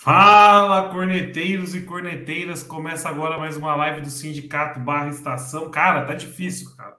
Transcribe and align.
Fala, 0.00 0.90
corneteiros 0.90 1.74
e 1.74 1.80
corneteiras! 1.80 2.62
Começa 2.62 3.08
agora 3.08 3.36
mais 3.36 3.56
uma 3.56 3.74
live 3.74 4.00
do 4.00 4.08
Sindicato 4.08 4.78
Barra 4.78 5.08
Estação. 5.08 5.72
Cara, 5.72 6.04
tá 6.04 6.14
difícil, 6.14 6.70
cara. 6.76 6.96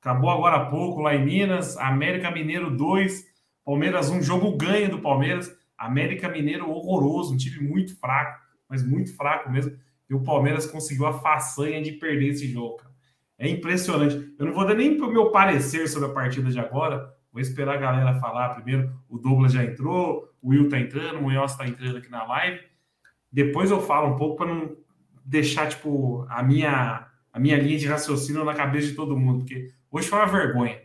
Acabou 0.00 0.28
agora 0.28 0.56
há 0.56 0.66
pouco 0.66 1.00
lá 1.00 1.14
em 1.14 1.24
Minas, 1.24 1.76
América 1.76 2.28
Mineiro 2.28 2.76
2, 2.76 3.24
Palmeiras 3.64 4.10
1, 4.10 4.22
jogo 4.22 4.56
ganho 4.56 4.90
do 4.90 4.98
Palmeiras. 4.98 5.56
América 5.78 6.28
Mineiro 6.28 6.68
horroroso, 6.68 7.32
um 7.32 7.36
time 7.36 7.60
muito 7.60 7.96
fraco, 7.96 8.40
mas 8.68 8.84
muito 8.84 9.16
fraco 9.16 9.48
mesmo. 9.48 9.78
E 10.10 10.14
o 10.14 10.24
Palmeiras 10.24 10.66
conseguiu 10.66 11.06
a 11.06 11.20
façanha 11.20 11.80
de 11.80 11.92
perder 11.92 12.30
esse 12.30 12.48
jogo, 12.48 12.78
cara. 12.78 12.90
É 13.38 13.48
impressionante. 13.48 14.34
Eu 14.36 14.46
não 14.46 14.52
vou 14.52 14.66
dar 14.66 14.74
nem 14.74 15.00
o 15.00 15.12
meu 15.12 15.30
parecer 15.30 15.88
sobre 15.88 16.08
a 16.08 16.12
partida 16.12 16.50
de 16.50 16.58
agora. 16.58 17.08
Vou 17.30 17.40
esperar 17.40 17.74
a 17.74 17.80
galera 17.80 18.18
falar 18.18 18.54
primeiro. 18.54 18.92
O 19.08 19.16
Douglas 19.16 19.52
já 19.52 19.62
entrou, 19.62 20.28
o 20.46 20.50
Will 20.50 20.68
tá 20.68 20.78
entrando, 20.78 21.18
o 21.18 21.22
Munhoz 21.22 21.56
tá 21.56 21.66
entrando 21.66 21.96
aqui 21.96 22.08
na 22.08 22.24
live. 22.24 22.60
Depois 23.32 23.68
eu 23.68 23.80
falo 23.80 24.14
um 24.14 24.16
pouco 24.16 24.36
para 24.36 24.54
não 24.54 24.76
deixar 25.24 25.68
tipo 25.68 26.24
a 26.28 26.40
minha 26.40 27.08
a 27.32 27.40
minha 27.40 27.58
linha 27.58 27.76
de 27.76 27.88
raciocínio 27.88 28.44
na 28.44 28.54
cabeça 28.54 28.86
de 28.86 28.94
todo 28.94 29.16
mundo, 29.16 29.40
porque 29.40 29.72
hoje 29.90 30.08
foi 30.08 30.18
uma 30.20 30.26
vergonha. 30.26 30.80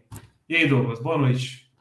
E 0.50 0.56
aí, 0.56 0.68
Douglas, 0.68 1.00
boa 1.00 1.18
noite. 1.18 1.72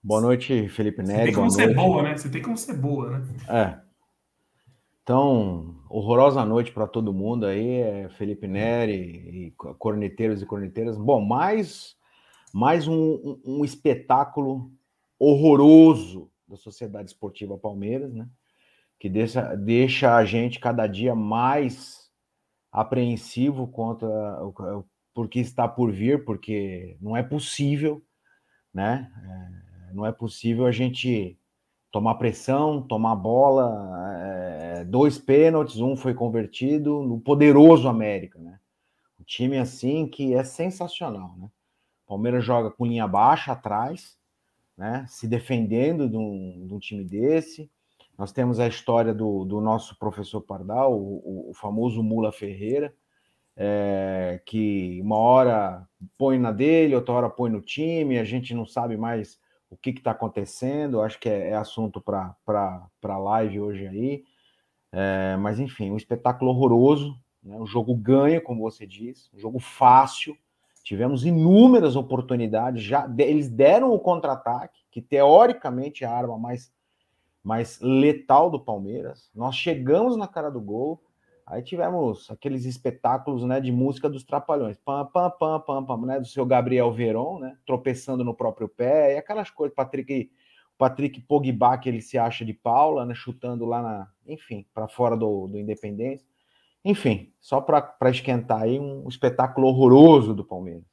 Boa 0.00 0.20
noite, 0.20 0.68
Felipe 0.68 1.02
Neto. 1.02 1.18
Você 1.18 1.24
tem 1.24 1.34
como 1.34 1.50
ser 1.50 1.74
boa, 1.74 2.02
né? 2.02 2.16
Você 2.16 2.28
tem 2.28 2.42
como 2.42 2.56
ser 2.56 2.74
boa, 2.74 3.18
né? 3.18 3.26
É. 3.48 3.78
Então, 5.02 5.74
horrorosa 5.88 6.44
noite 6.44 6.70
para 6.70 6.86
todo 6.86 7.12
mundo 7.12 7.46
aí, 7.46 7.80
é 7.80 8.08
Felipe 8.10 8.46
Neri 8.46 8.94
e 8.94 9.54
corneteiros 9.56 10.40
e 10.40 10.46
corneteiras. 10.46 10.96
Bom, 10.96 11.20
mais, 11.20 11.96
mais 12.52 12.86
um, 12.86 13.40
um 13.44 13.64
espetáculo 13.64 14.70
horroroso 15.18 16.29
da 16.50 16.56
Sociedade 16.56 17.10
Esportiva 17.10 17.56
Palmeiras, 17.56 18.12
né? 18.12 18.28
Que 18.98 19.08
deixa, 19.08 19.54
deixa 19.54 20.16
a 20.16 20.24
gente 20.24 20.58
cada 20.58 20.86
dia 20.86 21.14
mais 21.14 22.10
apreensivo 22.72 23.66
contra 23.68 24.08
o, 24.44 24.84
por 25.14 25.28
que 25.28 25.40
está 25.40 25.66
por 25.66 25.90
vir, 25.92 26.24
porque 26.24 26.96
não 27.00 27.16
é 27.16 27.22
possível, 27.22 28.02
né? 28.74 29.10
É, 29.24 29.94
não 29.94 30.04
é 30.04 30.12
possível 30.12 30.66
a 30.66 30.72
gente 30.72 31.38
tomar 31.90 32.16
pressão, 32.16 32.82
tomar 32.82 33.16
bola, 33.16 33.90
é, 34.18 34.84
dois 34.84 35.18
pênaltis, 35.18 35.78
um 35.78 35.96
foi 35.96 36.14
convertido 36.14 37.02
no 37.02 37.20
poderoso 37.20 37.88
América, 37.88 38.38
né? 38.38 38.58
Um 39.18 39.24
time 39.24 39.58
assim 39.58 40.06
que 40.06 40.34
é 40.34 40.44
sensacional, 40.44 41.34
né? 41.36 41.50
Palmeiras 42.06 42.44
joga 42.44 42.70
com 42.70 42.86
linha 42.86 43.06
baixa 43.06 43.52
atrás, 43.52 44.19
né? 44.80 45.04
Se 45.06 45.28
defendendo 45.28 46.08
de 46.08 46.16
um, 46.16 46.66
de 46.66 46.72
um 46.72 46.78
time 46.78 47.04
desse. 47.04 47.70
Nós 48.16 48.32
temos 48.32 48.58
a 48.58 48.66
história 48.66 49.12
do, 49.12 49.44
do 49.44 49.60
nosso 49.60 49.98
professor 49.98 50.40
Pardal, 50.40 50.98
o, 50.98 51.50
o 51.50 51.54
famoso 51.54 52.02
Mula 52.02 52.32
Ferreira, 52.32 52.94
é, 53.54 54.40
que 54.46 54.98
uma 55.02 55.16
hora 55.16 55.86
põe 56.16 56.38
na 56.38 56.50
dele, 56.50 56.94
outra 56.94 57.12
hora 57.12 57.28
põe 57.28 57.50
no 57.50 57.60
time, 57.60 58.18
a 58.18 58.24
gente 58.24 58.54
não 58.54 58.64
sabe 58.64 58.96
mais 58.96 59.38
o 59.68 59.76
que 59.76 59.90
está 59.90 60.12
acontecendo, 60.12 61.02
acho 61.02 61.20
que 61.20 61.28
é, 61.28 61.50
é 61.50 61.54
assunto 61.54 62.00
para 62.00 62.34
a 62.46 63.18
live 63.18 63.60
hoje 63.60 63.86
aí. 63.86 64.24
É, 64.92 65.36
mas 65.36 65.60
enfim, 65.60 65.90
um 65.90 65.96
espetáculo 65.98 66.52
horroroso, 66.52 67.14
né? 67.42 67.54
um 67.58 67.66
jogo 67.66 67.94
ganha, 67.94 68.40
como 68.40 68.62
você 68.62 68.86
diz, 68.86 69.30
um 69.34 69.38
jogo 69.38 69.58
fácil. 69.58 70.34
Tivemos 70.82 71.24
inúmeras 71.24 71.96
oportunidades, 71.96 72.82
já 72.82 73.08
eles 73.18 73.48
deram 73.48 73.92
o 73.92 73.98
contra-ataque, 73.98 74.80
que 74.90 75.00
teoricamente 75.00 76.04
é 76.04 76.06
a 76.06 76.12
arma 76.12 76.38
mais, 76.38 76.72
mais 77.42 77.78
letal 77.80 78.50
do 78.50 78.58
Palmeiras. 78.58 79.30
Nós 79.34 79.54
chegamos 79.54 80.16
na 80.16 80.26
cara 80.26 80.50
do 80.50 80.60
gol, 80.60 81.00
Aí 81.50 81.64
tivemos 81.64 82.30
aqueles 82.30 82.64
espetáculos 82.64 83.42
né, 83.42 83.60
de 83.60 83.72
música 83.72 84.08
dos 84.08 84.22
trapalhões, 84.22 84.76
pam, 84.84 85.04
pam, 85.06 85.28
pam, 85.30 85.60
pam, 85.60 85.84
pam, 85.84 86.06
né, 86.06 86.20
do 86.20 86.26
seu 86.26 86.46
Gabriel 86.46 86.92
Veron, 86.92 87.40
né, 87.40 87.56
tropeçando 87.66 88.22
no 88.22 88.32
próprio 88.32 88.68
pé, 88.68 89.14
e 89.14 89.18
aquelas 89.18 89.50
coisas, 89.50 89.74
Patrick, 89.74 90.30
Patrick 90.78 91.20
Pogba, 91.22 91.76
que 91.76 91.88
ele 91.88 92.00
se 92.00 92.16
acha 92.16 92.44
de 92.44 92.54
Paula, 92.54 93.04
né, 93.04 93.16
chutando 93.16 93.66
lá 93.66 93.82
na, 93.82 94.08
enfim, 94.28 94.64
para 94.72 94.86
fora 94.86 95.16
do, 95.16 95.48
do 95.48 95.58
Independência. 95.58 96.24
Enfim, 96.84 97.32
só 97.40 97.60
para 97.60 98.10
esquentar 98.10 98.62
aí, 98.62 98.78
um 98.78 99.08
espetáculo 99.08 99.68
horroroso 99.68 100.34
do 100.34 100.44
Palmeiras. 100.44 100.84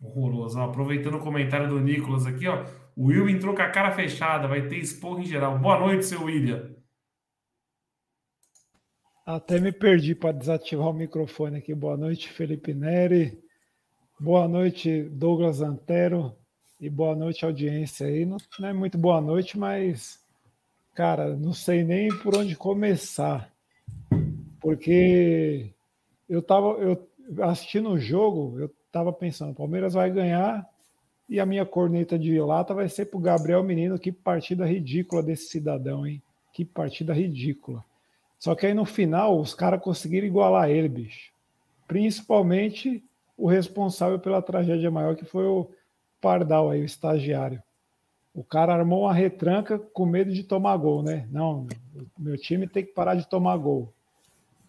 Horroroso. 0.00 0.58
Aproveitando 0.60 1.14
o 1.14 1.20
comentário 1.20 1.68
do 1.68 1.78
Nicolas 1.78 2.26
aqui, 2.26 2.48
ó, 2.48 2.64
o 2.96 3.06
Will 3.06 3.28
entrou 3.28 3.54
com 3.54 3.62
a 3.62 3.70
cara 3.70 3.92
fechada, 3.92 4.48
vai 4.48 4.66
ter 4.66 4.78
esporro 4.78 5.20
em 5.20 5.26
geral. 5.26 5.58
Boa 5.58 5.78
noite, 5.78 6.06
seu 6.06 6.24
William. 6.24 6.74
Até 9.24 9.60
me 9.60 9.70
perdi 9.70 10.16
para 10.16 10.32
desativar 10.32 10.88
o 10.88 10.92
microfone 10.92 11.58
aqui. 11.58 11.72
Boa 11.72 11.96
noite, 11.96 12.28
Felipe 12.28 12.74
Neri. 12.74 13.40
Boa 14.18 14.48
noite, 14.48 15.04
Douglas 15.04 15.60
Antero. 15.60 16.36
E 16.80 16.90
boa 16.90 17.14
noite, 17.14 17.44
audiência 17.44 18.08
aí. 18.08 18.26
Não, 18.26 18.38
não 18.58 18.68
é 18.68 18.72
muito 18.72 18.98
boa 18.98 19.20
noite, 19.20 19.56
mas, 19.56 20.20
cara, 20.92 21.36
não 21.36 21.52
sei 21.52 21.84
nem 21.84 22.08
por 22.18 22.36
onde 22.36 22.56
começar. 22.56 23.52
Porque 24.62 25.70
eu 26.28 26.40
tava 26.40 26.68
eu, 26.78 27.08
assistindo 27.42 27.90
o 27.90 27.98
jogo, 27.98 28.58
eu 28.60 28.70
tava 28.92 29.12
pensando, 29.12 29.54
Palmeiras 29.54 29.94
vai 29.94 30.10
ganhar 30.10 30.66
e 31.28 31.40
a 31.40 31.46
minha 31.46 31.66
corneta 31.66 32.18
de 32.18 32.38
lata 32.40 32.72
vai 32.72 32.88
ser 32.88 33.06
pro 33.06 33.18
Gabriel 33.18 33.62
Menino. 33.62 33.98
Que 33.98 34.12
partida 34.12 34.64
ridícula 34.64 35.22
desse 35.22 35.46
cidadão, 35.46 36.06
hein? 36.06 36.22
Que 36.52 36.64
partida 36.64 37.12
ridícula. 37.12 37.84
Só 38.38 38.54
que 38.54 38.66
aí 38.66 38.74
no 38.74 38.84
final 38.84 39.38
os 39.40 39.54
caras 39.54 39.80
conseguiram 39.80 40.26
igualar 40.26 40.70
ele, 40.70 40.88
bicho. 40.88 41.32
Principalmente 41.88 43.02
o 43.36 43.48
responsável 43.48 44.18
pela 44.18 44.42
tragédia 44.42 44.90
maior, 44.90 45.16
que 45.16 45.24
foi 45.24 45.44
o 45.44 45.68
Pardal 46.20 46.70
aí, 46.70 46.82
o 46.82 46.84
estagiário. 46.84 47.62
O 48.34 48.44
cara 48.44 48.74
armou 48.74 49.02
uma 49.02 49.12
retranca 49.12 49.78
com 49.78 50.06
medo 50.06 50.32
de 50.32 50.44
tomar 50.44 50.76
gol, 50.76 51.02
né? 51.02 51.26
Não, 51.30 51.66
meu 52.18 52.38
time 52.38 52.66
tem 52.66 52.84
que 52.84 52.92
parar 52.92 53.14
de 53.14 53.28
tomar 53.28 53.56
gol. 53.56 53.92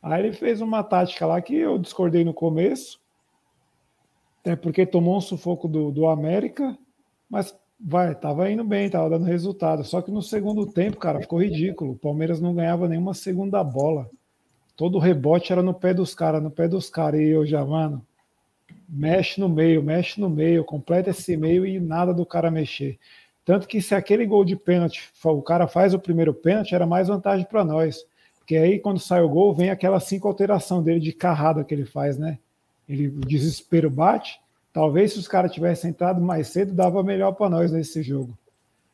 Aí 0.03 0.21
ele 0.21 0.33
fez 0.33 0.61
uma 0.61 0.83
tática 0.83 1.25
lá 1.25 1.41
que 1.41 1.55
eu 1.55 1.79
discordei 1.79 2.23
no 2.23 2.33
começo, 2.33 2.99
até 4.41 4.55
porque 4.55 4.85
tomou 4.85 5.17
um 5.17 5.21
sufoco 5.21 5.67
do, 5.67 5.89
do 5.91 6.05
América, 6.07 6.77
mas 7.27 7.57
Vai, 7.85 8.15
tava 8.15 8.49
indo 8.49 8.63
bem, 8.63 8.89
tava 8.89 9.09
dando 9.09 9.25
resultado. 9.25 9.83
Só 9.83 10.01
que 10.01 10.09
no 10.09 10.21
segundo 10.21 10.65
tempo, 10.65 10.95
cara, 10.95 11.19
ficou 11.19 11.43
ridículo. 11.43 11.91
O 11.91 11.97
Palmeiras 11.97 12.39
não 12.39 12.55
ganhava 12.55 12.87
nenhuma 12.87 13.13
segunda 13.13 13.61
bola. 13.61 14.09
Todo 14.77 14.99
rebote 14.99 15.51
era 15.51 15.61
no 15.61 15.73
pé 15.73 15.93
dos 15.93 16.15
caras, 16.15 16.41
no 16.41 16.49
pé 16.49 16.65
dos 16.65 16.89
caras. 16.89 17.19
E 17.19 17.25
eu 17.25 17.45
já, 17.45 17.63
mano, 17.65 18.01
mexe 18.87 19.39
no 19.41 19.49
meio, 19.49 19.83
mexe 19.83 20.21
no 20.21 20.29
meio, 20.29 20.63
completa 20.63 21.09
esse 21.09 21.35
meio 21.35 21.65
e 21.65 21.77
nada 21.77 22.13
do 22.13 22.25
cara 22.25 22.49
mexer. 22.49 22.97
Tanto 23.43 23.67
que 23.67 23.81
se 23.81 23.93
aquele 23.93 24.25
gol 24.25 24.45
de 24.45 24.55
pênalti, 24.55 25.11
o 25.21 25.41
cara 25.41 25.67
faz 25.67 25.93
o 25.93 25.99
primeiro 25.99 26.33
pênalti, 26.33 26.73
era 26.73 26.85
mais 26.88 27.09
vantagem 27.09 27.45
para 27.45 27.65
nós. 27.65 28.06
Porque 28.44 28.57
aí 28.57 28.80
quando 28.80 29.00
sai 29.00 29.22
o 29.22 29.30
gol, 29.30 29.54
vem 29.54 29.69
aquela 29.69 30.00
cinco 30.00 30.28
alteração 30.28 30.84
dele 30.84 31.00
de 31.00 31.13
carrada 31.13 31.63
que 31.63 31.74
ele 31.74 31.86
faz, 31.86 32.18
né? 32.18 32.38
Ele 32.88 33.07
o 33.07 33.22
desespero 33.22 33.90
bate, 33.90 34.40
Talvez 34.74 35.13
se 35.13 35.19
os 35.19 35.28
caras 35.28 35.51
tivessem 35.51 35.92
entrado 35.92 36.19
mais 36.19 36.48
cedo, 36.48 36.74
dava 36.74 37.04
melhor 37.04 37.34
para 37.34 37.48
nós 37.48 37.72
nesse 37.72 38.01
jogo. 38.01 38.36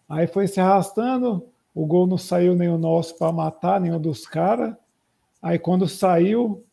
Aí 0.10 0.28
foi 0.28 0.46
se 0.46 0.60
arrastando, 0.60 1.48
o 1.74 1.86
gol 1.86 2.06
não 2.06 2.18
saiu 2.18 2.54
nem 2.54 2.68
o 2.68 2.78
nosso 2.78 3.18
para 3.18 3.32
matar, 3.32 3.80
nenhum 3.80 4.00
dos 4.00 4.28
caras. 4.28 4.76
Aí 5.42 5.58
quando 5.58 5.88
saiu, 5.88 6.66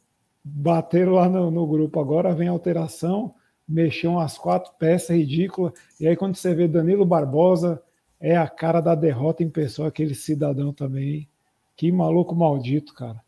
bateram 0.43 1.13
lá 1.13 1.29
no, 1.29 1.53
no, 1.53 1.67
grupo. 1.69 2.01
Agora 2.01 2.35
vem 2.35 2.49
alteração, 2.49 3.33
mexeu 3.69 4.11
umas 4.13 4.37
quatro 4.37 4.73
peças 4.77 5.17
ridículas. 5.17 5.73
E 6.01 6.09
aí 6.09 6.17
quando 6.17 6.35
você 6.35 6.53
vê 6.53 6.67
Danilo 6.67 7.07
Barbosa, 7.07 7.81
é 8.19 8.37
a 8.37 8.49
cara 8.49 8.81
da 8.81 8.97
derrota 8.97 9.45
em 9.45 9.49
pessoa, 9.49 9.87
aquele 9.87 10.17
cidadão 10.17 10.73
também. 10.73 11.29
Que 11.77 11.93
maluco 11.93 12.35
maldito, 12.35 12.95
cara. 12.95 13.23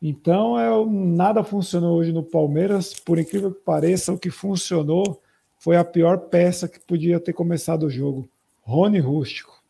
Então, 0.00 0.58
é, 0.58 0.86
nada 0.86 1.44
funcionou 1.44 1.98
hoje 1.98 2.12
no 2.12 2.22
Palmeiras. 2.22 2.94
Por 2.94 3.18
incrível 3.18 3.52
que 3.52 3.60
pareça, 3.60 4.12
o 4.12 4.18
que 4.18 4.30
funcionou 4.30 5.20
foi 5.58 5.76
a 5.76 5.84
pior 5.84 6.18
peça 6.18 6.66
que 6.66 6.80
podia 6.80 7.20
ter 7.20 7.34
começado 7.34 7.84
o 7.84 7.90
jogo. 7.90 8.28
Rony 8.62 8.98
Rústico. 8.98 9.60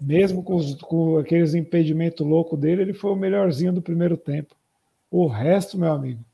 Mesmo 0.00 0.42
com, 0.42 0.56
os, 0.56 0.74
com 0.74 1.18
aqueles 1.18 1.54
impedimentos 1.54 2.26
loucos 2.26 2.58
dele, 2.58 2.82
ele 2.82 2.92
foi 2.92 3.12
o 3.12 3.16
melhorzinho 3.16 3.72
do 3.72 3.82
primeiro 3.82 4.16
tempo. 4.16 4.54
O 5.10 5.26
resto, 5.26 5.78
meu 5.78 5.92
amigo, 5.92 6.24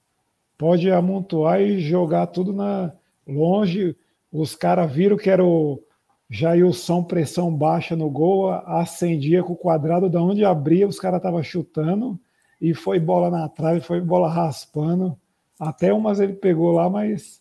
pode 0.57 0.91
amontoar 0.91 1.61
e 1.61 1.81
jogar 1.81 2.27
tudo 2.29 2.53
na 2.53 2.93
longe. 3.27 3.95
Os 4.33 4.55
caras 4.55 4.91
viram 4.91 5.17
que 5.17 5.29
era 5.29 5.45
o 5.45 5.83
Jailson 6.31 7.03
pressão 7.03 7.55
baixa 7.55 7.97
no 7.97 8.11
gol, 8.11 8.51
acendia 8.51 9.43
com 9.43 9.55
o 9.55 9.57
quadrado 9.57 10.11
da 10.11 10.23
onde 10.23 10.45
abria, 10.45 10.87
os 10.87 11.01
caras 11.01 11.19
estavam 11.19 11.43
chutando 11.43 12.21
e 12.61 12.75
foi 12.75 13.01
bola 13.01 13.31
na 13.31 13.49
trave, 13.49 13.81
foi 13.81 14.01
bola 14.01 14.29
raspando. 14.29 15.19
Até 15.59 15.93
umas 15.93 16.21
ele 16.21 16.35
pegou 16.35 16.73
lá, 16.73 16.89
mas 16.91 17.41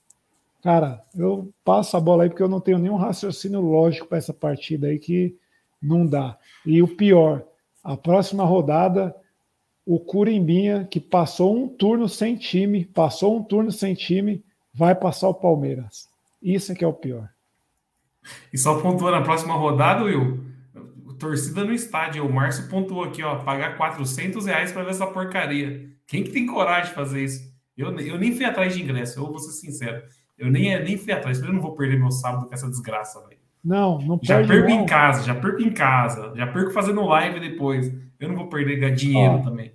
cara, 0.62 1.04
eu 1.16 1.54
passo 1.64 1.98
a 1.98 2.00
bola 2.00 2.24
aí 2.24 2.30
porque 2.30 2.44
eu 2.44 2.50
não 2.50 2.62
tenho 2.62 2.78
nenhum 2.78 2.96
raciocínio 2.96 3.60
lógico 3.60 4.08
para 4.08 4.18
essa 4.18 4.34
partida 4.34 4.88
aí 4.88 5.00
que 5.00 5.36
não 5.82 6.06
dá. 6.06 6.38
E 6.66 6.82
o 6.82 6.96
pior, 6.96 7.46
a 7.84 7.98
próxima 7.98 8.44
rodada, 8.46 9.16
o 9.86 10.00
Curimbinha, 10.00 10.86
que 10.90 11.00
passou 11.00 11.56
um 11.56 11.68
turno 11.68 12.10
sem 12.10 12.36
time, 12.36 12.86
passou 12.86 13.38
um 13.38 13.44
turno 13.44 13.72
sem 13.72 13.94
time, 13.94 14.44
vai 14.74 14.96
passar 14.96 15.30
o 15.30 15.34
Palmeiras. 15.34 16.08
Isso 16.42 16.72
é 16.72 16.76
que 16.76 16.84
é 16.84 16.88
o 16.88 16.94
pior. 16.94 17.30
E 18.52 18.58
só 18.58 18.80
pontuou 18.80 19.12
na 19.12 19.22
próxima 19.22 19.54
rodada, 19.54 20.04
Will. 20.04 20.46
Torcida 21.20 21.64
no 21.64 21.74
estádio. 21.74 22.26
O 22.26 22.32
Márcio 22.32 22.70
pontuou 22.70 23.04
aqui, 23.04 23.24
ó. 23.24 23.38
Pagar 23.38 23.78
400 23.78 24.46
reais 24.46 24.72
para 24.72 24.84
ver 24.84 24.92
essa 24.92 25.08
porcaria. 25.08 25.90
Quem 26.06 26.24
que 26.24 26.32
tem 26.32 26.46
coragem 26.46 26.90
de 26.90 26.96
fazer 26.96 27.24
isso? 27.24 27.42
Eu, 27.78 27.98
eu 28.00 28.18
nem 28.18 28.36
fui 28.36 28.46
atrás 28.46 28.74
de 28.74 28.82
ingresso, 28.82 29.20
eu 29.20 29.28
vou 29.28 29.40
ser 29.40 29.52
sincero. 29.52 30.02
Eu 30.38 30.52
nem, 30.52 30.82
nem 30.84 30.98
fui 30.98 31.12
atrás. 31.12 31.40
Eu 31.42 31.52
não 31.52 31.62
vou 31.62 31.76
perder 31.76 32.00
meu 32.00 32.12
sábado 32.12 32.48
com 32.48 32.54
essa 32.54 32.70
desgraça, 32.70 33.20
velho. 33.28 33.40
Não, 33.64 34.00
não 34.00 34.20
Já 34.22 34.46
perco 34.46 34.70
não. 34.70 34.82
em 34.82 34.86
casa, 34.86 35.24
já 35.24 35.36
perco 35.36 35.62
em 35.62 35.74
casa. 35.74 36.34
Já 36.36 36.48
perco 36.48 36.72
fazendo 36.72 37.06
live 37.06 37.40
depois. 37.40 37.92
Eu 38.20 38.30
não 38.30 38.36
vou 38.36 38.48
perder 38.48 38.94
dinheiro 38.96 39.34
ó, 39.34 39.40
também. 39.40 39.74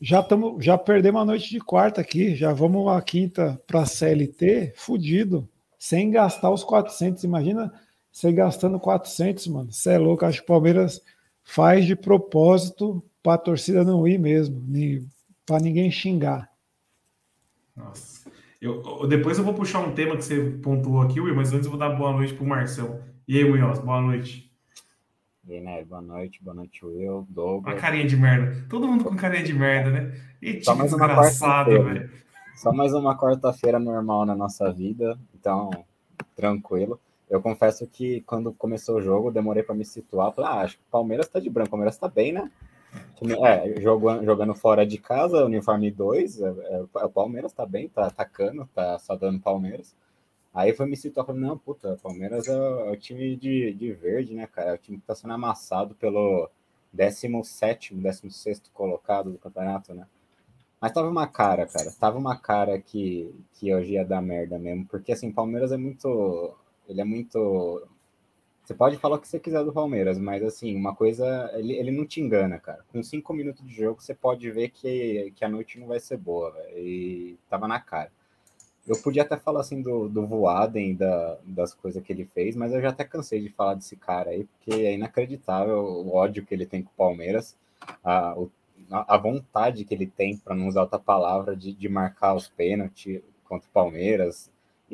Já, 0.00 0.22
tamo, 0.22 0.60
já 0.60 0.76
perdemos 0.76 1.22
a 1.22 1.24
noite 1.24 1.50
de 1.50 1.60
quarta 1.60 2.00
aqui. 2.00 2.34
Já 2.34 2.52
vamos 2.52 2.88
a 2.88 3.00
quinta 3.00 3.60
para 3.66 3.86
CLT, 3.86 4.74
fudido. 4.76 5.48
Sem 5.78 6.10
gastar 6.10 6.50
os 6.50 6.64
400. 6.64 7.22
Imagina 7.24 7.72
você 8.12 8.32
gastando 8.32 8.78
400, 8.80 9.46
mano. 9.48 9.72
Você 9.72 9.90
é 9.90 9.98
louco. 9.98 10.24
Acho 10.24 10.38
que 10.38 10.44
o 10.44 10.48
Palmeiras 10.48 11.00
faz 11.42 11.86
de 11.86 11.94
propósito 11.96 13.02
para 13.22 13.34
a 13.34 13.38
torcida 13.38 13.84
não 13.84 14.06
ir 14.06 14.18
mesmo, 14.18 14.62
para 15.46 15.60
ninguém 15.60 15.90
xingar. 15.90 16.50
Nossa. 17.76 18.28
Eu, 18.60 19.06
depois 19.06 19.38
eu 19.38 19.44
vou 19.44 19.54
puxar 19.54 19.80
um 19.80 19.94
tema 19.94 20.16
que 20.16 20.24
você 20.24 20.40
pontuou 20.62 21.00
aqui, 21.00 21.20
Will, 21.20 21.34
mas 21.34 21.52
antes 21.52 21.66
eu 21.66 21.70
vou 21.70 21.78
dar 21.78 21.90
boa 21.90 22.12
noite 22.12 22.34
para 22.34 22.44
o 22.44 22.48
Marcel. 22.48 23.00
E 23.26 23.38
aí, 23.38 23.44
Munhoz, 23.48 23.78
boa 23.78 24.00
noite. 24.00 24.50
E 25.46 25.54
aí, 25.54 25.60
né? 25.60 25.84
Boa 25.84 26.02
noite, 26.02 26.42
boa 26.42 26.54
noite, 26.54 26.84
Will, 26.84 27.26
Douglas. 27.30 27.74
Uma 27.74 27.80
carinha 27.80 28.06
de 28.06 28.16
merda. 28.16 28.66
Todo 28.68 28.88
mundo 28.88 29.04
com 29.04 29.16
carinha 29.16 29.44
de 29.44 29.54
merda, 29.54 29.90
né? 29.90 30.20
E 30.42 30.62
Só 30.62 30.74
mais 30.74 30.92
uma 30.92 31.08
quarta-feira. 31.08 31.82
velho. 31.82 32.10
Só 32.56 32.72
mais 32.72 32.92
uma 32.92 33.16
quarta-feira 33.16 33.78
normal 33.78 34.26
na 34.26 34.34
nossa 34.34 34.72
vida, 34.72 35.16
então, 35.32 35.70
tranquilo. 36.34 37.00
Eu 37.30 37.42
confesso 37.42 37.86
que 37.86 38.22
quando 38.22 38.52
começou 38.52 38.96
o 38.96 39.02
jogo, 39.02 39.30
demorei 39.30 39.62
para 39.62 39.74
me 39.74 39.84
situar. 39.84 40.32
Falei, 40.32 40.50
ah, 40.50 40.60
acho 40.60 40.76
que 40.76 40.82
o 40.82 40.90
Palmeiras 40.90 41.28
tá 41.28 41.38
de 41.38 41.50
branco, 41.50 41.68
o 41.68 41.70
Palmeiras 41.72 41.98
tá 41.98 42.08
bem, 42.08 42.32
né? 42.32 42.50
É, 43.44 43.80
jogando, 43.80 44.24
jogando 44.24 44.54
fora 44.54 44.86
de 44.86 44.96
casa, 44.96 45.44
uniforme 45.44 45.90
2, 45.90 46.40
é, 46.40 46.46
é, 46.46 47.04
o 47.04 47.10
Palmeiras 47.10 47.52
tá 47.52 47.66
bem, 47.66 47.88
tá 47.88 48.06
atacando, 48.06 48.68
tá 48.74 48.98
só 48.98 49.16
dando 49.16 49.40
Palmeiras. 49.40 49.94
Aí 50.54 50.72
foi 50.72 50.86
me 50.86 50.96
situar, 50.96 51.26
falei, 51.26 51.42
não, 51.42 51.58
puta, 51.58 51.98
Palmeiras 52.02 52.48
é 52.48 52.56
o, 52.56 52.80
é 52.86 52.90
o, 52.92 52.96
time 52.96 53.36
de, 53.36 53.74
de 53.74 53.92
verde, 53.92 54.34
né, 54.34 54.46
cara? 54.46 54.70
É 54.70 54.74
o 54.74 54.78
time 54.78 54.98
que 54.98 55.06
tá 55.06 55.14
sendo 55.14 55.34
amassado 55.34 55.94
pelo 55.96 56.48
17 56.92 57.94
16 57.94 58.62
colocado 58.72 59.30
do 59.30 59.38
campeonato, 59.38 59.92
né? 59.94 60.06
Mas 60.80 60.92
tava 60.92 61.08
uma 61.08 61.26
cara, 61.26 61.66
cara, 61.66 61.90
tava 61.90 62.18
uma 62.18 62.36
cara 62.38 62.80
que, 62.80 63.34
que 63.54 63.74
hoje 63.74 63.94
ia 63.94 64.04
dar 64.04 64.22
merda 64.22 64.58
mesmo, 64.58 64.86
porque 64.86 65.12
assim, 65.12 65.30
Palmeiras 65.30 65.72
é 65.72 65.76
muito 65.76 66.56
ele 66.88 67.00
é 67.00 67.04
muito. 67.04 67.86
Você 68.64 68.74
pode 68.74 68.96
falar 68.98 69.16
o 69.16 69.18
que 69.18 69.28
você 69.28 69.40
quiser 69.40 69.64
do 69.64 69.72
Palmeiras, 69.72 70.18
mas 70.18 70.42
assim, 70.42 70.76
uma 70.76 70.94
coisa, 70.94 71.50
ele, 71.54 71.72
ele 71.74 71.90
não 71.90 72.06
te 72.06 72.20
engana, 72.20 72.58
cara. 72.58 72.84
Com 72.92 73.02
cinco 73.02 73.32
minutos 73.32 73.66
de 73.66 73.74
jogo, 73.74 74.02
você 74.02 74.14
pode 74.14 74.50
ver 74.50 74.68
que, 74.70 75.32
que 75.36 75.44
a 75.44 75.48
noite 75.48 75.78
não 75.78 75.86
vai 75.86 75.98
ser 75.98 76.18
boa, 76.18 76.50
véio. 76.52 76.78
e 76.78 77.38
tava 77.48 77.66
na 77.66 77.80
cara. 77.80 78.12
Eu 78.86 78.96
podia 79.02 79.22
até 79.22 79.36
falar 79.36 79.60
assim 79.60 79.82
do, 79.82 80.08
do 80.08 80.26
Voaden, 80.26 80.94
da, 80.96 81.38
das 81.44 81.74
coisas 81.74 82.02
que 82.02 82.12
ele 82.12 82.24
fez, 82.24 82.56
mas 82.56 82.72
eu 82.72 82.80
já 82.80 82.88
até 82.90 83.04
cansei 83.04 83.40
de 83.40 83.50
falar 83.50 83.74
desse 83.74 83.96
cara 83.96 84.30
aí, 84.30 84.44
porque 84.44 84.72
é 84.72 84.94
inacreditável 84.94 85.78
o 85.78 86.14
ódio 86.14 86.44
que 86.44 86.54
ele 86.54 86.66
tem 86.66 86.82
com 86.82 86.90
o 86.90 86.96
Palmeiras, 86.96 87.56
a, 88.02 88.34
a 88.90 89.18
vontade 89.18 89.84
que 89.84 89.94
ele 89.94 90.06
tem, 90.06 90.36
para 90.38 90.54
não 90.54 90.68
usar 90.68 90.82
outra 90.82 90.98
palavra, 90.98 91.54
de, 91.56 91.72
de 91.72 91.88
marcar 91.88 92.34
os 92.34 92.48
pênaltis 92.48 93.20
contra 93.44 93.68
o 93.68 93.72
Palmeiras, 93.72 94.50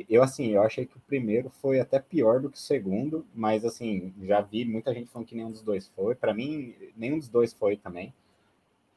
eu, 0.08 0.22
assim, 0.22 0.48
eu 0.48 0.62
achei 0.62 0.86
que 0.86 0.96
o 0.96 1.00
primeiro 1.00 1.50
foi 1.50 1.78
até 1.80 1.98
pior 2.00 2.40
do 2.40 2.50
que 2.50 2.56
o 2.56 2.60
segundo, 2.60 3.24
mas, 3.34 3.64
assim, 3.64 4.12
já 4.22 4.40
vi 4.40 4.64
muita 4.64 4.92
gente 4.92 5.10
falando 5.10 5.28
que 5.28 5.34
nenhum 5.36 5.50
dos 5.50 5.62
dois 5.62 5.88
foi. 5.88 6.14
Para 6.14 6.34
mim, 6.34 6.74
nenhum 6.96 7.18
dos 7.18 7.28
dois 7.28 7.52
foi 7.52 7.76
também. 7.76 8.12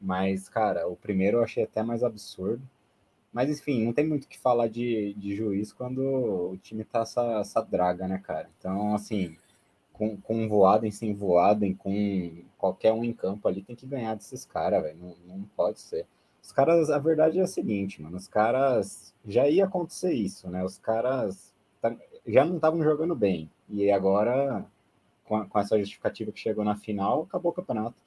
Mas, 0.02 0.50
cara, 0.50 0.88
o 0.88 0.96
primeiro 0.96 1.38
eu 1.38 1.44
achei 1.44 1.64
até 1.64 1.84
mais 1.84 2.04
absurdo. 2.04 2.62
Mas, 3.34 3.50
enfim, 3.50 3.86
não 3.86 3.94
tem 3.94 4.08
muito 4.08 4.26
o 4.26 4.28
que 4.28 4.40
falar 4.40 4.68
de, 4.68 5.14
de 5.16 5.36
juiz 5.36 5.72
quando 5.74 6.00
o 6.52 6.58
time 6.58 6.84
tá 6.84 7.02
essa, 7.02 7.40
essa 7.42 7.62
draga, 7.62 8.08
né, 8.08 8.20
cara? 8.20 8.50
Então, 8.58 8.96
assim, 8.96 9.38
com, 9.94 10.18
com 10.18 10.48
voado 10.48 10.86
em 10.86 10.92
sem 10.92 11.14
voado, 11.14 11.66
em 11.66 11.74
com 11.74 12.44
qualquer 12.58 12.94
um 12.94 13.04
em 13.04 13.14
campo 13.14 13.48
ali, 13.48 13.62
tem 13.62 13.76
que 13.76 13.86
ganhar 13.86 14.16
desses 14.16 14.46
caras, 14.46 14.82
velho. 14.84 14.98
Não, 14.98 15.16
não 15.38 15.44
pode 15.56 15.80
ser. 15.80 16.08
Os 16.48 16.54
caras, 16.54 16.90
a 16.90 16.98
verdade 16.98 17.40
é 17.40 17.44
a 17.44 17.48
seguinte, 17.48 18.02
mano, 18.02 18.16
os 18.16 18.26
caras 18.26 19.14
já 19.26 19.50
ia 19.50 19.66
acontecer 19.66 20.14
isso, 20.14 20.50
né? 20.50 20.64
Os 20.64 20.78
caras 20.78 21.54
tá, 21.82 21.94
já 22.26 22.46
não 22.46 22.56
estavam 22.56 22.82
jogando 22.82 23.14
bem. 23.14 23.52
E 23.70 23.92
agora, 23.92 24.66
com, 25.26 25.46
com, 25.46 25.60
essa 25.60 25.78
justificativa 25.78 26.32
que 26.32 26.40
chegou 26.40 26.64
na 26.64 26.78
final, 26.78 27.24
acabou 27.24 27.52
o 27.52 27.54
campeonato. 27.54 27.98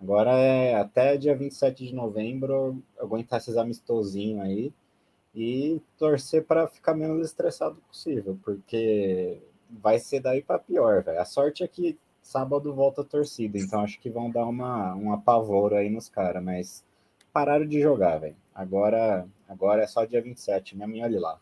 Agora 0.00 0.38
é 0.38 0.76
até 0.76 1.16
dia 1.16 1.36
27 1.36 1.88
de 1.88 1.92
novembro 1.92 2.80
aguentar 2.96 3.40
esses 3.40 3.56
amistosinhos 3.56 4.44
aí 4.44 4.72
e 5.34 5.82
torcer 5.98 6.44
para 6.44 6.68
ficar 6.68 6.94
menos 6.94 7.26
estressado 7.26 7.74
possível, 7.88 8.38
porque 8.44 9.42
vai 9.68 9.98
ser 9.98 10.20
daí 10.20 10.42
para 10.42 10.60
pior, 10.60 11.02
velho. 11.02 11.20
A 11.20 11.24
sorte 11.24 11.64
é 11.64 11.66
que 11.68 11.98
sábado 12.22 12.72
volta 12.72 13.00
a 13.00 13.04
torcida, 13.04 13.58
então 13.58 13.80
acho 13.80 13.98
que 13.98 14.08
vão 14.08 14.30
dar 14.30 14.46
uma, 14.46 14.94
um 14.94 15.12
apavoro 15.12 15.74
aí 15.74 15.90
nos 15.90 16.08
caras, 16.08 16.42
mas 16.42 16.84
pararam 17.34 17.66
de 17.66 17.80
jogar, 17.80 18.18
velho. 18.18 18.36
Agora, 18.54 19.26
agora 19.48 19.82
é 19.82 19.86
só 19.88 20.04
dia 20.04 20.22
27, 20.22 20.76
mesmo, 20.76 20.94
e 20.94 21.02
olha 21.02 21.20
lá. 21.20 21.38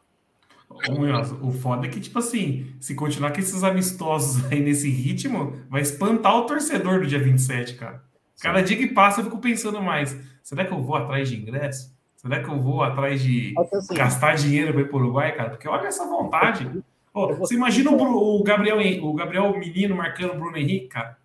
O 1.43 1.53
foda 1.53 1.87
é 1.87 1.91
que, 1.91 2.01
tipo 2.01 2.19
assim, 2.19 2.75
se 2.81 2.95
continuar 2.95 3.31
com 3.33 3.41
esses 3.41 3.63
amistosos 3.63 4.43
aí 4.51 4.61
nesse 4.61 4.89
ritmo, 4.89 5.55
vai 5.69 5.83
espantar 5.83 6.35
o 6.35 6.47
torcedor 6.47 7.01
do 7.01 7.07
dia 7.07 7.19
27, 7.19 7.75
cara. 7.75 8.03
Cada 8.41 8.61
Sim. 8.61 8.65
dia 8.65 8.77
que 8.79 8.95
passa 8.95 9.21
eu 9.21 9.25
fico 9.25 9.39
pensando 9.39 9.83
mais. 9.83 10.19
Será 10.43 10.65
que 10.65 10.73
eu 10.73 10.83
vou 10.83 10.97
atrás 10.97 11.29
de 11.29 11.37
ingresso? 11.37 11.95
Será 12.17 12.43
que 12.43 12.49
eu 12.49 12.59
vou 12.59 12.83
atrás 12.83 13.21
de 13.21 13.53
assim, 13.59 13.95
gastar 13.95 14.35
dinheiro 14.37 14.73
para 14.73 14.83
ir 14.83 14.89
para 14.89 14.97
o 14.97 15.01
Uruguai, 15.01 15.37
cara? 15.37 15.51
Porque 15.51 15.69
olha 15.69 15.87
essa 15.87 16.07
vontade. 16.07 16.83
Oh, 17.13 17.35
você 17.35 17.55
imagina 17.55 17.91
o, 17.91 18.41
o, 18.41 18.43
Gabriel, 18.43 18.79
o 19.05 19.13
Gabriel 19.13 19.59
Menino 19.59 19.95
marcando 19.95 20.33
o 20.33 20.39
Bruno 20.39 20.57
Henrique, 20.57 20.89
cara? 20.89 21.19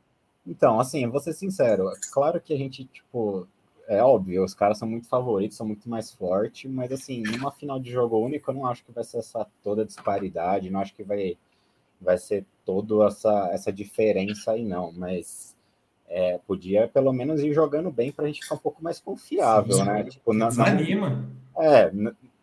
Então, 0.46 0.80
assim, 0.80 1.06
eu 1.06 1.12
vou 1.12 1.22
ser 1.22 1.34
sincero. 1.34 1.90
Claro 2.12 2.42
que 2.42 2.54
a 2.54 2.58
gente, 2.58 2.84
tipo, 2.86 3.48
é 3.88 4.04
óbvio, 4.04 4.44
os 4.44 4.54
caras 4.54 4.78
são 4.78 4.88
muito 4.88 5.08
favoritos, 5.08 5.56
são 5.56 5.66
muito 5.66 5.90
mais 5.90 6.12
fortes, 6.12 6.70
mas 6.70 6.92
assim, 6.92 7.24
numa 7.24 7.52
final 7.52 7.80
de 7.80 7.90
jogo 7.90 8.20
único, 8.20 8.52
eu 8.52 8.56
não 8.56 8.66
acho 8.66 8.84
que 8.84 8.92
vai 8.92 9.04
ser 9.04 9.20
essa 9.20 9.48
toda 9.64 9.86
disparidade, 9.86 10.70
não 10.70 10.82
acho 10.82 10.94
que 10.94 11.04
vai, 11.04 11.38
vai 12.00 12.18
ser 12.18 12.46
toda 12.66 13.06
essa, 13.06 13.50
essa 13.52 13.72
diferença 13.72 14.52
aí, 14.52 14.66
não, 14.66 14.92
mas 14.92 15.56
é, 16.06 16.38
podia 16.46 16.90
pelo 16.90 17.14
menos 17.14 17.42
ir 17.42 17.54
jogando 17.54 17.90
bem 17.90 18.12
para 18.12 18.26
a 18.26 18.28
gente 18.28 18.44
ficar 18.44 18.56
um 18.56 18.60
pouco 18.60 18.84
mais 18.84 19.00
confiável, 19.00 19.78
Sim, 19.78 19.86
né? 19.86 20.04
Tipo, 20.04 20.34
na, 20.34 20.50
Desanima. 20.50 21.26
É, 21.58 21.90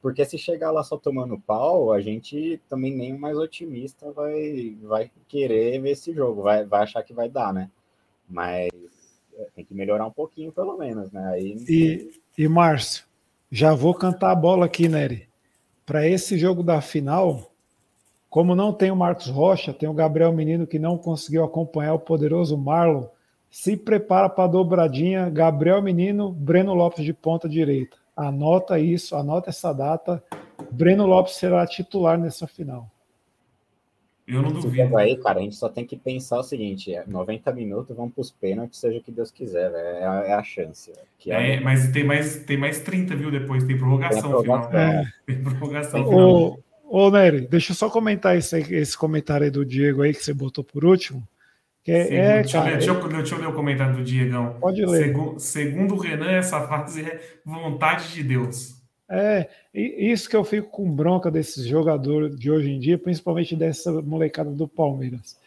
porque 0.01 0.25
se 0.25 0.39
chegar 0.39 0.71
lá 0.71 0.83
só 0.83 0.97
tomando 0.97 1.39
pau, 1.39 1.93
a 1.93 2.01
gente 2.01 2.59
também 2.71 2.95
nem 2.95 3.15
o 3.15 3.19
mais 3.19 3.37
otimista 3.37 4.11
vai, 4.13 4.77
vai 4.83 5.11
querer 5.29 5.79
ver 5.81 5.91
esse 5.91 6.13
jogo, 6.13 6.43
vai, 6.43 6.65
vai 6.65 6.83
achar 6.83 7.03
que 7.03 7.13
vai 7.13 7.29
dar, 7.29 7.53
né? 7.53 7.71
Mas 8.29 8.71
tem 9.55 9.65
que 9.65 9.75
melhorar 9.75 10.07
um 10.07 10.11
pouquinho, 10.11 10.53
pelo 10.53 10.77
menos, 10.77 11.11
né? 11.13 11.27
Aí... 11.29 11.57
E, 11.69 12.21
e 12.37 12.49
Márcio, 12.49 13.05
já 13.51 13.75
vou 13.75 13.95
cantar 13.95 14.31
a 14.31 14.35
bola 14.35 14.67
aqui, 14.67 14.89
Nery. 14.89 15.29
Para 15.87 16.09
esse 16.09 16.39
jogo 16.39 16.63
da 16.63 16.81
final, 16.81 17.51
como 18.31 18.55
não 18.55 18.73
tem 18.73 18.91
o 18.91 18.97
Marcos 18.97 19.29
Rocha, 19.29 19.73
tem 19.73 19.89
o 19.89 19.95
Gabriel 19.95 20.33
Menino 20.33 20.67
que 20.67 20.79
não 20.79 20.99
conseguiu 20.99 21.45
acompanhar 21.45 21.95
o 21.95 22.01
poderoso 22.01 22.59
Marlon, 22.59 23.07
se 23.51 23.77
prepara 23.77 24.29
para 24.29 24.45
a 24.45 24.49
dobradinha 24.49 25.31
Gabriel 25.31 25.81
Menino, 25.81 26.33
Breno 26.33 26.75
Lopes 26.75 27.05
de 27.05 27.13
ponta 27.13 27.49
direita. 27.49 27.97
Anota 28.17 28.79
isso, 28.79 29.15
anota 29.15 29.51
essa 29.51 29.73
data. 29.73 30.21
Breno 30.73 31.07
Lopes 31.07 31.37
será 31.37 31.65
titular 31.65 32.19
nessa 32.19 32.49
final. 32.49 32.91
Eu 34.27 34.41
não 34.41 34.51
duvido. 34.51 34.97
aí, 34.97 35.17
cara, 35.19 35.39
a 35.39 35.43
gente 35.43 35.57
só 35.57 35.69
tem 35.69 35.85
que 35.85 35.97
pensar 35.97 36.39
o 36.39 36.43
seguinte: 36.43 36.93
90 37.07 37.51
é 37.51 37.53
minutos, 37.53 37.95
vamos 37.95 38.15
para 38.15 38.23
os 38.23 38.31
pênaltis, 38.31 38.81
seja 38.81 38.99
o 38.99 39.03
que 39.03 39.13
Deus 39.13 39.31
quiser, 39.31 39.71
é 39.71 40.07
a, 40.07 40.15
é 40.27 40.33
a 40.33 40.43
chance. 40.43 40.91
Que 41.19 41.31
é, 41.31 41.57
é, 41.57 41.61
mas 41.61 41.89
tem 41.93 42.05
mais, 42.05 42.37
tem 42.45 42.57
mais 42.57 42.81
30, 42.81 43.15
viu? 43.17 43.31
Depois 43.31 43.65
tem 43.65 43.77
prorrogação, 43.77 44.23
tem 44.23 44.31
prorrogação 44.31 44.71
final. 44.71 44.83
É. 44.83 45.13
Tem 45.27 45.43
prorrogação 45.43 46.05
final. 46.05 46.31
Ô, 46.31 47.07
ô, 47.07 47.11
Nery, 47.11 47.43
deixa 47.43 47.73
eu 47.73 47.77
só 47.77 47.91
comentar 47.91 48.37
esse, 48.37 48.59
esse 48.75 48.97
comentário 48.97 49.45
aí 49.45 49.51
do 49.51 49.65
Diego 49.65 50.01
aí 50.01 50.15
que 50.15 50.25
você 50.25 50.33
botou 50.33 50.65
por 50.65 50.87
último. 50.87 51.23
Que 51.83 51.93
é, 51.93 52.05
segundo, 52.05 52.19
é, 52.19 52.35
deixa, 52.41 52.53
cara, 52.53 52.65
eu 52.65 52.71
ler, 52.71 52.79
deixa, 52.79 52.91
eu, 52.93 53.09
deixa, 53.09 53.35
eu 53.35 53.39
ler, 53.41 53.49
o 53.49 53.53
comentário 53.53 53.97
do 53.97 54.03
Diegão. 54.03 54.57
Pode 54.59 54.87
ler. 54.87 55.05
Segundo, 55.05 55.39
segundo 55.39 55.95
o 55.95 55.99
Renan, 55.99 56.31
essa 56.31 56.67
fase 56.67 57.03
é 57.03 57.21
vontade 57.45 58.11
de 58.15 58.23
Deus. 58.23 58.83
É, 59.17 59.49
isso 59.73 60.29
que 60.29 60.35
eu 60.35 60.43
fico 60.43 60.71
com 60.71 60.91
bronca 60.91 61.31
desses 61.31 61.65
jogadores 61.65 62.37
de 62.37 62.51
hoje 62.51 62.71
em 62.71 62.81
dia, 62.81 62.99
principalmente 62.99 63.55
dessa 63.55 63.93
molecada 64.03 64.51
do 64.51 64.67
Palmeiras. 64.67 65.39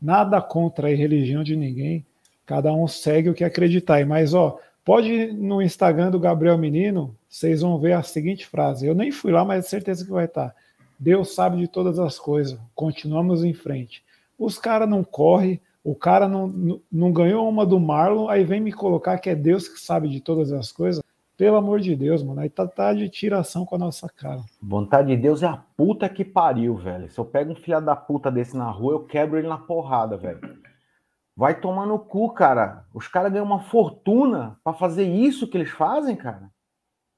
Nada 0.00 0.40
contra 0.40 0.86
a 0.86 0.94
religião 0.94 1.42
de 1.42 1.56
ninguém, 1.56 2.06
cada 2.44 2.72
um 2.72 2.86
segue 2.86 3.28
o 3.28 3.34
que 3.34 3.42
acreditar. 3.42 4.06
Mas, 4.06 4.32
ó, 4.32 4.60
pode 4.84 5.08
ir 5.08 5.32
no 5.32 5.60
Instagram 5.60 6.12
do 6.12 6.20
Gabriel 6.20 6.56
Menino, 6.56 7.16
vocês 7.28 7.62
vão 7.62 7.78
ver 7.78 7.94
a 7.94 8.02
seguinte 8.02 8.46
frase. 8.46 8.86
Eu 8.86 8.94
nem 8.94 9.10
fui 9.10 9.32
lá, 9.32 9.44
mas 9.44 9.64
é 9.64 9.68
certeza 9.68 10.04
que 10.04 10.10
vai 10.12 10.26
estar. 10.26 10.54
Deus 10.96 11.34
sabe 11.34 11.56
de 11.56 11.66
todas 11.66 11.98
as 11.98 12.20
coisas, 12.20 12.56
continuamos 12.76 13.42
em 13.42 13.52
frente. 13.52 14.04
Os 14.38 14.56
caras 14.56 14.88
não 14.88 15.02
correm, 15.02 15.60
o 15.82 15.94
cara 15.94 16.28
não, 16.28 16.80
não 16.90 17.12
ganhou 17.12 17.48
uma 17.48 17.66
do 17.66 17.80
Marlon, 17.80 18.28
aí 18.28 18.44
vem 18.44 18.60
me 18.60 18.72
colocar 18.72 19.18
que 19.18 19.30
é 19.30 19.34
Deus 19.34 19.66
que 19.66 19.80
sabe 19.80 20.08
de 20.08 20.20
todas 20.20 20.52
as 20.52 20.70
coisas. 20.70 21.02
Pelo 21.36 21.56
amor 21.56 21.80
de 21.80 21.94
Deus, 21.94 22.22
mano. 22.22 22.40
Aí 22.40 22.48
tá, 22.48 22.66
tá 22.66 22.94
de 22.94 23.08
tiração 23.10 23.66
com 23.66 23.74
a 23.74 23.78
nossa 23.78 24.08
cara. 24.08 24.40
Vontade 24.60 25.08
de 25.08 25.16
Deus 25.20 25.42
é 25.42 25.46
a 25.46 25.62
puta 25.76 26.08
que 26.08 26.24
pariu, 26.24 26.76
velho. 26.76 27.10
Se 27.10 27.18
eu 27.18 27.26
pego 27.26 27.52
um 27.52 27.56
filho 27.56 27.80
da 27.80 27.94
puta 27.94 28.30
desse 28.30 28.56
na 28.56 28.70
rua, 28.70 28.94
eu 28.94 29.04
quebro 29.04 29.38
ele 29.38 29.48
na 29.48 29.58
porrada, 29.58 30.16
velho. 30.16 30.40
Vai 31.36 31.60
tomar 31.60 31.84
no 31.84 31.98
cu, 31.98 32.32
cara. 32.32 32.86
Os 32.94 33.06
caras 33.06 33.30
ganham 33.30 33.44
uma 33.44 33.60
fortuna 33.60 34.58
para 34.64 34.72
fazer 34.72 35.04
isso 35.04 35.46
que 35.46 35.58
eles 35.58 35.70
fazem, 35.70 36.16
cara. 36.16 36.50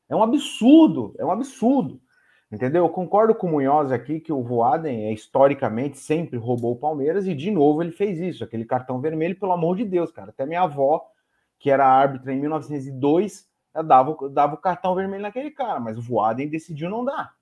É 0.08 0.16
um 0.16 0.22
absurdo, 0.22 1.14
é 1.16 1.24
um 1.24 1.30
absurdo. 1.30 2.00
Entendeu? 2.50 2.84
Eu 2.84 2.88
concordo 2.88 3.34
com 3.34 3.46
o 3.46 3.50
Munhoz 3.50 3.92
aqui 3.92 4.18
que 4.18 4.32
o 4.32 4.42
Voaden 4.42 5.04
é 5.04 5.12
historicamente 5.12 5.98
sempre 5.98 6.38
roubou 6.38 6.72
o 6.72 6.78
Palmeiras 6.78 7.26
e 7.28 7.34
de 7.34 7.50
novo 7.50 7.82
ele 7.82 7.92
fez 7.92 8.18
isso, 8.18 8.42
aquele 8.42 8.64
cartão 8.64 9.00
vermelho, 9.00 9.38
pelo 9.38 9.52
amor 9.52 9.76
de 9.76 9.84
Deus, 9.84 10.10
cara. 10.10 10.30
Até 10.30 10.46
minha 10.46 10.62
avó, 10.62 11.06
que 11.58 11.70
era 11.70 11.86
árbitra 11.86 12.32
em 12.32 12.40
1902, 12.40 13.46
dava, 13.74 14.16
dava 14.30 14.54
o 14.54 14.58
cartão 14.58 14.94
vermelho 14.94 15.22
naquele 15.22 15.50
cara, 15.50 15.80
mas 15.80 15.98
o 15.98 16.02
Voaden 16.02 16.48
decidiu 16.48 16.90
não 16.90 17.04
dar. 17.04 17.34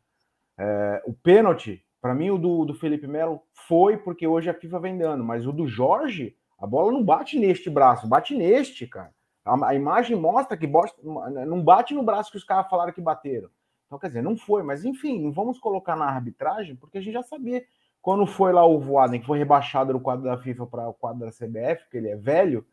É, 0.59 1.03
o 1.07 1.13
pênalti, 1.13 1.85
para 2.01 2.15
mim, 2.15 2.31
o 2.31 2.39
do, 2.39 2.65
do 2.65 2.75
Felipe 2.75 3.07
Melo 3.07 3.43
foi 3.53 3.97
porque 3.97 4.27
hoje 4.27 4.49
a 4.49 4.55
FIFA 4.55 4.81
vem 4.81 4.99
dando, 4.99 5.25
mas 5.25 5.47
o 5.47 5.53
do 5.53 5.67
Jorge, 5.67 6.37
a 6.59 6.67
bola 6.67 6.93
não 6.93 7.03
bate 7.03 7.39
neste 7.39 7.69
braço, 7.69 8.09
bate 8.09 8.35
neste, 8.35 8.87
cara. 8.87 9.13
A, 9.45 9.69
a 9.69 9.75
imagem 9.75 10.17
mostra 10.17 10.57
que 10.57 10.67
bosta, 10.67 11.01
não 11.03 11.63
bate 11.63 11.95
no 11.95 12.03
braço 12.03 12.31
que 12.31 12.37
os 12.37 12.45
caras 12.45 12.69
falaram 12.69 12.93
que 12.93 13.01
bateram. 13.01 13.49
Então, 13.87 13.99
quer 13.99 14.09
dizer, 14.09 14.23
não 14.23 14.37
foi, 14.37 14.63
mas 14.63 14.85
enfim, 14.85 15.23
não 15.23 15.33
vamos 15.33 15.59
colocar 15.59 15.95
na 15.95 16.07
arbitragem, 16.07 16.75
porque 16.75 16.99
a 16.99 17.01
gente 17.01 17.15
já 17.15 17.23
sabia. 17.23 17.65
Quando 18.03 18.27
foi 18.27 18.53
lá 18.53 18.65
o 18.65 18.81
Voaden, 18.81 19.21
que 19.21 19.27
foi 19.27 19.39
rebaixado 19.39 19.93
do 19.93 20.01
quadro 20.01 20.25
da 20.25 20.39
FIFA 20.39 20.67
para 20.67 20.89
o 20.89 20.95
quadro 20.95 21.21
da 21.21 21.33
CBF, 21.33 21.89
que 21.91 21.97
ele 21.97 22.09
é 22.09 22.17
velho, 22.17 22.67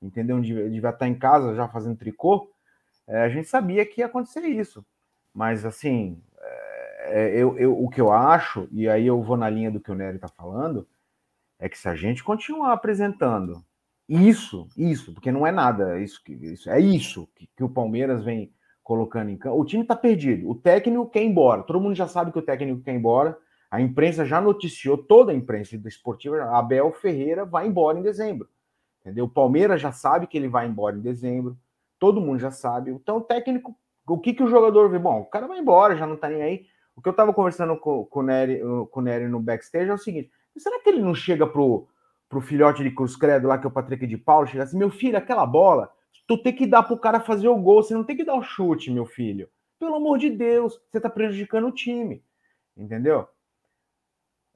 entendeu? 0.00 0.40
Devia 0.40 0.90
estar 0.90 1.08
em 1.08 1.18
casa 1.18 1.54
já 1.54 1.68
fazendo 1.68 1.96
tricô 1.96 2.50
é, 3.08 3.22
a 3.22 3.28
gente 3.28 3.48
sabia 3.48 3.84
que 3.86 4.02
ia 4.02 4.06
acontecer 4.06 4.42
isso. 4.42 4.84
Mas, 5.34 5.64
assim, 5.64 6.22
é, 7.08 7.30
eu, 7.34 7.58
eu, 7.58 7.82
o 7.82 7.88
que 7.88 8.00
eu 8.00 8.12
acho, 8.12 8.68
e 8.70 8.88
aí 8.88 9.06
eu 9.06 9.22
vou 9.22 9.36
na 9.36 9.48
linha 9.48 9.70
do 9.70 9.80
que 9.80 9.90
o 9.90 9.94
Nery 9.94 10.16
está 10.16 10.28
falando, 10.28 10.86
é 11.58 11.68
que 11.68 11.78
se 11.78 11.88
a 11.88 11.94
gente 11.94 12.22
continuar 12.22 12.72
apresentando 12.72 13.64
isso, 14.08 14.68
isso, 14.76 15.12
porque 15.12 15.32
não 15.32 15.46
é 15.46 15.50
nada, 15.50 15.98
isso, 16.00 16.20
isso 16.28 16.70
é 16.70 16.80
isso 16.80 17.28
que, 17.34 17.48
que 17.56 17.64
o 17.64 17.68
Palmeiras 17.68 18.24
vem 18.24 18.52
colocando 18.82 19.30
em 19.30 19.36
campo. 19.36 19.58
O 19.58 19.64
time 19.64 19.82
está 19.82 19.96
perdido, 19.96 20.48
o 20.48 20.54
técnico 20.54 21.10
quer 21.10 21.22
ir 21.22 21.26
embora, 21.26 21.62
todo 21.62 21.80
mundo 21.80 21.94
já 21.94 22.06
sabe 22.06 22.30
que 22.30 22.38
o 22.38 22.42
técnico 22.42 22.82
quer 22.82 22.92
ir 22.92 22.96
embora, 22.96 23.36
a 23.70 23.80
imprensa 23.80 24.24
já 24.24 24.40
noticiou, 24.40 24.96
toda 24.96 25.32
a 25.32 25.34
imprensa 25.34 25.76
esportiva, 25.86 26.42
Abel 26.56 26.90
Ferreira 26.92 27.44
vai 27.44 27.66
embora 27.66 27.98
em 27.98 28.02
dezembro. 28.02 28.48
Entendeu? 29.00 29.26
O 29.26 29.28
Palmeiras 29.28 29.80
já 29.80 29.92
sabe 29.92 30.26
que 30.26 30.36
ele 30.38 30.48
vai 30.48 30.66
embora 30.66 30.96
em 30.96 31.00
dezembro 31.00 31.56
todo 31.98 32.20
mundo 32.20 32.38
já 32.38 32.50
sabe. 32.50 32.90
Então, 32.90 33.18
o 33.18 33.20
técnico, 33.20 33.76
o 34.06 34.18
que, 34.18 34.32
que 34.32 34.42
o 34.42 34.48
jogador 34.48 34.88
vê? 34.88 34.98
Bom, 34.98 35.20
o 35.20 35.26
cara 35.26 35.46
vai 35.46 35.58
embora, 35.58 35.96
já 35.96 36.06
não 36.06 36.16
tá 36.16 36.28
nem 36.28 36.42
aí. 36.42 36.66
O 36.96 37.02
que 37.02 37.08
eu 37.08 37.12
tava 37.12 37.32
conversando 37.32 37.76
com, 37.76 38.04
com, 38.06 38.20
o, 38.20 38.22
Nery, 38.22 38.60
com 38.90 39.00
o 39.00 39.02
Nery 39.02 39.28
no 39.28 39.40
backstage 39.40 39.90
é 39.90 39.94
o 39.94 39.98
seguinte: 39.98 40.30
será 40.56 40.80
que 40.80 40.88
ele 40.88 41.00
não 41.00 41.14
chega 41.14 41.46
pro, 41.46 41.86
pro 42.28 42.40
filhote 42.40 42.82
de 42.82 42.90
Cruz 42.90 43.16
Credo 43.16 43.48
lá, 43.48 43.58
que 43.58 43.66
é 43.66 43.68
o 43.68 43.72
Patrick 43.72 44.06
de 44.06 44.16
Paulo, 44.16 44.46
chega 44.46 44.64
assim, 44.64 44.76
meu 44.76 44.90
filho, 44.90 45.16
aquela 45.16 45.46
bola, 45.46 45.90
tu 46.26 46.36
tem 46.36 46.54
que 46.54 46.66
dar 46.66 46.82
pro 46.82 46.98
cara 46.98 47.20
fazer 47.20 47.48
o 47.48 47.56
gol, 47.56 47.82
você 47.82 47.94
não 47.94 48.04
tem 48.04 48.16
que 48.16 48.24
dar 48.24 48.34
o 48.34 48.42
chute, 48.42 48.90
meu 48.90 49.06
filho. 49.06 49.48
Pelo 49.78 49.94
amor 49.94 50.18
de 50.18 50.28
Deus, 50.28 50.80
você 50.90 51.00
tá 51.00 51.08
prejudicando 51.08 51.68
o 51.68 51.72
time. 51.72 52.22
Entendeu? 52.76 53.26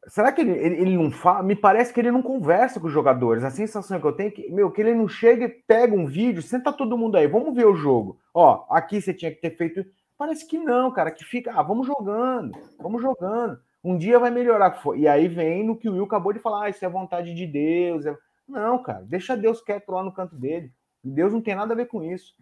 Será 0.09 0.33
que 0.33 0.41
ele, 0.41 0.53
ele, 0.53 0.77
ele, 0.81 0.97
não 0.97 1.11
fala? 1.13 1.43
Me 1.43 1.55
parece 1.55 1.93
que 1.93 2.01
ele 2.01 2.11
não 2.11 2.23
conversa 2.23 2.81
com 2.81 2.89
os 2.89 2.93
jogadores. 2.93 3.45
A 3.45 3.51
sensação 3.51 4.01
que 4.01 4.07
eu 4.07 4.13
tenho 4.13 4.29
é 4.29 4.33
que, 4.33 4.51
meu, 4.51 4.71
que 4.71 4.81
ele 4.81 4.95
não 4.95 5.07
chega 5.07 5.45
e 5.45 5.49
pega 5.49 5.95
um 5.95 6.07
vídeo, 6.07 6.43
senta 6.43 6.73
todo 6.73 6.99
mundo 6.99 7.17
aí, 7.17 7.29
vamos 7.29 7.55
ver 7.55 7.67
o 7.67 7.75
jogo. 7.75 8.19
Ó, 8.35 8.65
aqui 8.69 9.01
você 9.01 9.15
tinha 9.15 9.31
que 9.31 9.41
ter 9.41 9.57
feito. 9.57 9.85
Parece 10.19 10.47
que 10.47 10.59
não, 10.59 10.91
cara, 10.91 11.11
que 11.11 11.25
fica, 11.25 11.53
ah, 11.53 11.63
vamos 11.63 11.87
jogando, 11.87 12.53
vamos 12.81 13.01
jogando. 13.01 13.61
Um 13.83 13.97
dia 13.97 14.19
vai 14.19 14.31
melhorar. 14.31 14.81
E 14.97 15.07
aí 15.07 15.29
vem 15.29 15.65
no 15.65 15.77
que 15.77 15.89
o 15.89 15.93
Will 15.93 16.05
acabou 16.05 16.33
de 16.33 16.39
falar, 16.41 16.65
ah, 16.65 16.69
isso 16.69 16.85
é 16.85 16.89
vontade 16.89 17.35
de 17.35 17.47
Deus. 17.47 18.05
É... 18.05 18.17
Não, 18.47 18.83
cara, 18.83 19.03
deixa 19.03 19.37
Deus 19.37 19.61
quieto 19.61 19.91
lá 19.91 20.03
no 20.03 20.13
canto 20.13 20.35
dele. 20.37 20.73
Deus 21.03 21.33
não 21.33 21.41
tem 21.41 21.55
nada 21.55 21.75
a 21.75 21.77
ver 21.77 21.87
com 21.87 22.03
isso. 22.03 22.35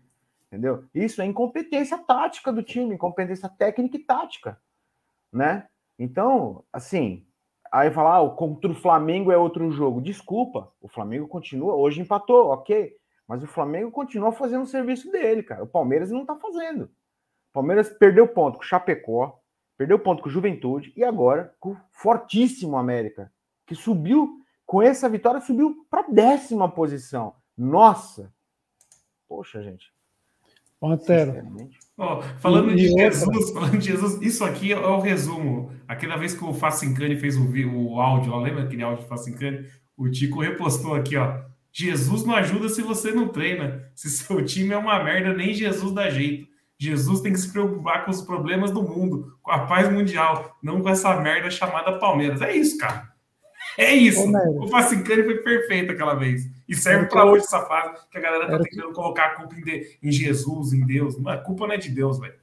Entendeu? 0.46 0.84
Isso 0.94 1.22
é 1.22 1.26
incompetência 1.26 1.96
tática 1.96 2.52
do 2.52 2.62
time, 2.62 2.94
incompetência 2.94 3.48
técnica 3.48 3.96
e 3.96 4.00
tática, 4.00 4.60
né? 5.32 5.68
Então, 5.96 6.64
assim, 6.72 7.24
Aí 7.70 7.90
falar, 7.90 8.20
ah, 8.20 8.30
contra 8.30 8.70
o 8.70 8.74
Flamengo 8.74 9.30
é 9.30 9.36
outro 9.36 9.70
jogo. 9.70 10.00
Desculpa, 10.00 10.72
o 10.80 10.88
Flamengo 10.88 11.28
continua, 11.28 11.74
hoje 11.74 12.00
empatou, 12.00 12.48
ok. 12.48 12.96
Mas 13.28 13.44
o 13.44 13.46
Flamengo 13.46 13.92
continua 13.92 14.32
fazendo 14.32 14.64
o 14.64 14.66
serviço 14.66 15.10
dele, 15.12 15.42
cara. 15.42 15.62
O 15.62 15.68
Palmeiras 15.68 16.10
não 16.10 16.26
tá 16.26 16.34
fazendo. 16.34 16.84
O 16.84 17.52
Palmeiras 17.52 17.88
perdeu 17.88 18.26
ponto 18.26 18.58
com 18.58 18.64
o 18.64 18.66
Chapecó, 18.66 19.40
perdeu 19.76 19.98
ponto 20.00 20.22
com 20.22 20.28
o 20.28 20.32
Juventude 20.32 20.92
e 20.96 21.04
agora 21.04 21.54
com 21.60 21.72
o 21.72 21.80
fortíssimo 21.92 22.76
América, 22.76 23.32
que 23.66 23.74
subiu, 23.74 24.40
com 24.66 24.82
essa 24.82 25.08
vitória, 25.08 25.40
subiu 25.40 25.86
para 25.88 26.08
décima 26.08 26.68
posição. 26.68 27.34
Nossa! 27.56 28.32
Poxa, 29.28 29.62
gente. 29.62 29.92
Antero. 30.82 31.32
Oh, 32.02 32.22
falando 32.38 32.74
de 32.74 32.88
Jesus, 32.88 33.50
falando 33.50 33.76
de 33.76 33.88
Jesus, 33.88 34.22
isso 34.22 34.42
aqui 34.42 34.72
é 34.72 34.78
o 34.78 35.00
resumo. 35.00 35.70
Aquela 35.86 36.16
vez 36.16 36.32
que 36.32 36.42
o 36.42 36.54
Facincani 36.54 37.14
fez 37.14 37.36
o, 37.36 37.44
o 37.44 38.00
áudio, 38.00 38.32
ó, 38.32 38.40
lembra 38.40 38.62
aquele 38.62 38.82
áudio 38.82 39.04
do 39.04 39.08
Facincani? 39.08 39.66
O 39.98 40.08
Tico 40.08 40.40
repostou 40.40 40.94
aqui, 40.94 41.18
ó. 41.18 41.42
Jesus 41.70 42.24
não 42.24 42.34
ajuda 42.34 42.70
se 42.70 42.80
você 42.80 43.12
não 43.12 43.28
treina. 43.28 43.84
Se 43.94 44.08
seu 44.08 44.42
time 44.42 44.72
é 44.72 44.78
uma 44.78 45.04
merda, 45.04 45.34
nem 45.34 45.52
Jesus 45.52 45.92
dá 45.92 46.08
jeito. 46.08 46.48
Jesus 46.78 47.20
tem 47.20 47.34
que 47.34 47.38
se 47.38 47.52
preocupar 47.52 48.06
com 48.06 48.10
os 48.10 48.22
problemas 48.22 48.70
do 48.70 48.82
mundo, 48.82 49.36
com 49.42 49.50
a 49.50 49.66
paz 49.66 49.92
mundial, 49.92 50.56
não 50.62 50.80
com 50.80 50.88
essa 50.88 51.20
merda 51.20 51.50
chamada 51.50 51.98
Palmeiras. 51.98 52.40
É 52.40 52.56
isso, 52.56 52.78
cara. 52.78 53.10
É 53.76 53.92
isso. 53.92 54.22
Ô, 54.22 54.64
o 54.64 54.68
Facincani 54.68 55.22
foi 55.22 55.36
perfeito 55.42 55.92
aquela 55.92 56.14
vez. 56.14 56.44
E 56.70 56.76
serve 56.76 57.06
para 57.06 57.24
hoje 57.24 57.42
essa 57.44 57.66
fase 57.66 58.00
que 58.08 58.16
a 58.16 58.20
galera 58.20 58.46
tá 58.46 58.60
tentando 58.60 58.88
que... 58.90 58.94
colocar 58.94 59.24
a 59.24 59.34
culpa 59.34 59.56
em, 59.56 59.60
de... 59.60 59.98
em, 60.00 60.12
Jesus, 60.12 60.72
em 60.72 60.86
Deus. 60.86 61.18
Mas 61.18 61.40
a 61.40 61.42
culpa 61.42 61.66
não 61.66 61.74
é 61.74 61.76
de 61.76 61.90
Deus, 61.90 62.20
velho. 62.20 62.34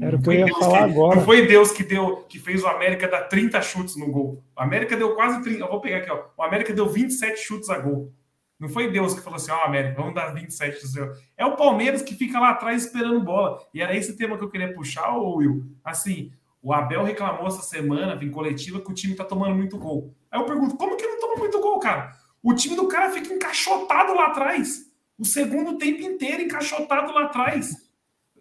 Era 0.00 0.16
o 0.16 0.22
que 0.22 0.28
eu 0.28 0.32
ia 0.34 0.44
Deus 0.44 0.58
falar 0.58 0.84
que... 0.84 0.92
agora. 0.92 1.16
Não 1.16 1.24
foi 1.24 1.46
Deus 1.48 1.72
que 1.72 1.82
deu, 1.82 2.18
que 2.28 2.38
fez 2.38 2.62
o 2.62 2.68
América 2.68 3.08
dar 3.08 3.22
30 3.22 3.60
chutes 3.62 3.96
no 3.96 4.08
gol. 4.08 4.40
O 4.56 4.62
América 4.62 4.96
deu 4.96 5.16
quase 5.16 5.42
30. 5.42 5.64
Eu 5.64 5.68
vou 5.68 5.80
pegar 5.80 5.96
aqui, 5.96 6.10
ó. 6.12 6.26
O 6.36 6.44
América 6.44 6.72
deu 6.72 6.88
27 6.88 7.40
chutes 7.40 7.68
a 7.68 7.76
gol. 7.76 8.12
Não 8.56 8.68
foi 8.68 8.88
Deus 8.88 9.14
que 9.14 9.20
falou 9.20 9.36
assim, 9.36 9.50
ó, 9.50 9.58
oh, 9.58 9.66
América, 9.66 10.00
vamos 10.00 10.14
dar 10.14 10.32
27 10.32 10.80
chutes. 10.80 10.94
É 11.36 11.44
o 11.44 11.56
Palmeiras 11.56 12.02
que 12.02 12.14
fica 12.14 12.38
lá 12.38 12.50
atrás 12.50 12.84
esperando 12.84 13.20
bola. 13.20 13.58
E 13.74 13.82
era 13.82 13.96
esse 13.96 14.16
tema 14.16 14.38
que 14.38 14.44
eu 14.44 14.48
queria 14.48 14.72
puxar, 14.72 15.12
Will. 15.16 15.66
Assim, 15.84 16.32
o 16.62 16.72
Abel 16.72 17.02
reclamou 17.02 17.48
essa 17.48 17.62
semana, 17.62 18.16
em 18.22 18.30
coletiva, 18.30 18.80
que 18.80 18.90
o 18.90 18.94
time 18.94 19.16
tá 19.16 19.24
tomando 19.24 19.56
muito 19.56 19.76
gol. 19.76 20.14
Aí 20.30 20.40
eu 20.40 20.46
pergunto, 20.46 20.76
como 20.76 20.96
que 20.96 21.06
não 21.06 21.20
toma 21.20 21.36
muito 21.36 21.60
gol, 21.60 21.80
cara? 21.80 22.12
O 22.46 22.54
time 22.54 22.76
do 22.76 22.86
cara 22.86 23.10
fica 23.10 23.34
encaixotado 23.34 24.14
lá 24.14 24.26
atrás. 24.26 24.88
O 25.18 25.24
segundo 25.24 25.78
tempo 25.78 26.00
inteiro 26.02 26.42
encaixotado 26.42 27.12
lá 27.12 27.24
atrás. 27.24 27.74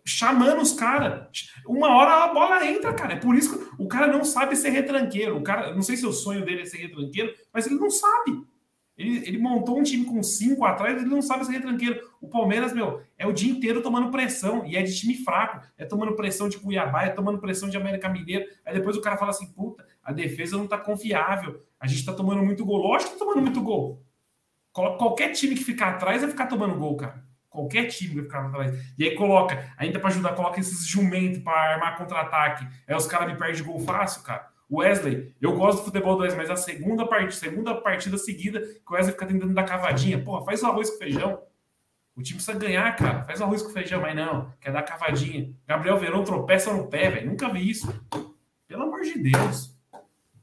Chamando 0.06 0.62
os 0.62 0.74
caras. 0.74 1.28
Uma 1.68 1.90
hora 1.90 2.26
a 2.26 2.28
bola 2.32 2.68
entra, 2.68 2.94
cara. 2.94 3.14
É 3.14 3.20
por 3.20 3.36
isso 3.36 3.58
que 3.58 3.82
o 3.82 3.88
cara 3.88 4.06
não 4.06 4.24
sabe 4.24 4.56
ser 4.56 4.70
retranqueiro. 4.70 5.36
O 5.36 5.42
cara, 5.42 5.74
não 5.74 5.82
sei 5.82 5.98
se 5.98 6.06
o 6.06 6.14
sonho 6.14 6.46
dele 6.46 6.62
é 6.62 6.66
ser 6.66 6.78
retranqueiro, 6.78 7.34
mas 7.52 7.66
ele 7.66 7.80
não 7.80 7.90
sabe. 7.90 8.46
Ele, 8.96 9.28
ele, 9.28 9.38
montou 9.40 9.80
um 9.80 9.84
time 9.84 10.06
com 10.06 10.22
cinco 10.22 10.64
atrás, 10.64 11.02
ele 11.02 11.10
não 11.10 11.24
sabe 11.24 11.44
ser 11.44 11.54
retranqueiro. 11.54 12.00
O 12.22 12.30
Palmeiras, 12.30 12.74
meu, 12.74 13.02
é 13.18 13.26
o 13.26 13.34
dia 13.34 13.52
inteiro 13.52 13.82
tomando 13.82 14.12
pressão, 14.12 14.68
e 14.68 14.78
é 14.78 14.84
de 14.84 14.96
time 14.96 15.16
fraco. 15.16 15.66
É 15.80 15.84
tomando 15.84 16.16
pressão 16.16 16.48
de 16.48 16.60
Cuiabá, 16.60 17.06
é 17.06 17.10
tomando 17.10 17.40
pressão 17.40 17.68
de 17.68 17.76
América 17.76 18.08
Mineiro. 18.08 18.46
Aí 18.64 18.76
depois 18.76 18.96
o 18.96 19.02
cara 19.02 19.18
fala 19.18 19.32
assim, 19.32 19.52
puta, 19.52 19.84
a 20.06 20.14
defesa 20.14 20.56
não 20.56 20.68
tá 20.68 20.78
confiável, 20.78 21.66
a 21.80 21.88
gente 21.88 22.06
tá 22.06 22.14
tomando 22.14 22.44
muito 22.44 22.64
gol. 22.64 22.78
Lógico 22.78 23.14
que 23.14 23.20
tá 23.20 23.26
tomando 23.26 23.42
muito 23.42 23.62
gol. 23.62 24.06
Qualquer 24.72 25.32
time 25.32 25.56
que 25.56 25.64
ficar 25.64 25.96
atrás 25.96 26.22
vai 26.22 26.30
ficar 26.30 26.46
tomando 26.46 26.76
gol, 26.76 26.96
cara. 26.96 27.26
Qualquer 27.50 27.88
time 27.88 28.16
vai 28.16 28.24
ficar 28.26 28.46
atrás. 28.46 28.94
E 28.98 29.04
aí 29.04 29.16
coloca, 29.16 29.74
ainda 29.78 30.00
para 30.00 30.10
ajudar, 30.10 30.36
coloca 30.36 30.60
esses 30.60 30.86
jumentos 30.86 31.42
para 31.42 31.74
armar 31.74 31.98
contra-ataque. 31.98 32.68
Aí 32.88 32.96
os 32.96 33.08
caras 33.08 33.32
me 33.32 33.38
perdem 33.38 33.64
gol 33.64 33.80
fácil, 33.80 34.22
cara. 34.22 34.48
Wesley, 34.72 35.34
eu 35.42 35.56
gosto 35.56 35.80
do 35.80 35.86
futebol 35.86 36.18
do 36.18 36.24
Wesley, 36.24 36.42
mas 36.42 36.50
a 36.52 36.56
segunda 36.56 37.08
partida, 37.08 37.32
segunda 37.32 37.76
partida 37.76 38.18
seguida 38.18 38.60
que 38.60 38.92
o 38.92 38.94
Wesley 38.94 39.14
fica 39.14 39.26
tentando 39.26 39.54
dar 39.54 39.64
cavadinha. 39.64 40.22
Porra, 40.24 40.46
faz 40.46 40.62
o 40.62 40.68
arroz 40.68 40.90
com 40.92 40.98
feijão. 40.98 41.42
O 42.16 42.22
time 42.22 42.38
precisa 42.38 42.58
ganhar, 42.58 42.96
cara. 42.96 43.24
Faz 43.24 43.42
o 43.42 43.44
arroz 43.44 43.62
com 43.62 43.70
feijão, 43.70 44.02
mas 44.02 44.16
não. 44.16 44.52
Quer 44.62 44.72
dar 44.72 44.84
cavadinha. 44.84 45.52
Gabriel 45.68 45.98
Verão 45.98 46.24
tropeça 46.24 46.72
no 46.74 46.88
pé, 46.88 47.10
velho. 47.10 47.30
Nunca 47.30 47.50
vi 47.50 47.70
isso. 47.70 47.88
Pelo 48.68 48.84
amor 48.84 49.02
de 49.02 49.20
Deus. 49.20 49.75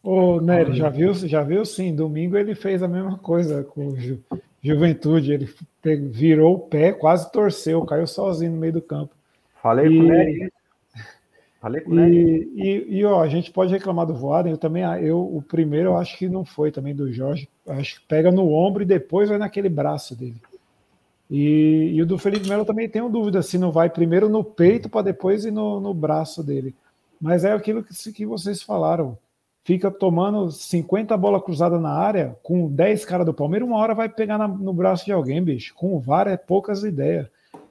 Ô, 0.02 0.40
Nery, 0.40 0.74
já 0.74 0.88
viu, 0.88 1.14
já 1.14 1.42
viu 1.42 1.64
sim. 1.64 1.94
Domingo 1.94 2.36
ele 2.36 2.54
fez 2.54 2.82
a 2.82 2.88
mesma 2.88 3.18
coisa 3.18 3.62
com 3.62 3.88
o 3.88 3.96
Ju, 3.96 4.18
Juventude. 4.62 5.32
Ele 5.32 5.48
virou 6.10 6.54
o 6.54 6.58
pé, 6.58 6.92
quase 6.92 7.30
torceu, 7.30 7.84
caiu 7.84 8.06
sozinho 8.06 8.52
no 8.52 8.58
meio 8.58 8.72
do 8.72 8.82
campo. 8.82 9.14
Falei 9.62 9.86
e... 9.86 9.96
com 9.96 10.04
o 10.04 10.08
Nery 10.08 10.52
Falei 11.62 11.80
com 11.80 11.96
e, 11.96 12.50
e, 12.56 12.98
e, 12.98 13.04
ó, 13.04 13.22
a 13.22 13.28
gente 13.28 13.52
pode 13.52 13.72
reclamar 13.72 14.04
do 14.04 14.14
Voaden, 14.14 14.50
eu 14.50 14.58
também, 14.58 14.82
eu, 15.00 15.20
o 15.20 15.40
primeiro 15.40 15.90
eu 15.90 15.96
acho 15.96 16.18
que 16.18 16.28
não 16.28 16.44
foi 16.44 16.72
também 16.72 16.92
do 16.92 17.12
Jorge, 17.12 17.48
acho 17.68 18.00
que 18.00 18.06
pega 18.08 18.32
no 18.32 18.52
ombro 18.52 18.82
e 18.82 18.86
depois 18.86 19.28
vai 19.28 19.38
naquele 19.38 19.68
braço 19.68 20.16
dele. 20.16 20.42
E, 21.30 21.92
e 21.94 22.02
o 22.02 22.06
do 22.06 22.18
Felipe 22.18 22.48
Melo 22.48 22.64
também 22.64 22.88
tenho 22.88 23.08
dúvida 23.08 23.40
se 23.42 23.58
não 23.58 23.70
vai 23.70 23.88
primeiro 23.88 24.28
no 24.28 24.42
peito 24.42 24.88
para 24.88 25.02
depois 25.02 25.44
ir 25.44 25.52
no, 25.52 25.78
no 25.78 25.94
braço 25.94 26.42
dele. 26.42 26.74
Mas 27.20 27.44
é 27.44 27.52
aquilo 27.52 27.84
que, 27.84 28.12
que 28.12 28.26
vocês 28.26 28.60
falaram. 28.60 29.16
Fica 29.64 29.90
tomando 29.90 30.50
50 30.50 31.16
bola 31.16 31.40
cruzada 31.40 31.78
na 31.78 31.92
área, 31.92 32.36
com 32.42 32.68
10 32.68 33.04
caras 33.04 33.24
do 33.24 33.32
Palmeiras, 33.32 33.68
uma 33.68 33.78
hora 33.78 33.94
vai 33.94 34.08
pegar 34.08 34.36
na, 34.36 34.48
no 34.48 34.72
braço 34.72 35.04
de 35.04 35.12
alguém, 35.12 35.42
bicho. 35.42 35.72
Com 35.74 35.94
o 35.94 36.00
VAR 36.00 36.26
é 36.26 36.36
poucas 36.36 36.82
ideias. 36.82 37.28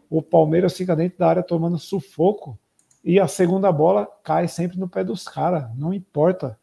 O 0.09 0.21
Palmeiras 0.21 0.75
fica 0.75 0.95
dentro 0.95 1.19
da 1.19 1.27
área 1.27 1.43
tomando 1.43 1.77
sufoco 1.77 2.57
e 3.03 3.19
a 3.19 3.27
segunda 3.27 3.71
bola 3.71 4.07
cai 4.23 4.47
sempre 4.47 4.79
no 4.79 4.87
pé 4.87 5.03
dos 5.03 5.27
caras, 5.27 5.65
não 5.75 5.93
importa. 5.93 6.57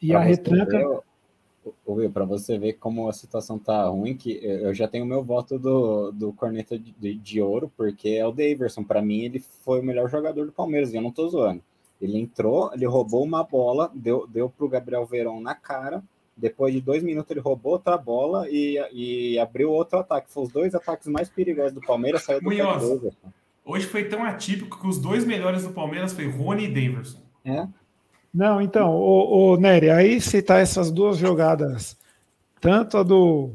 E 0.00 0.08
pra 0.08 0.20
a 0.20 0.22
retranca. 0.22 1.02
Will, 1.86 2.10
para 2.10 2.24
você 2.24 2.58
ver 2.58 2.74
como 2.74 3.08
a 3.08 3.12
situação 3.12 3.58
tá 3.58 3.86
ruim, 3.88 4.16
que 4.16 4.38
eu 4.42 4.74
já 4.74 4.86
tenho 4.86 5.06
meu 5.06 5.22
voto 5.22 5.58
do, 5.58 6.12
do 6.12 6.32
corneta 6.32 6.78
de, 6.78 7.14
de 7.14 7.40
ouro, 7.40 7.72
porque 7.74 8.10
é 8.10 8.26
o 8.26 8.32
Daverson. 8.32 8.84
Para 8.84 9.00
mim, 9.00 9.20
ele 9.20 9.38
foi 9.38 9.80
o 9.80 9.82
melhor 9.82 10.08
jogador 10.10 10.44
do 10.44 10.52
Palmeiras, 10.52 10.92
e 10.92 10.96
eu 10.96 11.02
não 11.02 11.10
tô 11.10 11.26
zoando. 11.28 11.62
Ele 12.04 12.18
entrou, 12.18 12.70
ele 12.74 12.84
roubou 12.84 13.24
uma 13.24 13.42
bola, 13.42 13.90
deu, 13.94 14.26
deu 14.26 14.50
pro 14.50 14.68
Gabriel 14.68 15.06
Verão 15.06 15.40
na 15.40 15.54
cara. 15.54 16.02
Depois 16.36 16.74
de 16.74 16.80
dois 16.80 17.02
minutos, 17.02 17.30
ele 17.30 17.40
roubou 17.40 17.72
outra 17.72 17.96
bola 17.96 18.46
e, 18.50 18.78
e 18.92 19.38
abriu 19.38 19.70
outro 19.70 20.00
ataque. 20.00 20.30
Foi 20.30 20.42
os 20.42 20.52
dois 20.52 20.74
ataques 20.74 21.06
mais 21.06 21.30
perigosos 21.30 21.72
do 21.72 21.80
Palmeiras, 21.80 22.22
saiu 22.22 22.42
do 22.42 22.54
Daverson. 22.54 23.10
Hoje 23.64 23.86
foi 23.86 24.04
tão 24.04 24.22
atípico 24.22 24.78
que 24.78 24.86
os 24.86 24.98
dois 24.98 25.24
melhores 25.24 25.62
do 25.62 25.72
Palmeiras 25.72 26.12
foi 26.12 26.28
Rony 26.28 26.64
e 26.64 26.68
Daverson. 26.68 27.22
É. 27.42 27.66
Não, 28.34 28.60
então, 28.60 28.94
o, 28.94 29.52
o 29.52 29.56
Nery, 29.56 29.88
aí 29.88 30.20
citar 30.20 30.60
essas 30.60 30.90
duas 30.90 31.16
jogadas, 31.16 31.96
tanto 32.60 32.98
a 32.98 33.02
do, 33.02 33.52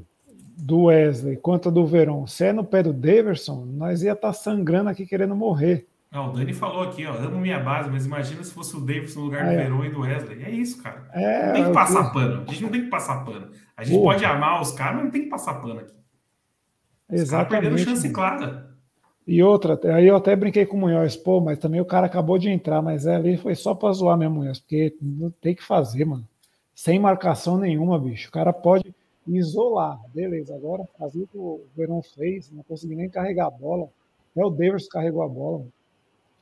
do 0.57 0.85
Wesley 0.85 1.37
quanto 1.37 1.69
a 1.69 1.71
do 1.71 1.85
Verón, 1.85 2.25
se 2.25 2.45
é 2.45 2.53
no 2.53 2.63
pé 2.63 2.81
do 2.81 2.93
Daverson, 2.93 3.65
nós 3.65 4.01
ia 4.01 4.13
estar 4.13 4.29
tá 4.29 4.33
sangrando 4.33 4.89
aqui 4.89 5.05
querendo 5.05 5.35
morrer. 5.35 5.85
Não, 6.11 6.29
o 6.29 6.33
Dani 6.33 6.53
falou 6.53 6.83
aqui, 6.83 7.05
ó, 7.05 7.13
amo 7.13 7.39
minha 7.39 7.59
base, 7.59 7.87
mas 7.89 8.05
imagina 8.07 8.43
se 8.43 8.51
fosse 8.51 8.75
o 8.75 8.79
Davidson 8.79 9.19
no 9.19 9.25
lugar 9.25 9.45
do 9.45 9.51
é. 9.51 9.57
Verón 9.57 9.85
e 9.85 9.89
do 9.91 10.01
Wesley. 10.01 10.43
É 10.43 10.49
isso, 10.49 10.81
cara. 10.81 11.07
É, 11.13 11.45
não 11.45 11.53
tem 11.53 11.65
que 11.65 11.71
passar 11.71 12.05
eu... 12.05 12.11
pano. 12.11 12.43
A 12.47 12.51
gente 12.51 12.63
não 12.63 12.69
tem 12.71 12.81
que 12.81 12.89
passar 12.89 13.25
pano. 13.25 13.51
A 13.77 13.83
gente 13.83 14.01
pode 14.01 14.25
amar 14.25 14.59
os 14.59 14.71
caras, 14.71 14.95
mas 14.95 15.03
não 15.05 15.11
tem 15.11 15.23
que 15.23 15.29
passar 15.29 15.53
pano 15.61 15.81
aqui. 15.81 15.93
Os 17.11 17.21
Exatamente. 17.21 17.61
perdendo 17.61 17.77
chance 17.77 18.11
clara. 18.11 18.69
E 19.27 19.43
outra, 19.43 19.79
aí 19.95 20.07
eu 20.07 20.15
até 20.15 20.35
brinquei 20.35 20.65
com 20.65 20.77
o 20.77 20.79
Munhoz, 20.79 21.15
pô, 21.15 21.39
mas 21.39 21.59
também 21.59 21.79
o 21.79 21.85
cara 21.85 22.07
acabou 22.07 22.39
de 22.39 22.49
entrar, 22.49 22.81
mas 22.81 23.05
é, 23.05 23.15
ali 23.15 23.37
foi 23.37 23.53
só 23.53 23.75
pra 23.75 23.91
zoar 23.91 24.17
mesmo, 24.17 24.37
Munhoz, 24.37 24.59
porque 24.59 24.95
não 24.99 25.29
tem 25.29 25.53
que 25.53 25.63
fazer, 25.63 26.05
mano. 26.05 26.27
Sem 26.73 26.97
marcação 26.97 27.55
nenhuma, 27.55 27.99
bicho. 27.99 28.29
O 28.29 28.31
cara 28.31 28.51
pode 28.51 28.91
isolar, 29.27 29.99
beleza. 30.11 30.55
Agora 30.55 30.87
fazer 30.97 31.21
o 31.21 31.27
que 31.27 31.37
o 31.37 31.61
Verão 31.77 32.01
fez, 32.01 32.49
não 32.51 32.63
consegui 32.63 32.95
nem 32.95 33.09
carregar 33.09 33.45
a 33.45 33.51
bola. 33.51 33.87
Até 34.31 34.43
o 34.43 34.49
Davis 34.49 34.87
carregou 34.87 35.21
a 35.21 35.27
bola. 35.27 35.59
Mano. 35.59 35.73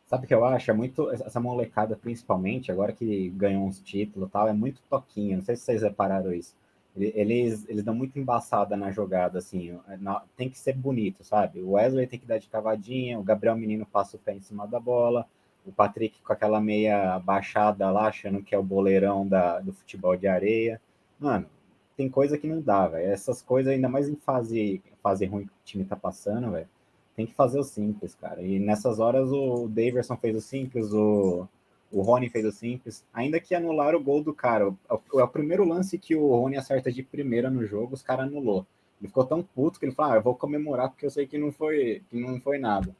Sabe 0.07 0.25
o 0.25 0.27
que 0.27 0.33
eu 0.33 0.45
acho? 0.45 0.71
É 0.71 0.73
muito. 0.73 1.11
Essa 1.11 1.39
molecada, 1.39 1.95
principalmente, 1.95 2.71
agora 2.71 2.93
que 2.93 3.29
ganhou 3.31 3.65
uns 3.65 3.79
títulos 3.79 4.31
tal, 4.31 4.47
é 4.47 4.53
muito 4.53 4.81
toquinho. 4.89 5.37
Não 5.37 5.43
sei 5.43 5.55
se 5.55 5.63
vocês 5.63 5.83
repararam 5.83 6.33
isso 6.33 6.55
eles, 6.99 7.67
eles 7.69 7.83
dão 7.83 7.93
muito 7.93 8.17
embaçada 8.17 8.75
na 8.75 8.91
jogada, 8.91 9.39
assim, 9.39 9.77
na, 9.99 10.23
tem 10.35 10.49
que 10.49 10.57
ser 10.57 10.73
bonito, 10.73 11.23
sabe? 11.23 11.61
O 11.61 11.71
Wesley 11.71 12.07
tem 12.07 12.19
que 12.19 12.25
dar 12.25 12.39
de 12.39 12.47
cavadinha, 12.47 13.19
o 13.19 13.23
Gabriel 13.23 13.55
Menino 13.55 13.85
passa 13.85 14.17
o 14.17 14.19
pé 14.19 14.33
em 14.33 14.41
cima 14.41 14.67
da 14.67 14.79
bola, 14.79 15.27
o 15.65 15.71
Patrick 15.71 16.21
com 16.21 16.33
aquela 16.33 16.59
meia 16.59 17.19
baixada 17.19 17.89
lá, 17.91 18.07
achando 18.07 18.41
que 18.41 18.55
é 18.55 18.57
o 18.57 18.63
boleirão 18.63 19.27
da, 19.27 19.59
do 19.59 19.73
futebol 19.73 20.15
de 20.15 20.27
areia. 20.27 20.81
Mano, 21.19 21.47
tem 21.95 22.09
coisa 22.09 22.37
que 22.37 22.47
não 22.47 22.61
dá, 22.61 22.87
velho. 22.87 23.11
Essas 23.11 23.41
coisas, 23.41 23.71
ainda 23.73 23.89
mais 23.89 24.09
em 24.09 24.15
fase, 24.15 24.81
fase 25.03 25.25
ruim 25.25 25.45
que 25.45 25.51
o 25.51 25.65
time 25.65 25.85
tá 25.85 25.95
passando, 25.95 26.51
velho, 26.51 26.69
tem 27.17 27.25
que 27.25 27.33
fazer 27.33 27.59
o 27.59 27.63
simples, 27.63 28.15
cara. 28.15 28.41
E 28.41 28.59
nessas 28.59 28.99
horas 28.99 29.29
o 29.31 29.67
Daverson 29.67 30.15
fez 30.15 30.37
o 30.37 30.41
simples, 30.41 30.93
o 30.93 31.47
o 31.91 32.01
Rony 32.01 32.29
fez 32.29 32.45
o 32.45 32.51
simples, 32.51 33.03
ainda 33.13 33.39
que 33.39 33.55
anularam 33.55 33.99
o 33.99 34.03
gol 34.03 34.21
do 34.21 34.33
cara. 34.33 34.73
É, 34.89 35.19
é 35.19 35.23
o 35.23 35.27
primeiro 35.27 35.63
lance 35.65 35.97
que 35.97 36.15
o 36.15 36.27
Rony 36.27 36.57
acerta 36.57 36.91
de 36.91 37.01
primeira 37.01 37.49
no 37.49 37.65
jogo, 37.65 37.93
os 37.93 38.03
caras 38.03 38.27
anulou. 38.27 38.65
Ele 38.99 39.07
ficou 39.07 39.25
tão 39.25 39.41
puto 39.43 39.79
que 39.79 39.85
ele 39.85 39.93
falou: 39.93 40.13
ah, 40.13 40.15
eu 40.17 40.21
vou 40.21 40.35
comemorar 40.35 40.89
porque 40.89 41.05
eu 41.05 41.09
sei 41.09 41.27
que 41.27 41.37
não 41.37 41.51
foi, 41.51 42.01
que 42.09 42.19
não 42.19 42.39
foi 42.41 42.57
nada. 42.57 42.95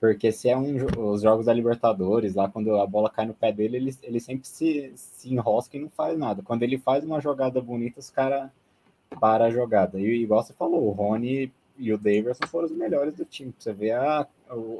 Porque 0.00 0.30
se 0.30 0.48
é 0.48 0.56
um 0.56 0.76
os 1.10 1.22
jogos 1.22 1.46
da 1.46 1.52
Libertadores, 1.52 2.34
lá 2.34 2.48
quando 2.48 2.76
a 2.76 2.86
bola 2.86 3.10
cai 3.10 3.26
no 3.26 3.34
pé 3.34 3.50
dele, 3.52 3.76
ele, 3.76 3.96
ele 4.02 4.20
sempre 4.20 4.46
se, 4.46 4.92
se 4.94 5.32
enrosca 5.32 5.76
e 5.76 5.80
não 5.80 5.90
faz 5.90 6.16
nada. 6.16 6.42
Quando 6.42 6.62
ele 6.62 6.78
faz 6.78 7.04
uma 7.04 7.20
jogada 7.20 7.60
bonita, 7.60 7.98
os 7.98 8.10
caras 8.10 8.50
para 9.20 9.46
a 9.46 9.50
jogada. 9.50 9.98
E 9.98 10.22
igual 10.22 10.42
você 10.42 10.52
falou, 10.52 10.86
o 10.86 10.92
Rony 10.92 11.52
e 11.78 11.92
o 11.92 11.98
Davidson 11.98 12.46
foram 12.48 12.66
os 12.66 12.72
melhores 12.72 13.14
do 13.14 13.24
time. 13.24 13.54
Você 13.56 13.72
vê 13.72 13.92
a, 13.92 14.26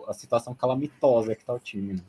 a, 0.07 0.13
situação 0.13 0.55
calamitosa 0.55 1.35
que 1.35 1.45
tá 1.45 1.55
o 1.55 1.59
time. 1.59 1.95
Né? 1.95 2.01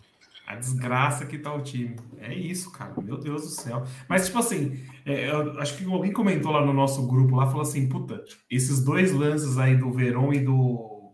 A 0.48 0.56
desgraça 0.56 1.26
que 1.26 1.38
tá 1.38 1.54
o 1.54 1.62
time. 1.62 1.96
É 2.20 2.34
isso, 2.34 2.72
cara. 2.72 2.94
Meu 3.02 3.18
Deus 3.18 3.44
do 3.44 3.50
céu. 3.50 3.84
Mas, 4.08 4.26
tipo 4.26 4.40
assim, 4.40 4.84
é, 5.06 5.30
eu 5.30 5.60
acho 5.60 5.78
que 5.78 5.86
alguém 5.86 6.12
comentou 6.12 6.52
lá 6.52 6.66
no 6.66 6.74
nosso 6.74 7.06
grupo 7.06 7.36
lá, 7.36 7.46
falou 7.46 7.62
assim: 7.62 7.88
puta, 7.88 8.24
esses 8.50 8.84
dois 8.84 9.12
lances 9.12 9.58
aí 9.60 9.78
do 9.78 9.92
Verón 9.92 10.34
e 10.34 10.40
do, 10.40 11.14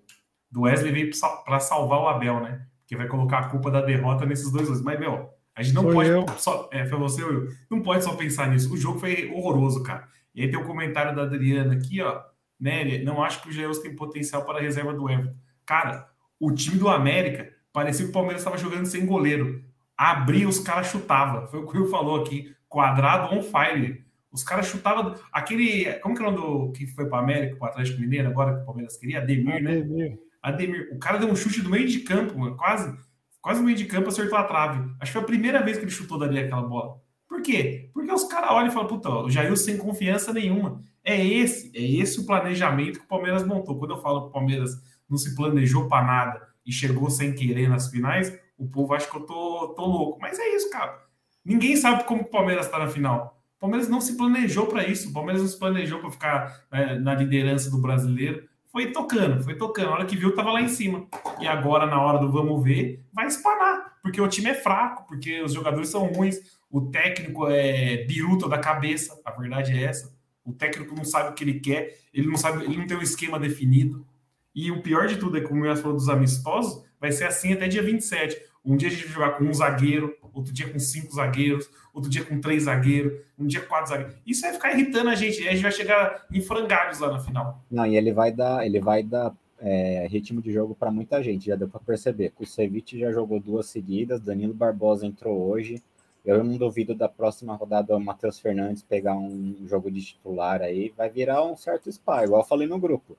do 0.50 0.62
Wesley 0.62 0.94
veio 0.94 1.12
para 1.44 1.60
salvar 1.60 2.00
o 2.00 2.08
Abel, 2.08 2.40
né? 2.40 2.66
Que 2.88 2.96
vai 2.96 3.08
colocar 3.08 3.40
a 3.40 3.50
culpa 3.50 3.70
da 3.70 3.82
derrota 3.82 4.26
nesses 4.26 4.50
dois 4.52 4.70
lances. 4.70 4.84
Mas, 4.84 4.98
meu, 4.98 5.30
a 5.54 5.62
gente 5.62 5.76
não 5.76 5.84
foi 5.84 5.94
pode. 5.94 6.10
Eu. 6.10 6.26
Só, 6.38 6.70
é, 6.72 6.86
foi 6.86 6.98
você 6.98 7.22
ou 7.22 7.34
eu? 7.34 7.50
Não 7.70 7.82
pode 7.82 8.04
só 8.06 8.14
pensar 8.16 8.50
nisso. 8.50 8.74
O 8.74 8.78
jogo 8.78 9.00
foi 9.00 9.30
horroroso, 9.34 9.84
cara. 9.84 10.08
E 10.34 10.44
aí 10.44 10.50
tem 10.50 10.60
o 10.60 10.64
um 10.64 10.68
comentário 10.68 11.16
da 11.16 11.24
Adriana 11.24 11.74
aqui, 11.74 12.02
ó. 12.02 12.22
Né, 12.60 13.00
não 13.00 13.22
acho 13.22 13.42
que 13.42 13.50
o 13.50 13.52
Geus 13.52 13.80
tem 13.80 13.96
potencial 13.96 14.46
para 14.46 14.60
a 14.60 14.62
reserva 14.62 14.94
do 14.94 15.10
Everton. 15.10 15.38
Cara, 15.66 16.10
o 16.40 16.52
time 16.54 16.78
do 16.78 16.88
América 16.88 17.56
Parecia 17.76 18.06
que 18.06 18.12
o 18.12 18.14
Palmeiras 18.14 18.40
estava 18.40 18.58
jogando 18.58 18.86
sem 18.86 19.06
goleiro. 19.06 19.62
Abria, 19.98 20.48
os 20.48 20.62
caras 20.62 20.88
chutavam. 20.88 21.46
Foi 21.48 21.60
o 21.60 21.68
que 21.68 21.78
o 21.78 21.90
falou 21.90 22.22
aqui. 22.22 22.56
Quadrado 22.70 23.36
on 23.36 23.44
fire. 23.44 24.02
Os 24.32 24.46
caras 24.46 24.68
chutavam. 24.68 25.14
Aquele. 25.30 25.92
Como 25.96 26.16
que 26.16 26.24
é 26.24 26.26
o 26.26 26.32
nome 26.32 26.42
do 26.42 26.72
que 26.72 26.88
foi 26.88 27.10
para 27.10 27.20
América, 27.20 27.58
para 27.58 27.66
o 27.66 27.70
Atlético 27.72 28.00
Mineiro, 28.00 28.30
agora 28.30 28.56
que 28.56 28.62
o 28.62 28.66
Palmeiras 28.66 28.96
queria? 28.96 29.20
Ademir, 29.20 29.62
né? 29.62 29.72
Ademir. 29.72 30.20
Ademir. 30.42 30.90
O 30.94 30.98
cara 30.98 31.18
deu 31.18 31.28
um 31.28 31.36
chute 31.36 31.62
do 31.62 31.70
meio 31.70 31.86
de 31.86 32.00
campo, 32.00 32.40
mano. 32.40 32.56
Quase. 32.56 32.98
Quase 33.42 33.60
no 33.60 33.66
meio 33.66 33.78
de 33.78 33.86
campo 33.86 34.08
acertou 34.08 34.38
a 34.38 34.46
trave. 34.46 34.80
Acho 35.02 35.12
que 35.12 35.18
foi 35.18 35.22
a 35.22 35.26
primeira 35.26 35.62
vez 35.62 35.78
que 35.78 35.84
ele 35.84 35.92
chutou 35.92 36.18
dali 36.18 36.40
aquela 36.40 36.62
bola. 36.64 37.02
Quê? 37.46 37.92
Porque 37.94 38.12
os 38.12 38.24
caras 38.24 38.50
olham 38.50 38.70
e 38.70 38.72
falam, 38.72 38.88
puta, 38.88 39.10
o 39.10 39.30
Jair 39.30 39.56
sem 39.56 39.78
confiança 39.78 40.34
nenhuma. 40.34 40.84
É 41.04 41.24
esse, 41.24 41.72
é 41.78 41.82
esse 41.82 42.20
o 42.20 42.26
planejamento 42.26 42.98
que 42.98 43.06
o 43.06 43.08
Palmeiras 43.08 43.46
montou. 43.46 43.78
Quando 43.78 43.92
eu 43.92 44.02
falo 44.02 44.24
que 44.24 44.28
o 44.30 44.32
Palmeiras 44.32 44.72
não 45.08 45.16
se 45.16 45.36
planejou 45.36 45.88
para 45.88 46.04
nada, 46.04 46.56
e 46.66 46.72
chegou 46.72 47.10
sem 47.12 47.34
querer 47.36 47.70
nas 47.70 47.90
finais, 47.90 48.36
o 48.58 48.68
povo 48.68 48.94
acha 48.94 49.10
que 49.10 49.16
eu 49.16 49.22
tô, 49.22 49.74
tô 49.76 49.86
louco. 49.86 50.20
Mas 50.20 50.40
é 50.40 50.56
isso, 50.56 50.70
cara. 50.72 51.00
Ninguém 51.44 51.76
sabe 51.76 52.06
como 52.06 52.24
o 52.24 52.30
Palmeiras 52.30 52.66
está 52.66 52.80
na 52.80 52.88
final. 52.88 53.40
O 53.58 53.60
Palmeiras 53.60 53.88
não 53.88 54.02
se 54.02 54.18
planejou 54.18 54.66
para 54.66 54.88
isso. 54.88 55.10
O 55.10 55.14
Palmeiras 55.14 55.44
não 55.44 55.50
se 55.50 55.60
planejou 55.60 56.00
para 56.00 56.12
ficar 56.12 56.66
né, 56.72 56.98
na 56.98 57.14
liderança 57.14 57.70
do 57.70 57.78
brasileiro. 57.78 58.44
Foi 58.72 58.92
tocando, 58.92 59.44
foi 59.44 59.56
tocando. 59.56 59.90
A 59.90 59.94
hora 59.94 60.06
que 60.06 60.18
viu, 60.18 60.34
tava 60.34 60.52
lá 60.52 60.62
em 60.62 60.68
cima. 60.68 61.06
E 61.40 61.48
agora, 61.48 61.86
na 61.86 62.02
hora 62.02 62.18
do 62.18 62.32
vamos 62.32 62.64
ver, 62.64 63.06
vai 63.14 63.28
espanar. 63.28 63.85
Porque 64.06 64.22
o 64.22 64.28
time 64.28 64.52
é 64.52 64.54
fraco, 64.54 65.08
porque 65.08 65.42
os 65.42 65.52
jogadores 65.52 65.90
são 65.90 66.06
ruins, 66.06 66.38
o 66.70 66.80
técnico 66.92 67.48
é 67.50 68.06
biruta 68.06 68.48
da 68.48 68.60
cabeça. 68.60 69.20
A 69.26 69.32
verdade 69.32 69.76
é 69.76 69.82
essa. 69.82 70.16
O 70.46 70.54
técnico 70.54 70.94
não 70.94 71.04
sabe 71.04 71.32
o 71.32 71.34
que 71.34 71.44
ele 71.44 71.60
quer, 71.60 71.98
ele 72.14 72.28
não 72.28 72.38
sabe, 72.38 72.64
ele 72.64 72.78
não 72.78 72.86
tem 72.86 72.96
um 72.96 73.02
esquema 73.02 73.40
definido. 73.40 74.06
E 74.54 74.70
o 74.70 74.84
pior 74.84 75.08
de 75.08 75.18
tudo 75.18 75.38
é 75.38 75.42
que, 75.42 75.48
como 75.48 75.66
eu 75.66 75.76
falou 75.76 75.98
dos 75.98 76.08
amistosos, 76.08 76.86
vai 77.02 77.12
ser 77.12 77.24
assim 77.24 77.54
até 77.54 77.68
dia 77.68 77.82
27. 77.82 78.40
Um 78.64 78.78
dia 78.78 78.90
a 78.90 78.92
gente 78.92 79.06
vai 79.06 79.14
jogar 79.14 79.32
com 79.40 79.44
um 79.44 79.54
zagueiro, 79.54 80.16
outro 80.32 80.54
dia 80.54 80.70
com 80.70 80.78
cinco 80.78 81.12
zagueiros, 81.16 81.68
outro 81.92 82.08
dia 82.08 82.24
com 82.24 82.40
três 82.40 82.66
zagueiros, 82.66 83.12
um 83.40 83.48
dia 83.48 83.62
quatro 83.62 83.90
zagueiros. 83.90 84.16
Isso 84.24 84.44
vai 84.44 84.54
ficar 84.54 84.72
irritando 84.72 85.10
a 85.10 85.16
gente. 85.16 85.48
A 85.48 85.52
gente 85.52 85.64
vai 85.64 85.72
chegar 85.72 86.28
em 86.32 86.42
frangalhos 86.42 87.00
lá 87.00 87.12
na 87.12 87.20
final. 87.20 87.66
Não, 87.72 87.88
e 87.88 87.98
ele 87.98 88.14
vai 88.14 88.32
dar, 88.32 88.64
ele 88.64 88.80
vai 88.80 89.02
dar 89.02 89.34
é, 89.66 90.06
ritmo 90.08 90.44
de 90.44 90.54
jogo 90.54 90.76
para 90.76 90.92
muita 90.92 91.24
gente, 91.24 91.48
já 91.48 91.56
deu 91.56 91.68
para 91.68 91.80
perceber. 91.80 92.32
O 92.40 92.46
Cevic 92.46 93.00
já 93.00 93.12
jogou 93.12 93.40
duas 93.40 93.66
seguidas, 93.66 94.22
Danilo 94.22 94.54
Barbosa 94.54 95.08
entrou 95.08 95.50
hoje. 95.50 95.82
Eu 96.24 96.44
não 96.44 96.56
duvido 96.56 96.94
da 96.94 97.10
próxima 97.10 97.56
rodada 97.56 97.96
o 97.96 98.00
Matheus 98.00 98.40
Fernandes 98.40 98.84
pegar 98.84 99.16
um 99.16 99.56
jogo 99.66 99.90
de 99.90 100.04
titular 100.04 100.62
aí, 100.62 100.94
vai 100.96 101.10
virar 101.10 101.44
um 101.44 101.58
certo 101.58 101.92
spa, 101.92 102.24
igual 102.24 102.42
eu 102.42 102.48
falei 102.48 102.68
no 102.68 102.80
grupo. 102.80 103.18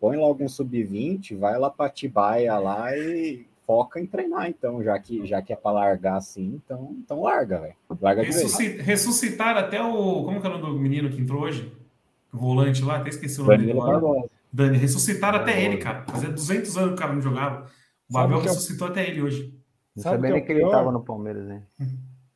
Põe 0.00 0.16
logo 0.16 0.42
um 0.42 0.48
sub-20, 0.48 1.36
vai 1.36 1.56
lá 1.58 1.70
para 1.70 1.90
Tibaia 1.90 2.58
lá 2.58 2.96
e 2.96 3.46
foca 3.64 4.00
em 4.00 4.06
treinar, 4.06 4.48
então, 4.48 4.82
já 4.82 4.98
que, 4.98 5.24
já 5.24 5.40
que 5.40 5.52
é 5.52 5.56
para 5.56 5.72
largar 5.72 6.16
assim, 6.16 6.60
então, 6.64 6.94
então 6.98 7.22
larga, 7.22 7.60
velho. 7.60 7.74
Larga 8.00 8.22
Ressuscit, 8.22 8.82
Ressuscitar 8.82 9.56
até 9.56 9.80
o. 9.80 10.24
Como 10.24 10.40
que 10.40 10.46
é 10.46 10.50
o 10.50 10.58
nome 10.58 10.74
do 10.74 10.78
menino 10.78 11.08
que 11.08 11.20
entrou 11.20 11.42
hoje? 11.42 11.72
O 12.32 12.36
volante 12.36 12.82
lá, 12.82 12.96
até 12.96 13.10
esqueci 13.10 13.40
o 13.40 13.44
nome 13.44 13.58
Danilo 13.58 14.00
dele. 14.00 14.28
Dani, 14.54 14.78
ressuscitaram 14.78 15.40
até 15.40 15.60
ele, 15.60 15.78
cara. 15.78 16.04
Fazia 16.06 16.30
200 16.30 16.76
anos 16.76 16.88
que 16.90 16.94
o 16.94 16.98
cara 16.98 17.12
não 17.12 17.20
jogava. 17.20 17.66
O 18.08 18.12
Babel 18.12 18.38
é 18.38 18.42
ressuscitou 18.42 18.86
até 18.86 19.08
ele 19.08 19.20
hoje. 19.20 19.52
Não 19.96 20.02
sabia 20.04 20.30
nem 20.30 20.44
que, 20.44 20.52
é 20.52 20.54
ele 20.54 20.64
estava 20.64 20.92
no 20.92 21.02
Palmeiras, 21.02 21.44
né? 21.44 21.64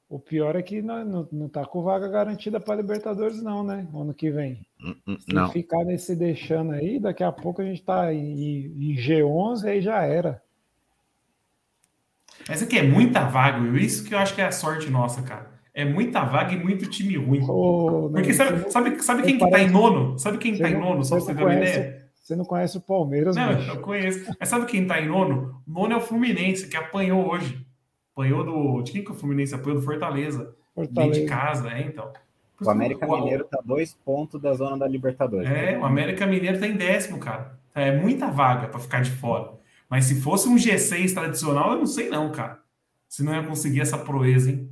O 0.09 0.19
pior 0.19 0.57
é 0.57 0.63
que 0.63 0.83
não, 0.83 1.05
não, 1.05 1.29
não 1.31 1.49
tá 1.49 1.65
com 1.65 1.81
vaga 1.81 2.09
garantida 2.09 2.59
para 2.59 2.75
Libertadores, 2.75 3.41
não, 3.41 3.63
né? 3.63 3.87
Ano 3.95 4.13
que 4.13 4.33
vem. 4.33 4.67
Hum, 4.83 4.95
hum, 5.07 5.17
Se 5.21 5.33
não. 5.33 5.49
ficar 5.51 5.85
nesse 5.85 6.17
deixando 6.17 6.73
aí, 6.73 6.99
daqui 6.99 7.23
a 7.23 7.31
pouco 7.31 7.63
a 7.63 7.65
gente 7.65 7.85
tá 7.85 8.13
em, 8.13 8.67
em 8.67 8.97
G11 8.97 9.65
aí 9.65 9.81
já 9.81 10.03
era. 10.03 10.43
Mas 12.49 12.65
aqui 12.65 12.79
é 12.79 12.83
muita 12.83 13.27
vaga, 13.27 13.61
Will. 13.61 13.77
Isso 13.77 14.05
que 14.05 14.13
eu 14.13 14.19
acho 14.19 14.35
que 14.35 14.41
é 14.41 14.47
a 14.47 14.53
sorte 14.53 14.91
nossa, 14.91 15.23
cara. 15.23 15.53
É 15.73 15.85
muita 15.85 16.25
vaga 16.25 16.53
e 16.53 16.59
muito 16.59 16.91
time 16.91 17.17
ruim. 17.17 17.47
Oh, 17.49 18.11
Porque 18.13 18.35
sabe, 18.35 18.73
sabe, 18.73 19.01
sabe 19.05 19.23
quem 19.23 19.39
que 19.39 19.49
tá 19.49 19.61
em 19.61 19.71
nono? 19.71 20.19
Sabe 20.19 20.39
quem 20.39 20.59
tá 20.59 20.69
em 20.69 20.81
nono? 20.81 21.05
Só 21.05 21.15
pra 21.15 21.25
você 21.25 21.35
ter 21.35 21.45
uma 21.45 21.55
ideia? 21.55 22.08
Você 22.29 22.37
não 22.37 22.45
conhece 22.45 22.77
o 22.77 22.81
Palmeiras, 22.83 23.37
Não, 23.37 23.55
bicho. 23.55 23.71
eu 23.71 23.81
conheço. 23.81 24.31
Mas 24.39 24.51
sabe 24.51 24.67
quem 24.67 24.87
tá 24.87 25.01
em 25.01 25.09
nono? 25.09 25.63
Nono 25.67 25.95
é 25.95 25.97
o 25.97 26.01
Fluminense, 26.01 26.69
que 26.69 26.77
apanhou 26.77 27.27
hoje. 27.27 27.67
Apanhou 28.13 28.45
do. 28.45 28.83
De 28.83 28.93
quem 28.93 29.03
que 29.03 29.11
o 29.11 29.15
Fluminense 29.15 29.55
apanhou? 29.55 29.81
Do 29.81 29.83
Fortaleza. 29.83 30.55
Fortaleza. 30.75 30.93
Dentro 30.93 31.21
de 31.23 31.27
casa, 31.27 31.71
é, 31.71 31.81
então. 31.81 32.13
O 32.61 32.69
América 32.69 33.07
o, 33.07 33.17
Mineiro 33.17 33.45
tá 33.45 33.63
dois 33.65 33.95
pontos 33.95 34.43
da 34.43 34.53
zona 34.53 34.77
da 34.77 34.87
Libertadores. 34.87 35.49
É, 35.49 35.79
o 35.79 35.87
América 35.87 36.27
Mineiro 36.27 36.61
tá 36.61 36.67
em 36.67 36.77
décimo, 36.77 37.19
cara. 37.19 37.59
É 37.75 37.97
muita 37.97 38.27
vaga 38.27 38.69
para 38.69 38.79
ficar 38.79 39.01
de 39.01 39.11
fora. 39.11 39.53
Mas 39.89 40.05
se 40.05 40.21
fosse 40.21 40.51
um 40.51 40.57
G6 40.57 41.15
tradicional, 41.15 41.73
eu 41.73 41.79
não 41.79 41.87
sei 41.87 42.11
não, 42.11 42.31
cara. 42.31 42.61
Se 43.09 43.25
não 43.25 43.33
ia 43.33 43.43
conseguir 43.43 43.81
essa 43.81 43.97
proeza, 43.97 44.51
hein? 44.51 44.71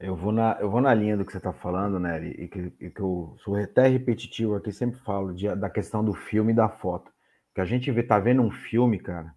Eu 0.00 0.16
vou 0.16 0.32
na, 0.32 0.56
eu 0.58 0.70
vou 0.70 0.80
na 0.80 0.94
linha 0.94 1.14
do 1.14 1.26
que 1.26 1.30
você 1.30 1.36
está 1.36 1.52
falando, 1.52 2.00
Nery, 2.00 2.30
e 2.30 2.48
que, 2.48 2.72
e 2.80 2.90
que 2.90 3.00
eu 3.00 3.36
sou 3.44 3.54
até 3.56 3.86
repetitivo 3.86 4.54
aqui, 4.54 4.72
sempre 4.72 4.98
falo 5.00 5.34
de, 5.34 5.54
da 5.54 5.68
questão 5.68 6.02
do 6.02 6.14
filme 6.14 6.52
e 6.52 6.56
da 6.56 6.70
foto. 6.70 7.12
Que 7.54 7.60
a 7.60 7.66
gente 7.66 7.90
vê, 7.90 8.02
tá 8.02 8.18
vendo 8.18 8.40
um 8.40 8.50
filme, 8.50 8.98
cara, 8.98 9.34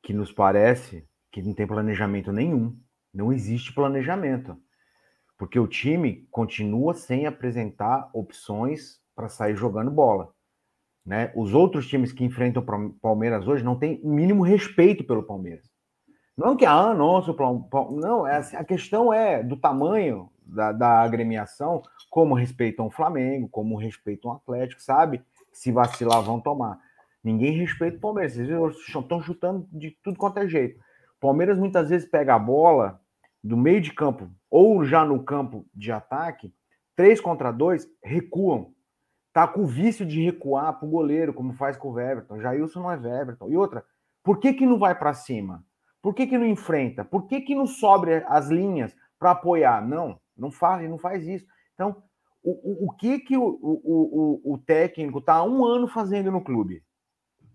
que 0.00 0.12
nos 0.12 0.30
parece 0.30 1.04
que 1.32 1.42
não 1.42 1.54
tem 1.54 1.66
planejamento 1.66 2.30
nenhum. 2.30 2.78
Não 3.12 3.32
existe 3.32 3.74
planejamento. 3.74 4.56
Porque 5.36 5.58
o 5.58 5.66
time 5.66 6.28
continua 6.30 6.94
sem 6.94 7.26
apresentar 7.26 8.10
opções 8.14 9.00
para 9.12 9.28
sair 9.28 9.56
jogando 9.56 9.90
bola. 9.90 10.32
Né? 11.04 11.32
Os 11.34 11.52
outros 11.52 11.88
times 11.88 12.12
que 12.12 12.24
enfrentam 12.24 12.62
o 12.62 12.90
Palmeiras 13.00 13.48
hoje 13.48 13.64
não 13.64 13.76
têm 13.76 14.00
mínimo 14.04 14.44
respeito 14.44 15.02
pelo 15.02 15.24
Palmeiras. 15.24 15.71
Não 16.36 16.56
que, 16.56 16.64
ah, 16.64 16.94
nossa, 16.94 17.34
não, 17.90 18.26
é, 18.26 18.36
assim, 18.36 18.56
a 18.56 18.64
questão 18.64 19.12
é 19.12 19.42
do 19.42 19.56
tamanho 19.56 20.30
da, 20.46 20.72
da 20.72 21.00
agremiação, 21.00 21.82
como 22.10 22.34
respeitam 22.34 22.86
o 22.86 22.90
Flamengo, 22.90 23.48
como 23.48 23.76
respeitam 23.76 24.30
o 24.30 24.34
Atlético, 24.34 24.82
sabe? 24.82 25.22
Se 25.52 25.70
vacilar, 25.70 26.22
vão 26.22 26.40
tomar. 26.40 26.78
Ninguém 27.22 27.52
respeita 27.52 27.98
o 27.98 28.00
Palmeiras, 28.00 28.36
eles 28.36 28.76
estão 28.76 29.22
chutando 29.22 29.68
de 29.70 29.90
tudo 30.02 30.18
quanto 30.18 30.38
é 30.38 30.48
jeito. 30.48 30.80
Palmeiras 31.20 31.58
muitas 31.58 31.90
vezes 31.90 32.08
pega 32.08 32.34
a 32.34 32.38
bola 32.38 33.00
do 33.44 33.56
meio 33.56 33.80
de 33.80 33.92
campo 33.92 34.30
ou 34.50 34.84
já 34.84 35.04
no 35.04 35.22
campo 35.22 35.64
de 35.74 35.92
ataque, 35.92 36.52
três 36.96 37.20
contra 37.20 37.52
dois, 37.52 37.86
recuam. 38.02 38.72
Tá 39.32 39.46
com 39.46 39.62
o 39.62 39.66
vício 39.66 40.04
de 40.04 40.22
recuar 40.22 40.78
pro 40.78 40.88
goleiro, 40.88 41.32
como 41.32 41.54
faz 41.54 41.76
com 41.76 41.90
o 41.90 41.98
Everton. 41.98 42.40
Jailson 42.40 42.80
não 42.80 42.90
é 42.90 43.20
Everton. 43.20 43.48
E 43.48 43.56
outra, 43.56 43.84
por 44.22 44.38
que 44.38 44.52
que 44.52 44.66
não 44.66 44.78
vai 44.78 44.94
para 44.94 45.14
cima? 45.14 45.64
Por 46.02 46.14
que, 46.14 46.26
que 46.26 46.36
não 46.36 46.44
enfrenta? 46.44 47.04
Por 47.04 47.28
que, 47.28 47.40
que 47.40 47.54
não 47.54 47.66
sobe 47.66 48.12
as 48.26 48.48
linhas 48.48 48.94
para 49.18 49.30
apoiar? 49.30 49.86
Não, 49.86 50.20
não 50.36 50.50
faz, 50.50 50.90
não 50.90 50.98
faz 50.98 51.26
isso. 51.26 51.46
Então, 51.74 52.02
o, 52.42 52.50
o, 52.50 52.86
o 52.88 52.90
que 52.96 53.20
que 53.20 53.36
o, 53.36 53.44
o, 53.44 54.54
o, 54.54 54.58
técnico 54.58 55.20
está 55.20 55.34
há 55.34 55.44
um 55.44 55.64
ano 55.64 55.86
fazendo 55.86 56.32
no 56.32 56.42
clube? 56.42 56.82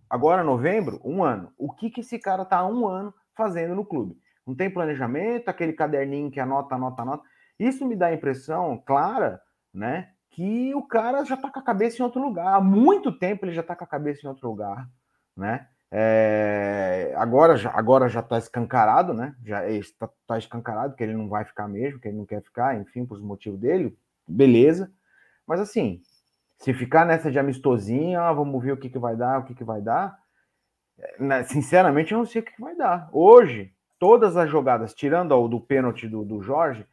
Agora, 0.09 0.43
novembro, 0.43 1.01
um 1.03 1.23
ano. 1.23 1.51
O 1.57 1.73
que, 1.73 1.89
que 1.89 1.99
esse 1.99 2.17
cara 2.17 2.43
está 2.43 2.59
há 2.59 2.65
um 2.65 2.87
ano 2.87 3.13
fazendo 3.35 3.75
no 3.75 3.85
clube? 3.85 4.17
Não 4.45 4.55
tem 4.55 4.73
planejamento, 4.73 5.49
aquele 5.49 5.73
caderninho 5.73 6.31
que 6.31 6.39
anota, 6.39 6.75
anota, 6.75 7.01
anota. 7.01 7.23
Isso 7.59 7.85
me 7.85 7.97
dá 7.97 8.07
a 8.07 8.13
impressão 8.13 8.81
clara, 8.85 9.41
né? 9.73 10.09
Que 10.29 10.73
o 10.73 10.83
cara 10.83 11.25
já 11.25 11.35
está 11.35 11.51
com 11.51 11.59
a 11.59 11.63
cabeça 11.63 12.01
em 12.01 12.05
outro 12.05 12.21
lugar. 12.21 12.55
Há 12.55 12.61
muito 12.61 13.11
tempo 13.11 13.45
ele 13.45 13.51
já 13.51 13.61
está 13.61 13.75
com 13.75 13.83
a 13.83 13.87
cabeça 13.87 14.25
em 14.25 14.29
outro 14.29 14.47
lugar, 14.47 14.87
né? 15.35 15.67
É, 15.89 17.13
agora 17.15 17.55
já 17.55 17.71
agora 17.71 18.09
já 18.09 18.19
está 18.19 18.37
escancarado, 18.37 19.13
né? 19.13 19.35
Já 19.45 19.67
está 19.69 20.09
tá 20.25 20.37
escancarado 20.37 20.95
que 20.95 21.03
ele 21.03 21.13
não 21.13 21.29
vai 21.29 21.45
ficar 21.45 21.67
mesmo, 21.67 21.99
que 21.99 22.07
ele 22.07 22.17
não 22.17 22.25
quer 22.25 22.41
ficar, 22.41 22.77
enfim, 22.79 23.05
por 23.05 23.17
os 23.17 23.23
motivos 23.23 23.59
dele, 23.59 23.97
beleza. 24.27 24.91
Mas 25.45 25.61
assim, 25.61 26.01
se 26.57 26.73
ficar 26.73 27.05
nessa 27.05 27.31
de 27.31 27.39
amistosinha, 27.39 28.19
ah, 28.21 28.33
vamos 28.33 28.61
ver 28.61 28.73
o 28.73 28.77
que, 28.77 28.89
que 28.89 28.99
vai 28.99 29.15
dar, 29.15 29.39
o 29.39 29.43
que, 29.43 29.55
que 29.55 29.63
vai 29.63 29.81
dar. 29.81 30.17
É, 30.97 31.23
né, 31.23 31.43
sinceramente, 31.45 32.11
eu 32.11 32.17
não 32.17 32.25
sei 32.25 32.41
o 32.41 32.43
que, 32.43 32.53
que 32.53 32.61
vai 32.61 32.75
dar. 32.75 33.09
Hoje, 33.13 33.73
todas 33.99 34.35
as 34.35 34.49
jogadas, 34.49 34.93
tirando 34.93 35.33
o 35.33 35.47
do 35.47 35.61
pênalti 35.61 36.07
do, 36.07 36.25
do 36.25 36.41
Jorge, 36.41 36.85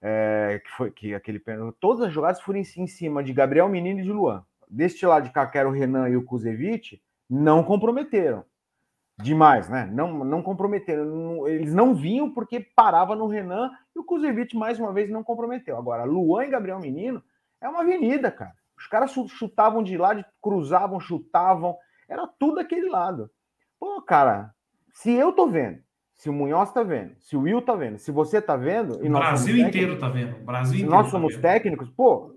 é, 0.00 0.62
que 0.64 0.70
foi 0.70 0.90
que 0.90 1.14
aquele 1.14 1.38
pênalti, 1.38 1.76
todas 1.78 2.06
as 2.06 2.12
jogadas 2.12 2.40
foram 2.40 2.58
em, 2.58 2.64
em 2.78 2.86
cima 2.86 3.22
de 3.22 3.32
Gabriel 3.34 3.68
Menino 3.68 4.00
e 4.00 4.04
de 4.04 4.12
Luan. 4.12 4.44
Deste 4.68 5.04
lado 5.04 5.24
de 5.24 5.30
cá, 5.30 5.46
que 5.46 5.58
era 5.58 5.68
o 5.68 5.72
Renan 5.72 6.08
e 6.08 6.16
o 6.16 6.24
Kuzevic, 6.24 7.02
não 7.30 7.62
comprometeram. 7.62 8.44
Demais, 9.22 9.68
né? 9.68 9.88
Não, 9.92 10.24
não 10.24 10.42
comprometeram. 10.42 11.46
Eles 11.46 11.72
não 11.74 11.94
vinham 11.94 12.30
porque 12.30 12.58
parava 12.74 13.14
no 13.14 13.26
Renan 13.26 13.70
e 13.94 13.98
o 14.00 14.04
Kuzevic, 14.04 14.56
mais 14.56 14.80
uma 14.80 14.92
vez, 14.92 15.10
não 15.10 15.22
comprometeu. 15.22 15.76
Agora, 15.76 16.04
Luan 16.04 16.44
e 16.44 16.50
Gabriel 16.50 16.80
Menino 16.80 17.22
é 17.60 17.68
uma 17.68 17.80
avenida, 17.80 18.30
cara. 18.30 18.54
Os 18.76 18.86
caras 18.86 19.12
chutavam 19.28 19.82
de 19.82 19.96
lado, 19.96 20.24
cruzavam, 20.42 20.98
chutavam. 20.98 21.76
Era 22.08 22.26
tudo 22.26 22.60
aquele 22.60 22.88
lado. 22.88 23.30
Pô, 23.78 24.00
cara, 24.00 24.54
se 24.92 25.12
eu 25.12 25.32
tô 25.32 25.46
vendo, 25.46 25.80
se 26.14 26.30
o 26.30 26.32
Munhoz 26.32 26.72
tá 26.72 26.82
vendo, 26.82 27.14
se 27.18 27.36
o 27.36 27.42
Will 27.42 27.62
tá 27.62 27.74
vendo, 27.74 27.98
se 27.98 28.10
você 28.10 28.40
tá 28.40 28.56
vendo. 28.56 29.04
E 29.04 29.08
o 29.08 29.12
Brasil 29.12 29.56
inteiro 29.56 29.98
tá 29.98 30.08
vendo. 30.08 30.38
Brasil 30.44 30.76
inteiro. 30.76 30.90
Nós 30.90 31.06
tá 31.06 31.10
somos 31.10 31.34
tá 31.36 31.42
técnicos, 31.42 31.90
pô, 31.90 32.34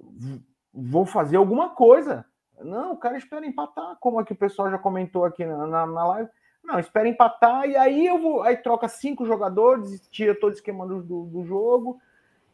vou 0.74 1.06
fazer 1.06 1.38
alguma 1.38 1.70
coisa. 1.70 2.26
Não, 2.64 2.94
o 2.94 2.98
cara 2.98 3.18
espera 3.18 3.46
empatar, 3.46 3.98
como 4.00 4.20
aqui 4.20 4.34
o 4.34 4.38
pessoal 4.38 4.70
já 4.72 4.78
comentou 4.78 5.26
aqui 5.26 5.46
na, 5.46 5.68
na, 5.68 5.86
na 5.86 6.06
live. 6.08 6.30
Não, 6.64 6.80
espera 6.80 7.08
empatar 7.08 7.68
e 7.68 7.76
aí 7.76 8.06
eu 8.06 8.18
vou. 8.18 8.42
Aí 8.42 8.56
troca 8.56 8.88
cinco 8.88 9.26
jogadores, 9.26 10.08
tira 10.10 10.34
todo 10.34 10.52
o 10.52 10.56
esquema 10.56 10.88
do, 10.88 11.02
do, 11.02 11.44
jogo. 11.44 12.00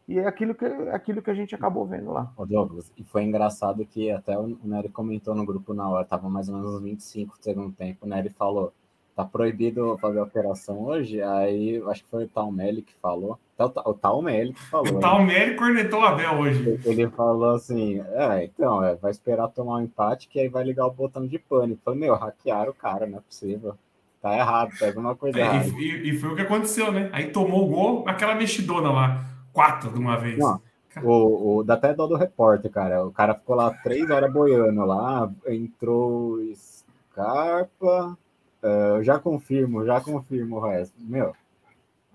E 0.07 0.17
é 0.17 0.25
aquilo 0.25 0.55
que, 0.55 0.65
aquilo 0.65 1.21
que 1.21 1.29
a 1.29 1.35
gente 1.35 1.53
acabou 1.53 1.85
vendo 1.85 2.11
lá. 2.11 2.33
Ô 2.35 2.43
Douglas, 2.43 2.91
e 2.97 3.03
foi 3.03 3.23
engraçado 3.23 3.85
que 3.85 4.09
até 4.09 4.35
o 4.35 4.57
Nery 4.63 4.89
comentou 4.89 5.35
no 5.35 5.45
grupo 5.45 5.71
na 5.71 5.87
hora, 5.87 6.03
tava 6.03 6.27
mais 6.27 6.49
ou 6.49 6.55
menos 6.55 6.73
uns 6.73 6.81
25 6.81 7.37
do 7.37 7.43
segundo 7.43 7.71
tempo. 7.75 8.07
O 8.07 8.09
Nery 8.09 8.29
falou: 8.29 8.73
tá 9.19 9.25
proibido 9.25 9.97
fazer 9.97 10.21
operação 10.21 10.81
hoje. 10.85 11.21
Aí 11.21 11.81
acho 11.87 12.03
que 12.03 12.09
foi 12.09 12.23
o 12.23 12.29
Talmelli 12.29 12.81
que 12.81 12.93
falou. 13.01 13.37
O 13.57 13.93
Talmelli 13.93 14.53
que 14.53 14.61
falou. 14.61 14.93
O 14.93 14.99
Talmelli 14.99 15.55
cornetou 15.55 15.99
o 15.99 16.05
Abel 16.05 16.39
hoje. 16.39 16.79
Ele 16.85 17.09
falou 17.09 17.55
assim: 17.55 17.99
é, 17.99 18.45
então, 18.45 18.81
é, 18.81 18.95
vai 18.95 19.11
esperar 19.11 19.49
tomar 19.49 19.75
um 19.75 19.83
empate 19.83 20.29
que 20.29 20.39
aí 20.39 20.47
vai 20.47 20.63
ligar 20.63 20.85
o 20.85 20.91
botão 20.91 21.27
de 21.27 21.37
pânico. 21.37 21.81
Falei, 21.83 21.99
meu, 21.99 22.15
hackearam 22.15 22.71
o 22.71 22.75
cara, 22.75 23.05
não 23.05 23.17
é 23.17 23.21
possível. 23.21 23.75
Tá 24.21 24.37
errado, 24.37 24.71
tá 24.79 24.87
alguma 24.87 25.15
coisa 25.15 25.37
é, 25.37 25.41
errada. 25.41 25.67
E, 25.67 26.09
e, 26.09 26.17
foi 26.17 26.29
o 26.29 26.35
que 26.35 26.41
aconteceu, 26.41 26.91
né? 26.91 27.09
Aí 27.11 27.31
tomou 27.31 27.65
o 27.65 27.69
gol, 27.69 28.03
aquela 28.07 28.35
mexidona 28.35 28.89
lá, 28.89 29.25
quatro 29.51 29.91
de 29.91 29.99
uma 29.99 30.17
vez. 30.17 30.37
Não, 30.37 30.61
o, 31.03 31.57
o, 31.57 31.63
dá 31.63 31.73
até 31.73 31.93
dó 31.93 32.07
do 32.07 32.15
repórter, 32.15 32.71
cara. 32.71 33.05
O 33.05 33.11
cara 33.11 33.35
ficou 33.35 33.55
lá 33.55 33.73
três 33.83 34.09
horas 34.09 34.31
boiando 34.31 34.85
lá, 34.85 35.29
entrou 35.47 36.39
Scarpa, 36.55 38.17
Uh, 38.61 39.01
já 39.03 39.17
confirmo, 39.17 39.85
já 39.85 40.01
confirmo 40.01 40.57
o 40.57 40.59
resto. 40.59 40.93
Meu, 40.99 41.33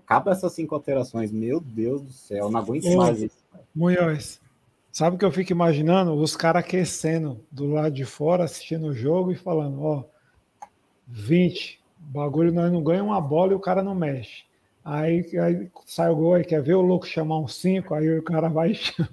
acaba 0.05 0.31
essas 0.31 0.53
cinco 0.53 0.75
alterações. 0.75 1.31
Meu 1.31 1.59
Deus 1.59 2.01
do 2.01 2.11
céu, 2.11 2.49
não 2.49 2.59
aguento 2.59 2.85
Ô, 2.85 2.97
mais 2.97 3.21
isso. 3.21 3.43
Munhoz, 3.73 4.39
sabe 4.91 5.15
o 5.15 5.19
que 5.19 5.25
eu 5.25 5.31
fico 5.31 5.51
imaginando? 5.51 6.13
Os 6.13 6.35
caras 6.35 6.63
aquecendo 6.63 7.39
do 7.51 7.67
lado 7.71 7.93
de 7.93 8.05
fora, 8.05 8.43
assistindo 8.43 8.87
o 8.87 8.93
jogo 8.93 9.31
e 9.31 9.35
falando: 9.35 9.83
ó, 9.83 10.03
20, 11.07 11.81
bagulho 11.97 12.53
nós 12.53 12.71
não 12.71 12.83
ganhamos 12.83 13.11
uma 13.11 13.21
bola 13.21 13.53
e 13.53 13.55
o 13.55 13.59
cara 13.59 13.83
não 13.83 13.95
mexe. 13.95 14.43
Aí, 14.83 15.25
aí 15.39 15.71
sai 15.85 16.11
o 16.11 16.15
gol, 16.15 16.35
aí 16.35 16.43
quer 16.43 16.61
ver 16.61 16.75
o 16.75 16.81
louco 16.81 17.07
chamar 17.07 17.39
um 17.39 17.47
5, 17.47 17.93
aí 17.95 18.19
o 18.19 18.23
cara 18.23 18.49
vai 18.49 18.71
e 18.71 18.75
chama. 18.75 19.09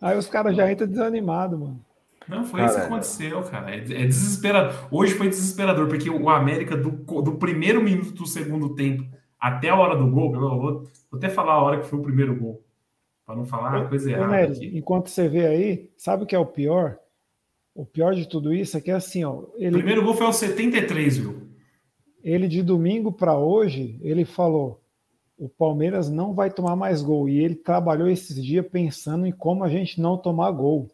Aí 0.00 0.18
os 0.18 0.26
caras 0.26 0.54
já 0.54 0.70
entram 0.70 0.86
desanimados, 0.86 1.58
mano. 1.58 1.83
Não, 2.28 2.44
foi 2.44 2.60
cara, 2.60 2.70
isso 2.70 2.80
que 2.80 2.86
aconteceu, 2.86 3.42
cara. 3.42 3.74
É, 3.74 3.78
é, 3.78 4.06
desesperador. 4.06 4.88
Hoje 4.90 5.14
foi 5.14 5.28
desesperador, 5.28 5.88
porque 5.88 6.08
o 6.08 6.28
América, 6.28 6.76
do, 6.76 6.90
do 6.90 7.32
primeiro 7.36 7.82
minuto 7.82 8.12
do 8.12 8.26
segundo 8.26 8.74
tempo 8.74 9.04
até 9.38 9.68
a 9.68 9.76
hora 9.76 9.96
do 9.96 10.10
gol, 10.10 10.34
eu 10.34 10.40
vou, 10.40 10.60
vou 10.60 10.88
até 11.14 11.28
falar 11.28 11.54
a 11.54 11.62
hora 11.62 11.80
que 11.80 11.86
foi 11.86 11.98
o 11.98 12.02
primeiro 12.02 12.34
gol, 12.34 12.64
para 13.26 13.36
não 13.36 13.44
falar 13.44 13.76
a 13.76 13.88
coisa 13.88 14.10
errada. 14.10 14.32
Nery, 14.32 14.52
aqui. 14.52 14.78
Enquanto 14.78 15.08
você 15.08 15.28
vê 15.28 15.46
aí, 15.46 15.90
sabe 15.96 16.24
o 16.24 16.26
que 16.26 16.34
é 16.34 16.38
o 16.38 16.46
pior? 16.46 16.98
O 17.74 17.84
pior 17.84 18.14
de 18.14 18.26
tudo 18.26 18.54
isso 18.54 18.76
é 18.76 18.80
que 18.80 18.90
é 18.90 18.94
assim, 18.94 19.24
ó. 19.24 19.42
Ele, 19.56 19.76
o 19.76 19.78
primeiro 19.78 20.02
gol 20.02 20.14
foi 20.14 20.26
aos 20.26 20.36
73, 20.36 21.18
viu? 21.18 21.42
Ele 22.22 22.48
de 22.48 22.62
domingo 22.62 23.12
para 23.12 23.36
hoje, 23.36 23.98
ele 24.02 24.24
falou: 24.24 24.80
o 25.36 25.48
Palmeiras 25.48 26.08
não 26.08 26.32
vai 26.32 26.50
tomar 26.50 26.76
mais 26.76 27.02
gol. 27.02 27.28
E 27.28 27.42
ele 27.42 27.54
trabalhou 27.54 28.08
esses 28.08 28.42
dias 28.42 28.66
pensando 28.66 29.26
em 29.26 29.32
como 29.32 29.64
a 29.64 29.68
gente 29.68 30.00
não 30.00 30.16
tomar 30.16 30.50
gol. 30.52 30.88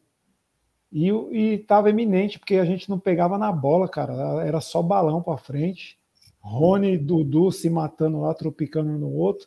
E 0.92 1.08
estava 1.54 1.90
eminente, 1.90 2.38
porque 2.38 2.56
a 2.56 2.64
gente 2.64 2.90
não 2.90 2.98
pegava 2.98 3.38
na 3.38 3.52
bola, 3.52 3.88
cara. 3.88 4.12
Era 4.44 4.60
só 4.60 4.82
balão 4.82 5.22
para 5.22 5.38
frente. 5.38 5.98
Rony 6.40 6.94
e 6.94 6.98
Dudu 6.98 7.52
se 7.52 7.68
matando 7.70 8.20
lá, 8.20 8.34
tropicando 8.34 8.90
um 8.90 8.98
no 8.98 9.12
outro. 9.12 9.46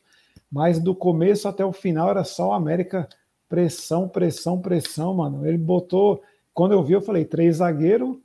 Mas 0.51 0.79
do 0.79 0.95
começo 0.95 1.47
até 1.47 1.65
o 1.65 1.73
final 1.73 2.09
era 2.09 2.23
só 2.23 2.49
o 2.49 2.53
América 2.53 3.09
pressão, 3.49 4.07
pressão, 4.07 4.59
pressão, 4.59 5.13
mano. 5.13 5.45
Ele 5.45 5.57
botou 5.57 6.21
quando 6.53 6.73
eu 6.73 6.83
vi, 6.83 6.93
eu 6.93 7.01
falei: 7.01 7.25
três 7.25 7.57
zagueiros, 7.57 8.09
o 8.09 8.21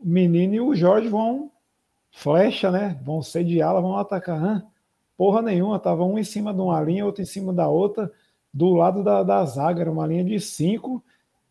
menino 0.00 0.54
e 0.54 0.60
o 0.60 0.74
Jorge 0.74 1.08
vão 1.08 1.50
flecha, 2.10 2.70
né? 2.70 3.00
Vão 3.04 3.22
sediá-la, 3.22 3.80
vão 3.80 3.96
atacar. 3.96 4.42
Hã? 4.42 4.66
Porra 5.16 5.42
nenhuma, 5.42 5.78
tava 5.78 6.04
um 6.04 6.18
em 6.18 6.24
cima 6.24 6.52
de 6.52 6.60
uma 6.60 6.80
linha, 6.80 7.06
outro 7.06 7.22
em 7.22 7.26
cima 7.26 7.52
da 7.52 7.68
outra, 7.68 8.10
do 8.52 8.74
lado 8.74 9.02
da, 9.02 9.22
da 9.22 9.44
zaga, 9.44 9.80
era 9.80 9.90
uma 9.90 10.06
linha 10.06 10.24
de 10.24 10.38
cinco, 10.40 11.02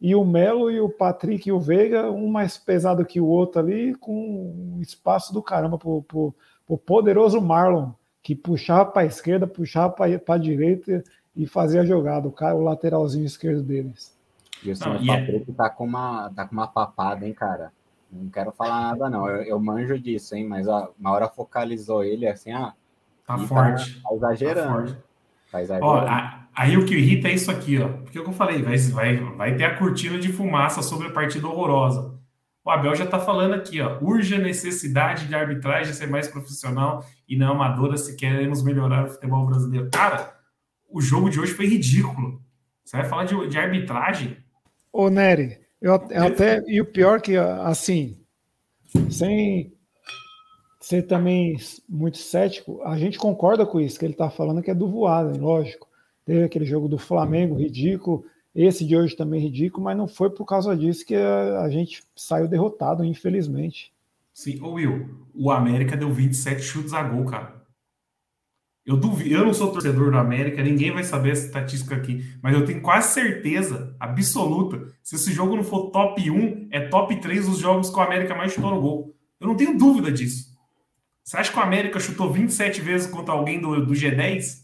e 0.02 0.16
o 0.16 0.26
Melo 0.26 0.72
e 0.72 0.82
o 0.82 0.90
Patrick 0.90 1.48
e 1.48 1.52
o 1.52 1.60
Veiga, 1.60 2.10
um 2.10 2.28
mais 2.28 2.58
pesado 2.58 3.06
que 3.06 3.22
o 3.22 3.28
outro 3.28 3.62
ali, 3.62 3.94
com 3.94 4.76
um 4.76 4.82
espaço 4.82 5.32
do 5.32 5.44
caramba 5.44 5.78
pro, 5.78 6.02
pro, 6.02 6.34
pro 6.66 6.78
poderoso 6.78 7.40
Marlon, 7.40 7.92
que 8.24 8.36
puxava 8.36 8.90
para 8.90 9.04
a 9.04 9.06
esquerda, 9.06 9.46
puxava 9.46 9.94
para 9.94 10.36
a 10.36 10.38
direita 10.40 11.04
e 11.36 11.46
fazia 11.46 11.82
a 11.82 11.86
jogada, 11.86 12.28
o, 12.28 12.32
cara, 12.32 12.56
o 12.56 12.64
lateralzinho 12.64 13.26
esquerdo 13.26 13.62
deles. 13.62 14.18
E 14.64 14.72
o 14.72 14.76
senhor 14.76 15.06
Patrick 15.06 15.52
é... 15.52 15.54
tá, 15.54 15.70
com 15.70 15.86
uma, 15.86 16.32
tá 16.36 16.48
com 16.48 16.54
uma 16.54 16.68
papada, 16.68 17.28
hein, 17.28 17.34
cara? 17.34 17.72
Não 18.12 18.30
quero 18.30 18.52
falar 18.52 18.82
nada, 18.82 19.10
não. 19.10 19.30
Eu, 19.30 19.44
eu 19.44 19.60
manjo 19.60 19.98
disso, 20.00 20.36
hein? 20.36 20.48
Mas 20.48 20.68
ó, 20.68 20.92
uma 21.00 21.12
hora 21.12 21.30
focalizou 21.30 22.04
ele 22.04 22.28
assim, 22.28 22.52
ah. 22.52 22.74
Tá, 23.26 23.38
tá 23.38 23.40
forte. 23.40 24.02
Tá, 24.02 24.16
exagerando. 24.16 24.94
Tá, 24.94 25.00
Ó, 25.82 25.98
a, 26.00 26.48
aí 26.56 26.78
o 26.78 26.86
que 26.86 26.96
irrita 26.96 27.28
é 27.28 27.34
isso 27.34 27.52
aqui, 27.52 27.78
ó. 27.78 27.90
Porque 27.90 28.18
é 28.18 28.22
o 28.22 28.24
que 28.24 28.30
eu 28.30 28.34
falei, 28.36 28.62
vai, 28.62 28.78
vai, 28.78 29.18
vai 29.18 29.56
ter 29.56 29.66
a 29.66 29.78
cortina 29.78 30.18
de 30.18 30.32
fumaça 30.32 30.82
sobre 30.82 31.08
a 31.08 31.12
partida 31.12 31.48
horrorosa. 31.48 32.20
O 32.64 32.70
Abel 32.70 32.96
já 32.96 33.08
tá 33.08 33.20
falando 33.20 33.56
aqui, 33.56 33.82
ó. 33.82 33.98
Urge 34.02 34.36
a 34.36 34.40
necessidade 34.40 35.28
de 35.28 35.36
arbitragem 35.36 35.94
ser 35.94 36.08
mais 36.08 36.28
profissional 36.28 37.04
e 37.28 37.36
não 37.36 37.54
amadora 37.54 37.98
se 37.98 38.16
queremos 38.16 38.64
melhorar 38.64 39.06
o 39.06 39.10
futebol 39.10 39.46
brasileiro. 39.46 39.90
Cara, 39.92 40.34
o 40.88 41.02
jogo 41.02 41.30
de 41.30 41.40
hoje 41.40 41.54
foi 41.54 41.66
ridículo. 41.66 42.42
Você 42.84 42.98
vai 42.98 43.06
falar 43.08 43.26
de, 43.26 43.48
de 43.48 43.58
arbitragem? 43.58 44.38
Ô, 44.94 45.10
Nery, 45.10 45.58
eu, 45.82 45.94
eu 46.12 46.24
até. 46.24 46.62
E 46.68 46.80
o 46.80 46.86
pior 46.86 47.20
que, 47.20 47.36
assim, 47.36 48.20
sem 49.10 49.74
ser 50.82 51.04
também 51.04 51.58
muito 51.88 52.18
cético, 52.18 52.82
a 52.84 52.98
gente 52.98 53.18
concorda 53.18 53.66
com 53.66 53.80
isso, 53.80 54.00
que 54.00 54.06
ele 54.06 54.14
está 54.14 54.30
falando 54.30 54.64
que 54.64 54.72
é 54.72 54.76
do 54.76 54.90
voado, 54.90 55.40
lógico. 55.40 55.88
Teve 56.26 56.44
aquele 56.44 56.66
jogo 56.66 56.88
do 56.88 56.98
Flamengo 56.98 57.56
ridículo, 57.56 58.26
esse 58.54 58.86
de 58.86 58.98
hoje 58.98 59.16
também 59.16 59.40
ridículo, 59.40 59.84
mas 59.84 59.96
não 59.96 60.08
foi 60.08 60.30
por 60.30 60.44
causa 60.44 60.76
disso 60.76 61.06
que 61.06 61.16
a, 61.16 61.70
gente 61.70 62.04
saiu 62.16 62.48
derrotado, 62.48 63.06
infelizmente. 63.06 63.94
Sim, 64.34 64.60
ô 64.62 64.74
Will, 64.74 65.10
o 65.34 65.52
América 65.52 65.96
deu 65.96 66.12
27 66.12 66.62
chutes 66.62 66.94
a 66.94 67.04
gol, 67.04 67.26
cara. 67.26 67.62
Eu 68.84 68.98
duvido, 68.98 69.36
eu 69.36 69.46
não 69.46 69.54
sou 69.54 69.72
torcedor 69.72 70.12
do 70.12 70.18
América, 70.18 70.64
ninguém 70.64 70.92
vai 70.92 71.04
saber 71.04 71.32
essa 71.32 71.46
estatística 71.46 71.96
aqui, 71.96 72.26
mas 72.42 72.56
eu 72.56 72.66
tenho 72.66 72.82
quase 72.82 73.14
certeza 73.14 73.96
absoluta, 74.00 74.92
se 75.04 75.16
esse 75.16 75.32
jogo 75.32 75.56
não 75.56 75.64
for 75.64 75.92
top 75.92 76.30
1, 76.30 76.70
é 76.72 76.88
top 76.88 77.16
3 77.18 77.46
dos 77.46 77.60
jogos 77.60 77.92
que 77.92 77.98
o 77.98 78.02
América 78.02 78.34
mais 78.34 78.52
chutou 78.52 78.72
no 78.72 78.82
gol. 78.82 79.16
Eu 79.40 79.48
não 79.48 79.56
tenho 79.56 79.78
dúvida 79.78 80.12
disso. 80.12 80.51
Você 81.24 81.38
acha 81.38 81.52
que 81.52 81.58
o 81.58 81.62
América 81.62 82.00
chutou 82.00 82.32
27 82.32 82.82
vezes 82.82 83.08
contra 83.08 83.34
alguém 83.34 83.60
do, 83.60 83.86
do 83.86 83.94
G10? 83.94 84.62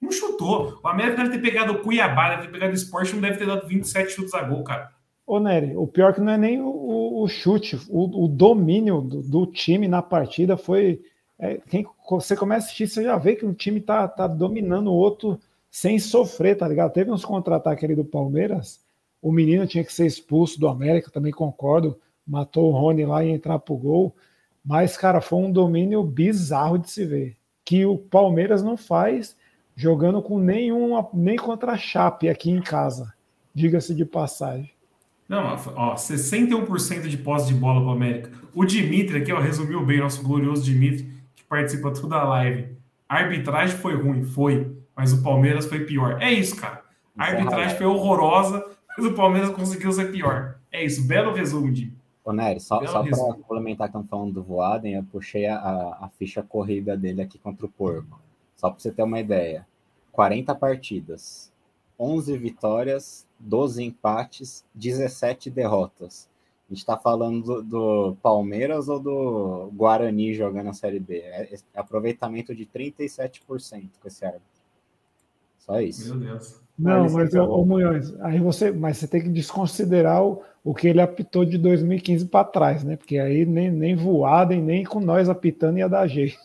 Não 0.00 0.10
chutou. 0.10 0.80
O 0.82 0.88
América 0.88 1.18
deve 1.22 1.38
ter 1.38 1.42
pegado 1.42 1.72
o 1.72 1.78
Cuiabá, 1.78 2.30
deve 2.30 2.42
ter 2.42 2.52
pegado 2.52 2.72
o 2.72 2.76
Sport, 2.76 3.12
não 3.12 3.20
deve 3.20 3.38
ter 3.38 3.46
dado 3.46 3.66
27 3.66 4.10
chutes 4.12 4.34
a 4.34 4.42
gol, 4.42 4.64
cara. 4.64 4.90
Ô, 5.24 5.38
Nery, 5.38 5.76
o 5.76 5.86
pior 5.86 6.10
é 6.10 6.12
que 6.14 6.20
não 6.20 6.32
é 6.32 6.36
nem 6.36 6.60
o, 6.60 7.22
o 7.22 7.28
chute, 7.28 7.78
o, 7.88 8.24
o 8.24 8.28
domínio 8.28 9.00
do, 9.00 9.22
do 9.22 9.46
time 9.46 9.86
na 9.86 10.02
partida 10.02 10.56
foi 10.56 11.00
é, 11.38 11.60
quem 11.68 11.86
você 12.08 12.36
começa 12.36 12.66
a 12.66 12.66
assistir, 12.66 12.88
você 12.88 13.02
já 13.04 13.16
vê 13.16 13.36
que 13.36 13.46
um 13.46 13.54
time 13.54 13.80
tá, 13.80 14.06
tá 14.06 14.26
dominando 14.26 14.88
o 14.88 14.94
outro 14.94 15.40
sem 15.70 15.98
sofrer, 15.98 16.56
tá 16.56 16.68
ligado? 16.68 16.92
Teve 16.92 17.10
uns 17.10 17.24
contra-ataques 17.24 17.82
ali 17.82 17.94
do 17.94 18.04
Palmeiras, 18.04 18.80
o 19.20 19.32
menino 19.32 19.66
tinha 19.66 19.84
que 19.84 19.92
ser 19.92 20.06
expulso 20.06 20.60
do 20.60 20.68
América, 20.68 21.10
também 21.10 21.32
concordo, 21.32 21.98
matou 22.26 22.70
o 22.70 22.76
Rony 22.76 23.06
lá 23.06 23.24
e 23.24 23.30
entrar 23.30 23.58
pro 23.58 23.76
gol, 23.76 24.14
mas, 24.64 24.96
cara, 24.96 25.20
foi 25.20 25.38
um 25.38 25.52
domínio 25.52 26.02
bizarro 26.02 26.78
de 26.78 26.90
se 26.90 27.04
ver, 27.04 27.36
que 27.64 27.84
o 27.84 27.98
Palmeiras 27.98 28.62
não 28.62 28.76
faz 28.76 29.36
jogando 29.74 30.22
com 30.22 30.38
nenhuma, 30.38 31.08
nem 31.12 31.36
contra 31.36 31.72
a 31.72 31.78
Chape 31.78 32.28
aqui 32.28 32.50
em 32.50 32.60
casa, 32.60 33.12
diga-se 33.54 33.94
de 33.94 34.04
passagem. 34.04 34.70
Não, 35.28 35.56
ó, 35.76 35.94
61% 35.94 37.08
de 37.08 37.16
posse 37.16 37.46
de 37.46 37.54
bola 37.54 37.80
para 37.80 37.90
o 37.90 37.92
América. 37.92 38.30
O 38.54 38.64
Dimitri 38.64 39.18
aqui, 39.18 39.32
ó, 39.32 39.40
resumiu 39.40 39.84
bem, 39.84 39.98
nosso 39.98 40.22
glorioso 40.22 40.62
Dimitri 40.62 41.12
participa 41.52 41.90
toda 41.90 42.16
a 42.16 42.24
live. 42.24 42.68
A 43.06 43.16
arbitragem 43.16 43.76
foi 43.76 43.94
ruim, 43.94 44.24
foi, 44.24 44.74
mas 44.96 45.12
o 45.12 45.22
Palmeiras 45.22 45.66
foi 45.66 45.80
pior. 45.80 46.16
É 46.18 46.32
isso, 46.32 46.56
cara. 46.56 46.80
A 47.16 47.24
arbitragem 47.26 47.76
foi 47.76 47.84
horrorosa, 47.84 48.64
mas 48.96 49.06
o 49.06 49.12
Palmeiras 49.12 49.50
conseguiu 49.50 49.92
ser 49.92 50.10
pior. 50.10 50.56
É 50.72 50.82
isso, 50.82 51.06
belo 51.06 51.34
resumo, 51.34 51.70
de. 51.70 51.92
Ô, 52.24 52.32
Nery, 52.32 52.60
só, 52.60 52.84
só 52.86 53.02
para 53.02 53.16
complementar 53.16 53.88
que 53.88 53.96
estão 53.96 54.06
falando 54.06 54.34
do 54.34 54.42
Voaden, 54.42 54.94
eu 54.94 55.02
puxei 55.04 55.46
a, 55.46 55.56
a, 55.58 56.08
ficha 56.16 56.42
corrida 56.42 56.96
dele 56.96 57.22
aqui 57.22 57.36
contra 57.36 57.66
o 57.66 57.68
Porco. 57.68 58.20
Só 58.56 58.70
para 58.70 58.78
você 58.78 58.92
ter 58.92 59.02
uma 59.02 59.18
ideia. 59.18 59.66
40 60.12 60.54
partidas, 60.54 61.52
11 61.98 62.36
vitórias, 62.36 63.26
12 63.40 63.82
empates, 63.82 64.64
17 64.74 65.50
derrotas. 65.50 66.28
A 66.68 66.72
gente 66.72 66.80
está 66.80 66.96
falando 66.96 67.42
do, 67.42 67.62
do, 67.62 68.16
Palmeiras 68.22 68.88
ou 68.88 69.00
do 69.00 69.70
Guarani 69.74 70.32
jogando 70.32 70.70
a 70.70 70.72
Série 70.72 71.00
B? 71.00 71.18
É, 71.18 71.54
é 71.54 71.80
aproveitamento 71.80 72.54
de 72.54 72.64
37% 72.64 73.90
com 74.00 74.08
esse 74.08 74.24
árbitro. 74.24 74.46
Só 75.58 75.80
isso. 75.80 76.14
Meu 76.14 76.28
Deus. 76.28 76.60
Não, 76.78 77.08
mas, 77.10 77.34
ô, 77.34 77.64
Munhoz, 77.64 78.14
aí 78.20 78.40
você, 78.40 78.72
mas 78.72 78.96
você 78.98 79.06
tem 79.06 79.22
que 79.22 79.28
desconsiderar 79.28 80.24
o, 80.24 80.42
o 80.64 80.74
que 80.74 80.86
ele 80.86 81.00
apitou 81.00 81.44
de 81.44 81.58
2015 81.58 82.26
para 82.26 82.44
trás, 82.44 82.84
né? 82.84 82.96
Porque 82.96 83.18
aí 83.18 83.44
nem, 83.44 83.70
nem 83.70 83.96
voada 83.96 84.54
e 84.54 84.60
nem 84.60 84.84
com 84.84 85.00
nós 85.00 85.28
apitando 85.28 85.78
ia 85.78 85.88
dar 85.88 86.06
jeito. 86.06 86.38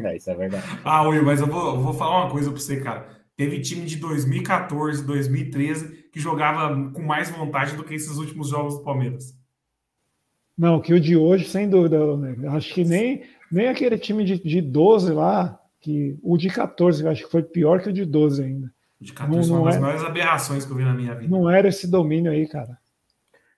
É, 0.00 0.16
isso 0.16 0.30
é 0.30 0.34
verdade. 0.34 0.64
Ah, 0.84 1.02
Will, 1.02 1.24
mas 1.24 1.40
eu 1.40 1.46
vou, 1.46 1.74
eu 1.74 1.80
vou 1.80 1.92
falar 1.92 2.24
uma 2.24 2.30
coisa 2.30 2.50
para 2.50 2.60
você, 2.60 2.80
cara. 2.80 3.08
Teve 3.36 3.60
time 3.60 3.84
de 3.84 3.96
2014, 3.96 5.04
2013 5.04 6.06
que 6.10 6.18
jogava 6.18 6.90
com 6.92 7.02
mais 7.02 7.28
vontade 7.30 7.76
do 7.76 7.84
que 7.84 7.94
esses 7.94 8.16
últimos 8.16 8.48
jogos 8.48 8.76
do 8.76 8.82
Palmeiras. 8.82 9.36
Não, 10.56 10.80
que 10.80 10.94
o 10.94 11.00
de 11.00 11.14
hoje, 11.14 11.44
sem 11.44 11.68
dúvida, 11.68 12.16
né? 12.16 12.48
acho 12.48 12.72
que 12.72 12.82
nem, 12.82 13.24
nem 13.52 13.68
aquele 13.68 13.98
time 13.98 14.24
de, 14.24 14.38
de 14.38 14.62
12 14.62 15.12
lá, 15.12 15.60
que 15.78 16.18
o 16.22 16.38
de 16.38 16.48
14, 16.48 17.06
acho 17.06 17.24
que 17.24 17.30
foi 17.30 17.42
pior 17.42 17.82
que 17.82 17.90
o 17.90 17.92
de 17.92 18.06
12 18.06 18.42
ainda. 18.42 18.72
O 18.98 19.04
de 19.04 19.12
14 19.12 19.50
não, 19.50 19.56
foi 19.56 19.58
uma 19.58 19.66
das 19.66 19.76
é, 19.76 19.80
maiores 19.80 20.04
aberrações 20.04 20.64
que 20.64 20.72
eu 20.72 20.76
vi 20.76 20.84
na 20.84 20.94
minha 20.94 21.14
vida. 21.14 21.28
Não 21.28 21.50
era 21.50 21.68
esse 21.68 21.86
domínio 21.86 22.32
aí, 22.32 22.48
cara. 22.48 22.78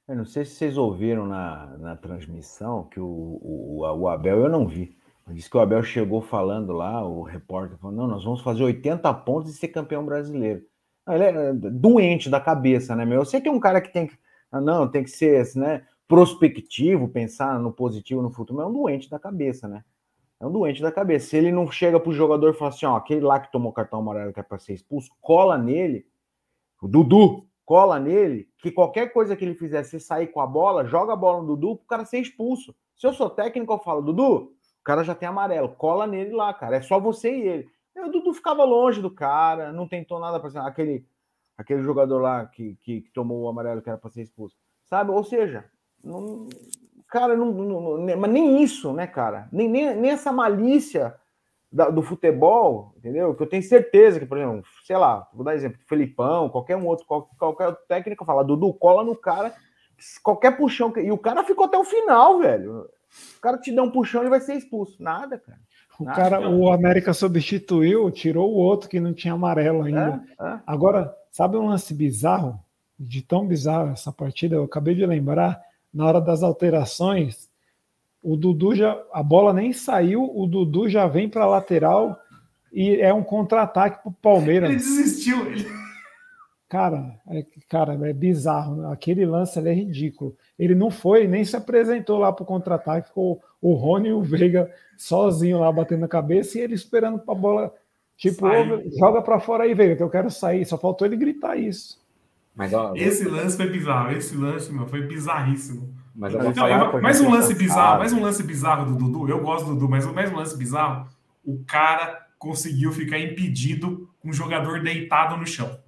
Eu 0.08 0.16
não 0.16 0.24
sei 0.24 0.42
se 0.46 0.52
vocês 0.52 0.78
ouviram 0.78 1.26
na, 1.26 1.66
na 1.76 1.94
transmissão 1.94 2.84
que 2.84 2.98
o, 2.98 3.04
o, 3.06 3.80
o 3.80 4.08
Abel 4.08 4.38
eu 4.38 4.48
não 4.48 4.66
vi. 4.66 4.96
Diz 5.28 5.46
que 5.46 5.56
o 5.58 5.60
Abel 5.60 5.82
chegou 5.82 6.22
falando 6.22 6.72
lá, 6.72 7.06
o 7.06 7.22
repórter 7.22 7.76
falou: 7.76 7.94
não, 7.94 8.06
nós 8.06 8.24
vamos 8.24 8.40
fazer 8.40 8.62
80 8.64 9.12
pontos 9.14 9.54
e 9.54 9.58
ser 9.58 9.68
campeão 9.68 10.06
brasileiro. 10.06 10.64
Ele 11.06 11.24
é 11.24 11.52
doente 11.52 12.30
da 12.30 12.40
cabeça, 12.40 12.96
né, 12.96 13.04
meu? 13.04 13.20
Eu 13.20 13.24
sei 13.26 13.38
que 13.40 13.48
é 13.48 13.52
um 13.52 13.60
cara 13.60 13.82
que 13.82 13.92
tem 13.92 14.06
que. 14.06 14.18
Ah, 14.50 14.62
não, 14.62 14.88
tem 14.88 15.04
que 15.04 15.10
ser 15.10 15.46
né, 15.56 15.86
prospectivo, 16.06 17.08
pensar 17.08 17.58
no 17.60 17.70
positivo 17.70 18.22
no 18.22 18.30
futuro, 18.30 18.56
mas 18.56 18.66
é 18.66 18.70
um 18.70 18.72
doente 18.72 19.10
da 19.10 19.18
cabeça, 19.18 19.68
né? 19.68 19.84
É 20.40 20.46
um 20.46 20.52
doente 20.52 20.80
da 20.80 20.90
cabeça. 20.90 21.28
Se 21.28 21.36
ele 21.36 21.52
não 21.52 21.70
chega 21.70 22.00
pro 22.00 22.12
jogador 22.12 22.50
e 22.50 22.54
fala 22.54 22.70
assim: 22.70 22.86
ó, 22.86 22.96
aquele 22.96 23.20
lá 23.20 23.38
que 23.38 23.52
tomou 23.52 23.72
cartão 23.72 23.98
amarelo 23.98 24.32
que 24.32 24.40
é 24.40 24.42
para 24.42 24.58
ser 24.58 24.72
expulso, 24.72 25.10
cola 25.20 25.58
nele, 25.58 26.06
o 26.80 26.88
Dudu, 26.88 27.47
cola 27.68 28.00
nele, 28.00 28.48
que 28.56 28.72
qualquer 28.72 29.12
coisa 29.12 29.36
que 29.36 29.44
ele 29.44 29.54
fizer, 29.54 29.84
se 29.84 30.00
sair 30.00 30.28
com 30.28 30.40
a 30.40 30.46
bola, 30.46 30.86
joga 30.86 31.12
a 31.12 31.16
bola 31.16 31.42
no 31.42 31.48
Dudu 31.48 31.76
pro 31.76 31.86
cara 31.86 32.06
ser 32.06 32.18
expulso. 32.18 32.74
Se 32.96 33.06
eu 33.06 33.12
sou 33.12 33.28
técnico, 33.28 33.70
eu 33.70 33.78
falo, 33.78 34.00
Dudu, 34.00 34.36
o 34.36 34.50
cara 34.82 35.04
já 35.04 35.14
tem 35.14 35.28
amarelo, 35.28 35.68
cola 35.74 36.06
nele 36.06 36.32
lá, 36.32 36.54
cara. 36.54 36.76
É 36.76 36.80
só 36.80 36.98
você 36.98 37.30
e 37.30 37.46
ele. 37.46 37.68
E 37.94 38.00
o 38.00 38.10
Dudu 38.10 38.32
ficava 38.32 38.64
longe 38.64 39.02
do 39.02 39.10
cara, 39.10 39.70
não 39.70 39.86
tentou 39.86 40.18
nada 40.18 40.40
para 40.40 40.66
aquele 40.66 41.04
aquele 41.58 41.82
jogador 41.82 42.22
lá 42.22 42.46
que, 42.46 42.74
que, 42.76 43.02
que, 43.02 43.10
tomou 43.10 43.42
o 43.42 43.48
amarelo 43.48 43.82
que 43.82 43.90
era 43.90 43.98
para 43.98 44.08
ser 44.08 44.22
expulso. 44.22 44.56
Sabe? 44.86 45.10
Ou 45.10 45.22
seja, 45.22 45.66
não, 46.02 46.48
cara, 47.06 47.36
não, 47.36 47.52
não, 47.52 48.16
mas 48.16 48.30
nem 48.30 48.62
isso, 48.62 48.94
né, 48.94 49.06
cara? 49.06 49.46
Nem, 49.52 49.68
nem, 49.68 49.94
nem 49.94 50.10
essa 50.10 50.32
malícia 50.32 51.14
da, 51.70 51.90
do 51.90 52.02
futebol, 52.02 52.94
entendeu? 52.96 53.34
Que 53.34 53.42
eu 53.42 53.46
tenho 53.46 53.62
certeza 53.62 54.18
que, 54.18 54.26
por 54.26 54.38
exemplo, 54.38 54.64
sei 54.84 54.96
lá, 54.96 55.28
vou 55.32 55.44
dar 55.44 55.54
exemplo, 55.54 55.78
Felipão, 55.86 56.48
qualquer 56.48 56.76
um 56.76 56.86
outro, 56.86 57.06
qualquer, 57.06 57.36
qualquer 57.36 57.76
técnico 57.86 58.24
fala, 58.24 58.44
Dudu, 58.44 58.72
cola 58.72 59.04
no 59.04 59.14
cara, 59.14 59.52
qualquer 60.22 60.56
puxão. 60.56 60.92
E 60.96 61.12
o 61.12 61.18
cara 61.18 61.44
ficou 61.44 61.66
até 61.66 61.76
o 61.76 61.84
final, 61.84 62.38
velho. 62.38 62.88
O 63.36 63.40
cara 63.40 63.58
te 63.58 63.74
dá 63.74 63.82
um 63.82 63.90
puxão 63.90 64.24
e 64.24 64.28
vai 64.28 64.40
ser 64.40 64.54
expulso. 64.54 65.02
Nada, 65.02 65.38
cara. 65.38 65.58
O 65.98 66.04
cara, 66.04 66.48
o 66.48 66.70
América 66.72 67.12
substituiu, 67.12 68.10
tirou 68.10 68.52
o 68.52 68.56
outro 68.56 68.88
que 68.88 69.00
não 69.00 69.12
tinha 69.12 69.34
amarelo 69.34 69.82
ainda. 69.82 70.22
É, 70.40 70.46
é. 70.46 70.60
Agora, 70.64 71.12
sabe 71.32 71.56
um 71.56 71.66
lance 71.66 71.92
bizarro? 71.92 72.58
De 73.00 73.22
tão 73.22 73.46
bizarro 73.46 73.92
essa 73.92 74.10
partida, 74.10 74.56
eu 74.56 74.64
acabei 74.64 74.92
de 74.92 75.06
lembrar, 75.06 75.60
na 75.94 76.04
hora 76.04 76.20
das 76.20 76.42
alterações, 76.42 77.47
o 78.22 78.36
Dudu 78.36 78.74
já. 78.74 79.00
A 79.12 79.22
bola 79.22 79.52
nem 79.52 79.72
saiu, 79.72 80.22
o 80.22 80.46
Dudu 80.46 80.88
já 80.88 81.06
vem 81.06 81.28
para 81.28 81.44
a 81.44 81.48
lateral 81.48 82.18
e 82.72 82.96
é 82.96 83.12
um 83.12 83.22
contra-ataque 83.22 84.02
para 84.02 84.10
o 84.10 84.14
Palmeiras. 84.14 84.70
Ele 84.70 84.78
desistiu. 84.78 85.46
Ele... 85.46 85.66
Cara, 86.68 87.18
é, 87.28 87.46
cara, 87.68 87.94
é 88.08 88.12
bizarro. 88.12 88.86
Aquele 88.90 89.24
lance 89.24 89.58
é 89.58 89.72
ridículo. 89.72 90.36
Ele 90.58 90.74
não 90.74 90.90
foi, 90.90 91.26
nem 91.26 91.44
se 91.44 91.56
apresentou 91.56 92.18
lá 92.18 92.32
para 92.32 92.42
o 92.42 92.46
contra-ataque. 92.46 93.08
Ficou 93.08 93.42
o 93.60 93.72
Rony 93.74 94.10
e 94.10 94.12
o 94.12 94.22
Veiga 94.22 94.70
sozinho 94.96 95.60
lá 95.60 95.72
batendo 95.72 96.00
na 96.00 96.08
cabeça 96.08 96.58
e 96.58 96.60
ele 96.60 96.74
esperando 96.74 97.18
para 97.18 97.34
a 97.34 97.38
bola. 97.38 97.74
Tipo, 98.16 98.46
joga 98.98 99.22
para 99.22 99.40
fora 99.40 99.64
aí, 99.64 99.72
Veiga, 99.72 99.96
que 99.96 100.02
eu 100.02 100.10
quero 100.10 100.30
sair. 100.30 100.66
Só 100.66 100.76
faltou 100.76 101.06
ele 101.06 101.16
gritar 101.16 101.56
isso. 101.56 101.98
Mas, 102.54 102.74
ó, 102.74 102.92
esse 102.96 103.26
lance 103.26 103.56
foi 103.56 103.70
bizarro. 103.70 104.10
Esse 104.10 104.36
lance, 104.36 104.72
meu, 104.72 104.86
foi 104.86 105.06
bizarríssimo. 105.06 105.94
Mas 106.18 106.34
eu 106.34 106.40
vou 106.40 106.50
então, 106.50 106.68
falar 106.68 107.00
mais 107.00 107.20
um 107.20 107.30
lance 107.30 107.54
bizarro, 107.54 107.98
mais 108.00 108.12
um 108.12 108.20
lance 108.20 108.42
bizarro 108.42 108.86
do 108.86 108.96
Dudu. 108.96 109.28
Eu 109.28 109.40
gosto 109.40 109.66
do 109.66 109.74
Dudu, 109.74 109.88
mas 109.88 110.04
mais 110.06 110.32
um 110.32 110.34
lance 110.34 110.58
bizarro. 110.58 111.08
O 111.44 111.62
cara 111.64 112.26
conseguiu 112.36 112.90
ficar 112.90 113.20
impedido 113.20 114.10
com 114.18 114.30
um 114.30 114.32
jogador 114.32 114.82
deitado 114.82 115.36
no 115.36 115.46
chão. 115.46 115.78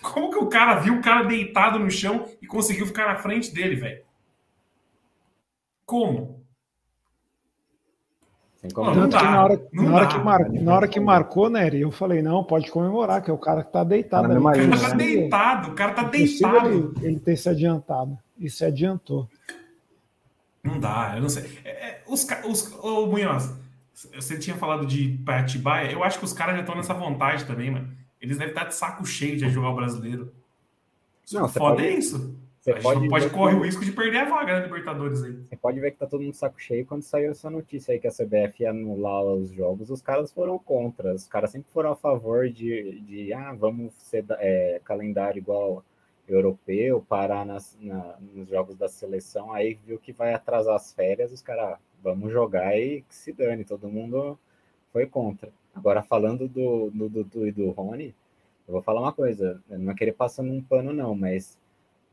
Como 0.00 0.30
que 0.30 0.38
o 0.38 0.46
cara 0.46 0.76
viu 0.76 0.94
o 0.94 1.02
cara 1.02 1.24
deitado 1.24 1.78
no 1.78 1.90
chão 1.90 2.26
e 2.40 2.46
conseguiu 2.46 2.86
ficar 2.86 3.06
na 3.06 3.16
frente 3.16 3.52
dele, 3.52 3.76
velho? 3.76 4.02
Como? 5.84 6.42
Não, 8.72 9.08
dá, 9.08 9.22
na 9.22 9.44
hora, 9.44 9.68
na 9.72 9.94
hora 9.94 10.06
que, 10.06 10.18
mar, 10.18 10.50
na 10.50 10.74
hora 10.74 10.88
que 10.88 11.00
marcou, 11.00 11.50
né, 11.50 11.68
eu 11.74 11.90
falei, 11.90 12.22
não, 12.22 12.42
pode 12.42 12.70
comemorar, 12.70 13.22
que 13.22 13.30
é 13.30 13.34
o 13.34 13.38
cara 13.38 13.62
que 13.62 13.70
tá 13.70 13.84
deitado. 13.84 14.32
o 14.32 14.42
cara 14.42 14.78
tá 14.78 14.94
deitado, 14.94 15.68
o 15.68 15.74
cara 15.74 15.92
tá 15.92 16.02
deitado. 16.04 16.94
Ele, 16.98 17.08
ele 17.08 17.20
ter 17.20 17.36
se 17.36 17.48
adiantado. 17.48 18.18
E 18.38 18.48
se 18.48 18.64
adiantou. 18.64 19.28
Não 20.62 20.80
dá, 20.80 21.12
eu 21.14 21.22
não 21.22 21.28
sei. 21.28 21.60
É, 21.62 21.70
é, 21.70 22.02
os, 22.08 22.26
os, 22.46 22.74
ô, 22.82 23.06
Munhoz, 23.06 23.52
você 24.14 24.38
tinha 24.38 24.56
falado 24.56 24.86
de 24.86 25.20
Patibaia, 25.24 25.92
eu 25.92 26.02
acho 26.02 26.18
que 26.18 26.24
os 26.24 26.32
caras 26.32 26.54
já 26.54 26.62
estão 26.62 26.74
nessa 26.74 26.94
vontade 26.94 27.44
também, 27.44 27.70
mano. 27.70 27.92
Eles 28.20 28.38
devem 28.38 28.54
estar 28.54 28.64
de 28.64 28.74
saco 28.74 29.04
cheio 29.04 29.36
de 29.36 29.48
jogar 29.50 29.68
o 29.68 29.76
brasileiro. 29.76 30.32
Não, 31.30 31.46
foda 31.48 31.76
pode... 31.76 31.86
é 31.86 31.98
isso. 31.98 32.34
Você 32.64 32.70
a 32.70 32.80
pode, 32.80 33.06
pode 33.10 33.28
correr 33.28 33.56
o 33.56 33.60
risco 33.60 33.84
de 33.84 33.92
perder 33.92 34.20
a 34.20 34.24
vaga 34.24 34.54
na 34.54 34.60
né, 34.60 34.64
Libertadores 34.64 35.22
aí. 35.22 35.34
Você 35.34 35.54
pode 35.54 35.78
ver 35.78 35.90
que 35.90 35.98
tá 35.98 36.06
todo 36.06 36.22
mundo 36.22 36.32
saco 36.32 36.58
cheio 36.58 36.86
quando 36.86 37.02
saiu 37.02 37.30
essa 37.30 37.50
notícia 37.50 37.92
aí 37.92 38.00
que 38.00 38.06
a 38.06 38.10
CBF 38.10 38.62
ia 38.62 38.70
anular 38.70 39.22
os 39.22 39.50
jogos, 39.50 39.90
os 39.90 40.00
caras 40.00 40.32
foram 40.32 40.58
contra. 40.58 41.12
Os 41.14 41.28
caras 41.28 41.50
sempre 41.50 41.70
foram 41.70 41.92
a 41.92 41.94
favor 41.94 42.48
de, 42.48 43.00
de 43.00 43.34
ah, 43.34 43.52
vamos 43.52 43.92
ser 43.92 44.24
é, 44.38 44.80
calendário 44.82 45.38
igual 45.38 45.84
europeu, 46.26 47.04
parar 47.06 47.44
nas, 47.44 47.76
na, 47.78 48.16
nos 48.18 48.48
jogos 48.48 48.78
da 48.78 48.88
seleção, 48.88 49.52
aí 49.52 49.78
viu 49.84 49.98
que 49.98 50.14
vai 50.14 50.32
atrasar 50.32 50.74
as 50.74 50.90
férias, 50.90 51.32
os 51.32 51.42
caras, 51.42 51.78
vamos 52.02 52.32
jogar 52.32 52.74
e 52.78 53.02
que 53.02 53.14
se 53.14 53.30
dane, 53.30 53.66
todo 53.66 53.90
mundo 53.90 54.38
foi 54.90 55.04
contra. 55.04 55.52
Agora, 55.74 56.02
falando 56.02 56.48
do 56.48 56.90
Dudu 56.90 57.08
do, 57.08 57.24
do, 57.24 57.46
e 57.46 57.52
do 57.52 57.70
Rony, 57.72 58.14
eu 58.66 58.72
vou 58.72 58.80
falar 58.80 59.02
uma 59.02 59.12
coisa, 59.12 59.62
eu 59.68 59.78
não 59.78 59.92
é 59.92 59.94
querer 59.94 60.12
passar 60.12 60.42
num 60.42 60.62
pano 60.62 60.94
não, 60.94 61.14
mas 61.14 61.58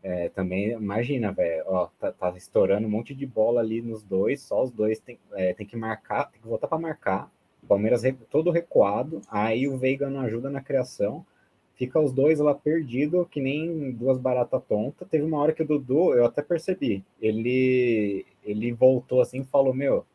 é, 0.03 0.29
também, 0.29 0.71
imagina, 0.71 1.31
velho, 1.31 1.63
ó, 1.67 1.87
tá, 1.99 2.11
tá, 2.11 2.33
estourando 2.35 2.87
um 2.87 2.89
monte 2.89 3.13
de 3.13 3.25
bola 3.25 3.61
ali 3.61 3.81
nos 3.81 4.03
dois, 4.03 4.41
só 4.41 4.63
os 4.63 4.71
dois 4.71 4.99
tem, 4.99 5.19
é, 5.33 5.53
tem 5.53 5.65
que 5.65 5.77
marcar, 5.77 6.31
tem 6.31 6.41
que 6.41 6.47
voltar 6.47 6.67
para 6.67 6.79
marcar. 6.79 7.31
Palmeiras 7.67 8.01
todo 8.29 8.51
recuado, 8.51 9.21
aí 9.29 9.67
o 9.67 9.77
Veiga 9.77 10.09
não 10.09 10.21
ajuda 10.21 10.49
na 10.49 10.61
criação, 10.61 11.25
fica 11.75 11.99
os 11.99 12.11
dois 12.11 12.39
lá 12.39 12.53
perdido, 12.53 13.27
que 13.29 13.39
nem 13.39 13.91
duas 13.91 14.17
baratas 14.17 14.61
tontas. 14.67 15.07
Teve 15.07 15.23
uma 15.23 15.37
hora 15.39 15.53
que 15.53 15.61
o 15.63 15.67
Dudu, 15.67 16.13
eu 16.13 16.25
até 16.25 16.41
percebi, 16.41 17.03
ele, 17.21 18.25
ele 18.43 18.71
voltou 18.71 19.21
assim 19.21 19.41
e 19.41 19.45
falou: 19.45 19.73
Meu, 19.73 20.05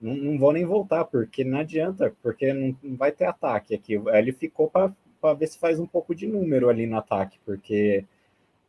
não, 0.00 0.14
não 0.14 0.38
vou 0.38 0.52
nem 0.52 0.64
voltar, 0.64 1.04
porque 1.04 1.44
não 1.44 1.58
adianta, 1.58 2.14
porque 2.22 2.52
não, 2.52 2.76
não 2.82 2.96
vai 2.96 3.12
ter 3.12 3.24
ataque 3.24 3.74
aqui. 3.74 3.96
Aí 4.08 4.18
ele 4.22 4.32
ficou 4.32 4.70
para 4.70 4.92
ver 5.34 5.46
se 5.46 5.58
faz 5.58 5.80
um 5.80 5.86
pouco 5.86 6.14
de 6.14 6.26
número 6.26 6.68
ali 6.68 6.86
no 6.86 6.96
ataque, 6.96 7.38
porque 7.44 8.04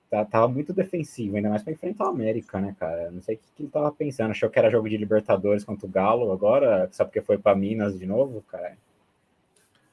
tava 0.10 0.48
muito 0.48 0.74
defensivo, 0.74 1.36
ainda 1.36 1.50
mais 1.50 1.64
para 1.64 1.74
enfrentar 1.74 2.06
o 2.06 2.10
América, 2.10 2.60
né, 2.60 2.76
cara? 2.80 3.12
Não 3.12 3.22
sei 3.22 3.36
o 3.36 3.38
que, 3.38 3.46
que, 3.56 3.64
ele 3.64 3.70
tava 3.70 3.92
pensando. 3.92 4.32
Achou 4.32 4.50
que 4.50 4.60
era 4.60 4.70
jogo 4.70 4.90
de 4.90 4.98
Libertadores 4.98 5.64
contra 5.64 5.86
o 5.86 5.90
Galo 5.90 6.32
agora, 6.32 6.88
só 6.92 7.04
porque 7.04 7.22
foi 7.22 7.38
para 7.38 7.56
Minas 7.56 7.98
de 7.98 8.06
novo, 8.06 8.44
cara. 8.44 8.78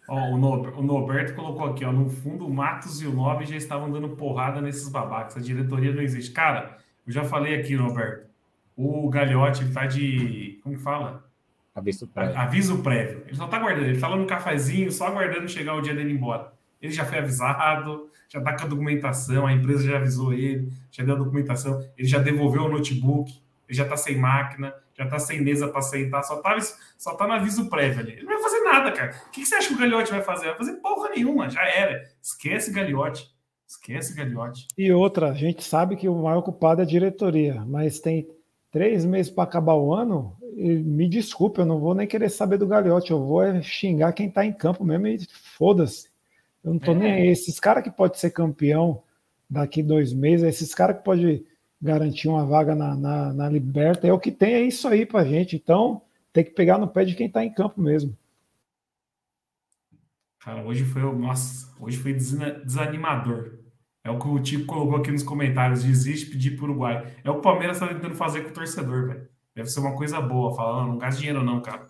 Ó, 0.09 0.31
o, 0.31 0.35
o 0.35 0.83
Norberto 0.83 1.35
colocou 1.35 1.67
aqui, 1.67 1.85
ó, 1.85 1.93
no 1.93 2.11
fundo, 2.11 2.47
o 2.47 2.53
Matos 2.53 3.01
e 3.01 3.07
o 3.07 3.13
Nove 3.13 3.47
já 3.47 3.57
estavam 3.57 3.91
dando 3.91 4.11
porrada 4.11 4.61
nesses 4.61 4.89
babacas. 4.89 5.37
A 5.37 5.41
diretoria 5.41 5.93
não 5.93 6.03
existe. 6.03 6.33
Cara, 6.33 6.77
eu 7.07 7.13
já 7.13 7.25
falei 7.25 7.59
aqui, 7.59 7.77
Norberto. 7.77 8.27
O 8.77 9.09
Gagliotti 9.09 9.71
tá 9.73 9.87
de. 9.87 10.59
Como 10.63 10.77
que 10.77 10.83
fala? 10.83 11.25
Aviso 11.75 12.07
prévio. 12.07 12.39
Aviso 12.39 12.83
prévio. 12.83 13.23
Ele 13.27 13.37
só 13.37 13.47
tá 13.47 13.57
aguardando. 13.57 13.87
Ele 13.87 14.01
tá 14.01 14.09
lá 14.09 14.17
no 14.17 14.27
cafezinho, 14.27 14.91
só 14.91 15.07
aguardando 15.07 15.49
chegar 15.49 15.75
o 15.75 15.81
dia 15.81 15.95
dele 15.95 16.13
embora. 16.13 16.53
Ele 16.83 16.93
já 16.93 17.05
foi 17.05 17.19
avisado, 17.19 18.11
já 18.29 18.41
tá 18.41 18.57
com 18.57 18.65
a 18.65 18.69
documentação, 18.69 19.47
a 19.47 19.53
empresa 19.53 19.85
já 19.85 19.97
avisou 19.97 20.33
ele, 20.33 20.73
já 20.91 21.05
deu 21.05 21.15
a 21.15 21.19
documentação, 21.19 21.87
ele 21.97 22.09
já 22.09 22.19
devolveu 22.19 22.65
o 22.65 22.69
notebook, 22.69 23.33
ele 23.69 23.79
já 23.79 23.85
tá 23.85 23.97
sem 23.97 24.19
máquina, 24.19 24.75
já 24.95 25.07
tá 25.07 25.19
sem 25.19 25.41
mesa 25.41 25.69
para 25.69 25.81
sentar, 25.81 26.25
só 26.25 26.37
tá, 26.37 26.57
só 26.99 27.15
tá 27.15 27.27
no 27.27 27.35
aviso 27.35 27.71
prévio 27.71 28.01
ali. 28.01 28.13
Ele 28.13 28.23
não 28.23 28.33
vai 28.33 28.43
fazer 28.43 28.61
nada, 28.61 28.93
cara. 28.93 29.15
O 29.29 29.31
que, 29.31 29.41
que 29.41 29.47
você 29.47 29.55
acha 29.55 29.69
que 29.69 29.75
o 29.75 29.79
Gagliotti 29.79 30.11
vai 30.11 30.23
fazer? 30.23 30.47
Vai 30.47 30.57
fazer 30.57 30.73
porra 30.75 31.11
nenhuma, 31.11 31.49
já 31.49 31.63
era. 31.63 32.03
Esquece 32.23 32.73
Gagliotti. 32.73 33.31
Esquece 33.67 34.15
Gagliotti. 34.15 34.67
E 34.77 34.93
outra, 34.93 35.31
a 35.31 35.35
gente 35.35 35.65
sabe 35.65 35.97
que 35.97 36.09
o 36.09 36.23
maior 36.23 36.43
culpado 36.43 36.83
é 36.83 36.85
a 36.85 36.87
diretoria, 36.87 37.65
mas 37.67 38.01
tem 38.01 38.29
três 38.71 39.05
meses 39.05 39.31
para 39.31 39.45
acabar 39.45 39.75
o 39.75 39.95
ano. 39.95 40.37
me 40.55 41.09
desculpe, 41.09 41.61
eu 41.61 41.67
não 41.67 41.79
vou 41.79 41.95
nem 41.95 42.07
querer 42.07 42.29
saber 42.29 42.59
do 42.59 42.67
Gagliotti, 42.67 43.11
eu 43.11 43.25
vou 43.25 43.43
é 43.43 43.63
xingar 43.63 44.13
quem 44.13 44.31
tá 44.31 44.45
em 44.45 44.53
campo 44.53 44.85
mesmo 44.85 45.07
e 45.07 45.19
foda-se. 45.57 46.12
Eu 46.65 46.73
não 46.73 46.79
tô 46.79 46.93
é. 46.93 46.95
nem 46.95 47.13
aí. 47.13 47.27
Esses 47.29 47.59
caras 47.59 47.83
que 47.83 47.91
pode 47.91 48.19
ser 48.19 48.31
campeão 48.31 49.03
daqui 49.49 49.83
dois 49.83 50.13
meses, 50.13 50.47
esses 50.47 50.75
caras 50.75 50.97
que 50.97 51.05
pode 51.05 51.45
garantir 51.81 52.29
uma 52.29 52.47
vaga 52.47 52.75
na, 52.75 52.95
na, 52.95 53.33
na 53.33 53.49
Liberta, 53.49 54.07
é 54.07 54.13
o 54.13 54.21
que 54.21 54.31
tem, 54.31 54.55
é 54.55 54.61
isso 54.63 54.87
aí 54.87 55.05
pra 55.05 55.25
gente. 55.25 55.57
Então, 55.57 56.03
tem 56.33 56.45
que 56.45 56.53
pegar 56.53 56.79
no 56.79 56.89
pé 56.89 57.05
de 57.05 57.15
quem 57.15 57.29
tá 57.29 57.45
em 57.45 57.53
campo 57.53 57.81
mesmo. 57.81 58.17
Cara, 60.39 60.65
hoje 60.65 60.85
foi, 60.85 61.03
nossa, 61.03 61.73
hoje 61.81 61.99
foi 61.99 62.15
desanimador. 62.15 63.59
É 64.05 64.11
o 64.11 64.19
que 64.19 64.27
o 64.27 64.41
Tico 64.41 64.67
colocou 64.67 64.97
aqui 64.97 65.13
nos 65.13 65.23
comentários. 65.23 65.85
Desiste 65.85 66.31
pedir 66.31 66.57
pro 66.57 66.65
Uruguai. 66.65 67.15
É 67.23 67.31
o 67.31 67.35
que 67.35 67.39
o 67.39 67.43
Palmeiras 67.43 67.79
tá 67.79 67.87
tentando 67.87 68.17
fazer 68.17 68.43
com 68.43 68.51
o 68.51 68.53
torcedor, 68.53 69.09
velho. 69.09 69.29
Deve 69.55 69.69
ser 69.69 69.81
uma 69.81 69.95
coisa 69.95 70.21
boa. 70.21 70.55
Falando, 70.55 70.89
não 70.89 70.99
gasta 70.99 71.21
dinheiro, 71.21 71.45
não, 71.45 71.61
cara. 71.61 71.87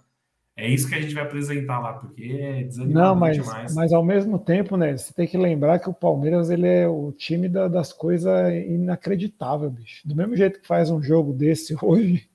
É 0.55 0.69
isso 0.69 0.87
que 0.87 0.95
a 0.95 1.01
gente 1.01 1.15
vai 1.15 1.25
apresentar 1.25 1.81
lá, 1.81 1.95
porque 1.95 2.25
é 2.25 2.65
desanimador 2.65 3.03
Não, 3.03 3.15
mas, 3.15 3.37
demais. 3.37 3.75
Mas 3.75 3.93
ao 3.93 4.05
mesmo 4.05 4.39
tempo, 4.39 4.77
né, 4.77 4.97
você 4.97 5.13
tem 5.13 5.27
que 5.27 5.39
lembrar 5.39 5.79
que 5.79 5.89
o 5.89 5.95
Palmeiras 5.95 6.51
ele 6.51 6.69
é 6.69 6.87
o 6.87 7.11
time 7.11 7.49
da, 7.49 7.69
das 7.69 7.93
coisas 7.93 8.53
inacreditáveis, 8.67 9.73
bicho. 9.73 10.07
Do 10.07 10.15
mesmo 10.15 10.37
jeito 10.37 10.61
que 10.61 10.67
faz 10.67 10.91
um 10.91 11.03
jogo 11.03 11.33
desse 11.33 11.75
hoje, 11.83 12.29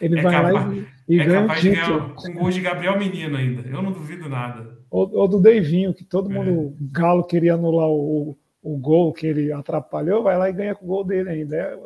ele 0.00 0.18
é 0.18 0.22
vai 0.22 0.34
capaz, 0.34 0.54
lá 0.54 0.74
e, 1.08 1.16
e 1.16 1.20
é 1.20 1.24
ganha 1.24 1.40
capaz 1.42 1.64
um 1.64 1.70
título. 1.70 2.00
De 2.00 2.06
ganhar 2.06 2.14
com 2.14 2.32
gol 2.34 2.50
de 2.50 2.60
Gabriel 2.60 2.98
Menino 2.98 3.36
ainda. 3.36 3.68
Eu 3.68 3.82
não 3.82 3.92
duvido 3.92 4.28
nada. 4.28 4.78
Ou, 4.90 5.10
ou 5.14 5.26
do 5.26 5.40
Deivinho, 5.40 5.94
que 5.94 6.04
todo 6.04 6.28
mundo, 6.28 6.50
o 6.50 6.76
é. 6.78 6.88
Galo 6.92 7.24
queria 7.24 7.54
anular 7.54 7.88
o, 7.88 8.36
o 8.62 8.76
gol 8.76 9.14
que 9.14 9.26
ele 9.26 9.50
atrapalhou, 9.50 10.22
vai 10.22 10.36
lá 10.36 10.50
e 10.50 10.52
ganha 10.52 10.74
com 10.74 10.84
o 10.84 10.88
gol 10.88 11.04
dele 11.04 11.30
ainda. 11.30 11.56
É, 11.56 11.78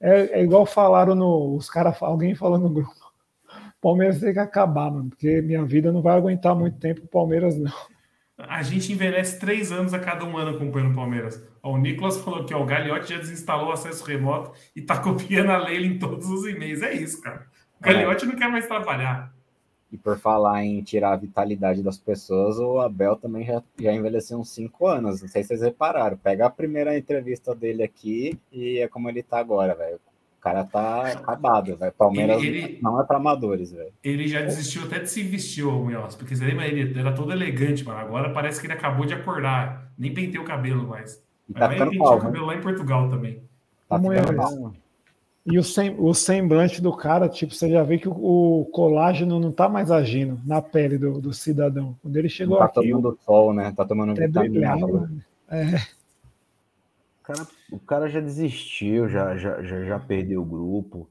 é, 0.00 0.40
é 0.40 0.42
igual 0.42 0.64
falaram 0.64 1.14
no. 1.14 1.56
Os 1.56 1.68
caras, 1.68 2.00
alguém 2.00 2.34
falou 2.34 2.58
no 2.58 2.70
grupo 2.70 3.01
Palmeiras 3.82 4.20
tem 4.20 4.32
que 4.32 4.38
acabar, 4.38 4.92
mano, 4.92 5.10
porque 5.10 5.42
minha 5.42 5.64
vida 5.64 5.90
não 5.90 6.00
vai 6.00 6.16
aguentar 6.16 6.54
muito 6.54 6.78
tempo 6.78 7.02
o 7.02 7.08
Palmeiras, 7.08 7.58
não. 7.58 7.72
A 8.38 8.62
gente 8.62 8.92
envelhece 8.92 9.38
três 9.40 9.72
anos 9.72 9.92
a 9.92 9.98
cada 9.98 10.24
um 10.24 10.36
ano 10.36 10.56
acompanhando 10.56 10.92
o 10.92 10.94
Palmeiras. 10.94 11.44
O 11.62 11.76
Nicolas 11.76 12.16
falou 12.18 12.44
que 12.44 12.54
ó, 12.54 12.62
o 12.62 12.64
Gagliotti 12.64 13.10
já 13.10 13.18
desinstalou 13.18 13.68
o 13.68 13.72
acesso 13.72 14.04
remoto 14.04 14.52
e 14.74 14.80
tá 14.80 14.98
copiando 15.02 15.50
a 15.50 15.58
Leila 15.58 15.86
em 15.86 15.98
todos 15.98 16.28
os 16.28 16.46
e-mails. 16.46 16.80
É 16.82 16.94
isso, 16.94 17.20
cara. 17.20 17.46
O 17.80 17.84
Gagliotti 17.84 18.24
é. 18.24 18.28
não 18.28 18.36
quer 18.36 18.48
mais 18.48 18.66
trabalhar. 18.66 19.34
E 19.90 19.98
por 19.98 20.16
falar 20.16 20.64
em 20.64 20.80
tirar 20.82 21.12
a 21.12 21.16
vitalidade 21.16 21.82
das 21.82 21.98
pessoas, 21.98 22.58
o 22.58 22.80
Abel 22.80 23.16
também 23.16 23.44
já, 23.44 23.62
já 23.78 23.92
envelheceu 23.92 24.38
uns 24.38 24.50
cinco 24.50 24.86
anos. 24.86 25.20
Não 25.20 25.28
sei 25.28 25.42
se 25.42 25.48
vocês 25.48 25.60
repararam. 25.60 26.16
Pega 26.16 26.46
a 26.46 26.50
primeira 26.50 26.96
entrevista 26.96 27.54
dele 27.54 27.82
aqui 27.82 28.38
e 28.50 28.78
é 28.78 28.88
como 28.88 29.08
ele 29.08 29.22
tá 29.22 29.38
agora, 29.38 29.74
velho. 29.74 30.00
O 30.42 30.44
cara 30.44 30.64
tá 30.64 31.12
acabado, 31.12 31.76
velho. 31.76 31.92
Palmeiras 31.92 32.42
ele, 32.42 32.58
ele, 32.58 32.78
não 32.82 33.00
é 33.00 33.04
para 33.04 33.16
amadores, 33.16 33.70
velho. 33.70 33.92
Ele 34.02 34.26
já 34.26 34.40
desistiu 34.42 34.82
até 34.82 34.98
de 34.98 35.08
se 35.08 35.22
vestir, 35.22 35.64
o 35.64 35.70
Munhoz, 35.70 36.16
porque 36.16 36.34
você 36.34 36.44
lembra, 36.44 36.66
ele 36.66 36.98
era 36.98 37.12
todo 37.12 37.30
elegante, 37.30 37.84
mano. 37.84 38.00
Agora 38.00 38.28
parece 38.30 38.60
que 38.60 38.66
ele 38.66 38.74
acabou 38.74 39.06
de 39.06 39.14
acordar. 39.14 39.92
Nem 39.96 40.12
pentei 40.12 40.40
o 40.40 40.44
cabelo 40.44 40.88
mais. 40.88 41.22
E 41.48 41.52
tá 41.54 41.70
ficando 41.70 41.96
pau, 41.96 42.14
o 42.14 42.16
né? 42.16 42.22
cabelo 42.22 42.46
lá 42.46 42.56
em 42.56 42.60
Portugal 42.60 43.08
também. 43.08 43.40
Tá 43.88 44.00
pau. 44.00 44.74
E 45.46 45.56
o, 45.56 45.62
sem, 45.62 45.94
o 45.96 46.12
semblante 46.12 46.82
do 46.82 46.92
cara, 46.92 47.28
tipo, 47.28 47.54
você 47.54 47.70
já 47.70 47.84
vê 47.84 47.98
que 47.98 48.08
o, 48.08 48.12
o 48.12 48.64
colágeno 48.72 49.38
não 49.38 49.52
tá 49.52 49.68
mais 49.68 49.92
agindo 49.92 50.40
na 50.44 50.60
pele 50.60 50.98
do, 50.98 51.20
do 51.20 51.32
cidadão. 51.32 51.96
Quando 52.02 52.16
ele 52.16 52.28
chegou 52.28 52.58
tá 52.58 52.64
aqui. 52.64 52.74
Tá 52.74 52.80
tomando 52.82 53.18
sol, 53.24 53.54
né? 53.54 53.72
Tá 53.76 53.84
tomando 53.84 54.12
vitamina. 54.12 54.74
Né? 54.76 55.08
É. 55.50 56.01
O 57.22 57.24
cara, 57.24 57.46
o 57.70 57.78
cara 57.78 58.08
já 58.08 58.18
desistiu, 58.18 59.08
já, 59.08 59.36
já, 59.36 59.62
já, 59.62 59.84
já, 59.84 59.98
perdeu 60.00 60.42
o 60.42 60.44
grupo. 60.44 61.08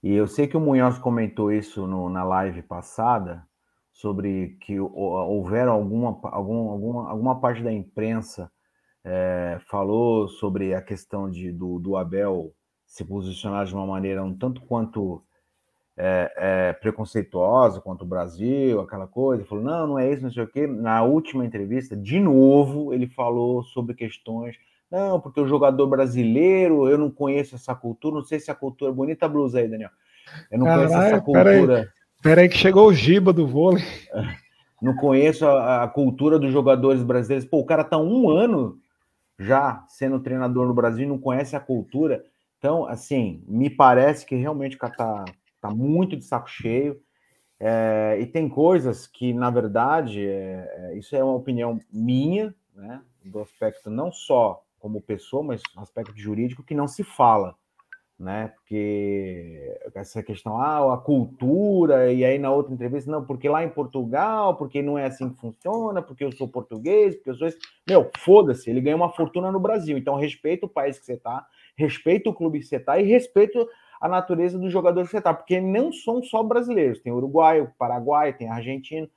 E 0.00 0.14
eu 0.14 0.28
sei 0.28 0.46
que 0.46 0.56
o 0.56 0.60
Munhoz 0.60 0.98
comentou 1.00 1.50
isso 1.50 1.84
no, 1.84 2.08
na 2.08 2.22
live 2.22 2.62
passada, 2.62 3.44
sobre 3.92 4.56
que 4.60 4.78
houveram 4.78 5.72
alguma, 5.72 6.16
algum, 6.22 6.70
alguma, 6.70 7.10
alguma 7.10 7.40
parte 7.40 7.60
da 7.60 7.72
imprensa 7.72 8.48
é, 9.02 9.58
falou 9.68 10.28
sobre 10.28 10.72
a 10.74 10.80
questão 10.80 11.28
de, 11.28 11.50
do, 11.50 11.80
do 11.80 11.96
Abel 11.96 12.54
se 12.86 13.04
posicionar 13.04 13.66
de 13.66 13.74
uma 13.74 13.86
maneira 13.86 14.22
um 14.22 14.38
tanto 14.38 14.60
quanto 14.60 15.24
é, 15.96 16.32
é, 16.36 16.72
preconceituosa 16.74 17.80
quanto 17.80 18.02
o 18.02 18.08
Brasil, 18.08 18.80
aquela 18.80 19.08
coisa, 19.08 19.44
falou, 19.44 19.64
não, 19.64 19.86
não 19.88 19.98
é 19.98 20.12
isso, 20.12 20.22
não 20.22 20.30
sei 20.30 20.44
o 20.44 20.48
quê. 20.48 20.68
Na 20.68 21.02
última 21.02 21.44
entrevista, 21.44 21.96
de 21.96 22.20
novo, 22.20 22.94
ele 22.94 23.08
falou 23.08 23.64
sobre 23.64 23.96
questões, 23.96 24.56
não, 24.90 25.20
porque 25.20 25.40
o 25.40 25.46
jogador 25.46 25.86
brasileiro, 25.86 26.88
eu 26.88 26.96
não 26.96 27.10
conheço 27.10 27.54
essa 27.54 27.74
cultura, 27.74 28.16
não 28.16 28.24
sei 28.24 28.40
se 28.40 28.50
a 28.50 28.54
cultura, 28.54 28.92
bonita 28.92 29.28
blusa 29.28 29.58
aí, 29.58 29.68
Daniel, 29.68 29.90
eu 30.50 30.58
não 30.58 30.66
Caralho, 30.66 30.88
conheço 30.88 31.06
essa 31.06 31.20
cultura. 31.20 31.92
Peraí 32.22 32.44
aí 32.44 32.48
que 32.48 32.56
chegou 32.56 32.88
o 32.88 32.92
Giba 32.92 33.32
do 33.32 33.46
vôlei. 33.46 33.84
Não 34.80 34.94
conheço 34.94 35.44
a, 35.44 35.82
a, 35.82 35.88
cultura 35.88 36.38
dos 36.38 36.52
jogadores 36.52 37.02
brasileiros. 37.02 37.44
Pô, 37.44 37.58
o 37.58 37.66
cara 37.66 37.82
tá 37.82 37.98
um 37.98 38.30
ano 38.30 38.78
já 39.36 39.84
sendo 39.88 40.20
treinador 40.20 40.68
no 40.68 40.74
Brasil 40.74 41.04
e 41.04 41.08
não 41.08 41.18
conhece 41.18 41.56
a 41.56 41.60
cultura. 41.60 42.24
Então, 42.58 42.86
assim, 42.86 43.42
me 43.48 43.68
parece 43.68 44.24
que 44.24 44.36
realmente 44.36 44.76
o 44.76 44.78
cara 44.78 44.94
tá, 44.94 45.24
tá 45.60 45.70
muito 45.70 46.16
de 46.16 46.24
saco 46.24 46.48
cheio. 46.48 47.00
É, 47.58 48.18
e 48.20 48.26
tem 48.26 48.48
coisas 48.48 49.06
que, 49.06 49.32
na 49.32 49.50
verdade, 49.50 50.24
é, 50.24 50.72
é, 50.76 50.96
isso 50.96 51.16
é 51.16 51.24
uma 51.24 51.34
opinião 51.34 51.80
minha, 51.92 52.54
né? 52.74 53.00
Do 53.24 53.40
aspecto 53.40 53.90
não 53.90 54.12
só 54.12 54.62
como 54.78 55.00
pessoa, 55.00 55.42
mas 55.42 55.62
aspecto 55.76 56.16
jurídico, 56.16 56.62
que 56.62 56.74
não 56.74 56.88
se 56.88 57.02
fala, 57.02 57.54
né? 58.18 58.48
Porque 58.56 59.78
essa 59.94 60.22
questão, 60.22 60.60
ah, 60.60 60.94
a 60.94 60.98
cultura, 60.98 62.12
e 62.12 62.24
aí 62.24 62.38
na 62.38 62.50
outra 62.50 62.74
entrevista, 62.74 63.10
não, 63.10 63.24
porque 63.24 63.48
lá 63.48 63.62
em 63.62 63.68
Portugal, 63.68 64.56
porque 64.56 64.82
não 64.82 64.98
é 64.98 65.06
assim 65.06 65.30
que 65.30 65.40
funciona, 65.40 66.02
porque 66.02 66.24
eu 66.24 66.32
sou 66.32 66.48
português, 66.48 67.14
porque 67.14 67.30
eu 67.30 67.34
sou 67.36 67.46
esse. 67.46 67.58
Meu, 67.88 68.10
foda-se, 68.18 68.68
ele 68.68 68.80
ganha 68.80 68.96
uma 68.96 69.12
fortuna 69.12 69.52
no 69.52 69.60
Brasil, 69.60 69.96
então 69.96 70.16
respeita 70.16 70.66
o 70.66 70.68
país 70.68 70.98
que 70.98 71.06
você 71.06 71.16
tá, 71.16 71.46
respeito 71.76 72.30
o 72.30 72.34
clube 72.34 72.58
que 72.58 72.66
você 72.66 72.76
está 72.76 72.98
e 72.98 73.04
respeito 73.04 73.68
a 74.00 74.08
natureza 74.08 74.58
do 74.58 74.70
jogador 74.70 75.04
que 75.04 75.10
você 75.10 75.18
está, 75.18 75.34
porque 75.34 75.60
não 75.60 75.92
são 75.92 76.22
só 76.22 76.42
brasileiros, 76.42 77.00
tem 77.00 77.12
uruguaio, 77.12 77.72
paraguaio, 77.78 78.36
tem 78.36 78.48
argentino, 78.48 79.08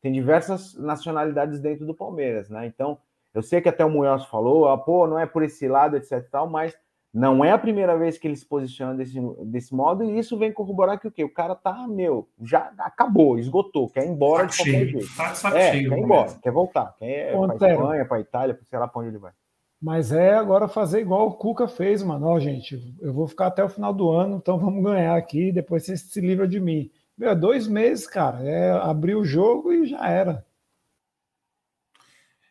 tem 0.00 0.12
diversas 0.12 0.74
nacionalidades 0.74 1.60
dentro 1.60 1.86
do 1.86 1.94
Palmeiras, 1.94 2.48
né? 2.50 2.66
Então, 2.66 2.98
eu 3.34 3.42
sei 3.42 3.60
que 3.60 3.68
até 3.68 3.84
o 3.84 3.90
Munhoz 3.90 4.24
falou, 4.26 4.68
ah, 4.68 4.78
pô, 4.78 5.06
não 5.06 5.18
é 5.18 5.26
por 5.26 5.42
esse 5.42 5.66
lado, 5.68 5.96
etc 5.96 6.24
tal, 6.30 6.48
mas 6.48 6.74
não 7.12 7.44
é 7.44 7.52
a 7.52 7.58
primeira 7.58 7.96
vez 7.96 8.16
que 8.18 8.26
ele 8.26 8.36
se 8.36 8.46
posiciona 8.46 8.94
desse, 8.94 9.20
desse 9.44 9.74
modo, 9.74 10.02
e 10.02 10.18
isso 10.18 10.38
vem 10.38 10.52
corroborar 10.52 10.98
que 10.98 11.06
o 11.06 11.12
quê? 11.12 11.22
O 11.22 11.32
cara 11.32 11.54
tá, 11.54 11.86
meu, 11.86 12.28
já 12.42 12.72
acabou, 12.78 13.38
esgotou, 13.38 13.88
quer 13.88 14.04
ir 14.04 14.10
embora 14.10 14.46
de 14.46 14.56
qualquer 14.56 14.72
cheio. 14.72 14.88
jeito. 14.88 15.16
Tá 15.16 15.34
saco 15.34 15.56
é, 15.56 15.72
cheio, 15.72 15.90
quer 15.90 15.98
ir 15.98 16.02
embora, 16.02 16.32
quer 16.42 16.50
voltar, 16.50 16.94
quer 16.98 17.34
ir 17.34 17.56
pra 17.56 17.70
Espanha, 17.72 18.04
pra 18.04 18.20
Itália, 18.20 18.58
sei 18.64 18.78
lá 18.78 18.88
pra 18.88 19.00
onde 19.00 19.10
ele 19.10 19.18
vai. 19.18 19.32
Mas 19.80 20.12
é 20.12 20.34
agora 20.34 20.66
fazer 20.66 21.00
igual 21.00 21.28
o 21.28 21.34
Cuca 21.34 21.68
fez, 21.68 22.02
mano. 22.02 22.26
Ó, 22.26 22.40
gente, 22.40 22.96
eu 23.02 23.12
vou 23.12 23.28
ficar 23.28 23.48
até 23.48 23.62
o 23.62 23.68
final 23.68 23.92
do 23.92 24.10
ano, 24.10 24.36
então 24.36 24.58
vamos 24.58 24.82
ganhar 24.82 25.14
aqui, 25.14 25.52
depois 25.52 25.84
você 25.84 25.96
se 25.96 26.20
livra 26.20 26.48
de 26.48 26.58
mim. 26.58 26.90
Meu, 27.16 27.30
é 27.30 27.34
dois 27.34 27.68
meses, 27.68 28.06
cara. 28.06 28.42
É 28.42 28.70
abrir 28.70 29.14
o 29.14 29.24
jogo 29.24 29.72
e 29.72 29.86
já 29.86 30.08
era. 30.08 30.44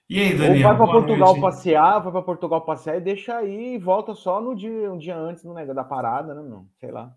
E 0.10 0.20
aí, 0.20 0.38
Daniel? 0.38 0.70
Ou 0.70 0.78
vai 0.78 0.78
para 0.78 0.94
Portugal 0.94 1.28
noite. 1.30 1.42
passear, 1.42 2.00
vai 2.00 2.12
para 2.12 2.22
Portugal 2.22 2.62
passear 2.62 2.98
e 2.98 3.02
deixa 3.02 3.38
aí 3.38 3.76
e 3.76 3.78
volta 3.78 4.14
só 4.14 4.42
no 4.42 4.56
dia, 4.56 4.92
um 4.92 4.98
dia 4.98 5.18
antes 5.18 5.44
no 5.44 5.54
negócio 5.54 5.76
da 5.76 5.84
parada, 5.84 6.34
né, 6.34 6.42
não? 6.42 6.68
Sei 6.80 6.92
lá. 6.92 7.14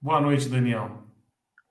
Boa 0.00 0.20
noite, 0.20 0.48
Daniel. 0.48 0.90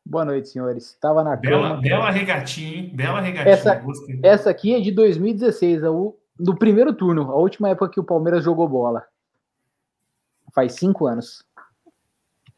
Boa 0.06 0.26
noite, 0.26 0.50
senhores. 0.50 0.92
Estava 0.92 1.24
na 1.24 1.36
bela, 1.36 1.70
cama. 1.70 1.82
Bela 1.82 2.10
regatinha, 2.10 2.78
hein? 2.78 2.92
Bela 2.96 3.20
regatinha. 3.20 3.54
Essa, 3.54 3.84
essa 4.24 4.50
aqui 4.50 4.74
é 4.76 4.80
de 4.80 4.92
2016, 4.92 5.84
a, 5.84 5.90
no 5.90 6.58
primeiro 6.58 6.94
turno, 6.94 7.32
a 7.32 7.36
última 7.36 7.70
época 7.70 7.90
que 7.90 8.00
o 8.00 8.04
Palmeiras 8.04 8.44
jogou 8.44 8.68
bola. 8.68 9.06
Faz 10.54 10.74
cinco 10.74 11.08
anos. 11.08 11.44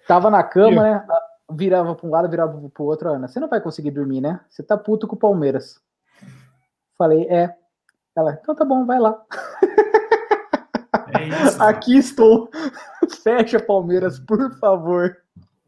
Tava 0.07 0.30
na 0.30 0.43
cama, 0.43 0.82
né? 0.82 1.07
Virava 1.51 1.95
para 1.95 2.07
um 2.07 2.11
lado, 2.11 2.30
virava 2.30 2.70
para 2.70 2.84
o 2.84 2.86
outro. 2.86 3.09
Ana, 3.09 3.28
você 3.28 3.39
não 3.39 3.47
vai 3.47 3.61
conseguir 3.61 3.91
dormir, 3.91 4.22
né? 4.22 4.39
Você 4.49 4.63
tá 4.63 4.78
puto 4.78 5.07
com 5.07 5.15
o 5.15 5.20
Palmeiras. 5.20 5.82
Falei, 7.00 7.26
é. 7.30 7.56
Ela, 8.14 8.38
então 8.41 8.54
tá 8.54 8.66
bom, 8.66 8.86
vai 8.86 9.00
lá. 9.00 9.18
É 11.18 11.24
isso. 11.45 11.64
Aqui 11.64 11.97
estou. 11.97 12.50
Fecha 13.24 13.58
Palmeiras, 13.58 14.20
por 14.20 14.54
favor. 14.60 15.16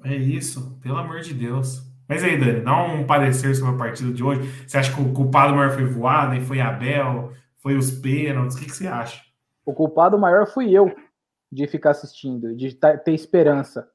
É 0.04 0.14
isso, 0.14 0.78
pelo 0.82 0.98
amor 0.98 1.22
de 1.22 1.34
Deus. 1.34 1.82
Mas 2.08 2.22
aí, 2.22 2.38
Dani, 2.38 2.60
dá 2.60 2.84
um 2.84 3.08
parecer 3.08 3.56
sobre 3.56 3.74
a 3.74 3.78
partida 3.78 4.12
de 4.12 4.22
hoje. 4.22 4.42
Você 4.68 4.78
acha 4.78 4.94
que 4.94 5.02
o 5.02 5.14
culpado 5.14 5.56
maior 5.56 5.72
foi 5.72 5.86
voado 5.86 6.36
e 6.36 6.42
foi 6.42 6.60
Abel? 6.60 7.32
Foi 7.56 7.78
os 7.78 7.90
pênaltis? 7.90 8.58
O 8.58 8.60
que, 8.60 8.66
que 8.66 8.76
você 8.76 8.88
acha? 8.88 9.22
O 9.66 9.74
culpado 9.74 10.20
maior 10.20 10.46
fui 10.46 10.70
eu 10.70 10.94
de 11.50 11.66
ficar 11.66 11.92
assistindo, 11.92 12.54
de 12.54 12.76
ter 12.76 13.14
esperança. 13.14 13.90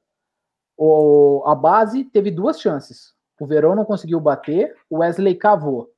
O, 0.75 1.43
a 1.45 1.53
base 1.53 2.03
teve 2.05 2.31
duas 2.31 2.59
chances. 2.59 3.13
O 3.39 3.45
Verão 3.45 3.75
não 3.75 3.85
conseguiu 3.85 4.19
bater, 4.19 4.75
o 4.89 4.99
Wesley 4.99 5.35
cavou. 5.35 5.91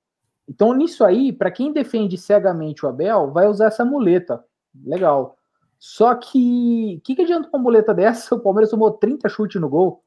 Então, 0.50 0.74
nisso 0.74 1.06
aí, 1.06 1.32
para 1.32 1.52
quem 1.52 1.72
defende 1.72 2.18
cegamente 2.18 2.84
o 2.84 2.90
Abel, 2.90 3.32
vai 3.32 3.48
usar 3.48 3.68
essa 3.68 3.86
muleta. 3.86 4.44
Legal. 4.84 5.38
Só 5.78 6.16
que, 6.16 6.96
o 6.98 7.02
que, 7.02 7.16
que 7.16 7.22
adianta 7.22 7.48
uma 7.54 7.62
muleta 7.62 7.94
dessa? 7.96 8.34
O 8.34 8.40
Palmeiras 8.40 8.72
tomou 8.72 8.92
30 8.92 9.30
chutes 9.30 9.62
no 9.62 9.70
gol. 9.70 10.04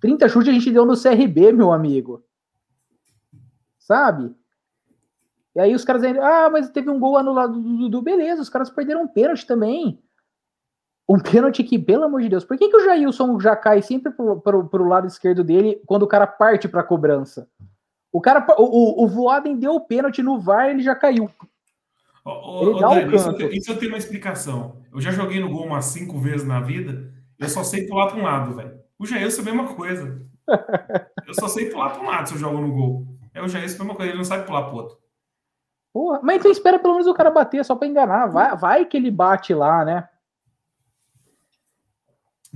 30 0.00 0.28
chutes 0.28 0.48
a 0.48 0.52
gente 0.52 0.72
deu 0.72 0.84
no 0.84 1.00
CRB, 1.00 1.52
meu 1.52 1.72
amigo. 1.72 2.24
Sabe? 3.78 4.34
E 5.54 5.60
aí 5.60 5.74
os 5.74 5.84
caras 5.84 6.02
ainda, 6.02 6.24
ah, 6.24 6.50
mas 6.50 6.70
teve 6.70 6.90
um 6.90 6.98
gol 6.98 7.16
anulado 7.16 7.60
do 7.60 7.78
Dudu, 7.78 8.02
beleza, 8.02 8.42
os 8.42 8.48
caras 8.48 8.70
perderam 8.70 9.02
um 9.02 9.08
pênalti 9.08 9.46
também. 9.46 10.02
Um 11.08 11.18
pênalti 11.22 11.62
que, 11.62 11.78
pelo 11.78 12.04
amor 12.04 12.20
de 12.20 12.28
Deus, 12.28 12.44
por 12.44 12.56
que, 12.58 12.68
que 12.68 12.76
o 12.76 12.84
Jailson 12.84 13.38
já 13.38 13.54
cai 13.54 13.80
sempre 13.80 14.12
pro, 14.12 14.40
pro, 14.40 14.68
pro 14.68 14.88
lado 14.88 15.06
esquerdo 15.06 15.44
dele 15.44 15.80
quando 15.86 16.02
o 16.02 16.08
cara 16.08 16.26
parte 16.26 16.68
pra 16.68 16.82
cobrança? 16.82 17.48
O 18.12 18.20
cara, 18.20 18.46
o, 18.58 18.62
o, 18.62 19.04
o 19.04 19.08
Voaden 19.08 19.56
deu 19.56 19.74
o 19.74 19.80
pênalti 19.80 20.22
no 20.22 20.40
VAR 20.40 20.70
ele 20.70 20.82
já 20.82 20.94
caiu. 20.94 21.30
Oh, 22.24 22.60
ele 22.62 22.80
dá 22.80 22.88
Dani, 22.88 23.14
isso, 23.14 23.42
isso, 23.52 23.70
eu 23.72 23.78
tenho 23.78 23.92
uma 23.92 23.98
explicação. 23.98 24.76
Eu 24.92 25.00
já 25.00 25.10
joguei 25.10 25.40
no 25.40 25.50
gol 25.50 25.66
umas 25.66 25.86
cinco 25.86 26.18
vezes 26.18 26.46
na 26.46 26.60
vida, 26.60 27.12
eu 27.38 27.48
só 27.48 27.62
sei 27.62 27.86
pular 27.86 28.08
para 28.08 28.18
um 28.18 28.22
lado, 28.22 28.54
velho. 28.54 28.78
O 28.98 29.06
Jailson 29.06 29.40
é 29.40 29.42
a 29.42 29.54
mesma 29.54 29.74
coisa. 29.74 30.22
Eu 31.26 31.34
só 31.34 31.48
sei 31.48 31.70
pular 31.70 31.90
para 31.90 32.02
um 32.02 32.06
lado 32.06 32.28
se 32.28 32.34
eu 32.34 32.38
jogo 32.38 32.58
no 32.58 32.72
gol. 32.72 33.06
É 33.32 33.42
o 33.42 33.48
Jailson 33.48 33.74
é 33.74 33.76
a 33.76 33.84
mesma 33.84 33.94
coisa, 33.94 34.10
ele 34.10 34.18
não 34.18 34.24
sabe 34.24 34.46
pular 34.46 34.64
pro 34.64 34.76
outro. 34.76 34.98
Porra, 35.92 36.20
mas 36.22 36.36
então 36.36 36.50
espera 36.50 36.78
pelo 36.78 36.94
menos 36.94 37.06
o 37.06 37.14
cara 37.14 37.30
bater 37.30 37.64
só 37.64 37.74
para 37.74 37.88
enganar. 37.88 38.26
Vai, 38.26 38.56
vai 38.56 38.84
que 38.84 38.96
ele 38.96 39.10
bate 39.10 39.54
lá, 39.54 39.84
né? 39.84 40.08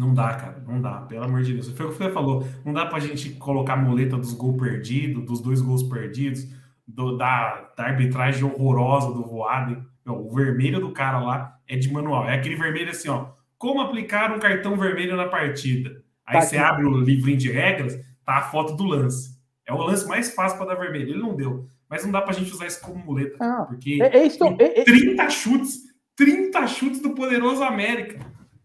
Não 0.02 0.12
dá, 0.12 0.34
cara, 0.34 0.60
não 0.66 0.80
dá, 0.80 1.02
pelo 1.02 1.22
amor 1.22 1.42
de 1.42 1.52
Deus. 1.52 1.68
Foi 1.70 1.86
o 1.86 1.90
que 1.90 1.94
você 1.94 2.10
falou. 2.10 2.44
Não 2.64 2.72
dá 2.72 2.86
pra 2.86 2.98
gente 2.98 3.30
colocar 3.34 3.74
a 3.74 3.76
muleta 3.76 4.16
dos 4.16 4.32
gols 4.32 4.60
perdidos, 4.60 5.24
dos 5.24 5.40
dois 5.40 5.60
gols 5.62 5.84
perdidos, 5.84 6.48
do, 6.84 7.16
da, 7.16 7.70
da, 7.76 7.84
arbitragem 7.84 8.42
horrorosa 8.42 9.12
do 9.12 9.22
Voaden. 9.22 9.86
O 10.04 10.34
vermelho 10.34 10.80
do 10.80 10.90
cara 10.90 11.20
lá 11.20 11.56
é 11.68 11.76
de 11.76 11.92
manual. 11.92 12.28
É 12.28 12.34
aquele 12.34 12.56
vermelho 12.56 12.90
assim, 12.90 13.08
ó. 13.08 13.28
Como 13.56 13.80
aplicar 13.80 14.34
um 14.34 14.40
cartão 14.40 14.76
vermelho 14.76 15.16
na 15.16 15.28
partida? 15.28 16.02
Aí 16.26 16.40
tá 16.40 16.42
você 16.42 16.58
aqui. 16.58 16.66
abre 16.66 16.84
o 16.84 17.00
livrinho 17.00 17.38
de 17.38 17.52
regras, 17.52 17.94
tá 18.26 18.38
a 18.38 18.42
foto 18.42 18.74
do 18.74 18.82
lance. 18.82 19.40
É 19.64 19.72
o 19.72 19.78
lance 19.78 20.08
mais 20.08 20.34
fácil 20.34 20.58
para 20.58 20.74
dar 20.74 20.80
vermelho. 20.80 21.10
Ele 21.10 21.22
não 21.22 21.36
deu. 21.36 21.64
Mas 21.88 22.04
não 22.04 22.10
dá 22.10 22.20
pra 22.20 22.32
gente 22.32 22.50
usar 22.50 22.66
isso 22.66 22.80
como 22.80 22.98
muleta. 23.04 23.36
Ah, 23.40 23.66
porque 23.68 24.02
é, 24.02 24.16
é 24.16 24.26
isso, 24.26 24.42
é, 24.58 24.82
30 24.82 25.30
chutes, 25.30 25.82
30 26.16 26.66
chutes 26.66 27.00
do 27.00 27.14
poderoso 27.14 27.62
América. 27.62 28.18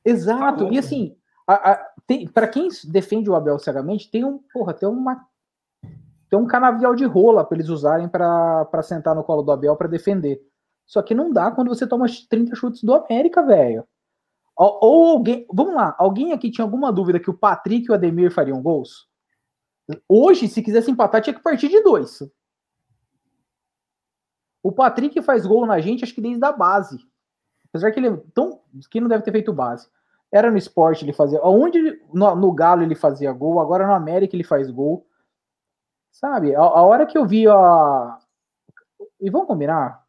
Exato. 0.03 0.65
Tá 0.65 0.73
e 0.73 0.79
assim, 0.79 1.16
para 2.33 2.47
quem 2.47 2.67
defende 2.85 3.29
o 3.29 3.35
Abel 3.35 3.57
cegamente, 3.57 4.11
tem 4.11 4.25
um, 4.25 4.37
porra, 4.53 4.73
tem 4.73 4.87
uma 4.87 5.25
tem 6.29 6.37
um 6.37 6.45
canavial 6.45 6.93
de 6.93 7.05
rola 7.05 7.45
para 7.45 7.55
eles 7.55 7.69
usarem 7.69 8.09
para 8.09 8.83
sentar 8.83 9.15
no 9.15 9.23
colo 9.23 9.41
do 9.41 9.51
Abel 9.51 9.77
para 9.77 9.87
defender. 9.87 10.41
Só 10.85 11.01
que 11.01 11.15
não 11.15 11.31
dá 11.31 11.51
quando 11.51 11.69
você 11.69 11.87
toma 11.87 12.05
30 12.29 12.53
chutes 12.53 12.83
do 12.83 12.93
América, 12.93 13.41
velho. 13.45 13.87
Ou, 14.55 14.79
ou, 14.81 15.07
alguém, 15.09 15.45
vamos 15.53 15.75
lá, 15.75 15.95
alguém 15.97 16.33
aqui 16.33 16.51
tinha 16.51 16.65
alguma 16.65 16.91
dúvida 16.91 17.19
que 17.19 17.29
o 17.29 17.37
Patrick 17.37 17.85
e 17.85 17.91
o 17.91 17.93
Ademir 17.93 18.31
fariam 18.31 18.61
gols? 18.61 19.07
Hoje, 20.07 20.47
se 20.49 20.61
quisesse 20.61 20.91
empatar, 20.91 21.21
tinha 21.21 21.33
que 21.33 21.41
partir 21.41 21.69
de 21.69 21.81
dois. 21.81 22.21
O 24.61 24.71
Patrick 24.71 25.21
faz 25.21 25.45
gol 25.45 25.65
na 25.65 25.79
gente, 25.79 26.03
acho 26.03 26.13
que 26.13 26.19
desde 26.19 26.43
a 26.43 26.51
base. 26.51 26.97
Apesar 27.69 27.91
que 27.91 27.99
ele 27.99 28.07
é 28.07 28.17
tão. 28.33 28.61
que 28.89 28.99
não 28.99 29.07
deve 29.07 29.23
ter 29.23 29.31
feito 29.31 29.53
base. 29.53 29.87
Era 30.31 30.51
no 30.51 30.57
esporte 30.57 31.05
ele 31.05 31.13
fazia. 31.13 31.39
Onde 31.43 31.99
no, 32.13 32.35
no, 32.35 32.51
Galo 32.51 32.83
ele 32.83 32.95
fazia 32.95 33.31
gol, 33.31 33.59
agora 33.59 33.87
no 33.87 33.93
América 33.93 34.35
ele 34.35 34.43
faz 34.43 34.69
gol. 34.69 35.05
Sabe? 36.11 36.55
A, 36.55 36.61
a 36.61 36.81
hora 36.83 37.05
que 37.05 37.17
eu 37.17 37.25
vi 37.25 37.47
a. 37.47 38.17
E 39.19 39.29
vamos 39.29 39.47
combinar? 39.47 40.05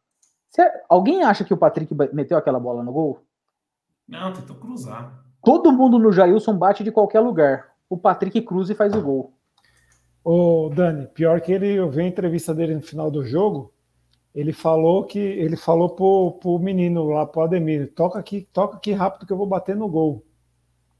alguém 0.89 1.23
acha 1.23 1.45
que 1.45 1.53
o 1.53 1.57
Patrick 1.57 1.95
meteu 2.11 2.37
aquela 2.37 2.59
bola 2.59 2.83
no 2.83 2.91
gol? 2.91 3.23
Não, 4.07 4.33
tentou 4.33 4.55
cruzar. 4.55 5.23
Todo 5.43 5.71
mundo 5.71 5.97
no 5.99 6.11
Jailson 6.11 6.57
bate 6.57 6.83
de 6.83 6.91
qualquer 6.91 7.19
lugar. 7.19 7.71
O 7.89 7.97
Patrick 7.97 8.41
cruza 8.41 8.73
e 8.73 8.75
faz 8.75 8.93
o 8.95 9.01
gol. 9.01 9.33
Ô, 10.23 10.69
Dani, 10.73 11.07
pior 11.07 11.39
que 11.41 11.51
ele, 11.51 11.73
eu 11.73 11.89
vi 11.89 12.01
a 12.01 12.07
entrevista 12.07 12.53
dele 12.53 12.75
no 12.75 12.81
final 12.81 13.09
do 13.09 13.23
jogo, 13.23 13.73
ele 14.39 14.53
falou 14.53 15.03
que 15.03 15.19
ele 15.19 15.57
falou 15.57 15.89
pro, 15.89 16.37
pro 16.39 16.57
menino 16.59 17.03
lá, 17.09 17.25
pro 17.25 17.41
Ademir, 17.41 17.91
toca 17.93 18.17
aqui, 18.17 18.47
toca 18.53 18.77
aqui 18.77 18.93
rápido 18.93 19.25
que 19.25 19.33
eu 19.33 19.37
vou 19.37 19.45
bater 19.45 19.75
no 19.75 19.89
gol. 19.89 20.25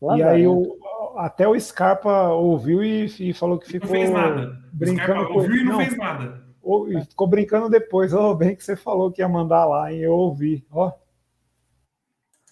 Lá 0.02 0.18
e 0.18 0.24
aí 0.24 0.48
o, 0.48 0.78
até 1.16 1.48
o 1.48 1.58
Scarpa 1.58 2.30
ouviu 2.30 2.84
e, 2.84 3.06
e 3.06 3.34
falou 3.34 3.58
que 3.58 3.68
ficou 3.68 3.88
não 3.88 3.96
fez 3.96 4.12
nada. 4.12 4.62
brincando. 4.74 5.22
Scarpa 5.22 5.34
ouviu 5.34 5.56
e 5.56 5.64
não, 5.64 5.72
não, 5.72 5.80
fez 5.80 5.98
nada. 5.98 6.44
Ou, 6.62 6.88
ficou 7.06 7.28
brincando 7.28 7.70
depois. 7.70 8.14
Ó, 8.14 8.32
oh, 8.32 8.36
bem 8.36 8.58
que 8.58 8.64
você 8.64 8.76
falou 8.76 9.10
que 9.10 9.22
ia 9.22 9.30
mandar 9.30 9.66
lá, 9.66 9.90
e 9.92 10.02
eu 10.02 10.12
ouvi. 10.12 10.66
Ó. 10.70 10.92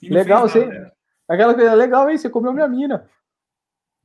Legal, 0.01 0.47
você. 0.47 0.89
Aquela 1.27 1.53
coisa 1.53 1.73
legal, 1.73 2.09
hein? 2.09 2.17
Você 2.17 2.29
comeu 2.29 2.53
minha 2.53 2.67
mina. 2.67 3.09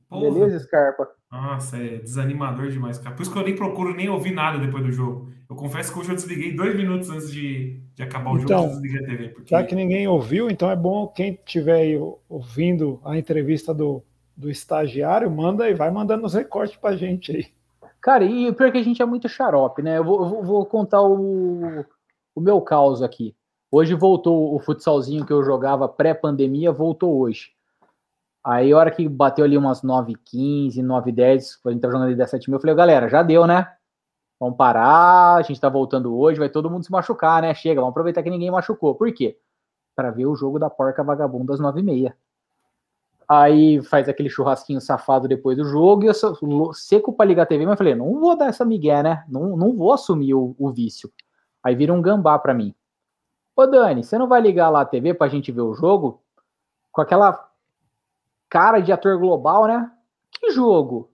Porra. 0.09 0.21
Beleza, 0.21 0.59
Scarpa. 0.59 1.07
Nossa, 1.33 1.77
é 1.77 1.97
desanimador 1.97 2.69
demais, 2.69 2.99
cara. 2.99 3.15
Por 3.15 3.23
isso 3.23 3.31
que 3.33 3.39
eu 3.39 3.43
nem 3.43 3.55
procuro 3.55 3.95
nem 3.95 4.07
ouvir 4.07 4.31
nada 4.31 4.59
depois 4.59 4.83
do 4.83 4.91
jogo. 4.91 5.31
Eu 5.49 5.55
confesso 5.55 5.91
que 5.91 5.97
hoje 5.97 6.09
eu 6.09 6.15
desliguei 6.15 6.55
dois 6.55 6.77
minutos 6.77 7.09
antes 7.09 7.31
de, 7.31 7.81
de 7.95 8.03
acabar 8.03 8.33
o 8.33 8.39
então, 8.39 8.65
jogo, 8.65 8.81
desliguei 8.81 8.99
a 8.99 9.09
TV. 9.09 9.29
Porque... 9.29 9.49
Já 9.49 9.63
que 9.63 9.73
ninguém 9.73 10.07
ouviu, 10.07 10.47
então 10.47 10.69
é 10.69 10.75
bom 10.75 11.07
quem 11.07 11.33
estiver 11.33 11.99
ouvindo 12.29 13.01
a 13.03 13.17
entrevista 13.17 13.73
do, 13.73 14.03
do 14.37 14.47
estagiário, 14.47 15.31
manda 15.31 15.67
e 15.67 15.73
vai 15.73 15.89
mandando 15.89 16.23
os 16.23 16.35
recortes 16.35 16.77
pra 16.77 16.95
gente 16.95 17.35
aí. 17.35 17.47
Cara, 17.99 18.23
e 18.23 18.53
pior 18.53 18.71
que 18.71 18.77
a 18.77 18.83
gente 18.83 19.01
é 19.01 19.05
muito 19.05 19.27
xarope, 19.27 19.81
né? 19.81 19.97
Eu 19.97 20.03
vou, 20.03 20.35
eu 20.37 20.43
vou 20.43 20.63
contar 20.67 21.01
o, 21.01 21.83
o 22.35 22.41
meu 22.41 22.61
caos 22.61 23.01
aqui. 23.01 23.35
Hoje 23.71 23.95
voltou 23.95 24.53
o 24.53 24.59
futsalzinho 24.59 25.25
que 25.25 25.33
eu 25.33 25.43
jogava 25.43 25.89
pré-pandemia, 25.89 26.71
voltou 26.71 27.17
hoje. 27.17 27.52
Aí, 28.43 28.73
a 28.73 28.77
hora 28.77 28.91
que 28.91 29.07
bateu 29.07 29.45
ali 29.45 29.57
umas 29.57 29.81
9h15, 29.81 30.83
9h10, 30.83 31.59
a 31.65 31.71
gente 31.71 31.81
tá 31.81 31.87
jogando 31.87 32.03
ali 32.03 32.15
17 32.15 32.49
mil, 32.49 32.57
eu 32.57 32.61
falei, 32.61 32.75
galera, 32.75 33.07
já 33.07 33.23
deu, 33.23 33.47
né? 33.47 33.71
Vamos 34.39 34.57
parar, 34.57 35.35
a 35.35 35.41
gente 35.41 35.61
tá 35.61 35.69
voltando 35.69 36.17
hoje, 36.17 36.39
vai 36.39 36.49
todo 36.49 36.69
mundo 36.69 36.83
se 36.83 36.91
machucar, 36.91 37.41
né? 37.41 37.53
Chega, 37.53 37.79
vamos 37.79 37.91
aproveitar 37.91 38.21
que 38.21 38.29
ninguém 38.29 38.51
machucou. 38.51 38.95
Por 38.95 39.13
quê? 39.13 39.37
Para 39.95 40.11
ver 40.11 40.25
o 40.25 40.35
jogo 40.35 40.59
da 40.59 40.69
porca 40.69 41.01
vagabunda 41.03 41.53
às 41.53 41.61
9h30. 41.61 42.13
Aí 43.29 43.81
faz 43.83 44.09
aquele 44.09 44.29
churrasquinho 44.29 44.81
safado 44.81 45.27
depois 45.27 45.55
do 45.57 45.63
jogo 45.63 46.03
e 46.03 46.07
eu 46.07 46.13
sou 46.13 46.73
seco 46.73 47.13
para 47.13 47.25
ligar 47.25 47.43
a 47.43 47.45
TV, 47.45 47.65
mas 47.65 47.77
falei, 47.77 47.95
não 47.95 48.19
vou 48.19 48.35
dar 48.35 48.47
essa 48.47 48.65
migué, 48.65 49.01
né? 49.01 49.23
Não, 49.29 49.55
não 49.55 49.75
vou 49.75 49.93
assumir 49.93 50.33
o, 50.33 50.53
o 50.59 50.71
vício. 50.71 51.09
Aí 51.63 51.75
vira 51.75 51.93
um 51.93 52.01
gambá 52.01 52.37
para 52.37 52.53
mim. 52.53 52.75
Ô 53.55 53.65
Dani, 53.65 54.03
você 54.03 54.17
não 54.17 54.27
vai 54.27 54.41
ligar 54.41 54.69
lá 54.69 54.81
a 54.81 54.85
TV 54.85 55.13
pra 55.13 55.29
gente 55.29 55.51
ver 55.51 55.61
o 55.61 55.73
jogo? 55.73 56.21
Com 56.91 57.01
aquela 57.01 57.49
cara 58.53 58.79
de 58.79 58.91
ator 58.91 59.17
global, 59.17 59.65
né? 59.65 59.91
Que 60.31 60.51
jogo? 60.51 61.09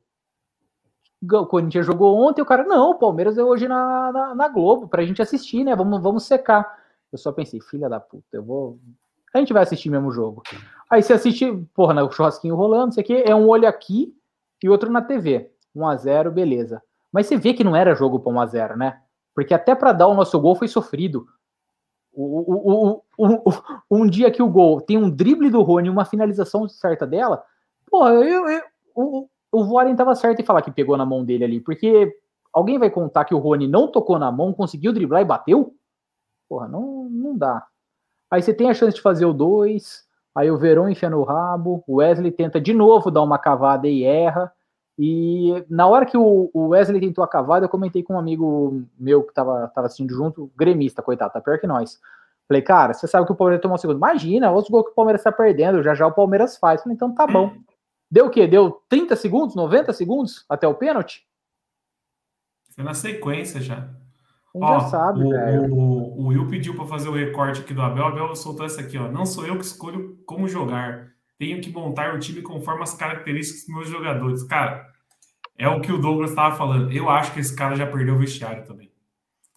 O 1.24 1.46
Corinthians 1.46 1.86
jogou 1.86 2.18
ontem, 2.18 2.42
o 2.42 2.46
cara, 2.46 2.66
não, 2.66 2.92
o 2.92 2.96
Palmeiras 2.96 3.38
é 3.38 3.44
hoje 3.44 3.66
na, 3.66 4.12
na, 4.12 4.36
na, 4.36 4.48
Globo, 4.50 4.90
pra 4.90 5.06
gente 5.06 5.22
assistir, 5.22 5.64
né? 5.64 5.74
Vamos, 5.74 6.02
vamos 6.02 6.24
secar. 6.26 6.78
Eu 7.10 7.18
só 7.18 7.32
pensei, 7.32 7.62
filha 7.62 7.88
da 7.88 7.98
puta, 7.98 8.26
eu 8.34 8.44
vou. 8.44 8.78
A 9.34 9.40
gente 9.40 9.54
vai 9.54 9.64
assistir 9.64 9.90
mesmo 9.90 10.12
jogo. 10.12 10.44
Aí 10.90 11.02
você 11.02 11.14
assiste, 11.14 11.50
porra, 11.74 11.94
no 11.94 12.12
churrasquinho 12.12 12.56
rolando, 12.56 12.90
isso 12.90 13.00
aqui 13.00 13.24
é 13.26 13.34
um 13.34 13.48
olho 13.48 13.70
aqui 13.70 14.14
e 14.62 14.70
outro 14.70 14.92
na 14.92 15.02
TV. 15.02 15.50
1x0, 15.74 16.30
beleza. 16.32 16.82
Mas 17.10 17.28
você 17.28 17.38
vê 17.38 17.54
que 17.54 17.64
não 17.64 17.74
era 17.74 17.96
jogo 17.96 18.20
para 18.20 18.34
1x0, 18.34 18.76
né? 18.76 19.00
Porque 19.34 19.54
até 19.54 19.74
para 19.74 19.94
dar 19.94 20.08
o 20.08 20.14
nosso 20.14 20.38
gol 20.42 20.56
foi 20.56 20.68
sofrido. 20.68 21.26
O, 22.22 23.02
o, 23.18 23.28
o, 23.50 23.52
um 23.90 24.06
dia 24.06 24.30
que 24.30 24.44
o 24.44 24.50
gol 24.50 24.82
tem 24.82 24.98
um 24.98 25.10
drible 25.10 25.50
do 25.50 25.62
Rony, 25.62 25.90
uma 25.90 26.04
finalização 26.04 26.68
certa 26.68 27.08
dela, 27.08 27.42
porra, 27.90 28.12
eu, 28.12 28.50
eu, 28.50 28.62
o, 28.94 29.30
o 29.52 29.64
Voaren 29.64 29.96
tava 29.96 30.14
certo 30.16 30.42
em 30.42 30.46
falar 30.46 30.62
que 30.62 30.72
pegou 30.72 30.98
na 30.98 31.06
mão 31.06 31.24
dele 31.24 31.46
ali, 31.46 31.60
porque 31.62 32.14
alguém 32.52 32.78
vai 32.78 32.90
contar 32.90 33.24
que 33.24 33.34
o 33.34 33.40
Rony 33.40 33.68
não 33.68 33.90
tocou 33.90 34.20
na 34.20 34.32
mão, 34.32 34.54
conseguiu 34.54 34.92
driblar 34.92 35.22
e 35.22 35.26
bateu? 35.26 35.74
Porra, 36.50 36.68
não, 36.68 37.08
não 37.10 37.38
dá. 37.38 37.66
Aí 38.30 38.42
você 38.42 38.54
tem 38.54 38.70
a 38.70 38.74
chance 38.74 38.96
de 38.96 39.02
fazer 39.02 39.26
o 39.26 39.34
2, 39.34 40.04
aí 40.36 40.52
o 40.52 40.58
Verão 40.58 40.90
enfia 40.90 41.10
no 41.10 41.24
rabo, 41.24 41.84
o 41.88 41.96
Wesley 41.96 42.32
tenta 42.32 42.60
de 42.60 42.74
novo 42.74 43.10
dar 43.10 43.22
uma 43.22 43.40
cavada 43.40 43.88
e 43.88 44.04
erra. 44.04 44.52
E 45.02 45.64
na 45.70 45.88
hora 45.88 46.06
que 46.06 46.18
o 46.18 46.52
Wesley 46.54 47.00
tentou 47.00 47.24
a 47.24 47.28
cavada, 47.28 47.64
eu 47.64 47.70
comentei 47.70 48.04
com 48.04 48.16
um 48.16 48.20
amigo 48.20 48.84
meu 49.00 49.24
que 49.24 49.34
tava, 49.34 49.72
tava 49.74 49.88
assistindo 49.88 50.14
junto, 50.14 50.52
gremista, 50.58 51.02
coitado, 51.02 51.32
tá 51.32 51.40
pior 51.40 51.58
que 51.58 51.66
nós. 51.66 51.98
Falei, 52.50 52.62
cara, 52.62 52.94
você 52.94 53.08
sabe 53.08 53.26
que 53.26 53.32
o 53.32 53.36
Palmeiras 53.36 53.62
tomou 53.62 53.76
o 53.76 53.80
segundo. 53.80 53.96
Imagina, 53.96 54.52
outros 54.52 54.70
gols 54.70 54.88
que 54.88 54.92
o 54.92 54.96
Palmeiras 54.96 55.24
tá 55.24 55.32
perdendo, 55.32 55.82
já 55.82 55.96
já 55.96 56.06
o 56.06 56.12
Palmeiras 56.12 56.58
faz. 56.58 56.84
Falei, 56.84 56.96
então 56.96 57.16
tá 57.16 57.26
bom. 57.26 57.54
Deu 58.12 58.26
o 58.26 58.30
quê? 58.30 58.46
Deu 58.46 58.82
30 58.90 59.16
segundos, 59.16 59.56
90 59.56 59.94
segundos 59.94 60.44
até 60.50 60.68
o 60.68 60.76
pênalti? 60.76 61.26
Foi 62.76 62.84
na 62.84 62.94
sequência 62.94 63.62
já. 63.62 63.88
Engraçado, 64.54 65.22
ó, 65.22 65.68
o, 65.68 65.74
o, 65.76 66.22
o 66.24 66.28
Will 66.28 66.50
pediu 66.50 66.76
para 66.76 66.88
fazer 66.88 67.08
o 67.08 67.14
recorte 67.14 67.62
aqui 67.62 67.74
do 67.74 67.82
Abel. 67.82 68.04
O 68.04 68.08
Abel 68.08 68.36
soltou 68.36 68.66
essa 68.66 68.82
aqui, 68.82 68.98
ó. 68.98 69.10
Não 69.10 69.26
sou 69.26 69.46
eu 69.46 69.56
que 69.56 69.64
escolho 69.64 70.18
como 70.26 70.48
jogar. 70.48 71.14
Tenho 71.40 71.62
que 71.62 71.72
montar 71.72 72.14
o 72.14 72.20
time 72.20 72.42
conforme 72.42 72.84
as 72.84 72.94
características 72.94 73.66
dos 73.66 73.74
meus 73.74 73.90
jogadores. 73.90 74.44
Cara, 74.44 74.86
é 75.58 75.70
o 75.70 75.80
que 75.80 75.92
o 75.92 75.98
Douglas 75.98 76.32
estava 76.32 76.56
falando. 76.56 76.92
Eu 76.92 77.10
acho 77.10 77.34
que 77.34 77.40
esse 77.40 77.56
cara 77.56 77.78
já 77.78 77.88
perdeu 77.88 78.16
o 78.16 78.20
vestiário 78.20 78.66
também. 78.66 78.92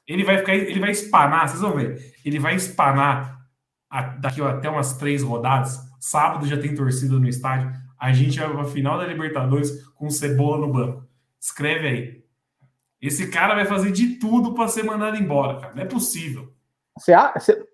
Ele 0.06 0.22
vai 0.22 0.38
ficar, 0.38 0.54
ele 0.54 0.78
vai 0.78 0.92
espanar, 0.92 1.48
vocês 1.48 1.60
vão 1.60 1.72
ver. 1.72 2.14
Ele 2.24 2.38
vai 2.38 2.54
espanar 2.54 3.42
daqui 4.20 4.40
ó, 4.40 4.48
até 4.48 4.70
umas 4.70 4.96
três 4.96 5.22
rodadas. 5.22 5.80
Sábado 6.00 6.46
já 6.46 6.56
tem 6.56 6.74
torcida 6.74 7.18
no 7.18 7.28
estádio. 7.28 7.72
A 7.98 8.12
gente 8.12 8.38
vai 8.38 8.48
para 8.48 8.62
a 8.62 8.64
final 8.64 8.96
da 8.96 9.06
Libertadores 9.06 9.84
com 9.94 10.08
cebola 10.08 10.64
no 10.64 10.72
banco. 10.72 11.06
Escreve 11.40 11.88
aí. 11.88 12.24
Esse 13.00 13.28
cara 13.28 13.56
vai 13.56 13.64
fazer 13.64 13.90
de 13.90 14.20
tudo 14.20 14.54
para 14.54 14.68
ser 14.68 14.84
mandado 14.84 15.16
embora, 15.16 15.60
cara. 15.60 15.74
Não 15.74 15.82
é 15.82 15.86
possível. 15.86 16.52
Você, 16.96 17.12
você, 17.34 17.66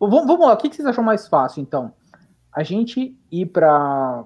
vamos, 0.00 0.26
vamos 0.26 0.46
lá, 0.46 0.54
o 0.54 0.56
que 0.56 0.74
vocês 0.74 0.86
acham 0.86 1.04
mais 1.04 1.28
fácil, 1.28 1.60
então? 1.60 1.94
A 2.56 2.62
gente 2.62 3.14
ir 3.30 3.44
para 3.44 4.24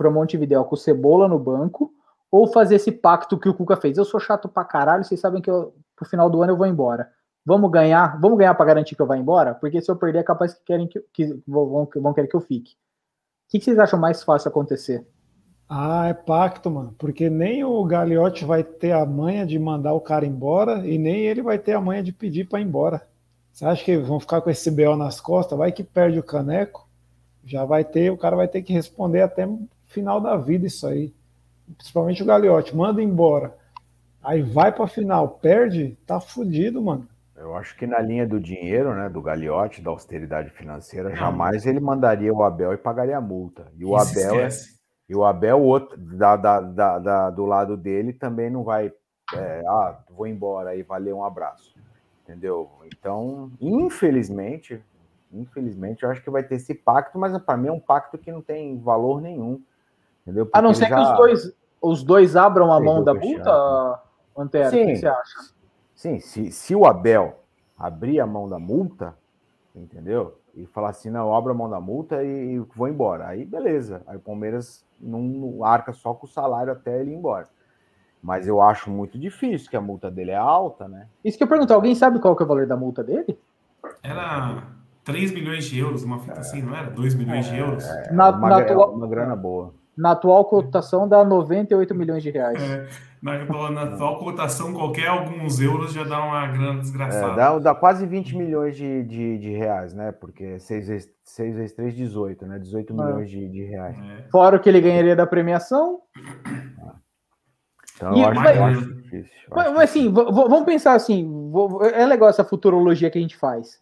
Montevideo 0.00 0.64
com 0.64 0.76
cebola 0.76 1.26
no 1.26 1.36
banco 1.36 1.92
ou 2.30 2.46
fazer 2.46 2.76
esse 2.76 2.92
pacto 2.92 3.36
que 3.36 3.48
o 3.48 3.54
Cuca 3.54 3.76
fez. 3.76 3.98
Eu 3.98 4.04
sou 4.04 4.20
chato 4.20 4.48
pra 4.48 4.64
caralho, 4.64 5.02
vocês 5.02 5.18
sabem 5.18 5.42
que 5.42 5.50
eu, 5.50 5.74
pro 5.96 6.08
final 6.08 6.30
do 6.30 6.40
ano 6.40 6.52
eu 6.52 6.56
vou 6.56 6.66
embora. 6.66 7.10
Vamos 7.44 7.68
ganhar, 7.72 8.20
vamos 8.20 8.38
ganhar 8.38 8.54
para 8.54 8.66
garantir 8.66 8.94
que 8.94 9.02
eu 9.02 9.06
vá 9.06 9.16
embora? 9.16 9.52
Porque 9.52 9.82
se 9.82 9.90
eu 9.90 9.96
perder 9.96 10.20
é 10.20 10.22
capaz 10.22 10.54
que 10.54 10.64
querem 10.64 10.86
que, 10.86 11.00
que 11.12 11.42
vão, 11.44 11.88
vão 11.96 12.14
querer 12.14 12.28
que 12.28 12.36
eu 12.36 12.40
fique. 12.40 12.74
O 12.74 12.76
que, 13.50 13.58
que 13.58 13.64
vocês 13.64 13.78
acham 13.80 13.98
mais 13.98 14.22
fácil 14.22 14.48
acontecer? 14.48 15.04
Ah, 15.68 16.06
é 16.06 16.14
pacto, 16.14 16.70
mano. 16.70 16.94
Porque 16.96 17.28
nem 17.28 17.64
o 17.64 17.84
Gagliotti 17.84 18.44
vai 18.44 18.62
ter 18.62 18.92
a 18.92 19.04
manha 19.04 19.44
de 19.44 19.58
mandar 19.58 19.92
o 19.92 20.00
cara 20.00 20.24
embora 20.24 20.86
e 20.86 20.98
nem 20.98 21.26
ele 21.26 21.42
vai 21.42 21.58
ter 21.58 21.72
a 21.72 21.80
manha 21.80 22.02
de 22.02 22.12
pedir 22.12 22.48
para 22.48 22.60
ir 22.60 22.64
embora. 22.64 23.08
Você 23.50 23.64
acha 23.66 23.84
que 23.84 23.98
vão 23.98 24.20
ficar 24.20 24.40
com 24.40 24.50
esse 24.50 24.70
BO 24.70 24.96
nas 24.96 25.20
costas? 25.20 25.58
Vai 25.58 25.72
que 25.72 25.82
perde 25.82 26.18
o 26.18 26.22
caneco, 26.22 26.88
já 27.44 27.64
vai 27.64 27.84
ter, 27.84 28.10
o 28.10 28.16
cara 28.16 28.36
vai 28.36 28.48
ter 28.48 28.62
que 28.62 28.72
responder 28.72 29.22
até 29.22 29.46
o 29.46 29.68
final 29.86 30.20
da 30.20 30.36
vida 30.36 30.66
isso 30.66 30.86
aí 30.86 31.12
principalmente 31.76 32.22
o 32.22 32.26
Gagliotti, 32.26 32.76
manda 32.76 33.02
embora. 33.02 33.56
Aí 34.22 34.42
vai 34.42 34.70
para 34.72 34.86
final, 34.86 35.28
perde, 35.28 35.96
tá 36.06 36.20
fudido, 36.20 36.80
mano. 36.80 37.08
Eu 37.36 37.56
acho 37.56 37.76
que 37.76 37.86
na 37.86 37.98
linha 37.98 38.26
do 38.26 38.38
dinheiro, 38.38 38.94
né, 38.94 39.08
do 39.08 39.20
Gagliotti, 39.20 39.82
da 39.82 39.90
austeridade 39.90 40.50
financeira, 40.50 41.08
Não. 41.08 41.16
jamais 41.16 41.66
ele 41.66 41.80
mandaria 41.80 42.32
o 42.32 42.42
Abel 42.42 42.72
e 42.72 42.76
pagaria 42.76 43.16
a 43.16 43.20
multa. 43.20 43.66
E 43.76 43.84
o 43.84 43.96
Isso 43.96 44.10
Abel 44.10 44.40
é, 44.40 44.48
e 45.08 45.14
o 45.16 45.24
Abel 45.24 45.60
outro 45.60 45.98
da, 45.98 46.36
da, 46.36 46.60
da, 46.60 46.98
da, 46.98 47.30
do 47.30 47.44
lado 47.44 47.76
dele 47.76 48.12
também 48.12 48.48
não 48.48 48.62
vai 48.62 48.92
é, 49.34 49.62
ah, 49.66 49.98
vou 50.10 50.26
embora 50.26 50.70
aí, 50.70 50.82
valeu, 50.82 51.16
um 51.16 51.24
abraço. 51.24 51.74
Entendeu? 52.22 52.70
Então, 52.86 53.50
infelizmente, 53.60 54.80
Infelizmente, 55.32 56.02
eu 56.02 56.10
acho 56.10 56.22
que 56.22 56.30
vai 56.30 56.42
ter 56.42 56.56
esse 56.56 56.74
pacto, 56.74 57.18
mas 57.18 57.36
para 57.38 57.56
mim 57.56 57.68
é 57.68 57.72
um 57.72 57.80
pacto 57.80 58.18
que 58.18 58.30
não 58.30 58.42
tem 58.42 58.78
valor 58.78 59.20
nenhum. 59.20 59.62
Entendeu? 60.22 60.48
a 60.52 60.62
não 60.62 60.72
ser 60.72 60.88
já... 60.88 60.96
que 60.96 61.02
os 61.02 61.16
dois, 61.16 61.56
os 61.80 62.04
dois 62.04 62.36
abram 62.36 62.72
a 62.72 62.80
mão 62.80 63.02
da 63.02 63.12
multa, 63.14 64.00
Antero, 64.36 64.70
Sim. 64.70 64.82
o 64.82 64.86
que 64.86 64.96
você 64.96 65.06
acha? 65.06 65.38
Sim, 65.94 66.20
se, 66.20 66.52
se 66.52 66.74
o 66.74 66.84
Abel 66.86 67.40
abrir 67.78 68.20
a 68.20 68.26
mão 68.26 68.48
da 68.48 68.58
multa, 68.58 69.16
entendeu? 69.74 70.38
E 70.54 70.66
falar 70.66 70.90
assim, 70.90 71.10
não, 71.10 71.28
eu 71.28 71.34
abro 71.34 71.52
a 71.52 71.54
mão 71.54 71.68
da 71.68 71.80
multa 71.80 72.22
e, 72.22 72.54
e 72.54 72.58
vou 72.58 72.88
embora. 72.88 73.28
Aí 73.28 73.44
beleza. 73.44 74.02
Aí 74.06 74.16
o 74.16 74.20
Palmeiras 74.20 74.84
não 75.00 75.64
arca 75.64 75.92
só 75.92 76.14
com 76.14 76.26
o 76.26 76.28
salário 76.28 76.72
até 76.72 77.00
ele 77.00 77.10
ir 77.10 77.14
embora. 77.14 77.48
Mas 78.22 78.46
eu 78.46 78.60
acho 78.60 78.90
muito 78.90 79.18
difícil, 79.18 79.68
que 79.68 79.76
a 79.76 79.80
multa 79.80 80.10
dele 80.10 80.30
é 80.30 80.36
alta, 80.36 80.86
né? 80.86 81.08
Isso 81.24 81.36
que 81.36 81.42
eu 81.42 81.48
pergunto, 81.48 81.74
alguém 81.74 81.94
sabe 81.94 82.20
qual 82.20 82.36
que 82.36 82.42
é 82.42 82.46
o 82.46 82.48
valor 82.48 82.66
da 82.66 82.76
multa 82.76 83.02
dele? 83.02 83.36
Era 84.02 84.62
3 85.04 85.32
milhões 85.32 85.64
de 85.64 85.78
euros, 85.78 86.04
uma 86.04 86.20
fita 86.20 86.40
assim, 86.40 86.62
não 86.62 86.74
era? 86.74 86.90
2 86.90 87.14
milhões 87.14 87.46
de 87.46 87.56
euros? 87.56 87.84
É, 87.84 88.12
na, 88.12 88.30
uma, 88.30 88.48
na 88.48 88.56
atual, 88.58 88.94
uma 88.94 89.08
grana 89.08 89.34
boa. 89.36 89.74
Na 89.96 90.12
atual 90.12 90.44
cotação 90.44 91.08
dá 91.08 91.24
98 91.24 91.94
milhões 91.94 92.22
de 92.22 92.30
reais. 92.30 92.62
É, 92.62 92.88
na, 93.22 93.44
na, 93.70 93.82
atual 93.82 94.18
cotação, 94.18 94.72
qualquer 94.72 95.08
alguns 95.08 95.60
euros 95.60 95.92
já 95.92 96.02
dá 96.04 96.24
uma 96.24 96.46
grana 96.46 96.80
desgraçada. 96.80 97.32
É, 97.32 97.36
dá, 97.36 97.58
dá, 97.58 97.74
quase 97.74 98.06
20 98.06 98.36
milhões 98.36 98.76
de, 98.76 99.02
de, 99.04 99.38
de, 99.38 99.50
reais, 99.50 99.92
né? 99.92 100.12
Porque 100.12 100.58
6 100.58 100.88
vezes, 100.88 101.10
6 101.24 101.56
vezes 101.56 101.72
3, 101.72 101.94
18, 101.94 102.46
né? 102.46 102.58
18 102.58 102.94
milhões 102.94 103.28
de, 103.28 103.48
de 103.48 103.64
reais. 103.64 103.96
É. 103.98 104.28
Fora 104.30 104.56
o 104.56 104.60
que 104.60 104.68
ele 104.68 104.80
ganharia 104.80 105.14
da 105.14 105.26
premiação. 105.26 106.00
Então, 107.96 108.12
difícil. 108.14 109.30
Eu 109.50 109.56
mas, 109.56 109.66
acho 109.66 109.74
mas 109.74 109.90
assim, 109.90 110.12
vamos 110.12 110.64
pensar 110.64 110.94
assim, 110.94 111.52
é 111.94 112.06
legal 112.06 112.28
essa 112.28 112.44
futurologia 112.44 113.10
que 113.10 113.18
a 113.18 113.20
gente 113.20 113.36
faz. 113.36 113.80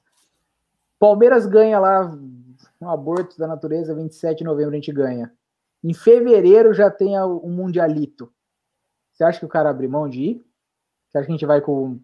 Palmeiras 1.01 1.47
ganha 1.47 1.81
lá 1.81 2.15
um 2.79 2.91
aborto 2.91 3.39
da 3.39 3.47
natureza, 3.47 3.95
27 3.95 4.39
de 4.39 4.45
novembro 4.45 4.73
a 4.73 4.75
gente 4.77 4.93
ganha. 4.93 5.33
Em 5.83 5.95
fevereiro 5.95 6.75
já 6.75 6.91
tem 6.91 7.19
um 7.19 7.49
mundialito. 7.49 8.31
Você 9.11 9.25
acha 9.25 9.39
que 9.39 9.47
o 9.47 9.49
cara 9.49 9.71
abre 9.71 9.89
mão 9.89 10.07
de 10.07 10.23
ir? 10.23 10.47
Você 11.09 11.19
acha 11.19 11.27
que 11.27 11.33
a 11.33 11.37
gente 11.37 11.47
vai 11.47 11.63
com 11.63 11.99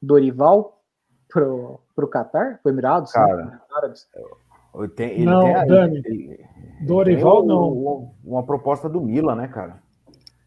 Dorival 0.00 0.82
pro, 1.28 1.78
pro 1.94 2.08
Qatar? 2.08 2.58
Pro 2.62 2.72
Emirados? 2.72 3.12
Cara, 3.12 3.44
né? 3.44 3.60
Árabes? 3.70 4.08
Tem, 4.96 5.12
ele 5.12 5.24
não, 5.26 5.42
tem 5.42 5.54
aí, 5.54 5.68
Dani. 5.68 6.02
Ele, 6.06 6.46
Dorival 6.86 7.40
tem 7.40 7.48
não. 7.48 7.72
Uma, 7.72 8.10
uma 8.24 8.42
proposta 8.46 8.88
do 8.88 9.00
Milan, 9.00 9.36
né, 9.36 9.48
cara? 9.48 9.82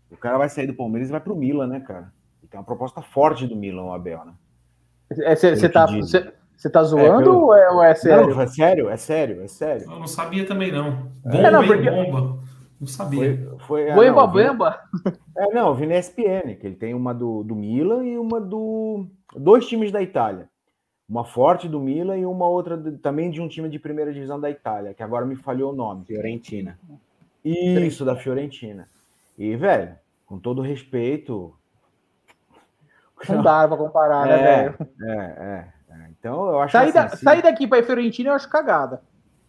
O 0.10 0.18
cara 0.18 0.40
vai 0.40 0.50
sair 0.50 0.66
do 0.66 0.74
Palmeiras 0.74 1.10
e 1.10 1.12
vai 1.12 1.22
pro 1.22 1.36
Milan, 1.36 1.68
né, 1.68 1.80
cara? 1.82 2.12
E 2.42 2.48
tem 2.48 2.60
uma 2.60 2.66
proposta 2.66 3.02
forte 3.02 3.46
do 3.46 3.56
Milan, 3.56 3.84
o 3.84 3.94
Abel, 3.94 4.26
né? 4.26 4.34
Você 5.36 5.70
tá, 5.70 5.86
você 6.62 6.70
tá 6.70 6.84
zoando 6.84 7.28
é, 7.28 7.34
ou, 7.34 7.56
é, 7.56 7.72
ou, 7.72 7.84
é, 7.84 7.96
sério? 7.96 8.36
Não, 8.36 8.42
é 8.42 8.46
sério, 8.46 8.90
é 8.90 8.98
sério, 8.98 9.42
é 9.42 9.48
sério. 9.48 9.84
Eu 9.90 10.00
não 10.00 10.06
sabia 10.06 10.46
também, 10.46 10.72
não. 10.72 11.10
Bomba, 11.24 11.38
é, 11.48 11.50
não, 11.50 11.66
porque... 11.66 11.90
bomba. 11.90 12.40
Não 12.80 12.88
sabia. 12.88 13.50
Foi, 13.66 13.92
foi, 13.92 14.12
Bomba, 14.12 14.28
Bamba? 14.28 14.80
É, 15.36 15.48
não, 15.56 15.70
eu 15.70 15.74
vi 15.76 15.88
na 15.88 15.98
ESPN, 15.98 16.56
que 16.60 16.68
ele 16.68 16.76
tem 16.76 16.94
uma 16.94 17.16
do, 17.16 17.42
do 17.44 17.56
Milan 17.56 18.06
e 18.06 18.16
uma 18.16 18.40
do... 18.40 19.08
Dois 19.36 19.66
times 19.66 19.92
da 19.92 20.04
Itália. 20.04 20.48
Uma 21.10 21.26
forte 21.26 21.68
do 21.68 21.80
Milan 21.80 22.18
e 22.18 22.28
uma 22.28 22.48
outra 22.48 22.78
de, 22.78 22.92
também 23.00 23.32
de 23.32 23.42
um 23.42 23.48
time 23.48 23.68
de 23.68 23.80
primeira 23.80 24.14
divisão 24.14 24.40
da 24.40 24.52
Itália, 24.52 24.94
que 24.94 25.02
agora 25.02 25.26
me 25.26 25.36
falhou 25.36 25.74
o 25.74 25.76
nome. 25.76 26.06
Fiorentina. 26.06 26.78
Isso, 27.44 28.06
da 28.06 28.16
Fiorentina. 28.16 28.88
E, 29.36 29.56
velho, 29.56 29.96
com 30.28 30.38
todo 30.38 30.62
respeito... 30.62 31.56
Não 33.28 33.42
dá 33.42 33.68
pra 33.68 33.78
comparar, 33.78 34.28
né, 34.28 34.38
velho? 34.38 34.76
É, 35.02 35.16
é. 35.16 35.81
Então, 36.22 36.50
eu 36.50 36.62
acho 36.62 36.72
sair, 36.72 36.90
assim, 36.90 36.94
da, 36.94 37.10
se... 37.10 37.24
sair 37.24 37.42
daqui 37.42 37.68
para 37.68 37.80
a 37.80 37.84
Fiorentina 37.84 38.30
eu 38.30 38.36
acho 38.36 38.48
cagada. 38.48 39.02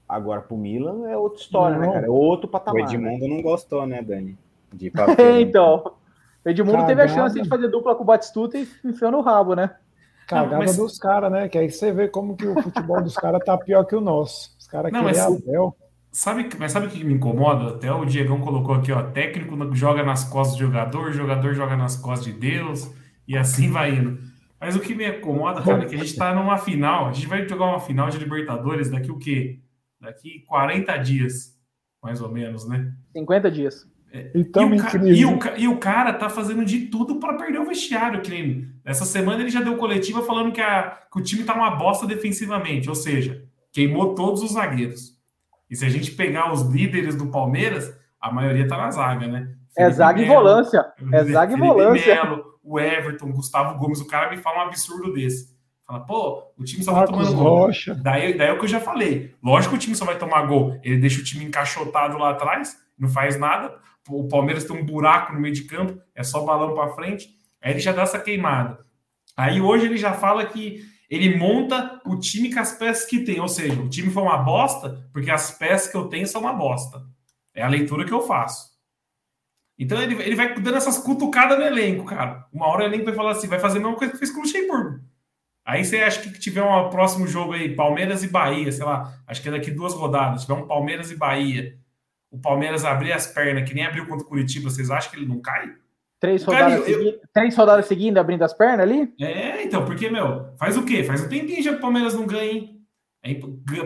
Agora, 0.09 0.41
pro 0.41 0.57
Milan 0.57 1.07
é 1.07 1.16
outra 1.16 1.39
história, 1.39 1.77
não. 1.77 1.87
né, 1.87 1.93
cara? 1.93 2.07
É 2.07 2.11
outro 2.11 2.49
patamar. 2.49 2.83
O 2.83 2.85
Edmundo 2.87 3.29
né? 3.29 3.35
não 3.35 3.43
gostou, 3.43 3.87
né, 3.87 4.03
Dani? 4.03 4.39
De 4.73 4.87
ir 4.87 4.93
é, 5.18 5.41
então. 5.43 5.93
O 6.43 6.49
Edmundo 6.49 6.79
cagada. 6.79 6.89
teve 6.89 7.03
a 7.03 7.09
chance 7.09 7.41
de 7.41 7.47
fazer 7.47 7.68
dupla 7.68 7.95
com 7.95 8.03
o 8.03 8.07
Batistuta 8.07 8.57
e 8.57 8.66
enfiou 8.83 9.12
no 9.12 9.20
rabo, 9.20 9.55
né? 9.55 9.75
Cagada 10.27 10.51
não, 10.51 10.59
mas... 10.61 10.77
dos 10.79 10.99
caras, 10.99 11.31
né? 11.31 11.47
Que 11.47 11.59
aí 11.59 11.70
você 11.70 11.93
vê 11.93 12.09
como 12.09 12.37
que 12.37 12.47
o 12.47 12.62
futebol 12.62 13.03
dos 13.03 13.14
caras 13.14 13.45
tá 13.45 13.57
pior 13.59 13.85
que 13.85 13.95
o 13.95 14.01
nosso. 14.01 14.57
Os 14.59 14.66
caras 14.66 14.91
querem 14.91 15.05
mas... 15.05 15.20
Abel. 15.20 15.77
Sabe, 16.11 16.49
mas 16.59 16.73
sabe 16.73 16.87
o 16.87 16.91
que 16.91 17.05
me 17.05 17.14
incomoda? 17.14 17.75
Até 17.75 17.91
o 17.91 18.05
Diegão 18.05 18.41
colocou 18.41 18.75
aqui, 18.75 18.93
ó. 18.93 19.03
Técnico 19.03 19.75
joga 19.75 20.03
nas 20.03 20.25
costas 20.25 20.57
do 20.57 20.66
jogador, 20.66 21.12
jogador 21.12 21.55
joga 21.55 21.75
nas 21.75 21.97
costas 21.97 22.27
de 22.27 22.33
Deus, 22.35 22.91
e 23.27 23.37
assim 23.37 23.70
vai 23.70 23.95
indo. 23.95 24.18
Mas 24.62 24.76
o 24.76 24.80
que 24.80 24.94
me 24.94 25.08
incomoda, 25.08 25.60
cara, 25.60 25.82
é 25.82 25.86
que 25.86 25.96
a 25.96 25.98
gente 25.98 26.14
tá 26.14 26.32
numa 26.32 26.56
final. 26.56 27.08
A 27.08 27.12
gente 27.12 27.26
vai 27.26 27.48
jogar 27.48 27.64
uma 27.64 27.80
final 27.80 28.08
de 28.08 28.16
Libertadores 28.16 28.88
daqui 28.88 29.10
o 29.10 29.18
quê? 29.18 29.58
Daqui 30.00 30.44
40 30.46 30.96
dias, 30.98 31.58
mais 32.00 32.22
ou 32.22 32.30
menos, 32.30 32.68
né? 32.68 32.92
50 33.12 33.50
dias. 33.50 33.90
É, 34.12 34.30
então, 34.32 34.72
e, 34.72 34.78
o 34.78 34.82
cara, 34.82 35.08
e, 35.08 35.24
o, 35.24 35.38
e, 35.58 35.68
o 35.68 35.78
cara 35.78 36.12
tá 36.12 36.28
fazendo 36.28 36.64
de 36.64 36.86
tudo 36.86 37.16
para 37.16 37.34
perder 37.34 37.58
o 37.58 37.66
vestiário, 37.66 38.22
que 38.22 38.68
essa 38.84 39.04
semana 39.04 39.40
ele 39.40 39.50
já 39.50 39.60
deu 39.60 39.76
coletiva 39.76 40.22
falando 40.22 40.52
que, 40.52 40.60
a, 40.60 40.96
que 41.10 41.18
o 41.18 41.22
time 41.22 41.42
tá 41.42 41.54
uma 41.54 41.74
bosta 41.74 42.06
defensivamente, 42.06 42.88
ou 42.88 42.94
seja, 42.94 43.44
queimou 43.72 44.14
todos 44.14 44.44
os 44.44 44.52
zagueiros. 44.52 45.18
E 45.68 45.74
se 45.74 45.84
a 45.84 45.88
gente 45.88 46.12
pegar 46.12 46.52
os 46.52 46.62
líderes 46.62 47.16
do 47.16 47.32
Palmeiras, 47.32 47.92
a 48.20 48.30
maioria 48.30 48.68
tá 48.68 48.76
na 48.76 48.92
zaga, 48.92 49.26
né? 49.26 49.56
É 49.77 49.85
Felipe 49.85 49.91
é 49.91 49.91
zaga 49.91 50.23
e 50.23 50.25
volância. 50.25 50.93
É 51.12 51.25
zaga 51.25 51.55
e 51.55 51.57
volância. 51.57 52.14
Melo, 52.14 52.45
o 52.62 52.79
Everton, 52.79 53.33
Gustavo 53.33 53.79
Gomes, 53.79 54.01
o 54.01 54.07
cara 54.07 54.31
me 54.31 54.37
fala 54.37 54.59
um 54.59 54.68
absurdo 54.68 55.12
desse. 55.12 55.53
Fala, 55.87 56.01
pô, 56.01 56.53
o 56.57 56.64
time 56.64 56.83
só 56.83 56.93
vai 56.93 57.07
tomando 57.07 57.35
gol. 57.35 57.70
Daí, 58.03 58.37
daí 58.37 58.49
é 58.49 58.53
o 58.53 58.59
que 58.59 58.64
eu 58.64 58.68
já 58.68 58.81
falei. 58.81 59.35
Lógico 59.43 59.73
que 59.73 59.79
o 59.79 59.81
time 59.81 59.97
só 59.97 60.05
vai 60.05 60.16
tomar 60.16 60.47
gol. 60.47 60.79
Ele 60.83 60.99
deixa 60.99 61.20
o 61.20 61.25
time 61.25 61.45
encaixotado 61.45 62.16
lá 62.18 62.31
atrás, 62.31 62.77
não 62.99 63.09
faz 63.09 63.39
nada. 63.39 63.75
O 64.09 64.29
Palmeiras 64.29 64.64
tem 64.64 64.77
um 64.77 64.85
buraco 64.85 65.33
no 65.33 65.41
meio 65.41 65.55
de 65.55 65.64
campo, 65.64 66.01
é 66.14 66.23
só 66.23 66.45
balão 66.45 66.75
para 66.75 66.95
frente. 66.95 67.29
Aí 67.61 67.73
ele 67.73 67.81
já 67.81 67.93
dá 67.93 68.03
essa 68.03 68.18
queimada. 68.18 68.79
Aí 69.37 69.61
hoje 69.61 69.87
ele 69.87 69.97
já 69.97 70.12
fala 70.12 70.45
que 70.47 70.85
ele 71.09 71.37
monta 71.37 72.01
o 72.07 72.18
time 72.18 72.53
com 72.53 72.61
as 72.61 72.73
peças 72.73 73.05
que 73.05 73.20
tem. 73.20 73.41
Ou 73.41 73.49
seja, 73.49 73.81
o 73.81 73.89
time 73.89 74.11
foi 74.11 74.23
uma 74.23 74.39
bosta, 74.39 75.09
porque 75.12 75.31
as 75.31 75.51
peças 75.51 75.91
que 75.91 75.97
eu 75.97 76.09
tenho 76.09 76.27
são 76.27 76.41
uma 76.41 76.53
bosta. 76.53 77.03
É 77.55 77.62
a 77.62 77.68
leitura 77.68 78.05
que 78.05 78.12
eu 78.12 78.23
faço. 78.23 78.72
Então 79.79 80.01
ele, 80.01 80.14
ele 80.23 80.37
vai 80.37 80.55
dando 80.55 80.77
essas 80.77 80.99
cutucadas 80.99 81.59
no 81.59 81.64
elenco, 81.64 82.05
cara. 82.05 82.47
Uma 82.53 82.66
hora 82.66 82.83
o 82.83 82.87
elenco 82.87 83.05
vai 83.05 83.14
falar 83.14 83.33
assim, 83.33 83.49
vai 83.49 83.59
fazer 83.59 83.79
a 83.79 83.83
mesma 83.83 83.97
coisa 83.97 84.12
que 84.12 84.18
fez 84.18 84.31
com 84.31 84.39
o 84.39 84.43
Luxemburgo. 84.43 85.01
Aí 85.64 85.85
você 85.85 85.99
acha 85.99 86.20
que 86.20 86.39
tiver 86.39 86.62
um 86.62 86.91
próximo 86.91 87.27
jogo 87.27 87.53
aí, 87.53 87.75
Palmeiras 87.75 88.25
e 88.25 88.29
Bahia, 88.29 88.70
sei 88.73 88.85
lá, 88.85 89.12
acho 89.27 89.41
que 89.41 89.49
é 89.49 89.53
daqui 89.53 89.70
duas 89.70 89.95
rodadas, 89.95 90.43
tiver 90.43 90.55
um 90.55 90.66
Palmeiras 90.66 91.11
e 91.11 91.16
Bahia, 91.16 91.79
o 92.31 92.39
Palmeiras 92.39 92.85
abrir 92.85 93.12
as 93.12 93.29
pernas, 93.29 93.68
que 93.68 93.75
nem 93.75 93.87
abriu 93.87 94.07
contra 94.07 94.27
o 94.27 94.29
Curitiba, 94.29 94.68
vocês 94.68 94.91
acham 94.91 95.11
que 95.11 95.18
ele 95.18 95.27
não 95.27 95.41
cai? 95.41 95.73
Três 96.18 96.45
rodadas, 96.45 96.85
segui... 96.85 97.20
Três 97.33 97.57
rodadas 97.57 97.87
seguindo, 97.87 98.18
abrindo 98.18 98.43
as 98.43 98.55
pernas 98.55 98.81
ali? 98.81 99.12
É, 99.20 99.62
então, 99.62 99.85
porque, 99.85 100.09
meu, 100.09 100.53
faz 100.57 100.77
o 100.77 100.85
quê? 100.85 101.05
Faz 101.05 101.23
um 101.23 101.29
tempinho 101.29 101.62
já 101.62 101.73
que 101.73 101.79
o 101.79 101.81
Palmeiras 101.81 102.14
não 102.14 102.27
ganha, 102.27 102.53
hein? 102.53 102.85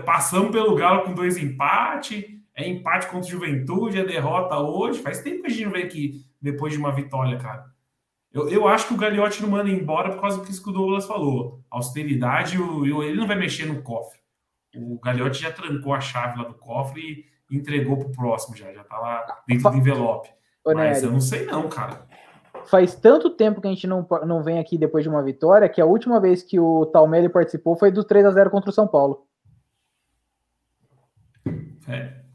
passamos 0.05 0.51
pelo 0.51 0.75
Galo 0.75 1.05
com 1.05 1.15
dois 1.15 1.37
empates, 1.37 2.25
é 2.57 2.67
empate 2.67 3.07
contra 3.09 3.29
o 3.29 3.31
Juventude, 3.31 4.01
é 4.01 4.05
derrota 4.05 4.59
hoje. 4.59 5.01
Faz 5.01 5.21
tempo 5.21 5.43
que 5.43 5.49
a 5.49 5.51
gente 5.51 5.67
não 5.67 5.73
vem 5.73 5.85
aqui 5.85 6.25
depois 6.41 6.73
de 6.73 6.79
uma 6.79 6.91
vitória, 6.91 7.39
cara. 7.39 7.67
Eu, 8.33 8.49
eu 8.49 8.67
acho 8.67 8.89
que 8.89 8.95
o 8.95 8.97
Gagliotti 8.97 9.43
não 9.43 9.51
manda 9.51 9.69
embora 9.69 10.11
por 10.11 10.21
causa 10.21 10.39
do 10.39 10.45
que 10.45 10.53
o 10.53 10.73
Douglas 10.73 11.07
falou. 11.07 11.61
Austeridade, 11.71 12.59
o, 12.59 13.03
ele 13.03 13.19
não 13.19 13.27
vai 13.27 13.37
mexer 13.37 13.67
no 13.67 13.83
cofre. 13.83 14.19
O 14.75 14.99
Gagliotti 14.99 15.43
já 15.43 15.53
trancou 15.53 15.93
a 15.93 16.01
chave 16.01 16.39
lá 16.39 16.49
do 16.49 16.55
cofre 16.55 17.27
e 17.51 17.57
entregou 17.57 17.99
pro 17.99 18.11
próximo 18.11 18.57
já. 18.57 18.73
Já 18.73 18.85
tá 18.85 18.99
lá 18.99 19.43
dentro 19.47 19.71
do 19.71 19.77
envelope. 19.77 20.31
Ô, 20.65 20.73
Mas 20.75 21.03
eu 21.03 21.13
não 21.13 21.21
sei 21.21 21.45
não, 21.45 21.69
cara. 21.69 22.07
Faz 22.67 22.95
tanto 22.95 23.31
tempo 23.31 23.61
que 23.61 23.69
a 23.69 23.71
gente 23.71 23.87
não, 23.87 24.07
não 24.27 24.43
vem 24.43 24.59
aqui 24.59 24.79
depois 24.79 25.05
de 25.05 25.11
uma 25.11 25.23
vitória 25.23 25.69
que 25.69 25.81
a 25.81 25.87
última 25.87 26.19
vez 26.19 26.43
que 26.43 26.59
o 26.59 26.87
Talmelli 26.87 27.29
participou 27.29 27.77
foi 27.77 27.93
do 27.93 28.03
3 28.03 28.27
a 28.27 28.31
0 28.31 28.51
contra 28.51 28.71
o 28.71 28.73
São 28.73 28.89
Paulo. 28.89 29.27
É. 31.87 32.26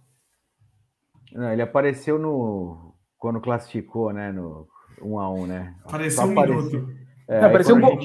Não, 1.33 1.51
ele 1.51 1.61
apareceu 1.61 2.19
no. 2.19 2.93
Quando 3.17 3.39
classificou, 3.39 4.11
né? 4.11 4.31
No 4.31 4.67
1 5.01 5.19
a 5.19 5.33
1 5.33 5.47
né? 5.47 5.75
Apareceu 5.85 6.23
um 6.23 6.27
minuto. 6.27 7.01
É, 7.27 7.41
Não, 7.41 7.51
parecia 7.51 7.75
um, 7.75 7.79
gol... 7.79 7.97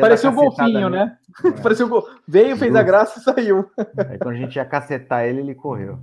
parecia 0.00 0.30
um 0.30 0.34
golfinho, 0.34 0.88
né? 0.88 1.16
É. 1.44 1.50
parecia 1.62 1.86
um 1.86 1.88
gol... 1.88 2.04
Veio, 2.26 2.56
fez 2.56 2.74
a 2.74 2.82
graça 2.82 3.20
e 3.20 3.22
saiu. 3.22 3.70
Aí 4.08 4.18
quando 4.18 4.34
a 4.34 4.38
gente 4.38 4.56
ia 4.56 4.64
cacetar 4.64 5.24
ele, 5.24 5.40
ele 5.40 5.54
correu. 5.54 5.98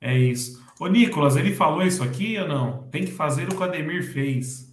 É 0.00 0.16
isso. 0.18 0.60
Ô, 0.80 0.88
Nicolas, 0.88 1.36
ele 1.36 1.54
falou 1.54 1.82
isso 1.82 2.02
aqui 2.02 2.36
ou 2.38 2.48
não? 2.48 2.88
Tem 2.90 3.04
que 3.04 3.12
fazer 3.12 3.44
o 3.44 3.54
que 3.54 3.60
o 3.60 3.62
Ademir 3.62 4.02
fez. 4.02 4.72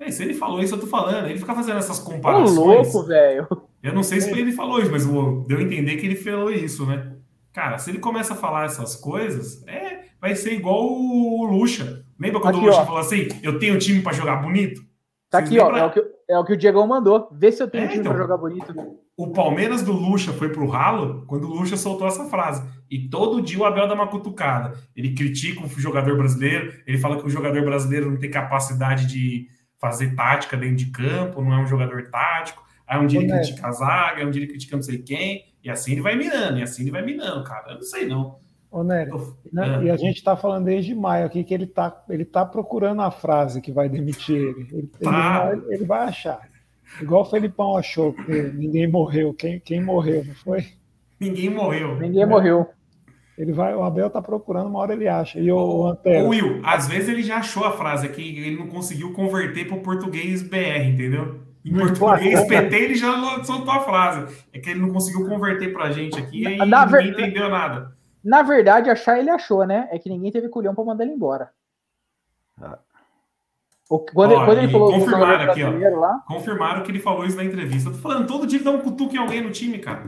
É, 0.00 0.10
se 0.10 0.24
ele 0.24 0.34
falou 0.34 0.60
isso, 0.60 0.74
eu 0.74 0.80
tô 0.80 0.88
falando. 0.88 1.26
Ele 1.26 1.38
fica 1.38 1.54
fazendo 1.54 1.78
essas 1.78 2.00
comparações. 2.00 2.58
Ô, 2.58 2.64
louco, 2.64 3.04
velho. 3.04 3.46
Eu 3.80 3.94
não 3.94 4.02
sei 4.02 4.20
se 4.20 4.30
ele 4.30 4.50
falou 4.50 4.80
isso, 4.80 4.90
mas 4.90 5.06
deu 5.06 5.58
a 5.58 5.62
entender 5.62 5.96
que 5.96 6.06
ele 6.06 6.16
falou 6.16 6.50
isso, 6.50 6.84
né? 6.84 7.15
Cara, 7.56 7.78
se 7.78 7.88
ele 7.88 8.00
começa 8.00 8.34
a 8.34 8.36
falar 8.36 8.66
essas 8.66 8.96
coisas, 8.96 9.66
é, 9.66 10.00
vai 10.20 10.36
ser 10.36 10.52
igual 10.52 10.92
o 10.92 11.42
Lucha. 11.46 12.04
Lembra 12.20 12.38
quando 12.38 12.56
aqui, 12.56 12.66
o 12.66 12.68
Lucha 12.68 12.82
ó. 12.82 12.84
falou 12.84 13.00
assim: 13.00 13.28
eu 13.42 13.58
tenho 13.58 13.78
time 13.78 14.02
para 14.02 14.12
jogar 14.12 14.36
bonito? 14.42 14.82
Tá 15.30 15.38
aqui, 15.38 15.58
ó. 15.58 15.74
É 15.74 15.82
o, 15.86 15.90
que, 15.90 16.04
é 16.28 16.38
o 16.38 16.44
que 16.44 16.52
o 16.52 16.56
Diego 16.56 16.86
mandou. 16.86 17.30
Vê 17.32 17.50
se 17.50 17.62
eu 17.62 17.70
tenho 17.70 17.84
é, 17.84 17.88
time 17.88 18.00
então, 18.00 18.12
pra 18.12 18.20
jogar 18.20 18.36
bonito. 18.36 18.74
O 19.16 19.32
Palmeiras 19.32 19.82
do 19.82 19.92
Lucha 19.92 20.34
foi 20.34 20.50
pro 20.50 20.68
ralo 20.68 21.24
quando 21.26 21.44
o 21.44 21.54
Lucha 21.54 21.78
soltou 21.78 22.06
essa 22.06 22.26
frase. 22.26 22.62
E 22.90 23.08
todo 23.08 23.40
dia 23.40 23.58
o 23.58 23.64
Abel 23.64 23.88
dá 23.88 23.94
uma 23.94 24.08
cutucada. 24.08 24.74
Ele 24.94 25.14
critica 25.14 25.64
o 25.64 25.68
jogador 25.80 26.14
brasileiro, 26.14 26.74
ele 26.86 26.98
fala 26.98 27.18
que 27.18 27.26
o 27.26 27.30
jogador 27.30 27.64
brasileiro 27.64 28.10
não 28.10 28.18
tem 28.18 28.30
capacidade 28.30 29.06
de 29.06 29.48
fazer 29.80 30.14
tática 30.14 30.58
dentro 30.58 30.76
de 30.76 30.90
campo, 30.90 31.40
não 31.40 31.54
é 31.54 31.58
um 31.62 31.66
jogador 31.66 32.02
tático. 32.10 32.62
Aí 32.86 33.00
um 33.00 33.06
dia 33.06 33.20
ele 33.20 33.32
critica 33.32 33.66
a 33.66 33.72
zaga, 33.72 34.20
aí 34.20 34.26
um 34.26 34.30
dia 34.30 34.42
ele 34.42 34.50
critica 34.50 34.76
não 34.76 34.82
sei 34.82 34.98
quem, 34.98 35.55
e 35.66 35.70
assim 35.70 35.92
ele 35.92 36.00
vai 36.00 36.14
mirando, 36.14 36.58
e 36.58 36.62
assim 36.62 36.82
ele 36.82 36.92
vai 36.92 37.04
mirando, 37.04 37.42
cara. 37.42 37.72
Eu 37.72 37.74
não 37.74 37.82
sei 37.82 38.06
não. 38.06 38.38
Ô, 38.70 38.84
Nery, 38.84 39.10
né? 39.52 39.84
e 39.84 39.90
a 39.90 39.96
gente 39.96 40.16
está 40.16 40.36
falando 40.36 40.66
desde 40.66 40.94
maio 40.94 41.26
aqui 41.26 41.42
que 41.42 41.52
ele 41.52 41.64
está 41.64 42.04
ele 42.08 42.24
tá 42.24 42.44
procurando 42.44 43.02
a 43.02 43.10
frase 43.10 43.60
que 43.60 43.72
vai 43.72 43.88
demitir 43.88 44.36
ele. 44.36 44.68
Ele, 44.72 44.90
tá. 45.02 45.50
ele, 45.52 45.74
ele 45.74 45.84
vai 45.84 46.06
achar. 46.06 46.40
Igual 47.02 47.22
o 47.22 47.24
Felipão 47.24 47.76
achou 47.76 48.12
que 48.12 48.42
ninguém 48.54 48.88
morreu. 48.88 49.34
Quem, 49.34 49.58
quem 49.58 49.82
morreu, 49.82 50.24
não 50.24 50.34
foi? 50.36 50.64
Ninguém 51.18 51.50
morreu. 51.50 51.98
Ninguém 51.98 52.22
é. 52.22 52.26
morreu. 52.26 52.68
Ele 53.36 53.52
vai, 53.52 53.74
o 53.74 53.82
Abel 53.82 54.08
tá 54.08 54.22
procurando, 54.22 54.68
uma 54.68 54.78
hora 54.78 54.92
ele 54.92 55.08
acha. 55.08 55.40
E 55.40 55.50
o, 55.50 55.56
o 55.56 55.86
Antero. 55.88 56.28
Will, 56.28 56.60
às 56.64 56.86
vezes 56.86 57.08
ele 57.08 57.22
já 57.24 57.38
achou 57.38 57.64
a 57.64 57.72
frase 57.72 58.06
aqui, 58.06 58.38
ele 58.38 58.56
não 58.56 58.68
conseguiu 58.68 59.12
converter 59.12 59.66
para 59.66 59.76
o 59.76 59.82
português 59.82 60.42
BR, 60.42 60.86
entendeu? 60.86 61.45
Em 61.66 61.94
português 61.94 62.46
PT 62.46 62.76
ele 62.76 62.94
já 62.94 63.42
soltou 63.42 63.72
a 63.72 63.80
frase. 63.80 64.36
É 64.52 64.58
que 64.58 64.70
ele 64.70 64.80
não 64.80 64.92
conseguiu 64.92 65.26
converter 65.28 65.72
pra 65.72 65.90
gente 65.90 66.18
aqui 66.18 66.44
e 66.44 66.58
ninguém 66.58 66.88
ver... 66.88 67.06
entendeu 67.06 67.48
nada. 67.50 67.92
Na 68.22 68.42
verdade, 68.42 68.88
achar 68.88 69.18
ele 69.18 69.30
achou, 69.30 69.66
né? 69.66 69.88
É 69.90 69.98
que 69.98 70.08
ninguém 70.08 70.30
teve 70.30 70.48
culhão 70.48 70.74
para 70.74 70.84
mandar 70.84 71.04
ele 71.04 71.12
embora. 71.12 71.50
Ah. 72.60 72.78
O, 73.88 74.00
quando, 74.00 74.32
ó, 74.32 74.44
quando 74.44 74.58
ele 74.58 74.72
falou 74.72 74.92
confirmaram 74.92 75.50
aqui, 75.50 75.62
ó, 75.62 76.00
lá... 76.00 76.24
confirmaram 76.26 76.82
que 76.82 76.90
ele 76.90 76.98
falou 76.98 77.24
isso 77.24 77.36
na 77.36 77.44
entrevista. 77.44 77.88
Eu 77.88 77.92
tô 77.94 77.98
falando, 78.00 78.26
todo 78.26 78.46
dia 78.46 78.58
que 78.58 78.64
dá 78.64 78.72
um 78.72 78.80
cutuque 78.80 79.16
em 79.16 79.20
alguém 79.20 79.42
no 79.42 79.50
time, 79.50 79.78
cara. 79.78 80.06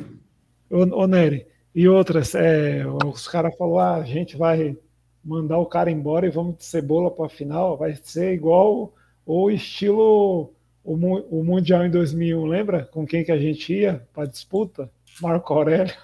Ô, 0.69 1.03
ô 1.03 1.07
Nery, 1.07 1.47
e 1.73 1.89
outras, 1.89 2.35
é, 2.35 2.85
os 3.07 3.29
caras 3.29 3.57
falaram, 3.57 3.79
ah, 3.79 4.03
a 4.03 4.05
gente 4.05 4.37
vai 4.37 4.77
mandar 5.25 5.59
o 5.59 5.67
cara 5.67 5.91
embora 5.91 6.27
e 6.27 6.31
vamos 6.31 6.57
de 6.57 6.65
cebola 6.65 7.11
para 7.11 7.27
a 7.27 7.31
final, 7.31 7.77
vai 7.77 7.95
ser 7.95 8.33
igual 8.33 8.95
o 9.25 9.51
estilo 9.51 10.53
o, 10.93 11.41
o 11.41 11.45
Mundial 11.45 11.85
em 11.85 11.91
2001, 11.91 12.47
lembra? 12.47 12.85
Com 12.87 13.07
quem 13.07 13.23
que 13.23 13.31
a 13.31 13.39
gente 13.39 13.73
ia 13.75 14.07
para 14.15 14.27
disputa? 14.27 14.91
Marco 15.21 15.53
Aurélio. 15.53 15.95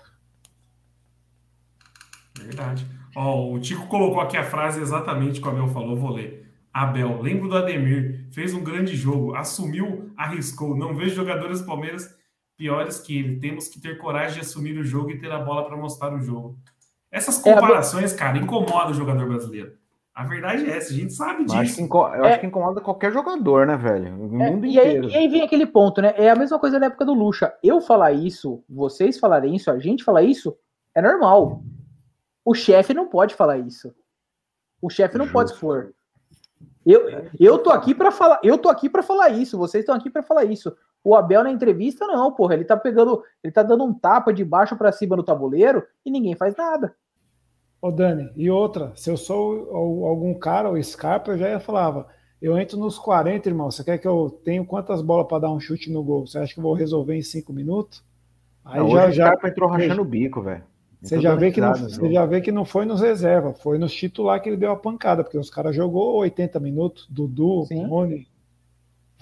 Verdade. 2.38 2.86
Ó, 3.16 3.52
o 3.52 3.60
Tico 3.60 3.86
colocou 3.86 4.20
aqui 4.20 4.36
a 4.36 4.44
frase 4.44 4.80
exatamente 4.80 5.40
como 5.40 5.58
eu 5.58 5.68
falou, 5.68 5.96
vou 5.96 6.10
ler. 6.10 6.52
Abel, 6.72 7.22
lembro 7.22 7.48
do 7.48 7.56
Ademir, 7.56 8.26
fez 8.32 8.52
um 8.52 8.62
grande 8.62 8.96
jogo, 8.96 9.34
assumiu, 9.34 10.12
arriscou. 10.16 10.76
Não 10.76 10.94
vejo 10.94 11.14
jogadores 11.14 11.60
do 11.60 11.66
Palmeiras 11.66 12.12
piores 12.56 12.98
que 12.98 13.16
ele. 13.16 13.36
Temos 13.38 13.68
que 13.68 13.80
ter 13.80 13.96
coragem 13.96 14.34
de 14.34 14.40
assumir 14.40 14.76
o 14.76 14.84
jogo 14.84 15.10
e 15.10 15.18
ter 15.18 15.30
a 15.30 15.38
bola 15.38 15.64
para 15.64 15.76
mostrar 15.76 16.12
o 16.12 16.20
jogo. 16.20 16.58
Essas 17.10 17.38
comparações, 17.38 18.12
é, 18.12 18.16
cara, 18.16 18.36
incomodam 18.36 18.90
o 18.90 18.94
jogador 18.94 19.28
brasileiro. 19.28 19.72
A 20.14 20.22
verdade 20.22 20.70
é 20.70 20.76
essa, 20.76 20.92
a 20.92 20.96
gente 20.96 21.12
sabe 21.12 21.44
disso. 21.44 21.56
Acho 21.56 21.80
eu 21.80 22.24
é, 22.24 22.30
acho 22.30 22.40
que 22.40 22.46
incomoda 22.46 22.80
qualquer 22.80 23.12
jogador, 23.12 23.66
né, 23.66 23.76
velho? 23.76 24.14
O 24.14 24.40
é, 24.40 24.50
mundo 24.50 24.64
e 24.64 24.70
inteiro. 24.70 25.06
Aí, 25.08 25.12
e 25.12 25.16
aí 25.16 25.28
vem 25.28 25.42
aquele 25.42 25.66
ponto, 25.66 26.00
né? 26.00 26.14
É 26.16 26.30
a 26.30 26.36
mesma 26.36 26.56
coisa 26.56 26.78
na 26.78 26.86
época 26.86 27.04
do 27.04 27.12
Lucha. 27.12 27.52
Eu 27.60 27.80
falar 27.80 28.12
isso, 28.12 28.62
vocês 28.68 29.18
falarem 29.18 29.56
isso, 29.56 29.72
a 29.72 29.78
gente 29.80 30.04
falar 30.04 30.22
isso, 30.22 30.56
é 30.94 31.02
normal. 31.02 31.62
O 32.44 32.54
chefe 32.54 32.94
não 32.94 33.08
pode 33.08 33.34
falar 33.34 33.58
isso. 33.58 33.92
O 34.80 34.88
chefe 34.88 35.18
não 35.18 35.24
Justo. 35.24 35.32
pode 35.32 35.50
expor. 35.50 35.92
Eu, 36.86 37.08
eu 37.40 37.58
tô 37.58 37.70
aqui 37.70 37.92
para 37.94 38.12
falar, 38.12 38.38
eu 38.44 38.56
tô 38.56 38.68
aqui 38.68 38.88
para 38.88 39.02
falar 39.02 39.30
isso, 39.30 39.58
vocês 39.58 39.82
estão 39.82 39.96
aqui 39.96 40.10
para 40.10 40.22
falar 40.22 40.44
isso. 40.44 40.76
O 41.02 41.16
Abel 41.16 41.42
na 41.42 41.50
entrevista 41.50 42.06
não, 42.06 42.30
porra, 42.30 42.54
ele 42.54 42.64
tá 42.64 42.76
pegando, 42.76 43.22
ele 43.42 43.52
tá 43.52 43.62
dando 43.62 43.82
um 43.84 43.92
tapa 43.92 44.32
de 44.32 44.44
baixo 44.44 44.76
para 44.76 44.92
cima 44.92 45.16
no 45.16 45.24
tabuleiro 45.24 45.84
e 46.04 46.10
ninguém 46.10 46.36
faz 46.36 46.54
nada. 46.54 46.94
Ô 47.84 47.90
Dani, 47.90 48.30
e 48.34 48.50
outra, 48.50 48.92
se 48.96 49.10
eu 49.10 49.16
sou 49.18 49.68
algum 50.06 50.32
cara, 50.32 50.70
o 50.70 50.82
Scarpa, 50.82 51.32
eu 51.32 51.36
já 51.36 51.50
ia 51.50 51.60
falava, 51.60 52.08
eu 52.40 52.58
entro 52.58 52.78
nos 52.78 52.98
40, 52.98 53.46
irmão, 53.46 53.70
você 53.70 53.84
quer 53.84 53.98
que 53.98 54.08
eu 54.08 54.30
tenho 54.42 54.64
quantas 54.64 55.02
bolas 55.02 55.26
para 55.28 55.40
dar 55.40 55.50
um 55.50 55.60
chute 55.60 55.92
no 55.92 56.02
gol? 56.02 56.26
Você 56.26 56.38
acha 56.38 56.54
que 56.54 56.60
eu 56.60 56.62
vou 56.62 56.72
resolver 56.72 57.14
em 57.14 57.20
5 57.20 57.52
minutos? 57.52 58.02
Aí 58.64 58.80
não, 58.80 58.88
já, 58.88 59.10
já... 59.10 59.24
o 59.24 59.26
Scarpa 59.26 59.48
entrou 59.48 59.68
rachando 59.68 60.00
o 60.00 60.04
bico, 60.06 60.40
velho. 60.40 60.64
Você 61.02 61.20
já, 61.20 61.34
vê 61.34 61.52
que 61.52 61.60
não, 61.60 61.74
você 61.74 62.10
já 62.10 62.24
vê 62.24 62.40
que 62.40 62.50
não 62.50 62.64
foi 62.64 62.86
nos 62.86 63.02
reserva, 63.02 63.52
foi 63.52 63.76
nos 63.76 63.92
titular 63.92 64.40
que 64.40 64.48
ele 64.48 64.56
deu 64.56 64.70
a 64.70 64.76
pancada, 64.76 65.22
porque 65.22 65.36
os 65.36 65.50
caras 65.50 65.76
jogou 65.76 66.16
80 66.20 66.58
minutos, 66.60 67.06
Dudu, 67.10 67.64
Rony, 67.64 68.26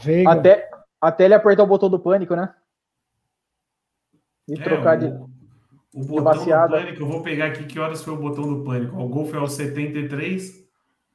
Veiga. 0.00 0.30
Até, 0.30 0.70
até 1.00 1.24
ele 1.24 1.34
apertar 1.34 1.64
o 1.64 1.66
botão 1.66 1.90
do 1.90 1.98
pânico, 1.98 2.36
né? 2.36 2.54
E 4.46 4.54
é, 4.54 4.62
trocar 4.62 4.96
de. 4.96 5.06
O 5.06 5.31
botão 6.00 6.44
do 6.44 6.70
pânico, 6.70 7.02
eu 7.02 7.06
vou 7.06 7.22
pegar 7.22 7.46
aqui 7.46 7.64
que 7.64 7.78
horas 7.78 8.02
foi 8.02 8.14
o 8.14 8.18
botão 8.18 8.44
do 8.44 8.64
pânico. 8.64 8.96
O 8.96 9.08
gol 9.08 9.26
foi 9.26 9.38
aos 9.38 9.52
73, 9.52 10.64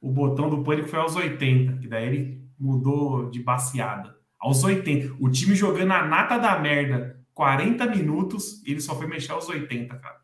o 0.00 0.10
botão 0.10 0.48
do 0.48 0.62
pânico 0.62 0.88
foi 0.88 1.00
aos 1.00 1.16
80, 1.16 1.78
que 1.78 1.88
daí 1.88 2.06
ele 2.06 2.48
mudou 2.58 3.28
de 3.30 3.42
baseada. 3.42 4.16
Aos 4.38 4.62
80. 4.62 5.16
O 5.18 5.28
time 5.28 5.56
jogando 5.56 5.92
a 5.92 6.06
nata 6.06 6.38
da 6.38 6.58
merda 6.60 7.18
40 7.34 7.86
minutos, 7.86 8.62
ele 8.64 8.80
só 8.80 8.94
foi 8.94 9.06
mexer 9.06 9.32
aos 9.32 9.48
80, 9.48 9.96
cara. 9.96 10.18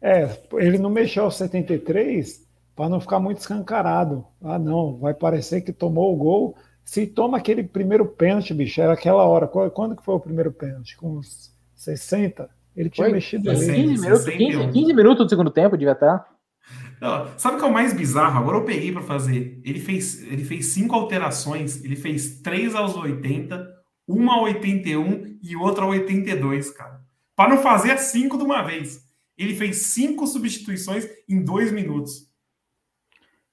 É, 0.00 0.40
ele 0.54 0.78
não 0.78 0.88
mexeu 0.88 1.24
aos 1.24 1.36
73 1.36 2.48
para 2.74 2.88
não 2.88 3.00
ficar 3.00 3.20
muito 3.20 3.38
escancarado. 3.38 4.24
Ah, 4.40 4.58
não, 4.58 4.98
vai 4.98 5.12
parecer 5.12 5.60
que 5.60 5.72
tomou 5.72 6.14
o 6.14 6.16
gol. 6.16 6.56
Se 6.84 7.06
toma 7.06 7.38
aquele 7.38 7.62
primeiro 7.62 8.06
pênalti, 8.06 8.54
bicho, 8.54 8.80
era 8.80 8.94
aquela 8.94 9.24
hora. 9.24 9.46
Quando 9.46 9.96
que 9.96 10.04
foi 10.04 10.14
o 10.14 10.20
primeiro 10.20 10.50
pênalti? 10.50 10.96
Com 10.96 11.18
uns 11.18 11.54
60? 11.74 12.48
Ele 12.80 12.90
tinha 12.90 13.06
foi? 13.06 13.12
mexido 13.12 13.44
60, 13.44 13.72
ali. 13.72 13.82
15 13.82 14.02
minutos, 14.02 14.24
15, 14.24 14.72
15 14.72 14.92
minutos 14.94 15.26
do 15.26 15.28
segundo 15.28 15.50
tempo, 15.50 15.76
devia 15.76 15.92
estar. 15.92 16.26
Não, 17.00 17.26
sabe 17.38 17.56
o 17.56 17.58
que 17.58 17.64
é 17.64 17.68
o 17.68 17.72
mais 17.72 17.92
bizarro? 17.92 18.38
Agora 18.38 18.56
eu 18.58 18.64
peguei 18.64 18.90
para 18.92 19.02
fazer. 19.02 19.60
Ele 19.64 19.80
fez, 19.80 20.22
ele 20.22 20.44
fez 20.44 20.66
cinco 20.66 20.94
alterações. 20.94 21.84
Ele 21.84 21.96
fez 21.96 22.40
três 22.40 22.74
aos 22.74 22.96
80, 22.96 23.66
uma 24.08 24.34
ao 24.34 24.44
81 24.44 25.38
e 25.42 25.56
outra 25.56 25.84
ao 25.84 25.90
82, 25.90 26.70
cara. 26.70 27.00
Para 27.36 27.54
não 27.54 27.62
fazer 27.62 27.92
as 27.92 28.02
cinco 28.02 28.36
de 28.36 28.44
uma 28.44 28.62
vez. 28.62 29.08
Ele 29.36 29.54
fez 29.54 29.76
cinco 29.78 30.26
substituições 30.26 31.08
em 31.28 31.42
dois 31.42 31.72
minutos. 31.72 32.30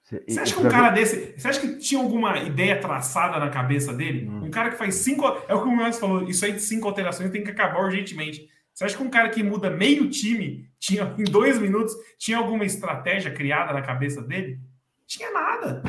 Você 0.04 0.40
acha 0.40 0.56
que 0.56 0.62
um 0.62 0.70
cara 0.70 0.90
desse. 0.90 1.34
Você 1.38 1.48
acha 1.50 1.60
que 1.60 1.80
tinha 1.80 2.02
alguma 2.02 2.38
ideia 2.38 2.80
traçada 2.80 3.40
na 3.40 3.50
cabeça 3.50 3.94
dele? 3.94 4.28
Hum. 4.30 4.46
Um 4.46 4.50
cara 4.50 4.70
que 4.72 4.78
faz 4.78 4.96
cinco. 4.96 5.26
É 5.50 5.54
o 5.54 5.62
que 5.62 5.68
o 5.68 5.76
Márcio 5.76 6.00
falou, 6.00 6.24
isso 6.24 6.46
aí 6.46 6.54
de 6.54 6.62
cinco 6.62 6.88
alterações 6.88 7.30
tem 7.30 7.44
que 7.44 7.52
acabar 7.52 7.84
urgentemente. 7.84 8.48
Você 8.78 8.86
acha 8.86 8.96
que 8.96 9.02
um 9.02 9.10
cara 9.10 9.30
que 9.30 9.42
muda 9.42 9.72
meio 9.72 10.08
time 10.08 10.70
tinha, 10.80 11.12
em 11.18 11.24
dois 11.24 11.58
minutos, 11.58 11.96
tinha 12.20 12.38
alguma 12.38 12.64
estratégia 12.64 13.34
criada 13.34 13.74
na 13.74 13.82
cabeça 13.82 14.22
dele? 14.22 14.60
Tinha 15.08 15.32
nada. 15.32 15.82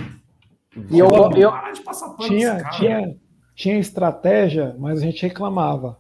E 0.91 0.99
eu, 0.99 1.07
eu, 1.07 1.31
eu 1.33 1.53
tinha, 2.27 2.65
tinha, 2.71 3.17
tinha 3.55 3.79
estratégia, 3.79 4.75
mas 4.79 5.01
a 5.01 5.03
gente 5.03 5.21
reclamava 5.21 5.99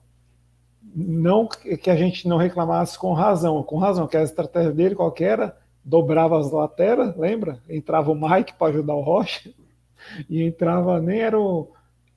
não 0.94 1.46
que 1.46 1.90
a 1.90 1.94
gente 1.94 2.26
não 2.26 2.38
reclamasse 2.38 2.98
com 2.98 3.12
razão, 3.12 3.62
com 3.62 3.76
razão, 3.76 4.08
que 4.08 4.16
a 4.16 4.22
estratégia 4.22 4.72
dele 4.72 4.94
qualquer 4.94 5.32
era, 5.32 5.58
dobrava 5.84 6.40
as 6.40 6.50
lateras, 6.50 7.14
lembra? 7.18 7.60
Entrava 7.68 8.10
o 8.10 8.14
Mike 8.14 8.54
para 8.54 8.68
ajudar 8.68 8.94
o 8.94 9.02
Rocha, 9.02 9.50
e 10.26 10.42
entrava, 10.42 10.98
nem 11.02 11.20
era 11.20 11.38
o. 11.38 11.70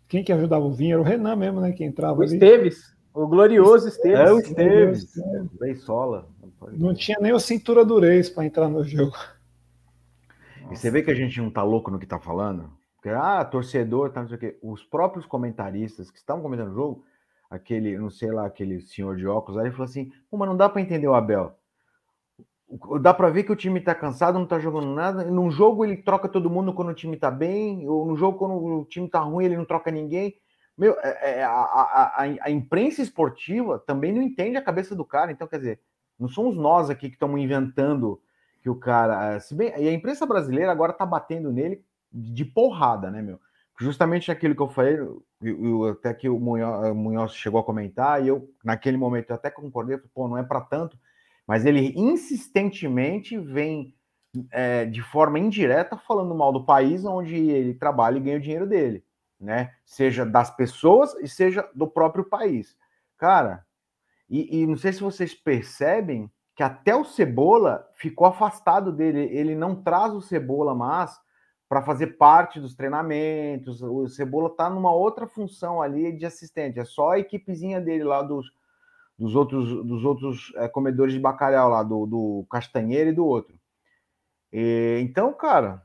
Quem 0.07 0.23
que 0.23 0.31
ajudava 0.31 0.63
o 0.63 0.71
Vinho? 0.71 0.93
Era 0.93 1.01
o 1.01 1.03
Renan 1.03 1.35
mesmo, 1.35 1.59
né? 1.59 1.73
Que 1.73 1.83
entrava 1.83 2.19
o 2.19 2.23
ali. 2.23 2.35
Esteves, 2.35 2.90
o 3.13 3.27
glorioso 3.27 3.87
Esteves. 3.87 4.19
É 4.19 4.31
o 4.33 4.39
Esteves, 4.39 5.13
bem 5.59 5.75
sola. 5.75 6.27
Não 6.73 6.93
tinha 6.93 7.17
nem 7.19 7.33
o 7.33 7.39
cintura 7.39 7.83
durez 7.83 8.29
para 8.29 8.45
entrar 8.45 8.69
no 8.69 8.83
jogo. 8.83 9.17
E 10.71 10.75
você 10.75 10.89
vê 10.89 11.01
que 11.01 11.11
a 11.11 11.15
gente 11.15 11.41
não 11.41 11.49
tá 11.49 11.63
louco 11.63 11.91
no 11.91 11.99
que 11.99 12.05
tá 12.05 12.19
falando? 12.19 12.71
Porque, 12.95 13.09
ah, 13.09 13.43
torcedor, 13.43 14.11
tá, 14.11 14.21
não 14.21 14.27
sei 14.27 14.37
o 14.37 14.39
quê. 14.39 14.59
Os 14.61 14.83
próprios 14.83 15.25
comentaristas 15.25 16.11
que 16.11 16.17
estavam 16.17 16.41
comentando 16.41 16.71
o 16.71 16.75
jogo 16.75 17.05
aquele, 17.51 17.97
não 17.97 18.09
sei 18.09 18.31
lá, 18.31 18.45
aquele 18.45 18.79
senhor 18.79 19.17
de 19.17 19.27
óculos, 19.27 19.59
aí 19.59 19.65
ele 19.65 19.73
falou 19.73 19.85
assim: 19.85 20.09
mas 20.31 20.47
não 20.47 20.55
dá 20.55 20.69
para 20.69 20.81
entender 20.81 21.07
o 21.07 21.13
Abel. 21.13 21.53
Dá 23.01 23.13
para 23.13 23.29
ver 23.29 23.43
que 23.43 23.51
o 23.51 23.55
time 23.55 23.81
tá 23.81 23.93
cansado, 23.93 24.39
não 24.39 24.45
tá 24.45 24.57
jogando 24.57 24.87
nada. 24.87 25.25
Num 25.25 25.51
jogo 25.51 25.83
ele 25.83 25.97
troca 25.97 26.29
todo 26.29 26.49
mundo 26.49 26.73
quando 26.73 26.87
o 26.87 26.93
time 26.93 27.17
tá 27.17 27.29
bem, 27.29 27.85
ou 27.89 28.05
no 28.05 28.15
jogo 28.15 28.37
quando 28.37 28.53
o 28.53 28.85
time 28.85 29.09
tá 29.09 29.19
ruim 29.19 29.43
ele 29.43 29.57
não 29.57 29.65
troca 29.65 29.91
ninguém. 29.91 30.35
Meu, 30.81 30.97
é, 31.03 31.41
é, 31.41 31.43
a, 31.43 31.51
a, 31.51 32.23
a, 32.23 32.37
a 32.41 32.49
imprensa 32.49 33.03
esportiva 33.03 33.77
também 33.77 34.11
não 34.11 34.19
entende 34.19 34.57
a 34.57 34.63
cabeça 34.63 34.95
do 34.95 35.05
cara. 35.05 35.31
Então, 35.31 35.47
quer 35.47 35.59
dizer, 35.59 35.79
não 36.19 36.27
somos 36.27 36.57
nós 36.57 36.89
aqui 36.89 37.07
que 37.07 37.15
estamos 37.15 37.39
inventando 37.39 38.19
que 38.63 38.69
o 38.69 38.73
cara. 38.73 39.39
Se 39.39 39.53
bem, 39.53 39.71
e 39.77 39.87
a 39.87 39.93
imprensa 39.93 40.25
brasileira 40.25 40.71
agora 40.71 40.91
tá 40.91 41.05
batendo 41.05 41.51
nele 41.51 41.85
de 42.11 42.43
porrada, 42.43 43.11
né, 43.11 43.21
meu? 43.21 43.39
Justamente 43.79 44.31
aquilo 44.31 44.55
que 44.55 44.61
eu 44.63 44.69
falei, 44.69 44.97
eu, 45.43 45.85
até 45.85 46.15
que 46.15 46.27
o 46.27 46.39
Munhoz, 46.39 46.95
Munhoz, 46.95 47.35
chegou 47.35 47.59
a 47.59 47.63
comentar, 47.63 48.23
e 48.23 48.29
eu, 48.29 48.49
naquele 48.65 48.97
momento, 48.97 49.29
eu 49.29 49.35
até 49.35 49.51
concordei, 49.51 49.99
pô, 50.15 50.27
não 50.27 50.37
é 50.37 50.41
para 50.41 50.61
tanto, 50.61 50.97
mas 51.45 51.63
ele 51.63 51.93
insistentemente 51.95 53.37
vem 53.37 53.93
é, 54.49 54.85
de 54.85 55.03
forma 55.03 55.37
indireta 55.37 55.95
falando 55.95 56.33
mal 56.33 56.51
do 56.51 56.65
país 56.65 57.05
onde 57.05 57.35
ele 57.35 57.75
trabalha 57.75 58.17
e 58.17 58.21
ganha 58.21 58.37
o 58.37 58.41
dinheiro 58.41 58.65
dele. 58.65 59.03
Né? 59.41 59.73
Seja 59.83 60.25
das 60.25 60.55
pessoas 60.55 61.15
e 61.15 61.27
seja 61.27 61.67
do 61.73 61.87
próprio 61.87 62.23
país. 62.23 62.77
Cara, 63.17 63.65
e, 64.29 64.61
e 64.61 64.67
não 64.67 64.77
sei 64.77 64.93
se 64.93 65.01
vocês 65.01 65.33
percebem 65.33 66.31
que 66.55 66.63
até 66.63 66.95
o 66.95 67.03
Cebola 67.03 67.89
ficou 67.95 68.27
afastado 68.27 68.91
dele. 68.91 69.21
Ele 69.35 69.55
não 69.55 69.81
traz 69.81 70.13
o 70.13 70.21
Cebola 70.21 70.75
mais 70.75 71.19
para 71.67 71.81
fazer 71.81 72.17
parte 72.17 72.59
dos 72.59 72.75
treinamentos. 72.75 73.81
O 73.81 74.07
Cebola 74.07 74.49
está 74.49 74.69
numa 74.69 74.93
outra 74.93 75.27
função 75.27 75.81
ali 75.81 76.11
de 76.11 76.25
assistente. 76.25 76.79
É 76.79 76.85
só 76.85 77.11
a 77.11 77.19
equipezinha 77.19 77.81
dele 77.81 78.03
lá 78.03 78.21
dos, 78.21 78.51
dos 79.17 79.35
outros, 79.35 79.69
dos 79.85 80.05
outros 80.05 80.53
é, 80.57 80.67
comedores 80.67 81.13
de 81.13 81.19
bacalhau 81.19 81.69
lá, 81.69 81.81
do, 81.81 82.05
do 82.05 82.45
Castanheira 82.49 83.09
e 83.09 83.13
do 83.13 83.25
outro. 83.25 83.57
E, 84.51 84.99
então, 85.01 85.33
cara, 85.33 85.81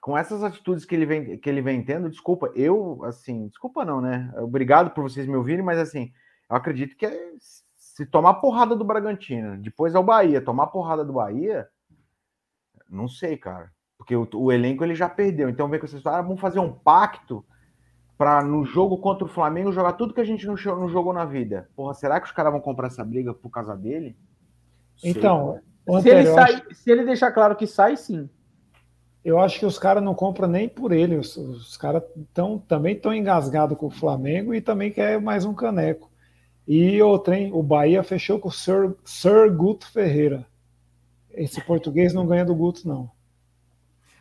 com 0.00 0.16
essas 0.16 0.42
atitudes 0.42 0.84
que 0.84 0.94
ele 0.94 1.06
vem 1.06 1.38
que 1.38 1.48
ele 1.48 1.60
vem 1.60 1.82
tendo, 1.82 2.08
desculpa, 2.08 2.50
eu 2.54 3.04
assim, 3.04 3.48
desculpa 3.48 3.84
não, 3.84 4.00
né? 4.00 4.32
Obrigado 4.36 4.90
por 4.90 5.02
vocês 5.02 5.26
me 5.26 5.36
ouvirem, 5.36 5.64
mas 5.64 5.78
assim, 5.78 6.12
eu 6.48 6.56
acredito 6.56 6.96
que 6.96 7.06
é, 7.06 7.32
se 7.76 8.06
tomar 8.06 8.34
porrada 8.34 8.76
do 8.76 8.84
Bragantino, 8.84 9.56
depois 9.58 9.94
é 9.94 9.98
o 9.98 10.04
Bahia, 10.04 10.40
tomar 10.40 10.68
porrada 10.68 11.04
do 11.04 11.14
Bahia, 11.14 11.68
não 12.88 13.08
sei, 13.08 13.36
cara, 13.36 13.70
porque 13.96 14.14
o, 14.14 14.28
o 14.34 14.52
elenco 14.52 14.84
ele 14.84 14.94
já 14.94 15.08
perdeu. 15.08 15.48
Então 15.48 15.68
vem 15.68 15.80
com 15.80 15.86
essa 15.86 15.96
história, 15.96 16.20
ah, 16.20 16.22
vamos 16.22 16.40
fazer 16.40 16.60
um 16.60 16.72
pacto 16.72 17.44
para 18.16 18.42
no 18.42 18.64
jogo 18.64 18.98
contra 18.98 19.24
o 19.24 19.28
Flamengo 19.28 19.72
jogar 19.72 19.92
tudo 19.92 20.14
que 20.14 20.20
a 20.20 20.24
gente 20.24 20.46
não, 20.46 20.54
não 20.54 20.88
jogou 20.88 21.12
na 21.12 21.24
vida. 21.24 21.68
Porra, 21.76 21.94
será 21.94 22.20
que 22.20 22.26
os 22.26 22.32
caras 22.32 22.52
vão 22.52 22.60
comprar 22.60 22.86
essa 22.88 23.04
briga 23.04 23.34
por 23.34 23.50
causa 23.50 23.76
dele? 23.76 24.16
Então, 25.04 25.60
se 26.02 26.08
ele, 26.08 26.26
sai, 26.26 26.62
se 26.72 26.90
ele 26.90 27.04
deixar 27.04 27.30
claro 27.30 27.54
que 27.54 27.66
sai, 27.66 27.96
sim 27.96 28.28
eu 29.28 29.38
acho 29.38 29.58
que 29.58 29.66
os 29.66 29.78
caras 29.78 30.02
não 30.02 30.14
compram 30.14 30.48
nem 30.48 30.66
por 30.66 30.90
ele. 30.90 31.16
Os, 31.16 31.36
os 31.36 31.76
caras 31.76 32.02
tão, 32.32 32.58
também 32.58 32.94
estão 32.96 33.12
engasgados 33.12 33.76
com 33.76 33.86
o 33.86 33.90
Flamengo 33.90 34.54
e 34.54 34.60
também 34.60 34.90
quer 34.90 35.20
mais 35.20 35.44
um 35.44 35.52
caneco. 35.52 36.10
E 36.66 37.00
o 37.02 37.18
trem, 37.18 37.52
o 37.52 37.62
Bahia 37.62 38.02
fechou 38.02 38.38
com 38.38 38.48
o 38.48 38.52
Sir, 38.52 38.96
Sir 39.04 39.54
Guto 39.54 39.90
Ferreira. 39.90 40.46
Esse 41.30 41.60
português 41.60 42.14
não 42.14 42.26
ganha 42.26 42.44
do 42.44 42.54
Guto, 42.54 42.88
não. 42.88 43.10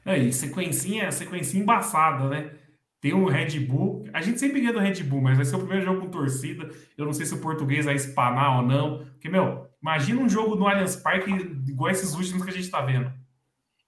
É, 0.06 0.18
e 0.18 0.34
sequencinha, 0.34 1.10
sequencinha 1.10 1.64
embaçada, 1.64 2.28
né? 2.28 2.52
Tem 3.00 3.14
um 3.14 3.26
Red 3.26 3.60
Bull. 3.62 4.06
A 4.14 4.22
gente 4.22 4.40
sempre 4.42 4.60
ganha 4.60 4.74
do 4.74 4.80
Red 4.80 5.04
Bull, 5.04 5.22
mas 5.22 5.38
vai 5.38 5.46
ser 5.46 5.56
o 5.56 5.60
primeiro 5.60 5.86
jogo 5.86 6.02
com 6.02 6.10
torcida. 6.10 6.70
Eu 6.98 7.06
não 7.06 7.14
sei 7.14 7.26
se 7.26 7.34
o 7.34 7.40
português 7.40 7.86
vai 7.86 7.96
espanar 7.96 8.58
ou 8.58 8.68
não. 8.68 9.06
Porque, 9.06 9.30
meu, 9.30 9.68
imagina 9.82 10.20
um 10.20 10.28
jogo 10.28 10.56
no 10.56 10.68
Allianz 10.68 10.98
Parque 10.98 11.32
igual 11.66 11.92
esses 11.92 12.14
últimos 12.14 12.44
que 12.44 12.50
a 12.50 12.54
gente 12.54 12.70
tá 12.70 12.82
vendo 12.82 13.10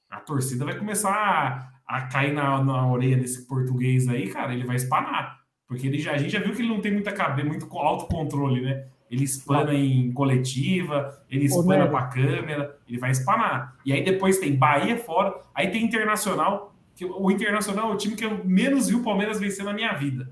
a 0.10 0.18
torcida 0.18 0.66
vai 0.66 0.78
começar 0.78 1.12
a, 1.12 1.98
a 1.98 2.02
cair 2.08 2.34
na, 2.34 2.64
na 2.64 2.92
orelha 2.92 3.18
desse 3.18 3.48
português 3.48 4.08
aí, 4.08 4.30
cara, 4.30 4.54
ele 4.54 4.66
vai 4.66 4.76
espanar. 4.76 5.40
Porque 5.68 5.86
ele 5.86 6.00
já, 6.00 6.14
a 6.14 6.18
gente 6.18 6.32
já 6.32 6.40
viu 6.40 6.54
que 6.54 6.62
ele 6.62 6.70
não 6.70 6.82
tem 6.82 6.92
muita 6.92 7.12
cabeça, 7.12 7.48
muito 7.48 7.66
autocontrole, 7.78 8.62
né? 8.62 8.86
Ele 9.10 9.24
espana 9.24 9.74
em 9.74 10.12
coletiva, 10.12 11.20
ele 11.30 11.46
espana 11.46 11.88
para 11.88 12.08
câmera, 12.08 12.78
ele 12.88 13.00
vai 13.00 13.12
espanar. 13.12 13.76
E 13.86 13.92
aí 13.92 14.04
depois 14.04 14.38
tem 14.38 14.56
Bahia 14.56 14.98
fora, 14.98 15.36
aí 15.54 15.70
tem 15.72 15.84
Internacional, 15.84 16.76
que 16.96 17.06
o 17.06 17.32
Internacional 17.32 17.92
é 17.92 17.94
o 17.94 17.98
time 17.98 18.16
que 18.16 18.26
eu 18.26 18.44
menos 18.46 18.88
vi 18.88 18.96
o 18.96 19.04
Palmeiras 19.04 19.40
vencer 19.40 19.66
na 19.66 19.74
minha 19.74 19.94
vida. 19.94 20.30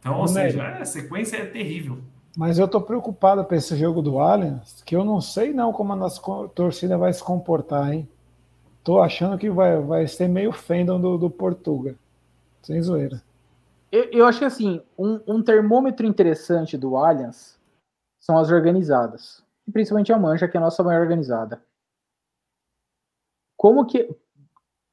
Então, 0.00 0.18
ou 0.18 0.28
seja, 0.28 0.78
a 0.78 0.84
sequência 0.84 1.36
é 1.36 1.46
terrível. 1.46 1.98
Mas 2.36 2.58
eu 2.58 2.68
tô 2.68 2.80
preocupado 2.80 3.44
para 3.44 3.56
esse 3.56 3.76
jogo 3.76 4.02
do 4.02 4.18
Allianz, 4.18 4.82
que 4.84 4.94
eu 4.94 5.04
não 5.04 5.20
sei 5.20 5.52
não 5.52 5.72
como 5.72 5.92
a 5.92 5.96
nossa 5.96 6.20
torcida 6.54 6.98
vai 6.98 7.12
se 7.12 7.24
comportar, 7.24 7.92
hein? 7.92 8.08
Tô 8.86 9.00
achando 9.00 9.36
que 9.36 9.50
vai, 9.50 9.80
vai 9.80 10.06
ser 10.06 10.28
meio 10.28 10.52
fandom 10.52 11.00
do, 11.00 11.18
do 11.18 11.28
Portuga. 11.28 11.96
Sem 12.62 12.80
zoeira. 12.80 13.20
Eu, 13.90 14.04
eu 14.12 14.24
acho 14.24 14.38
que 14.38 14.44
assim, 14.44 14.80
um, 14.96 15.20
um, 15.26 15.42
termômetro 15.42 16.06
interessante 16.06 16.78
do 16.78 16.96
Allianz 16.96 17.58
são 18.20 18.38
as 18.38 18.48
organizadas. 18.48 19.42
E 19.66 19.72
principalmente 19.72 20.12
a 20.12 20.18
Mancha, 20.20 20.46
que 20.46 20.56
é 20.56 20.60
a 20.60 20.62
nossa 20.62 20.84
maior 20.84 21.00
organizada. 21.00 21.60
Como 23.56 23.84
que, 23.86 24.08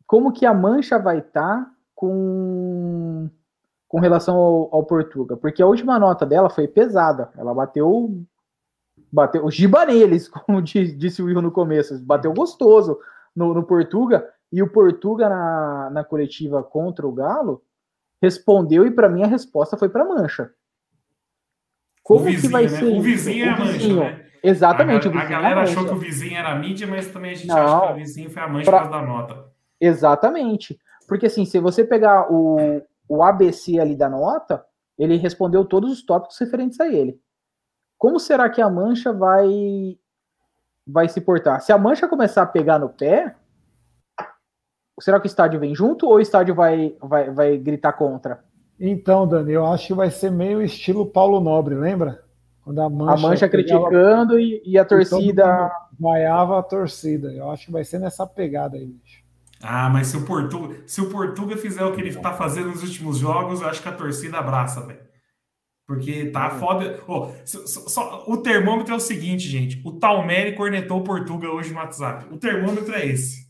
como 0.07 0.33
que 0.33 0.43
a 0.43 0.55
Mancha 0.55 0.97
vai 0.97 1.19
estar 1.19 1.63
tá 1.63 1.71
com, 1.93 3.29
com 3.87 3.99
relação 3.99 4.35
ao, 4.35 4.73
ao 4.73 4.83
Portuga? 4.83 5.37
Porque 5.37 5.61
a 5.61 5.67
última 5.67 5.99
nota 5.99 6.25
dela 6.25 6.49
foi 6.49 6.67
pesada. 6.67 7.29
Ela 7.37 7.53
bateu 7.53 8.25
bateu 9.11 9.45
o 9.45 9.51
giba 9.51 9.85
neles, 9.85 10.27
como 10.33 10.63
disse 10.63 11.21
o 11.21 11.25
Will 11.25 11.43
no 11.43 11.51
começo, 11.51 12.03
bateu 12.03 12.33
gostoso 12.33 12.97
no, 13.35 13.53
no 13.53 13.63
Portuga, 13.63 14.27
e 14.51 14.61
o 14.61 14.71
Portuga 14.71 15.27
na, 15.29 15.89
na 15.91 16.03
coletiva 16.03 16.63
contra 16.63 17.07
o 17.07 17.11
Galo 17.11 17.63
respondeu, 18.21 18.85
e 18.85 18.91
para 18.91 19.09
mim 19.09 19.23
a 19.23 19.27
resposta 19.27 19.75
foi 19.75 19.89
para 19.89 20.05
Mancha. 20.05 20.51
Como 22.01 22.25
vizinho, 22.25 22.41
que 22.41 22.47
vai 22.49 22.63
né? 22.63 22.69
ser? 22.69 22.85
O 22.85 23.01
vizinho 23.01 23.45
é 23.45 23.49
a 23.49 23.59
Mancha, 23.59 23.95
né? 23.95 24.25
Exatamente. 24.43 25.07
A, 25.07 25.11
a 25.11 25.25
galera 25.25 25.61
é 25.61 25.63
achou 25.63 25.85
que 25.85 25.93
o 25.93 25.97
vizinho 25.97 26.37
era 26.37 26.49
a 26.49 26.55
mídia, 26.55 26.85
mas 26.85 27.07
também 27.07 27.31
a 27.31 27.35
gente 27.35 27.47
Não, 27.47 27.57
acha 27.57 27.87
que 27.87 27.93
o 27.93 27.95
vizinho 27.95 28.29
foi 28.29 28.41
a 28.41 28.47
Mancha 28.47 28.69
pra... 28.69 28.87
da 28.87 29.01
nota. 29.01 29.45
Exatamente. 29.79 30.77
Porque 31.07 31.27
assim, 31.27 31.45
se 31.45 31.59
você 31.59 31.83
pegar 31.83 32.31
o, 32.31 32.81
o 33.07 33.23
ABC 33.23 33.79
ali 33.79 33.95
da 33.95 34.09
nota, 34.09 34.63
ele 34.97 35.17
respondeu 35.17 35.65
todos 35.65 35.91
os 35.91 36.05
tópicos 36.05 36.37
referentes 36.37 36.79
a 36.79 36.87
ele. 36.87 37.19
Como 37.97 38.19
será 38.19 38.49
que 38.49 38.61
a 38.61 38.69
Mancha 38.69 39.13
vai 39.13 39.97
vai 40.85 41.07
se 41.07 41.21
portar? 41.21 41.61
Se 41.61 41.71
a 41.71 41.77
mancha 41.77 42.07
começar 42.07 42.43
a 42.43 42.47
pegar 42.47 42.79
no 42.79 42.89
pé, 42.89 43.35
será 44.99 45.19
que 45.19 45.25
o 45.25 45.27
estádio 45.27 45.59
vem 45.59 45.75
junto 45.75 46.07
ou 46.07 46.15
o 46.15 46.19
estádio 46.19 46.53
vai, 46.53 46.95
vai, 47.01 47.29
vai 47.31 47.57
gritar 47.57 47.93
contra? 47.93 48.43
Então, 48.79 49.27
Dani, 49.27 49.53
eu 49.53 49.65
acho 49.65 49.87
que 49.87 49.93
vai 49.93 50.11
ser 50.11 50.31
meio 50.31 50.61
estilo 50.61 51.05
Paulo 51.05 51.39
Nobre, 51.39 51.75
lembra? 51.75 52.23
Quando 52.63 52.81
a 52.81 52.89
mancha, 52.89 53.13
a 53.13 53.29
mancha 53.29 53.49
criticando 53.49 54.39
e, 54.39 54.61
e, 54.65 54.77
a 54.77 54.85
torcida. 54.85 55.71
Vaiava 55.99 56.57
a 56.57 56.63
torcida. 56.63 57.31
Eu 57.31 57.51
acho 57.51 57.65
que 57.65 57.71
vai 57.71 57.83
ser 57.83 57.99
nessa 57.99 58.25
pegada 58.25 58.77
aí, 58.77 58.85
bicho. 58.85 59.21
Ah, 59.61 59.89
mas 59.89 60.07
se 60.07 60.17
o 60.17 60.25
Portuga, 60.25 60.81
se 60.85 60.99
o 60.99 61.09
Portuga 61.09 61.55
fizer 61.55 61.83
o 61.83 61.93
que 61.93 62.01
ele 62.01 62.09
está 62.09 62.33
fazendo 62.33 62.69
nos 62.69 62.83
últimos 62.83 63.17
jogos, 63.17 63.61
eu 63.61 63.67
acho 63.67 63.81
que 63.81 63.87
a 63.87 63.93
torcida 63.93 64.37
abraça, 64.37 64.81
velho. 64.81 64.99
Porque 65.85 66.27
tá 66.27 66.53
hum. 66.55 66.59
foda. 66.59 66.99
Oh, 67.07 67.29
só, 67.45 67.81
só, 67.87 68.23
o 68.27 68.37
termômetro 68.37 68.93
é 68.93 68.97
o 68.97 69.01
seguinte, 69.01 69.47
gente. 69.47 69.81
O 69.83 69.93
Talmere 69.93 70.53
cornetou 70.53 70.99
o 70.99 71.03
Portuga 71.03 71.49
hoje 71.49 71.73
no 71.73 71.79
WhatsApp. 71.79 72.25
O 72.31 72.37
termômetro 72.37 72.93
é 72.95 73.05
esse. 73.05 73.43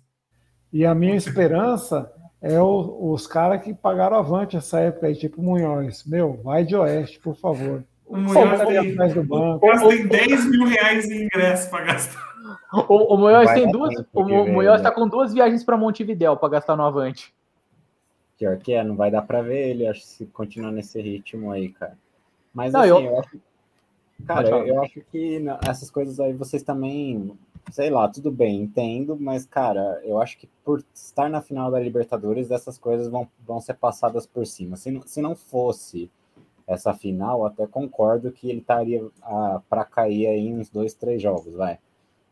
E 0.72 0.86
a 0.86 0.96
minha 0.96 1.16
esperança 1.16 2.12
é 2.42 2.60
o, 2.60 3.12
os 3.12 3.28
caras 3.28 3.62
que 3.62 3.74
pagaram 3.74 4.18
avante 4.18 4.58
essa 4.58 4.80
época 4.80 5.08
aí, 5.08 5.16
tipo 5.16 5.42
Munhoz. 5.42 6.04
Meu, 6.06 6.42
vai 6.44 6.66
de 6.66 6.76
oeste, 6.76 7.20
por 7.20 7.36
favor. 7.36 7.84
O 8.06 8.18
Munhoz 8.18 8.62
tem, 8.68 9.14
do 9.14 9.24
banco. 9.24 9.66
tem 9.88 10.08
10 10.08 10.50
mil 10.50 10.66
reais 10.66 11.10
em 11.10 11.24
ingresso 11.26 11.70
para 11.70 11.86
gastar. 11.86 12.34
O, 12.90 13.14
o 13.14 13.18
Munhoz 13.18 13.52
tem 13.54 13.72
duas. 13.72 13.94
O 14.12 14.24
Munhoz 14.24 14.82
tá 14.82 14.92
com 14.92 15.08
duas 15.08 15.34
viagens 15.34 15.64
para 15.64 15.78
Montevidéu 15.78 16.36
para 16.36 16.50
gastar 16.50 16.76
no 16.76 16.84
Avante. 16.84 17.34
Pior 18.38 18.58
que 18.58 18.74
é, 18.74 18.84
não 18.84 18.96
vai 18.96 19.10
dar 19.10 19.22
para 19.22 19.42
ver 19.42 19.70
ele, 19.70 19.88
acho, 19.88 20.02
se 20.02 20.26
continuar 20.26 20.72
nesse 20.72 21.00
ritmo 21.00 21.52
aí, 21.52 21.70
cara. 21.70 21.96
Mas 22.54 22.74
não, 22.74 22.82
assim, 22.82 22.90
eu... 22.90 23.00
eu 23.00 23.20
acho. 23.20 23.40
Cara, 24.26 24.50
eu, 24.50 24.68
eu 24.68 24.84
acho 24.84 25.02
que 25.12 25.44
essas 25.68 25.90
coisas 25.90 26.20
aí 26.20 26.34
vocês 26.34 26.64
também. 26.64 27.38
Sei 27.72 27.90
lá, 27.90 28.10
tudo 28.10 28.30
bem, 28.30 28.62
entendo, 28.62 29.18
mas, 29.18 29.46
cara, 29.46 30.02
eu 30.04 30.22
acho 30.22 30.38
que 30.38 30.50
por 30.66 30.84
estar 30.94 31.30
na 31.30 31.42
final 31.42 31.72
da 31.72 31.80
Libertadores, 31.80 32.52
essas 32.52 32.78
coisas 32.78 33.08
vão, 33.08 33.26
vão 33.48 33.62
ser 33.62 33.76
passadas 33.76 34.26
por 34.26 34.46
cima. 34.46 34.76
Se, 34.76 35.02
se 35.06 35.22
não 35.22 35.34
fosse 35.34 36.12
essa 36.68 36.94
final, 36.94 37.46
até 37.46 37.66
concordo 37.66 38.34
que 38.34 38.50
ele 38.50 38.60
estaria 38.60 39.06
ah, 39.22 39.62
para 39.70 39.86
cair 39.86 40.28
aí 40.28 40.48
em 40.48 40.58
uns 40.58 40.70
dois, 40.70 40.94
três 40.94 41.22
jogos, 41.22 41.54
vai. 41.54 41.80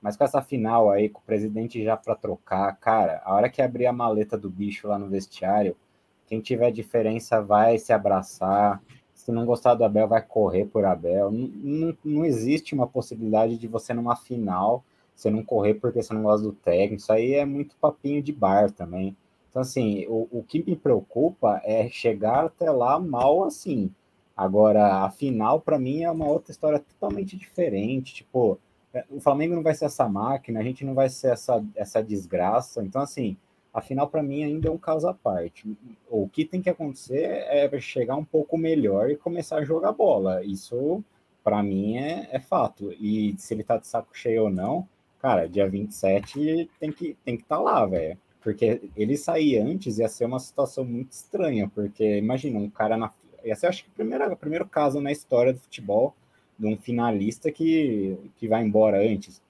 Mas 0.02 0.18
com 0.18 0.24
essa 0.24 0.42
final 0.42 0.90
aí, 0.90 1.10
com 1.10 1.20
o 1.20 1.24
presidente 1.24 1.84
já 1.84 1.96
para 1.96 2.16
trocar, 2.16 2.76
cara, 2.78 3.22
a 3.24 3.36
hora 3.36 3.50
que 3.50 3.62
abrir 3.62 3.86
a 3.86 3.94
maleta 3.94 4.38
do 4.38 4.50
bicho 4.50 4.88
lá 4.88 4.98
no 4.98 5.08
vestiário, 5.08 5.78
quem 6.26 6.42
tiver 6.42 6.72
diferença 6.72 7.42
vai 7.42 7.78
se 7.78 7.94
abraçar, 7.94 8.82
se 9.22 9.32
não 9.32 9.46
gostar 9.46 9.76
do 9.76 9.84
Abel, 9.84 10.08
vai 10.08 10.22
correr 10.22 10.66
por 10.66 10.84
Abel. 10.84 11.32
Não, 11.32 11.48
não, 11.48 11.98
não, 12.04 12.26
existe 12.26 12.74
uma 12.74 12.88
possibilidade 12.88 13.56
de 13.56 13.68
você, 13.68 13.94
numa 13.94 14.16
final, 14.16 14.84
você 15.16 15.30
não 15.30 15.44
correr 15.44 15.76
porque 15.76 16.02
você 16.02 16.12
não 16.12 16.24
gosta 16.24 16.48
do 16.48 16.54
técnico. 16.54 16.96
Isso 16.96 17.14
aí 17.14 17.36
é 17.36 17.46
muito 17.46 17.76
papinho 17.76 18.22
de 18.24 18.32
bar 18.32 18.72
também. 18.72 19.16
Então, 19.48 19.62
assim, 19.62 20.08
o, 20.08 20.28
o 20.32 20.44
que 20.44 20.64
me 20.64 20.76
preocupa 20.76 21.62
é 21.64 21.88
chegar 21.88 22.46
até 22.46 22.72
lá 22.72 23.00
mal 23.00 23.44
assim. 23.44 23.92
Agora, 24.36 25.06
a 25.06 25.12
final, 25.12 25.62
para 25.62 25.78
mim, 25.78 26.02
é 26.02 26.10
uma 26.10 26.28
outra 26.28 26.52
história 26.52 26.80
totalmente 26.80 27.38
diferente. 27.38 28.16
Tipo, 28.16 28.58
é, 28.92 29.06
o 29.12 29.20
Flamengo 29.20 29.54
não 29.54 29.62
vai 29.62 29.76
ser 29.76 29.86
essa 29.86 30.10
máquina, 30.10 30.60
a 30.60 30.64
gente 30.64 30.84
não 30.84 30.96
vai 30.96 31.10
ser 31.10 31.34
essa, 31.34 31.64
essa 31.76 32.02
desgraça. 32.02 32.84
Então, 32.84 33.02
assim, 33.04 33.38
Afinal, 33.74 34.08
para 34.08 34.22
mim, 34.22 34.44
ainda 34.44 34.68
é 34.68 34.72
um 34.72 34.78
caso 34.78 35.08
à 35.08 35.14
parte. 35.14 35.78
O 36.10 36.28
que 36.28 36.44
tem 36.44 36.62
que 36.62 36.70
acontecer 36.70 37.24
é 37.24 37.80
chegar 37.80 38.18
um 38.18 38.26
pouco 38.26 38.58
melhor 38.58 39.10
e 39.10 39.16
começar 39.16 39.58
a 39.58 39.64
jogar 39.64 39.94
bola. 39.94 40.44
Isso, 40.44 41.04
para 41.44 41.64
mim, 41.64 41.98
é, 41.98 42.28
é, 42.32 42.40
fato. 42.40 42.92
E 43.00 43.34
se 43.38 43.54
ele 43.54 43.64
tá 43.64 43.78
de 43.78 43.88
saco 43.88 44.18
cheio 44.18 44.44
ou 44.44 44.50
não, 44.50 44.88
cara, 45.20 45.48
dia 45.48 45.70
27 45.70 46.70
tem 46.80 46.92
que 46.92 47.16
tem 47.24 47.38
que 47.38 47.44
estar 47.44 47.58
tá 47.58 47.62
lá, 47.62 47.86
velho. 47.86 48.18
Porque 48.42 48.90
ele 48.98 49.16
sair 49.18 49.60
antes 49.60 50.00
ia 50.00 50.10
ser 50.10 50.26
uma 50.26 50.40
situação 50.40 50.84
muito 50.84 51.12
estranha, 51.12 51.70
porque 51.74 52.18
imagina, 52.18 52.60
um 52.60 52.70
cara 52.70 52.98
na. 52.98 53.12
Ia 53.46 53.56
ser, 53.56 53.68
acho 53.68 53.84
que, 53.84 53.90
o 53.90 53.94
primeiro, 53.94 54.36
primeiro 54.38 54.68
caso 54.68 55.00
na 55.00 55.12
história 55.12 55.54
do 55.54 55.60
futebol 55.60 56.14
de 56.60 56.68
um 56.68 56.78
finalista 56.78 57.52
que, 57.52 58.18
que 58.38 58.48
vai 58.48 58.64
embora 58.64 59.00
antes. 59.00 59.42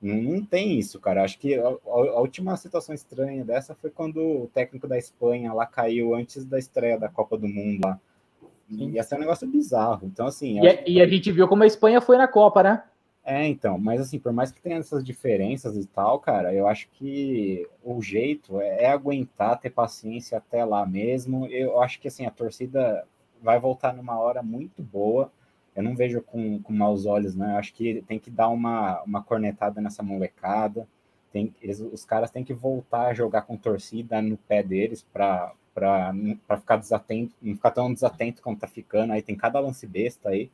Não, 0.00 0.42
tem 0.44 0.78
isso, 0.78 0.98
cara. 0.98 1.22
Acho 1.22 1.38
que 1.38 1.54
a, 1.54 1.66
a, 1.66 2.20
última 2.20 2.56
situação 2.56 2.94
estranha 2.94 3.44
dessa 3.44 3.74
foi 3.74 3.90
quando 3.90 4.16
o 4.18 4.50
técnico 4.52 4.88
da 4.88 4.96
Espanha 4.96 5.52
lá 5.52 5.66
caiu 5.66 6.14
antes 6.14 6.44
da 6.44 6.58
estreia 6.58 6.98
da 6.98 7.08
Copa 7.08 7.36
do 7.36 7.46
Mundo 7.46 7.80
lá. 7.84 8.00
Ia 8.70 9.02
ser 9.02 9.16
um 9.16 9.20
negócio 9.20 9.46
bizarro. 9.46 10.06
Então, 10.06 10.26
assim. 10.26 10.60
E, 10.60 10.68
a, 10.68 10.88
e 10.88 11.02
a 11.02 11.06
gente 11.06 11.30
viu 11.32 11.46
como 11.48 11.64
a 11.64 11.66
Espanha 11.66 12.00
foi 12.00 12.16
na 12.16 12.28
Copa, 12.28 12.62
né? 12.62 12.82
É, 13.22 13.46
então, 13.46 13.78
mas 13.78 14.00
assim, 14.00 14.18
por 14.18 14.32
mais 14.32 14.50
que 14.50 14.62
tenha 14.62 14.78
essas 14.78 15.04
diferenças 15.04 15.76
e 15.76 15.86
tal, 15.86 16.18
cara, 16.18 16.54
eu 16.54 16.66
acho 16.66 16.88
que 16.90 17.68
o 17.84 18.00
jeito 18.00 18.60
é, 18.60 18.84
é 18.84 18.90
aguentar, 18.90 19.60
ter 19.60 19.70
paciência 19.70 20.38
até 20.38 20.64
lá 20.64 20.86
mesmo. 20.86 21.46
Eu 21.46 21.80
acho 21.82 22.00
que 22.00 22.08
assim, 22.08 22.24
a 22.24 22.30
torcida 22.30 23.06
vai 23.42 23.58
voltar 23.60 23.92
numa 23.92 24.18
hora 24.18 24.42
muito 24.42 24.82
boa. 24.82 25.30
Eu 25.74 25.82
não 25.82 25.94
vejo 25.94 26.20
com, 26.22 26.60
com 26.62 26.72
maus 26.72 27.06
olhos, 27.06 27.34
né? 27.34 27.52
Eu 27.52 27.56
acho 27.56 27.72
que 27.72 28.02
tem 28.02 28.18
que 28.18 28.30
dar 28.30 28.48
uma, 28.48 29.02
uma 29.02 29.22
cornetada 29.22 29.80
nessa 29.80 30.02
molecada. 30.02 30.86
Tem, 31.32 31.54
eles, 31.62 31.80
os 31.80 32.04
caras 32.04 32.30
têm 32.30 32.44
que 32.44 32.52
voltar 32.52 33.06
a 33.06 33.14
jogar 33.14 33.42
com 33.42 33.56
torcida 33.56 34.20
no 34.20 34.36
pé 34.36 34.62
deles 34.62 35.06
para 35.12 35.54
ficar 36.58 36.76
desatento, 36.76 37.34
não 37.40 37.54
ficar 37.54 37.70
tão 37.70 37.92
desatento 37.92 38.42
como 38.42 38.56
tá 38.56 38.66
ficando. 38.66 39.12
Aí 39.12 39.22
tem 39.22 39.36
cada 39.36 39.60
lance 39.60 39.86
besta 39.86 40.30
aí 40.30 40.50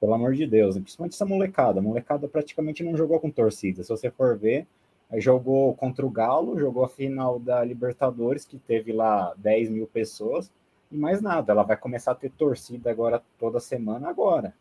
pelo 0.00 0.14
amor 0.14 0.34
de 0.34 0.46
Deus, 0.46 0.76
principalmente 0.78 1.14
essa 1.14 1.24
molecada. 1.24 1.78
A 1.78 1.82
molecada 1.82 2.26
praticamente 2.28 2.82
não 2.82 2.96
jogou 2.96 3.20
com 3.20 3.30
torcida. 3.30 3.82
Se 3.82 3.88
você 3.88 4.10
for 4.10 4.36
ver, 4.36 4.66
jogou 5.14 5.74
contra 5.74 6.04
o 6.04 6.10
Galo, 6.10 6.58
jogou 6.58 6.84
a 6.84 6.88
final 6.88 7.38
da 7.38 7.62
Libertadores, 7.64 8.44
que 8.44 8.58
teve 8.58 8.92
lá 8.92 9.34
10 9.36 9.70
mil 9.70 9.86
pessoas, 9.86 10.50
e 10.92 10.96
mais 10.96 11.20
nada. 11.22 11.52
Ela 11.52 11.62
vai 11.62 11.76
começar 11.76 12.12
a 12.12 12.14
ter 12.14 12.30
torcida 12.30 12.90
agora 12.90 13.22
toda 13.38 13.60
semana 13.60 14.08
agora. 14.08 14.54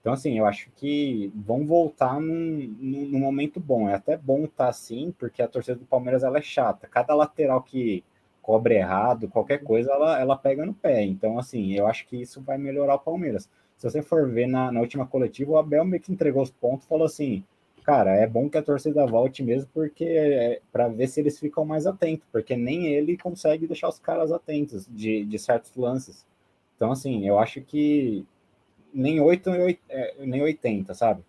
Então, 0.00 0.12
assim, 0.12 0.38
eu 0.38 0.46
acho 0.46 0.70
que 0.76 1.32
vão 1.34 1.66
voltar 1.66 2.20
num, 2.20 2.76
num, 2.78 3.18
momento 3.18 3.58
bom. 3.58 3.88
É 3.88 3.94
até 3.94 4.16
bom 4.16 4.44
estar 4.44 4.64
tá 4.64 4.70
assim, 4.70 5.12
porque 5.18 5.42
a 5.42 5.48
torcida 5.48 5.78
do 5.78 5.84
Palmeiras 5.84 6.22
ela 6.22 6.38
é 6.38 6.42
chata. 6.42 6.86
Cada 6.86 7.14
lateral 7.14 7.62
que 7.62 8.04
cobre 8.40 8.76
errado, 8.76 9.28
qualquer 9.28 9.58
coisa, 9.62 9.92
ela, 9.92 10.18
ela 10.20 10.36
pega 10.36 10.64
no 10.64 10.72
pé. 10.74 11.04
Então, 11.04 11.38
assim, 11.38 11.72
eu 11.74 11.86
acho 11.86 12.06
que 12.06 12.16
isso 12.16 12.40
vai 12.40 12.56
melhorar 12.56 12.94
o 12.94 13.00
Palmeiras 13.00 13.48
se 13.78 13.88
você 13.88 14.02
for 14.02 14.28
ver 14.28 14.48
na, 14.48 14.72
na 14.72 14.80
última 14.80 15.06
coletiva, 15.06 15.52
o 15.52 15.56
Abel 15.56 15.84
meio 15.84 16.02
que 16.02 16.12
entregou 16.12 16.42
os 16.42 16.50
pontos 16.50 16.86
falou 16.86 17.06
assim: 17.06 17.44
cara, 17.88 18.14
é 18.14 18.26
bom 18.26 18.50
que 18.50 18.58
a 18.58 18.62
torcida 18.62 19.06
volte 19.06 19.42
mesmo, 19.42 19.70
porque 19.72 20.04
é 20.04 20.60
para 20.70 20.88
ver 20.88 21.06
se 21.08 21.20
eles 21.20 21.38
ficam 21.40 21.64
mais 21.64 21.86
atentos, 21.86 22.28
porque 22.30 22.54
nem 22.54 22.88
ele 22.88 23.16
consegue 23.16 23.66
deixar 23.66 23.88
os 23.88 23.98
caras 23.98 24.30
atentos 24.30 24.86
de, 24.86 25.24
de 25.24 25.38
certos 25.38 25.74
lances. 25.74 26.26
Então, 26.76 26.92
assim, 26.92 27.26
eu 27.26 27.38
acho 27.38 27.62
que 27.62 28.26
nem 28.92 29.20
8 29.20 29.50
é, 29.88 30.14
nem 30.20 30.42
80, 30.42 30.92
sabe? 30.92 31.24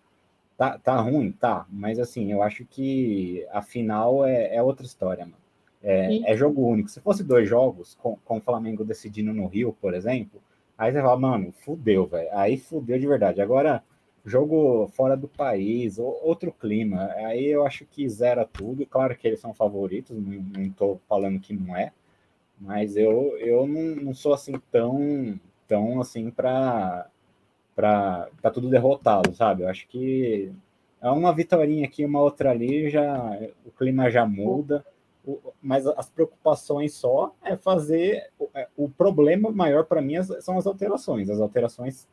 Tá, 0.58 0.78
tá 0.78 1.00
ruim? 1.00 1.32
Tá, 1.32 1.66
mas 1.70 1.98
assim, 1.98 2.30
eu 2.30 2.42
acho 2.42 2.66
que 2.66 3.46
a 3.52 3.62
final 3.62 4.26
é, 4.26 4.54
é 4.54 4.62
outra 4.62 4.84
história, 4.84 5.24
mano. 5.24 5.38
É, 5.82 6.30
é, 6.30 6.36
jogo 6.36 6.60
único. 6.68 6.90
Se 6.90 7.00
fosse 7.00 7.24
dois 7.24 7.48
jogos, 7.48 7.94
com, 8.02 8.18
com 8.22 8.36
o 8.36 8.40
Flamengo 8.42 8.84
decidindo 8.84 9.32
no 9.32 9.46
Rio, 9.46 9.74
por 9.80 9.94
exemplo, 9.94 10.42
Aí 10.80 10.92
você 10.92 11.02
fala, 11.02 11.18
mano, 11.20 11.52
fudeu, 11.52 12.06
velho. 12.06 12.30
Aí 12.32 12.56
fudeu 12.56 12.98
de 12.98 13.06
verdade. 13.06 13.42
Agora, 13.42 13.84
jogo 14.24 14.88
fora 14.88 15.16
do 15.16 15.28
país, 15.28 15.98
outro 15.98 16.52
clima. 16.52 17.06
Aí 17.16 17.46
eu 17.46 17.66
acho 17.66 17.84
que 17.86 18.08
zera 18.08 18.44
tudo. 18.44 18.86
Claro 18.86 19.16
que 19.16 19.26
eles 19.26 19.40
são 19.40 19.54
favoritos, 19.54 20.16
não, 20.16 20.70
tô 20.70 21.00
falando 21.08 21.40
que 21.40 21.54
não 21.54 21.76
é. 21.76 21.92
Mas 22.60 22.96
eu, 22.96 23.36
eu 23.38 23.66
não, 23.66 24.04
não 24.04 24.14
sou 24.14 24.34
assim 24.34 24.54
tão, 24.70 25.40
tão 25.66 26.00
assim 26.00 26.30
para 26.30 27.06
para 27.74 28.50
tudo 28.52 28.68
derrotado, 28.68 29.34
sabe? 29.34 29.62
Eu 29.62 29.68
acho 29.68 29.88
que 29.88 30.52
é 31.00 31.10
uma 31.10 31.34
vitória 31.34 31.84
aqui, 31.84 32.04
uma 32.04 32.20
outra 32.20 32.50
ali, 32.50 32.90
já 32.90 33.38
o 33.64 33.70
clima 33.70 34.10
já 34.10 34.26
muda 34.26 34.84
mas 35.62 35.86
as 35.86 36.08
preocupações 36.08 36.94
só 36.94 37.34
é 37.42 37.56
fazer. 37.56 38.30
É, 38.54 38.68
o 38.76 38.88
problema 38.88 39.50
maior 39.50 39.84
para 39.84 40.00
mim 40.00 40.22
são 40.40 40.58
as 40.58 40.66
alterações. 40.66 41.28
As 41.28 41.40
alterações 41.40 42.08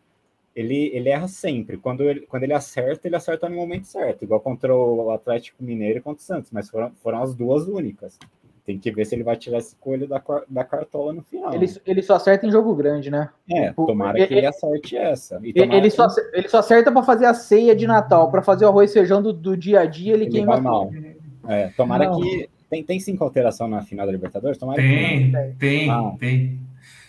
ele, 0.58 0.90
ele 0.92 1.10
erra 1.10 1.28
sempre. 1.28 1.78
Quando 1.78 2.02
ele, 2.02 2.22
quando 2.22 2.42
ele 2.42 2.54
acerta, 2.54 3.08
ele 3.08 3.16
acerta 3.16 3.48
no 3.48 3.56
momento 3.56 3.86
certo, 3.86 4.24
igual 4.24 4.40
contra 4.40 4.76
o 4.76 5.12
Atlético 5.12 5.64
Mineiro 5.64 6.00
e 6.00 6.02
contra 6.02 6.20
o 6.20 6.26
Santos, 6.26 6.50
mas 6.52 6.68
foram, 6.68 6.92
foram 6.96 7.22
as 7.22 7.36
duas 7.36 7.68
únicas. 7.68 8.18
Tem 8.66 8.78
que 8.80 8.92
ver 8.92 9.06
se 9.06 9.14
ele 9.14 9.24
vai 9.24 9.38
tirar 9.38 9.60
esse 9.60 9.76
coelho 9.76 10.08
da, 10.08 10.22
da 10.50 10.64
cartola 10.64 11.14
no 11.14 11.22
final. 11.22 11.54
Ele, 11.54 11.72
ele 11.86 12.02
só 12.02 12.16
acerta 12.16 12.48
em 12.48 12.52
jogo 12.52 12.74
grande, 12.76 13.12
né? 13.12 13.30
É, 13.50 13.72
tomara 13.72 14.18
ele, 14.18 14.28
que 14.28 14.34
ele 14.34 14.48
acerte 14.48 14.98
essa. 14.98 15.40
Ele, 15.44 15.90
só, 15.92 16.08
ele 16.34 16.50
só 16.50 16.58
acerta 16.58 16.92
para 16.92 17.04
fazer 17.04 17.28
a 17.28 17.36
ceia 17.36 17.76
de 17.76 17.86
Natal, 17.86 18.32
para 18.32 18.42
fazer 18.42 18.66
o 18.66 18.70
arroz 18.70 18.90
e 18.90 18.94
feijão 18.96 19.22
do, 19.22 19.32
do 19.32 19.56
dia 19.56 19.82
a 19.82 19.86
dia, 19.86 20.16
ele, 20.16 20.24
ele 20.24 20.32
queima 20.32 20.60
mal. 20.60 20.90
É, 21.48 21.68
tomara 21.78 22.10
Não. 22.10 22.20
que 22.20 22.50
tem, 22.68 22.84
tem 22.84 23.00
cinco 23.00 23.24
alterações 23.24 23.70
na 23.70 23.84
final 23.84 24.08
da 24.08 24.12
Libertadores? 24.12 24.58
Tomara 24.58 24.82
tem, 24.82 25.32
que... 25.32 25.56
tem, 25.60 25.90
ah. 25.90 26.14
tem. 26.20 26.60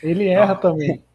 Ele 0.02 0.28
erra 0.28 0.52
ah. 0.52 0.56
também. 0.56 1.02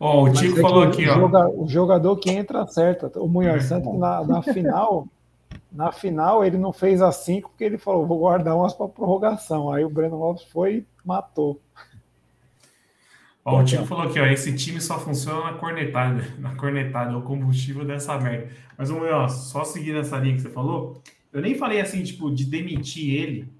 Ó, 0.00 0.24
o 0.24 0.32
Tico 0.32 0.58
é 0.58 0.62
falou 0.62 0.82
aqui, 0.82 1.08
ó. 1.08 1.14
Joga, 1.14 1.48
o 1.48 1.68
jogador 1.68 2.16
que 2.16 2.30
entra 2.30 2.62
acerta. 2.62 3.10
O 3.20 3.28
Munhoz 3.28 3.64
é. 3.64 3.68
Santos 3.68 3.98
na, 3.98 4.24
na 4.24 4.42
final, 4.42 5.08
na 5.72 5.90
final 5.90 6.44
ele 6.44 6.56
não 6.56 6.72
fez 6.72 7.02
as 7.02 7.16
cinco 7.16 7.50
porque 7.50 7.64
ele 7.64 7.78
falou, 7.78 8.06
vou 8.06 8.18
guardar 8.18 8.56
umas 8.56 8.74
para 8.74 8.88
prorrogação. 8.88 9.72
Aí 9.72 9.84
o 9.84 9.90
Breno 9.90 10.18
Lopes 10.18 10.44
foi 10.44 10.76
e 10.76 10.86
matou. 11.04 11.60
Ó, 13.44 13.60
o 13.60 13.64
Tico 13.64 13.86
falou 13.86 14.04
aqui, 14.04 14.20
ó, 14.20 14.26
esse 14.26 14.54
time 14.54 14.80
só 14.80 14.98
funciona 14.98 15.50
na 15.50 15.58
cornetada, 15.58 16.22
na 16.38 16.54
cornetada, 16.54 17.12
é 17.12 17.16
o 17.16 17.22
combustível 17.22 17.84
dessa 17.84 18.18
merda. 18.18 18.50
Mas, 18.76 18.90
Munhoz, 18.90 19.32
só 19.32 19.64
seguindo 19.64 19.98
essa 19.98 20.18
linha 20.18 20.36
que 20.36 20.42
você 20.42 20.50
falou, 20.50 21.00
eu 21.32 21.40
nem 21.40 21.54
falei 21.56 21.80
assim, 21.80 22.02
tipo, 22.02 22.30
de 22.30 22.44
demitir 22.44 23.14
ele, 23.14 23.52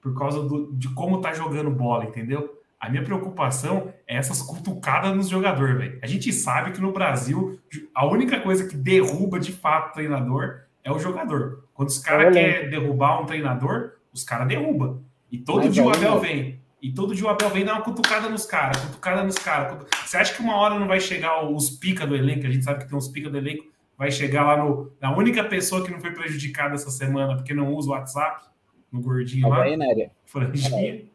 por 0.00 0.18
causa 0.18 0.42
do, 0.42 0.72
de 0.72 0.88
como 0.94 1.20
tá 1.20 1.34
jogando 1.34 1.70
bola, 1.70 2.06
entendeu? 2.06 2.59
A 2.80 2.88
minha 2.88 3.04
preocupação 3.04 3.92
é 4.08 4.16
essas 4.16 4.40
cutucadas 4.40 5.14
nos 5.14 5.28
jogadores, 5.28 5.76
velho. 5.76 5.98
A 6.02 6.06
gente 6.06 6.32
sabe 6.32 6.72
que 6.72 6.80
no 6.80 6.92
Brasil 6.92 7.60
a 7.94 8.06
única 8.06 8.40
coisa 8.40 8.66
que 8.66 8.74
derruba 8.74 9.38
de 9.38 9.52
fato 9.52 9.90
o 9.90 9.92
treinador 9.92 10.62
é 10.82 10.90
o 10.90 10.98
jogador. 10.98 11.68
Quando 11.74 11.90
os 11.90 11.98
caras 11.98 12.32
querem 12.32 12.70
derrubar 12.70 13.20
um 13.20 13.26
treinador, 13.26 13.92
os 14.12 14.24
caras 14.24 14.48
derrubam. 14.48 15.02
E 15.30 15.36
todo 15.38 15.64
Mas 15.64 15.74
dia 15.74 15.84
o 15.84 15.90
Abel 15.90 16.18
vem. 16.20 16.58
E 16.80 16.90
todo 16.90 17.14
dia 17.14 17.26
o 17.26 17.28
Abel 17.28 17.50
vem 17.50 17.66
dar 17.66 17.74
uma 17.74 17.82
cutucada 17.82 18.30
nos 18.30 18.46
caras, 18.46 18.82
cutucada 18.82 19.22
nos 19.22 19.36
caras. 19.36 19.86
Você 20.06 20.16
acha 20.16 20.34
que 20.34 20.40
uma 20.40 20.56
hora 20.56 20.78
não 20.78 20.88
vai 20.88 21.00
chegar 21.00 21.44
os 21.44 21.68
pica 21.68 22.06
do 22.06 22.16
elenco? 22.16 22.46
A 22.46 22.50
gente 22.50 22.64
sabe 22.64 22.80
que 22.80 22.88
tem 22.88 22.96
uns 22.96 23.08
pica 23.08 23.28
do 23.28 23.36
elenco. 23.36 23.64
Vai 23.98 24.10
chegar 24.10 24.44
lá 24.44 24.56
no, 24.56 24.90
na 24.98 25.14
única 25.14 25.44
pessoa 25.44 25.84
que 25.84 25.90
não 25.90 26.00
foi 26.00 26.12
prejudicada 26.12 26.74
essa 26.74 26.90
semana 26.90 27.36
porque 27.36 27.52
não 27.52 27.74
usa 27.74 27.90
o 27.90 27.92
WhatsApp 27.92 28.42
no 28.90 29.02
gordinho 29.02 29.48
lá. 29.50 29.64
Aí, 29.64 29.76
Néria. 29.76 30.10
Franjinha. 30.24 31.09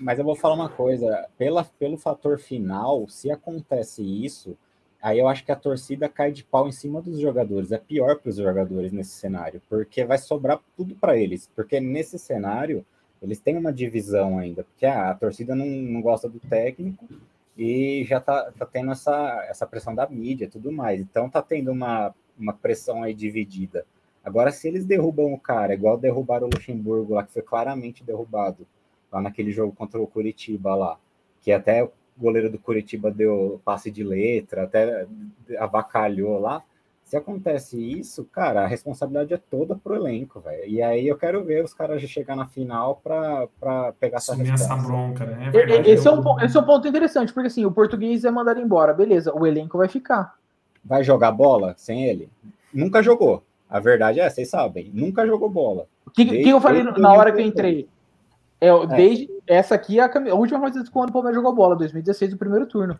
Mas 0.00 0.18
eu 0.18 0.24
vou 0.24 0.34
falar 0.34 0.54
uma 0.54 0.70
coisa, 0.70 1.28
pela, 1.36 1.62
pelo 1.62 1.98
fator 1.98 2.38
final, 2.38 3.06
se 3.06 3.30
acontece 3.30 4.02
isso, 4.02 4.56
aí 5.02 5.18
eu 5.18 5.28
acho 5.28 5.44
que 5.44 5.52
a 5.52 5.56
torcida 5.56 6.08
cai 6.08 6.32
de 6.32 6.42
pau 6.42 6.66
em 6.66 6.72
cima 6.72 7.02
dos 7.02 7.20
jogadores. 7.20 7.70
É 7.70 7.76
pior 7.76 8.16
para 8.16 8.30
os 8.30 8.36
jogadores 8.36 8.92
nesse 8.92 9.10
cenário, 9.10 9.60
porque 9.68 10.02
vai 10.02 10.16
sobrar 10.16 10.58
tudo 10.74 10.94
para 10.94 11.18
eles. 11.18 11.50
Porque 11.54 11.78
nesse 11.80 12.18
cenário, 12.18 12.82
eles 13.20 13.40
têm 13.40 13.58
uma 13.58 13.70
divisão 13.70 14.38
ainda, 14.38 14.64
porque 14.64 14.86
ah, 14.86 15.10
a 15.10 15.14
torcida 15.14 15.54
não, 15.54 15.66
não 15.66 16.00
gosta 16.00 16.30
do 16.30 16.40
técnico 16.40 17.06
e 17.54 18.02
já 18.04 18.20
tá, 18.20 18.50
tá 18.52 18.64
tendo 18.64 18.92
essa, 18.92 19.44
essa 19.50 19.66
pressão 19.66 19.94
da 19.94 20.08
mídia 20.08 20.46
e 20.46 20.48
tudo 20.48 20.72
mais. 20.72 20.98
Então 20.98 21.28
tá 21.28 21.42
tendo 21.42 21.70
uma, 21.70 22.14
uma 22.38 22.54
pressão 22.54 23.02
aí 23.02 23.12
dividida. 23.12 23.84
Agora, 24.24 24.50
se 24.50 24.66
eles 24.66 24.86
derrubam 24.86 25.30
o 25.34 25.38
cara, 25.38 25.74
igual 25.74 25.98
derrubaram 25.98 26.46
o 26.46 26.50
Luxemburgo 26.50 27.14
lá, 27.14 27.22
que 27.22 27.32
foi 27.34 27.42
claramente 27.42 28.02
derrubado, 28.02 28.66
lá 29.12 29.20
naquele 29.20 29.52
jogo 29.52 29.74
contra 29.74 30.00
o 30.00 30.06
Curitiba 30.06 30.74
lá, 30.74 30.96
que 31.40 31.52
até 31.52 31.82
o 31.82 31.90
goleiro 32.18 32.50
do 32.50 32.58
Curitiba 32.58 33.10
deu 33.10 33.60
passe 33.64 33.90
de 33.90 34.04
letra, 34.04 34.64
até 34.64 35.06
avacalhou 35.58 36.38
lá. 36.38 36.62
Se 37.04 37.16
acontece 37.16 37.76
isso, 37.76 38.24
cara, 38.26 38.62
a 38.62 38.68
responsabilidade 38.68 39.34
é 39.34 39.36
toda 39.36 39.74
pro 39.74 39.96
elenco, 39.96 40.38
velho. 40.38 40.64
E 40.68 40.80
aí 40.80 41.08
eu 41.08 41.16
quero 41.16 41.42
ver 41.42 41.64
os 41.64 41.74
caras 41.74 42.00
chegar 42.02 42.36
na 42.36 42.46
final 42.46 43.00
para 43.02 43.48
pegar 43.98 44.18
essa, 44.18 44.40
essa 44.40 44.76
bronca, 44.76 45.26
né? 45.26 45.48
É 45.48 45.50
verdade, 45.50 45.90
esse, 45.90 46.06
é 46.06 46.12
um, 46.12 46.40
esse 46.40 46.56
é 46.56 46.60
um 46.60 46.64
ponto 46.64 46.86
interessante, 46.86 47.32
porque 47.32 47.48
assim, 47.48 47.64
o 47.64 47.72
português 47.72 48.24
é 48.24 48.30
mandado 48.30 48.60
embora, 48.60 48.94
beleza, 48.94 49.34
o 49.34 49.44
elenco 49.44 49.76
vai 49.76 49.88
ficar. 49.88 50.36
Vai 50.84 51.02
jogar 51.02 51.32
bola 51.32 51.74
sem 51.76 52.04
ele? 52.04 52.30
Nunca 52.72 53.02
jogou. 53.02 53.42
A 53.68 53.80
verdade 53.80 54.20
é, 54.20 54.30
vocês 54.30 54.48
sabem, 54.48 54.90
nunca 54.94 55.26
jogou 55.26 55.50
bola. 55.50 55.86
O 56.06 56.10
que, 56.10 56.24
que, 56.24 56.48
eu 56.48 56.60
falei 56.60 56.82
na 56.82 57.12
hora 57.12 57.32
que 57.32 57.40
eu 57.40 57.46
entrei? 57.46 57.88
É, 58.60 58.68
é. 58.68 58.86
Desde 58.86 59.28
essa 59.46 59.74
aqui, 59.74 59.98
a, 59.98 60.06
a 60.06 60.34
última 60.34 60.60
partida 60.60 60.84
quando 60.92 61.10
o 61.10 61.12
Palmeiras 61.12 61.36
jogou 61.36 61.54
bola, 61.54 61.76
2016, 61.76 62.34
o 62.34 62.36
primeiro 62.36 62.66
turno. 62.66 62.98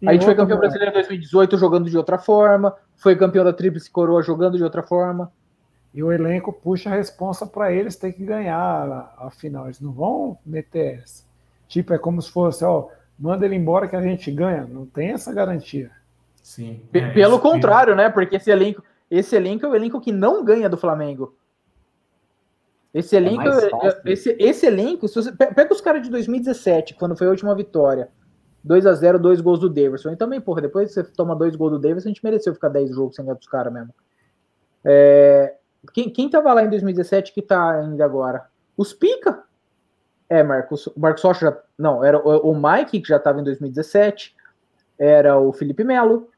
E 0.00 0.08
a 0.08 0.12
gente 0.12 0.24
foi 0.24 0.34
campeão 0.34 0.58
brasileiro 0.58 0.92
em 0.92 0.94
2018 0.94 1.58
jogando 1.58 1.90
de 1.90 1.96
outra 1.96 2.16
forma, 2.16 2.74
foi 2.96 3.14
campeão 3.16 3.44
da 3.44 3.52
Tríplice 3.52 3.90
Coroa 3.90 4.22
jogando 4.22 4.56
de 4.56 4.64
outra 4.64 4.82
forma. 4.82 5.30
E 5.92 6.02
o 6.02 6.12
elenco 6.12 6.52
puxa 6.52 6.88
a 6.88 6.94
responsa 6.94 7.44
para 7.44 7.72
eles 7.72 7.96
ter 7.96 8.12
que 8.12 8.24
ganhar 8.24 8.56
a, 8.56 9.26
a, 9.26 9.30
final. 9.30 9.66
Eles 9.66 9.80
não 9.80 9.92
vão 9.92 10.38
meter 10.46 11.00
essa. 11.02 11.24
Tipo, 11.66 11.92
é 11.92 11.98
como 11.98 12.22
se 12.22 12.30
fosse, 12.30 12.64
ó, 12.64 12.88
manda 13.18 13.44
ele 13.44 13.56
embora 13.56 13.88
que 13.88 13.96
a 13.96 14.00
gente 14.00 14.30
ganha. 14.30 14.64
Não 14.64 14.86
tem 14.86 15.10
essa 15.10 15.32
garantia. 15.32 15.90
Sim. 16.42 16.80
É, 16.92 17.10
Pelo 17.10 17.40
contrário, 17.40 17.96
né? 17.96 18.08
Porque 18.08 18.36
esse 18.36 18.50
elenco, 18.50 18.82
esse 19.10 19.34
elenco 19.34 19.66
é 19.66 19.68
o 19.68 19.74
elenco 19.74 20.00
que 20.00 20.12
não 20.12 20.44
ganha 20.44 20.68
do 20.68 20.76
Flamengo. 20.76 21.34
Esse 22.92 23.16
é 23.16 23.18
elenco, 23.18 23.42
é 23.48 24.12
esse, 24.12 24.36
esse 24.38 24.66
elenco, 24.66 25.06
você, 25.06 25.30
pega 25.32 25.72
os 25.72 25.80
caras 25.80 26.02
de 26.02 26.10
2017, 26.10 26.94
quando 26.94 27.16
foi 27.16 27.28
a 27.28 27.30
última 27.30 27.54
vitória. 27.54 28.08
2 28.62 28.86
a 28.86 28.92
0 28.92 29.18
dois 29.18 29.40
gols 29.40 29.58
do 29.58 29.70
Davidson. 29.70 30.10
E 30.10 30.16
também, 30.16 30.40
porra, 30.40 30.60
depois 30.60 30.88
que 30.88 30.94
você 30.94 31.04
toma 31.04 31.34
dois 31.34 31.56
gols 31.56 31.72
do 31.72 31.78
Davidson, 31.78 32.08
a 32.08 32.12
gente 32.12 32.24
mereceu 32.24 32.52
ficar 32.52 32.68
10 32.68 32.94
jogos 32.94 33.14
sem 33.14 33.24
ganhar 33.24 33.36
dos 33.36 33.46
caras 33.46 33.72
mesmo. 33.72 33.94
É, 34.84 35.54
quem, 35.92 36.10
quem 36.10 36.28
tava 36.28 36.52
lá 36.52 36.62
em 36.62 36.68
2017 36.68 37.32
que 37.32 37.42
tá 37.42 37.80
ainda 37.80 38.04
agora? 38.04 38.46
Os 38.76 38.92
Pica. 38.92 39.44
É, 40.28 40.42
Marcos. 40.42 40.86
O 40.88 40.94
Marcos 40.96 41.22
Rocha 41.22 41.46
já. 41.46 41.58
Não, 41.78 42.04
era 42.04 42.18
o, 42.18 42.50
o 42.50 42.54
Mike, 42.54 43.00
que 43.00 43.08
já 43.08 43.18
tava 43.18 43.40
em 43.40 43.44
2017. 43.44 44.34
Era 44.98 45.38
o 45.38 45.52
Felipe 45.52 45.82
Melo. 45.82 46.28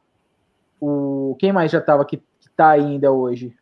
O, 0.81 1.37
quem 1.39 1.53
mais 1.53 1.71
já 1.71 1.81
tava 1.81 2.05
que, 2.05 2.19
que 2.19 2.51
tá 2.57 2.71
ainda 2.71 3.11
hoje? 3.11 3.55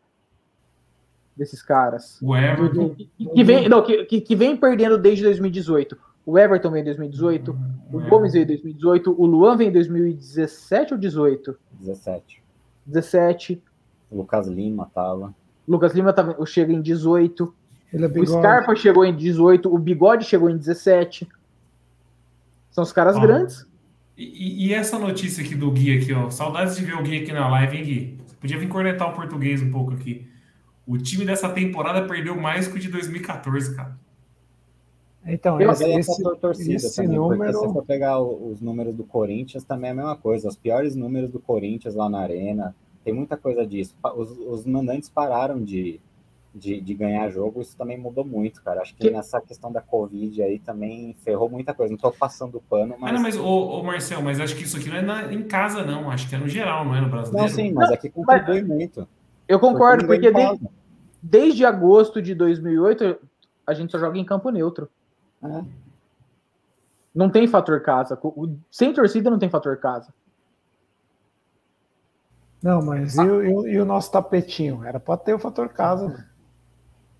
Desses 1.40 1.62
caras. 1.62 2.20
O 2.20 2.36
Everton. 2.36 2.90
Que, 2.90 3.08
que 3.34 3.42
vem, 3.42 3.66
não, 3.66 3.82
que, 3.82 4.20
que 4.20 4.36
vem 4.36 4.54
perdendo 4.58 4.98
desde 4.98 5.24
2018. 5.24 5.96
O 6.26 6.38
Everton 6.38 6.70
veio 6.70 6.82
em 6.82 6.84
2018. 6.84 7.58
O, 7.90 7.96
o 7.96 8.08
Gomes 8.10 8.34
veio 8.34 8.42
em 8.42 8.48
2018. 8.48 9.14
O 9.18 9.24
Luan 9.24 9.56
veio 9.56 9.70
em 9.70 9.72
2017 9.72 10.92
ou 10.92 11.00
18? 11.00 11.56
17. 11.80 12.42
17. 12.84 13.62
O 14.10 14.18
Lucas 14.18 14.46
Lima 14.46 14.90
tava. 14.94 15.34
Lucas 15.66 15.94
Lima 15.94 16.12
tava, 16.12 16.44
chega 16.44 16.74
em 16.74 16.82
18. 16.82 17.54
Ele 17.90 18.04
é 18.04 18.08
o 18.08 18.26
Scarpa 18.26 18.76
chegou 18.76 19.02
em 19.02 19.16
18. 19.16 19.74
O 19.74 19.78
Bigode 19.78 20.26
chegou 20.26 20.50
em 20.50 20.58
17. 20.58 21.26
São 22.70 22.84
os 22.84 22.92
caras 22.92 23.18
grandes. 23.18 23.66
E, 24.14 24.66
e, 24.66 24.74
essa 24.74 24.98
notícia 24.98 25.42
aqui 25.42 25.54
do 25.54 25.70
Gui 25.70 25.96
aqui, 25.96 26.12
ó. 26.12 26.28
Saudades 26.28 26.76
de 26.76 26.84
ver 26.84 26.96
o 26.96 27.02
Gui 27.02 27.22
aqui 27.22 27.32
na 27.32 27.48
live, 27.48 27.78
hein, 27.78 27.84
Gui? 27.84 28.18
Você 28.26 28.36
podia 28.36 28.58
vir 28.58 28.68
cornetar 28.68 29.08
o 29.10 29.14
português 29.14 29.62
um 29.62 29.70
pouco 29.70 29.94
aqui. 29.94 30.28
O 30.86 30.98
time 30.98 31.24
dessa 31.24 31.48
temporada 31.48 32.06
perdeu 32.06 32.36
mais 32.36 32.66
que 32.66 32.76
o 32.76 32.80
de 32.80 32.88
2014, 32.88 33.76
cara. 33.76 33.98
Então, 35.26 35.60
esse, 35.60 35.84
é 35.84 35.98
esse, 35.98 36.22
torcida 36.40 36.74
esse 36.74 36.96
também, 36.96 37.16
número... 37.16 37.52
se 37.52 37.72
for 37.72 37.84
pegar 37.84 38.20
os 38.20 38.60
números 38.60 38.94
do 38.94 39.04
Corinthians, 39.04 39.64
também 39.64 39.90
é 39.90 39.92
a 39.92 39.96
mesma 39.96 40.16
coisa. 40.16 40.48
Os 40.48 40.56
piores 40.56 40.96
números 40.96 41.30
do 41.30 41.38
Corinthians 41.38 41.94
lá 41.94 42.08
na 42.08 42.20
arena, 42.20 42.74
tem 43.04 43.12
muita 43.12 43.36
coisa 43.36 43.66
disso. 43.66 43.94
Os, 44.16 44.30
os 44.38 44.64
mandantes 44.64 45.10
pararam 45.10 45.62
de, 45.62 46.00
de, 46.54 46.80
de, 46.80 46.94
ganhar 46.94 47.28
jogo, 47.28 47.60
isso 47.60 47.76
também 47.76 47.98
mudou 47.98 48.24
muito, 48.24 48.62
cara. 48.62 48.80
Acho 48.80 48.94
que, 48.94 49.02
que, 49.02 49.10
nessa 49.10 49.40
questão 49.42 49.70
da 49.70 49.82
Covid 49.82 50.42
aí 50.42 50.58
também 50.58 51.14
ferrou 51.22 51.50
muita 51.50 51.74
coisa. 51.74 51.92
Não 51.92 51.98
tô 51.98 52.10
passando 52.10 52.62
pano, 52.68 52.96
mas. 52.98 53.10
Ah, 53.10 53.12
não, 53.12 53.22
mas, 53.22 53.36
ô, 53.36 53.78
ô 53.78 53.82
Marcel, 53.82 54.22
mas 54.22 54.40
acho 54.40 54.56
que 54.56 54.64
isso 54.64 54.78
aqui 54.78 54.88
não 54.88 54.96
é 54.96 55.02
na, 55.02 55.32
em 55.32 55.42
casa, 55.42 55.84
não. 55.84 56.10
Acho 56.10 56.28
que 56.28 56.34
é 56.34 56.38
no 56.38 56.48
geral, 56.48 56.84
não 56.84 56.94
é 56.94 57.00
no 57.00 57.10
brasileiro. 57.10 57.46
Não, 57.46 57.54
sim, 57.54 57.72
mas 57.72 57.90
aqui 57.90 58.08
contribui 58.08 58.62
mas... 58.62 58.68
muito. 58.68 59.06
Eu 59.50 59.58
concordo, 59.58 60.06
porque, 60.06 60.30
porque 60.30 60.58
de, 60.58 60.68
desde 61.20 61.64
agosto 61.64 62.22
de 62.22 62.36
2008 62.36 63.18
a 63.66 63.74
gente 63.74 63.90
só 63.90 63.98
joga 63.98 64.16
em 64.16 64.24
campo 64.24 64.48
neutro. 64.48 64.88
É. 65.42 65.64
Não 67.12 67.28
tem 67.28 67.48
fator 67.48 67.82
casa. 67.82 68.16
Sem 68.70 68.92
torcida 68.92 69.28
não 69.28 69.40
tem 69.40 69.50
fator 69.50 69.76
casa. 69.78 70.14
Não, 72.62 72.80
mas 72.80 73.16
e, 73.16 73.22
e, 73.22 73.72
e 73.72 73.80
o 73.80 73.84
nosso 73.84 74.12
tapetinho? 74.12 74.84
Era 74.84 75.00
para 75.00 75.16
ter 75.16 75.34
o 75.34 75.38
fator 75.40 75.68
casa. 75.70 76.28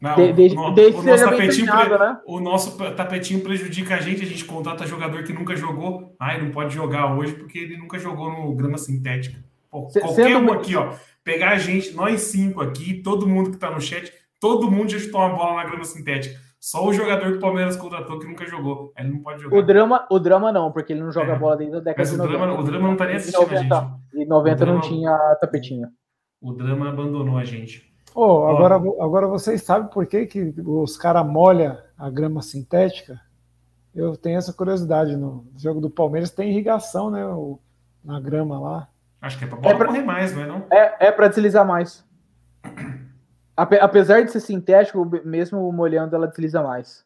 Não, 0.01 0.14
de, 0.14 0.33
de, 0.33 0.57
o, 0.57 0.70
desde 0.70 1.01
o, 1.01 1.03
nosso 1.03 1.24
tapetinho, 1.24 1.66
treinado, 1.66 1.99
né? 1.99 2.20
o 2.24 2.41
nosso 2.41 2.78
tapetinho 2.95 3.43
prejudica 3.43 3.97
a 3.97 4.01
gente, 4.01 4.22
a 4.22 4.26
gente 4.26 4.45
contrata 4.45 4.87
jogador 4.87 5.24
que 5.24 5.33
nunca 5.33 5.57
jogou. 5.57 6.14
Ai, 6.16 6.41
não 6.41 6.53
pode 6.53 6.72
jogar 6.72 7.12
hoje 7.16 7.35
porque 7.35 7.59
ele 7.59 7.76
nunca 7.76 7.99
jogou 7.99 8.31
no 8.31 8.55
grama 8.55 8.78
sintética. 8.78 9.49
Qualquer 9.70 10.36
um 10.36 10.52
aqui, 10.52 10.76
ó, 10.76 10.94
pegar 11.22 11.50
a 11.50 11.58
gente, 11.58 11.92
nós 11.92 12.22
cinco 12.22 12.60
aqui, 12.60 13.02
todo 13.02 13.28
mundo 13.28 13.52
que 13.52 13.56
tá 13.56 13.70
no 13.70 13.80
chat, 13.80 14.12
todo 14.40 14.70
mundo 14.70 14.90
já 14.90 14.98
chutou 14.98 15.20
uma 15.20 15.36
bola 15.36 15.62
na 15.62 15.64
grama 15.64 15.84
sintética. 15.84 16.38
Só 16.60 16.86
o 16.86 16.92
jogador 16.92 17.30
que 17.30 17.38
o 17.38 17.40
Palmeiras 17.40 17.74
contratou 17.74 18.18
que 18.18 18.26
nunca 18.26 18.44
jogou. 18.46 18.92
Ele 18.98 19.08
não 19.08 19.20
pode 19.20 19.42
jogar. 19.42 19.56
O 19.56 19.62
drama, 19.62 20.06
o 20.10 20.18
drama 20.18 20.52
não, 20.52 20.70
porque 20.70 20.92
ele 20.92 21.00
não 21.00 21.10
joga 21.10 21.32
é. 21.32 21.38
bola 21.38 21.56
desde 21.56 21.76
a 21.76 21.80
década 21.80 22.02
Mas 22.02 22.10
de 22.10 22.14
o 22.14 22.18
90. 22.18 22.38
Drama, 22.38 22.60
o 22.60 22.64
drama 22.64 22.86
não 22.86 22.92
estaria 22.92 23.16
assistindo 23.16 23.40
90, 23.40 23.76
a 23.76 23.80
gente. 23.80 24.22
E 24.22 24.26
90 24.26 24.56
drama, 24.56 24.72
não 24.74 24.80
tinha 24.82 25.36
tapetinho. 25.40 25.88
O 26.38 26.52
drama 26.52 26.90
abandonou 26.90 27.38
a 27.38 27.44
gente. 27.44 27.90
Oh, 28.14 28.44
agora, 28.44 28.74
agora 28.74 29.26
vocês 29.26 29.62
sabem 29.62 29.88
por 29.88 30.06
que, 30.06 30.26
que 30.26 30.52
os 30.66 30.98
caras 30.98 31.26
molham 31.26 31.78
a 31.96 32.10
grama 32.10 32.42
sintética? 32.42 33.18
Eu 33.94 34.14
tenho 34.16 34.36
essa 34.36 34.52
curiosidade. 34.52 35.16
No 35.16 35.46
jogo 35.56 35.80
do 35.80 35.88
Palmeiras 35.88 36.30
tem 36.30 36.50
irrigação, 36.50 37.10
né? 37.10 37.24
O, 37.26 37.58
na 38.04 38.20
grama 38.20 38.60
lá. 38.60 38.88
Acho 39.20 39.38
que 39.38 39.44
é 39.44 39.46
pra 39.46 39.56
bola 39.58 39.74
é 39.74 39.76
pra, 39.76 39.86
correr 39.86 40.02
mais, 40.02 40.34
não 40.34 40.42
é 40.42 40.46
não? 40.46 40.66
É, 40.70 41.08
é 41.08 41.12
pra 41.12 41.28
deslizar 41.28 41.66
mais. 41.66 42.04
Apesar 43.56 44.22
de 44.22 44.30
ser 44.30 44.40
sintético, 44.40 45.08
mesmo 45.24 45.70
molhando, 45.70 46.16
ela 46.16 46.26
desliza 46.26 46.62
mais. 46.62 47.04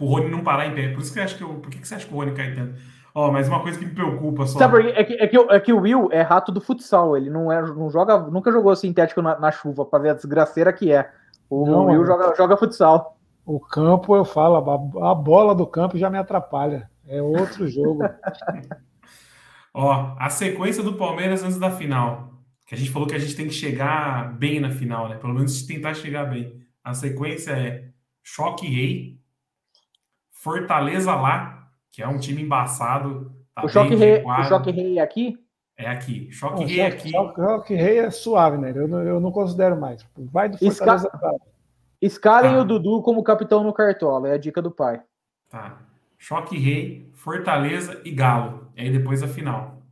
O 0.00 0.06
Rony 0.06 0.28
não 0.28 0.42
parar 0.42 0.66
em 0.66 0.74
pé. 0.74 0.88
Por 0.88 1.00
isso 1.00 1.12
que 1.12 1.20
eu 1.20 1.24
acho 1.24 1.36
que 1.36 1.44
eu. 1.44 1.54
Por 1.54 1.70
que, 1.70 1.86
você 1.86 1.94
acha 1.94 2.06
que 2.06 2.12
o 2.12 2.16
Rony 2.16 2.32
cai 2.32 2.52
tanto? 2.52 2.74
Ó, 3.14 3.28
oh, 3.28 3.32
mas 3.32 3.46
uma 3.46 3.62
coisa 3.62 3.78
que 3.78 3.84
me 3.84 3.92
preocupa 3.92 4.44
só. 4.44 4.58
Sabe 4.58 4.72
por? 4.72 4.86
É 4.86 5.04
que, 5.04 5.14
é, 5.14 5.28
que, 5.28 5.36
é 5.36 5.60
que 5.60 5.72
o 5.72 5.80
Will 5.80 6.08
é 6.10 6.20
rato 6.20 6.50
do 6.50 6.60
futsal. 6.60 7.16
Ele 7.16 7.30
não, 7.30 7.52
é, 7.52 7.62
não 7.62 7.88
joga, 7.88 8.18
nunca 8.18 8.50
jogou 8.50 8.74
sintético 8.74 9.22
na, 9.22 9.38
na 9.38 9.52
chuva 9.52 9.84
para 9.84 10.00
ver 10.00 10.10
a 10.10 10.14
desgraceira 10.14 10.72
que 10.72 10.92
é. 10.92 11.08
O 11.48 11.64
não, 11.64 11.86
Will 11.86 12.04
joga, 12.04 12.34
joga 12.36 12.56
futsal. 12.56 13.16
O 13.46 13.60
campo, 13.60 14.16
eu 14.16 14.24
falo, 14.24 14.56
a, 14.56 15.10
a 15.10 15.14
bola 15.14 15.54
do 15.54 15.66
campo 15.66 15.96
já 15.96 16.10
me 16.10 16.18
atrapalha. 16.18 16.90
É 17.06 17.22
outro 17.22 17.68
jogo. 17.68 18.02
Ó, 19.74 20.14
a 20.18 20.30
sequência 20.30 20.82
do 20.82 20.94
Palmeiras 20.94 21.42
antes 21.42 21.58
da 21.58 21.70
final 21.70 22.34
que 22.66 22.74
a 22.74 22.78
gente 22.78 22.90
falou 22.90 23.06
que 23.06 23.14
a 23.14 23.18
gente 23.18 23.36
tem 23.36 23.46
que 23.46 23.54
chegar 23.54 24.32
bem 24.36 24.58
na 24.58 24.70
final, 24.70 25.08
né? 25.08 25.16
Pelo 25.16 25.34
menos 25.34 25.62
tentar 25.66 25.94
chegar 25.94 26.24
bem. 26.24 26.62
A 26.82 26.94
sequência 26.94 27.52
é 27.52 27.88
Choque 28.22 28.66
Rei, 28.66 29.18
Fortaleza 30.30 31.14
lá, 31.14 31.68
que 31.90 32.02
é 32.02 32.08
um 32.08 32.18
time 32.18 32.42
embaçado. 32.42 33.34
Tá 33.54 33.64
o, 33.64 33.68
choque 33.68 33.94
rei, 33.94 34.22
o 34.22 34.44
Choque 34.44 34.70
Rei 34.70 34.98
é 34.98 35.02
aqui? 35.02 35.38
É 35.76 35.86
aqui. 35.86 36.30
Choque 36.32 36.60
não, 36.60 36.66
Rei 36.66 36.80
é 36.80 36.86
aqui. 36.86 37.10
Choque, 37.10 37.40
choque 37.40 37.74
Rei 37.74 37.98
é 37.98 38.10
suave, 38.10 38.58
né? 38.58 38.72
Eu 38.74 38.88
não, 38.88 39.02
eu 39.02 39.20
não 39.20 39.30
considero 39.30 39.80
mais. 39.80 40.04
Vai 40.16 40.48
do 40.48 40.58
Fortaleza 40.58 41.06
Esca... 41.06 41.30
Escalem 42.02 42.52
tá. 42.52 42.60
o 42.60 42.64
Dudu 42.64 43.00
como 43.02 43.22
capitão 43.22 43.62
no 43.62 43.72
Cartola, 43.72 44.28
é 44.28 44.32
a 44.32 44.38
dica 44.38 44.60
do 44.60 44.70
pai. 44.70 45.00
Tá. 45.48 45.78
Choque 46.24 46.56
Rei, 46.56 47.06
Fortaleza 47.12 48.00
e 48.02 48.10
Galo. 48.10 48.70
E 48.74 48.80
aí 48.80 48.90
depois 48.90 49.22
a 49.22 49.28
final. 49.28 49.82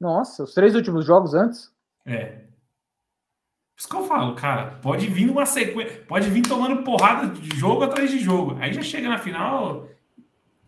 Nossa, 0.00 0.44
os 0.44 0.54
três 0.54 0.72
últimos 0.76 1.04
jogos 1.04 1.34
antes? 1.34 1.72
É. 2.06 2.26
Por 2.26 3.80
isso 3.80 3.88
que 3.88 3.96
eu 3.96 4.04
falo, 4.04 4.36
cara, 4.36 4.78
pode 4.80 5.08
vir 5.08 5.26
numa 5.26 5.44
sequência, 5.44 6.00
pode 6.06 6.30
vir 6.30 6.42
tomando 6.42 6.84
porrada 6.84 7.26
de 7.26 7.58
jogo 7.58 7.82
atrás 7.82 8.08
de 8.08 8.20
jogo. 8.20 8.56
Aí 8.60 8.72
já 8.72 8.82
chega 8.82 9.08
na 9.08 9.18
final, 9.18 9.88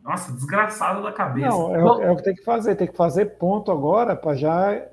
nossa, 0.03 0.33
desgraçado 0.33 1.01
da 1.01 1.13
cabeça. 1.13 1.51
Não, 1.51 2.01
é, 2.03 2.07
é 2.07 2.11
o 2.11 2.17
que 2.17 2.25
tem 2.25 2.35
que 2.35 2.43
fazer, 2.43 2.75
tem 2.75 2.89
que 2.89 2.97
fazer 2.97 3.39
ponto 3.39 3.71
agora 3.71 4.17
para 4.17 4.35
já 4.35 4.89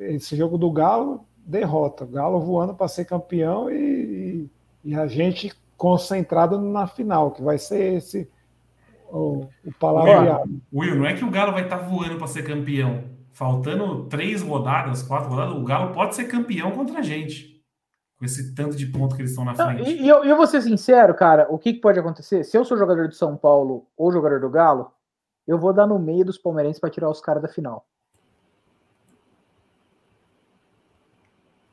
esse 0.00 0.34
jogo 0.34 0.58
do 0.58 0.68
Galo 0.72 1.24
derrota. 1.36 2.02
O 2.02 2.08
Galo 2.08 2.40
voando 2.40 2.74
para 2.74 2.88
ser 2.88 3.04
campeão 3.04 3.70
e, 3.70 4.50
e, 4.84 4.96
a 4.96 5.06
gente 5.06 5.52
concentrado 5.76 6.60
na 6.60 6.88
final, 6.88 7.30
que 7.30 7.40
vai 7.40 7.56
ser 7.56 7.98
esse 7.98 8.28
o, 9.14 9.48
o 9.64 9.72
palavreado. 9.78 10.60
Will, 10.72 10.96
não 10.96 11.06
é 11.06 11.14
que 11.14 11.24
o 11.24 11.30
Galo 11.30 11.52
vai 11.52 11.64
estar 11.64 11.78
tá 11.78 11.84
voando 11.84 12.16
para 12.18 12.26
ser 12.26 12.42
campeão 12.42 13.14
faltando 13.32 14.06
três 14.06 14.42
rodadas, 14.42 15.02
quatro 15.02 15.28
rodadas, 15.28 15.56
o 15.56 15.64
Galo 15.64 15.92
pode 15.92 16.14
ser 16.14 16.24
campeão 16.24 16.70
contra 16.70 17.00
a 17.00 17.02
gente. 17.02 17.52
Com 18.16 18.24
esse 18.24 18.54
tanto 18.54 18.76
de 18.76 18.86
ponto 18.86 19.16
que 19.16 19.22
eles 19.22 19.32
estão 19.32 19.44
na 19.44 19.56
frente. 19.56 19.82
Não, 19.82 19.88
e, 19.88 20.08
eu, 20.08 20.24
eu 20.24 20.36
vou 20.36 20.46
ser 20.46 20.62
sincero, 20.62 21.14
cara, 21.14 21.48
o 21.50 21.58
que, 21.58 21.72
que 21.72 21.80
pode 21.80 21.98
acontecer? 21.98 22.44
Se 22.44 22.56
eu 22.56 22.64
sou 22.64 22.78
jogador 22.78 23.08
de 23.08 23.16
São 23.16 23.36
Paulo 23.36 23.88
ou 23.96 24.12
jogador 24.12 24.40
do 24.40 24.48
Galo, 24.48 24.92
eu 25.46 25.58
vou 25.58 25.72
dar 25.72 25.86
no 25.86 25.98
meio 25.98 26.24
dos 26.24 26.38
palmeirenses 26.38 26.78
para 26.78 26.90
tirar 26.90 27.10
os 27.10 27.20
caras 27.20 27.42
da 27.42 27.48
final. 27.48 27.84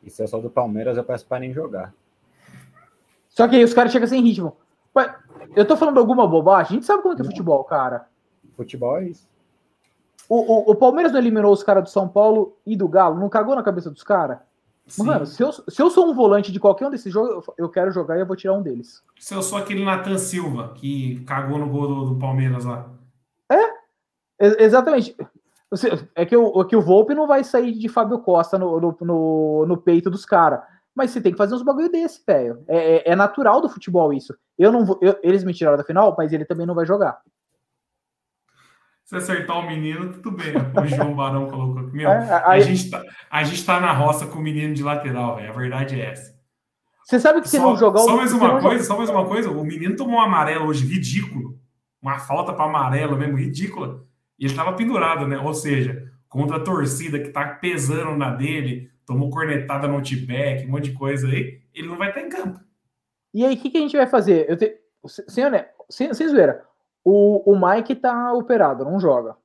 E 0.03 0.09
se 0.09 0.21
eu 0.21 0.27
sou 0.27 0.41
do 0.41 0.49
Palmeiras, 0.49 0.97
eu 0.97 1.03
peço 1.03 1.27
para 1.27 1.39
nem 1.39 1.53
jogar. 1.53 1.93
Só 3.29 3.47
que 3.47 3.55
aí 3.55 3.63
os 3.63 3.73
caras 3.73 3.91
chegam 3.91 4.07
sem 4.07 4.21
ritmo. 4.23 4.57
Eu 5.55 5.65
tô 5.65 5.75
falando 5.75 5.99
alguma 5.99 6.27
bobagem? 6.27 6.71
A 6.71 6.73
gente 6.75 6.85
sabe 6.85 7.01
como 7.01 7.13
é 7.13 7.15
que 7.15 7.21
é 7.21 7.25
futebol, 7.25 7.63
cara. 7.63 8.07
Futebol 8.55 8.97
é 8.97 9.09
isso. 9.09 9.29
O, 10.29 10.35
o, 10.35 10.71
o, 10.71 10.75
Palmeiras 10.75 11.11
não 11.11 11.19
eliminou 11.19 11.51
os 11.51 11.63
caras 11.63 11.83
do 11.83 11.89
São 11.89 12.07
Paulo 12.07 12.57
e 12.65 12.75
do 12.75 12.87
Galo? 12.87 13.19
Não 13.19 13.27
cagou 13.27 13.55
na 13.55 13.63
cabeça 13.63 13.89
dos 13.89 14.03
caras? 14.03 14.39
Mano, 14.97 15.25
se 15.25 15.41
eu, 15.41 15.51
se 15.51 15.81
eu 15.81 15.89
sou 15.89 16.09
um 16.09 16.13
volante 16.13 16.51
de 16.51 16.59
qualquer 16.59 16.87
um 16.87 16.89
desses 16.89 17.11
jogos, 17.11 17.45
eu, 17.57 17.69
quero 17.69 17.91
jogar 17.91 18.17
e 18.17 18.21
eu 18.21 18.25
vou 18.25 18.35
tirar 18.35 18.53
um 18.53 18.61
deles. 18.61 19.03
Se 19.19 19.33
eu 19.33 19.41
sou 19.41 19.57
aquele 19.57 19.83
Nathan 19.83 20.17
Silva 20.17 20.73
que 20.75 21.23
cagou 21.25 21.57
no 21.57 21.69
gol 21.69 21.87
do, 21.87 22.05
do 22.13 22.15
Palmeiras 22.19 22.65
lá. 22.65 22.89
É, 23.49 24.63
exatamente. 24.63 25.15
É 26.15 26.25
que, 26.25 26.35
o, 26.35 26.61
é 26.61 26.65
que 26.65 26.75
o 26.75 26.81
Volpe 26.81 27.13
não 27.13 27.27
vai 27.27 27.43
sair 27.43 27.71
de 27.71 27.87
Fábio 27.87 28.19
Costa 28.19 28.57
no, 28.57 28.79
no, 28.79 28.97
no, 28.99 29.65
no 29.65 29.77
peito 29.77 30.09
dos 30.09 30.25
caras. 30.25 30.61
Mas 30.95 31.11
você 31.11 31.21
tem 31.21 31.31
que 31.31 31.37
fazer 31.37 31.55
uns 31.55 31.63
bagulho 31.63 31.89
desse, 31.89 32.21
velho. 32.25 32.63
É, 32.67 32.77
é, 32.77 33.11
é, 33.11 33.15
natural 33.15 33.61
do 33.61 33.69
futebol 33.69 34.13
isso. 34.13 34.35
Eu 34.57 34.71
não 34.71 34.85
vou. 34.85 34.99
Eu, 35.01 35.17
eles 35.23 35.43
me 35.43 35.53
tiraram 35.53 35.77
da 35.77 35.83
final, 35.83 36.13
mas 36.17 36.33
ele 36.33 36.45
também 36.45 36.65
não 36.65 36.75
vai 36.75 36.85
jogar. 36.85 37.21
Se 39.05 39.15
acertar 39.15 39.57
o 39.57 39.67
menino, 39.67 40.13
tudo 40.13 40.31
bem. 40.31 40.53
O 40.55 40.87
João 40.87 41.15
Barão 41.15 41.49
colocou. 41.49 41.83
Meu, 41.91 42.09
é, 42.09 42.43
a, 42.45 42.59
gente 42.59 42.89
tá, 42.89 43.03
a 43.29 43.43
gente 43.43 43.65
tá 43.65 43.79
na 43.79 43.91
roça 43.91 44.25
com 44.25 44.39
o 44.39 44.41
menino 44.41 44.73
de 44.73 44.83
lateral, 44.83 45.35
velho. 45.37 45.49
A 45.49 45.53
verdade 45.53 45.99
é 45.99 46.11
essa. 46.11 46.39
Você 47.03 47.19
sabe 47.19 47.41
que 47.41 47.49
se 47.49 47.59
não 47.59 47.75
jogar 47.75 47.99
Só 47.99 48.15
mais 48.15 48.31
uma 48.31 48.61
coisa, 48.61 48.83
só 48.83 48.97
mais 48.97 49.09
uma 49.09 49.25
coisa. 49.25 49.49
O 49.49 49.65
menino 49.65 49.95
tomou 49.95 50.15
um 50.15 50.21
amarelo 50.21 50.67
hoje, 50.67 50.85
ridículo. 50.85 51.59
Uma 52.01 52.19
falta 52.19 52.53
para 52.53 52.65
amarelo 52.65 53.17
mesmo, 53.17 53.37
ridícula. 53.37 54.05
E 54.39 54.45
ele 54.45 54.55
tava 54.55 54.73
pendurado, 54.73 55.27
né? 55.27 55.37
Ou 55.39 55.53
seja, 55.53 56.09
contra 56.29 56.57
a 56.57 56.63
torcida 56.63 57.19
que 57.19 57.29
tá 57.29 57.45
pesando 57.45 58.15
na 58.15 58.29
dele, 58.31 58.90
tomou 59.11 59.29
cornetada 59.29 59.87
no 59.89 59.95
outback, 59.95 60.65
um 60.65 60.71
monte 60.71 60.91
de 60.91 60.97
coisa 60.97 61.27
aí, 61.27 61.61
ele 61.73 61.87
não 61.89 61.97
vai 61.97 62.09
estar 62.09 62.21
em 62.21 62.29
campo. 62.29 62.61
E 63.33 63.45
aí, 63.45 63.55
o 63.55 63.57
que, 63.57 63.69
que, 63.69 63.77
a 63.77 63.81
gente 63.81 63.97
vai 63.97 64.07
fazer? 64.07 64.49
Eu 64.49 64.55
te... 64.55 64.79
sem, 65.05 65.49
né? 65.49 65.69
sem, 65.89 66.13
sem 66.13 66.27
zoeira, 66.29 66.65
o, 67.03 67.51
o 67.51 67.59
Mike 67.59 67.95
tá 67.95 68.33
operado, 68.33 68.85
não 68.85 68.99
joga. 68.99 69.35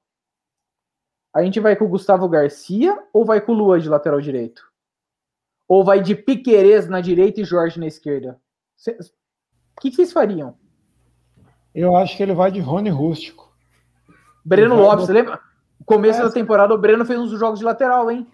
A 1.35 1.43
gente 1.43 1.59
vai 1.59 1.75
com 1.75 1.85
o 1.85 1.89
Gustavo 1.89 2.29
Garcia 2.29 2.97
ou 3.13 3.25
vai 3.25 3.41
com 3.41 3.53
o 3.53 3.55
Lua 3.57 3.81
de 3.81 3.89
lateral 3.89 4.21
direito? 4.21 4.63
Ou 5.69 5.85
vai 5.85 6.01
de 6.01 6.15
Piquerez 6.15 6.89
na 6.89 7.01
direita 7.01 7.41
e 7.41 7.45
Jorge 7.45 7.81
na 7.81 7.87
esquerda? 7.87 8.41
O 8.87 9.81
que, 9.81 9.91
que 9.91 9.97
vocês 9.97 10.13
fariam? 10.13 10.57
Eu 11.75 11.97
acho 11.97 12.17
que 12.17 12.23
ele 12.23 12.35
vai 12.35 12.51
de 12.51 12.61
Rony 12.61 12.89
Rústico. 12.89 13.53
Breno 14.45 14.77
Lopes, 14.77 15.09
do... 15.09 15.13
lembra? 15.13 15.41
No 15.79 15.85
começo 15.85 16.21
é, 16.21 16.23
da 16.23 16.31
temporada, 16.31 16.73
o 16.73 16.79
Breno 16.79 17.05
fez 17.05 17.19
uns 17.19 17.31
jogos 17.39 17.59
de 17.59 17.65
lateral, 17.65 18.11
hein? 18.11 18.27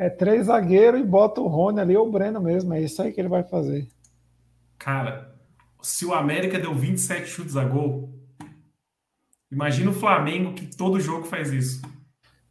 É 0.00 0.08
três 0.08 0.46
zagueiros 0.46 1.00
e 1.00 1.04
bota 1.04 1.40
o 1.40 1.48
Rony 1.48 1.80
ali 1.80 1.96
ou 1.96 2.06
o 2.06 2.10
Breno 2.12 2.40
mesmo. 2.40 2.72
É 2.72 2.80
isso 2.80 3.02
aí 3.02 3.12
que 3.12 3.20
ele 3.20 3.28
vai 3.28 3.42
fazer. 3.42 3.88
Cara, 4.78 5.34
se 5.82 6.06
o 6.06 6.14
América 6.14 6.56
deu 6.56 6.72
27 6.72 7.26
chutes 7.26 7.56
a 7.56 7.64
gol, 7.64 8.08
imagina 9.50 9.90
o 9.90 9.92
Flamengo 9.92 10.54
que 10.54 10.66
todo 10.76 11.00
jogo 11.00 11.24
faz 11.24 11.52
isso. 11.52 11.82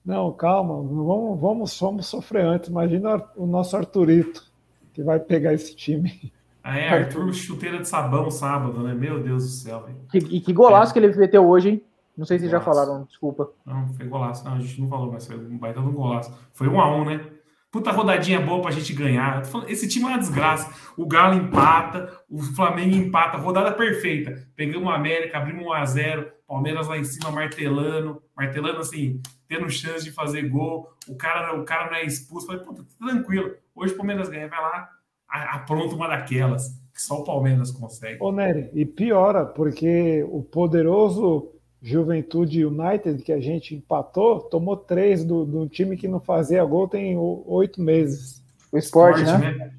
Não, 0.04 0.34
calma, 0.34 0.76
vamos, 0.76 1.40
vamos, 1.40 1.80
vamos 1.80 2.06
sofrer 2.06 2.44
antes. 2.44 2.70
Imagina 2.70 3.24
o 3.38 3.48
nosso 3.48 3.78
Arthurito, 3.78 4.46
que 4.94 5.02
vai 5.02 5.18
pegar 5.18 5.54
esse 5.54 5.74
time. 5.74 6.34
Ah, 6.62 6.78
é, 6.78 6.90
Arthur 6.90 7.34
chuteira 7.34 7.80
de 7.80 7.88
sabão 7.88 8.30
sábado, 8.30 8.84
né? 8.84 8.94
Meu 8.94 9.24
Deus 9.24 9.44
do 9.44 9.50
céu, 9.50 9.86
velho. 9.86 10.28
E 10.30 10.42
que 10.42 10.52
golaço 10.52 10.92
é. 10.92 10.94
que 10.94 11.00
ele 11.00 11.16
meteu 11.16 11.48
hoje, 11.48 11.70
hein? 11.70 11.84
Não 12.18 12.26
sei 12.26 12.40
se 12.40 12.50
já 12.50 12.60
falaram, 12.60 13.06
desculpa. 13.06 13.50
Não, 13.66 13.88
foi 13.94 14.06
golaço. 14.06 14.44
Não, 14.44 14.56
a 14.56 14.60
gente 14.60 14.82
não 14.82 14.90
falou, 14.90 15.10
mas 15.10 15.26
foi 15.26 15.38
um 15.38 15.58
baita 15.58 15.80
de 15.80 15.88
um 15.88 15.94
golaço. 15.94 16.34
Foi 16.52 16.68
um 16.68 16.82
a 16.82 16.94
um, 16.94 17.06
né? 17.06 17.37
Puta 17.78 17.92
rodadinha 17.92 18.42
boa 18.42 18.60
pra 18.60 18.72
gente 18.72 18.92
ganhar. 18.92 19.44
Esse 19.68 19.88
time 19.88 20.06
é 20.06 20.08
uma 20.08 20.18
desgraça. 20.18 20.74
O 20.98 21.06
Galo 21.06 21.36
empata, 21.36 22.12
o 22.28 22.42
Flamengo 22.42 22.96
empata, 22.96 23.38
rodada 23.38 23.72
perfeita. 23.72 24.48
Pegamos 24.56 24.88
o 24.88 24.92
América, 24.92 25.38
abrimos 25.38 25.64
1 25.64 25.74
a 25.74 25.86
0 25.86 26.32
Palmeiras 26.48 26.88
lá 26.88 26.98
em 26.98 27.04
cima 27.04 27.30
martelando, 27.30 28.20
martelando 28.36 28.80
assim, 28.80 29.22
tendo 29.48 29.70
chance 29.70 30.04
de 30.04 30.12
fazer 30.12 30.50
gol. 30.50 30.90
O 31.08 31.16
cara, 31.16 31.56
o 31.56 31.64
cara 31.66 31.92
não 31.92 31.98
é 31.98 32.04
expulso. 32.04 32.48
Falei, 32.48 32.64
puta, 32.64 32.82
tá 32.82 33.06
tranquilo. 33.06 33.52
Hoje 33.76 33.94
o 33.94 33.98
Palmeiras 33.98 34.28
ganha, 34.28 34.48
vai 34.48 34.60
lá, 34.60 34.90
apronta 35.30 35.94
uma 35.94 36.08
daquelas, 36.08 36.70
que 36.92 37.00
só 37.00 37.20
o 37.20 37.24
Palmeiras 37.24 37.70
consegue. 37.70 38.18
Ô, 38.20 38.32
Nery, 38.32 38.72
e 38.74 38.88
piora, 38.88 39.46
porque 39.46 40.26
o 40.32 40.42
poderoso 40.42 41.52
Juventude 41.88 42.66
United, 42.66 43.24
que 43.24 43.32
a 43.32 43.40
gente 43.40 43.74
empatou, 43.74 44.42
tomou 44.42 44.76
três 44.76 45.24
do, 45.24 45.46
do 45.46 45.70
time 45.70 45.96
que 45.96 46.06
não 46.06 46.20
fazia 46.20 46.64
gol 46.66 46.86
tem 46.86 47.18
oito 47.18 47.82
meses. 47.82 48.44
O 48.70 48.78
esporte, 48.78 49.24
né? 49.24 49.38
né? 49.38 49.72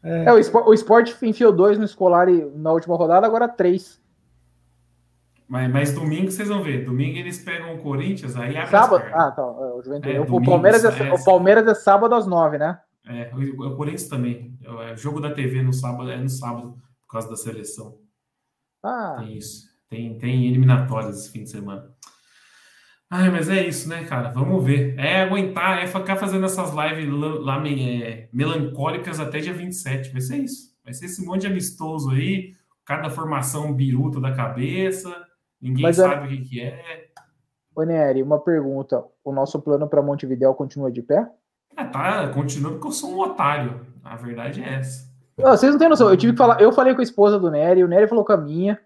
É. 0.00 0.24
é, 0.26 0.32
o, 0.32 0.38
esporte, 0.38 0.68
o 0.68 0.72
esporte 0.72 1.16
enfiou 1.26 1.52
dois 1.52 1.76
no 1.76 1.84
escolar 1.84 2.28
na 2.54 2.70
última 2.70 2.94
rodada, 2.94 3.26
agora 3.26 3.48
três. 3.48 4.00
Mas, 5.48 5.68
mas 5.72 5.92
domingo 5.92 6.30
vocês 6.30 6.48
vão 6.48 6.62
ver. 6.62 6.84
Domingo 6.84 7.18
eles 7.18 7.42
pegam 7.42 7.74
o 7.74 7.78
Corinthians, 7.78 8.36
aí 8.36 8.56
abre 8.56 8.70
Sábado? 8.70 9.04
Ah, 9.12 9.32
tá. 9.32 9.42
É, 9.42 9.74
o, 9.74 9.82
Juventude. 9.82 10.14
É, 10.14 10.20
o, 10.20 10.42
Palmeiras 10.44 10.84
é, 10.84 11.12
o 11.12 11.24
Palmeiras 11.24 11.66
é 11.66 11.74
sábado 11.74 12.14
às 12.14 12.28
nove, 12.28 12.58
né? 12.58 12.78
É, 13.08 13.32
o, 13.34 13.72
o 13.72 13.76
Corinthians 13.76 14.08
também. 14.08 14.56
É 14.62 14.70
o 14.70 14.82
é, 14.82 14.96
jogo 14.96 15.20
da 15.20 15.34
TV 15.34 15.62
no 15.62 15.72
sábado, 15.72 16.08
é 16.12 16.16
no 16.16 16.28
sábado, 16.28 16.76
por 17.06 17.12
causa 17.12 17.28
da 17.28 17.36
seleção. 17.36 17.98
Ah. 18.84 19.16
Tem 19.18 19.36
isso. 19.36 19.65
Tem, 19.88 20.18
tem 20.18 20.46
eliminatórias 20.46 21.18
esse 21.18 21.30
fim 21.30 21.44
de 21.44 21.50
semana. 21.50 21.90
Ai, 23.08 23.30
mas 23.30 23.48
é 23.48 23.64
isso, 23.64 23.88
né, 23.88 24.04
cara? 24.04 24.30
Vamos 24.30 24.64
ver. 24.64 24.98
É 24.98 25.22
aguentar, 25.22 25.82
é 25.82 25.86
ficar 25.86 26.16
fazendo 26.16 26.44
essas 26.44 26.70
lives 26.74 27.08
lá, 27.40 27.62
é, 27.68 28.28
melancólicas 28.32 29.20
até 29.20 29.38
dia 29.38 29.54
27. 29.54 30.10
Vai 30.10 30.20
ser 30.20 30.38
isso. 30.38 30.74
Vai 30.84 30.92
ser 30.92 31.06
esse 31.06 31.24
monte 31.24 31.42
de 31.42 31.46
amistoso 31.46 32.10
aí, 32.10 32.52
cada 32.84 33.08
formação 33.08 33.72
biruta 33.72 34.20
da 34.20 34.32
cabeça, 34.32 35.14
ninguém 35.60 35.82
mas, 35.82 35.98
é 35.98 36.02
sabe 36.02 36.26
o 36.26 36.28
que, 36.28 36.48
que 36.48 36.60
é. 36.60 37.06
Ô, 37.74 37.82
Nery, 37.82 38.22
uma 38.22 38.40
pergunta. 38.40 39.04
O 39.22 39.32
nosso 39.32 39.60
plano 39.60 39.88
para 39.88 40.02
Montevideo 40.02 40.54
continua 40.54 40.90
de 40.90 41.02
pé? 41.02 41.28
É, 41.76 41.84
tá, 41.84 42.28
continua 42.28 42.72
porque 42.72 42.88
eu 42.88 42.92
sou 42.92 43.10
um 43.12 43.20
otário. 43.20 43.86
A 44.02 44.16
verdade 44.16 44.62
é 44.62 44.74
essa. 44.74 45.06
Ah, 45.42 45.56
vocês 45.56 45.70
não 45.70 45.78
têm 45.78 45.88
noção. 45.88 46.08
Eu 46.08 46.16
tive 46.16 46.32
que 46.32 46.38
falar. 46.38 46.60
Eu 46.60 46.72
falei 46.72 46.94
com 46.94 47.00
a 47.00 47.04
esposa 47.04 47.38
do 47.38 47.50
Nery, 47.50 47.84
o 47.84 47.88
Nery 47.88 48.08
falou 48.08 48.24
com 48.24 48.32
a 48.32 48.36
minha. 48.36 48.80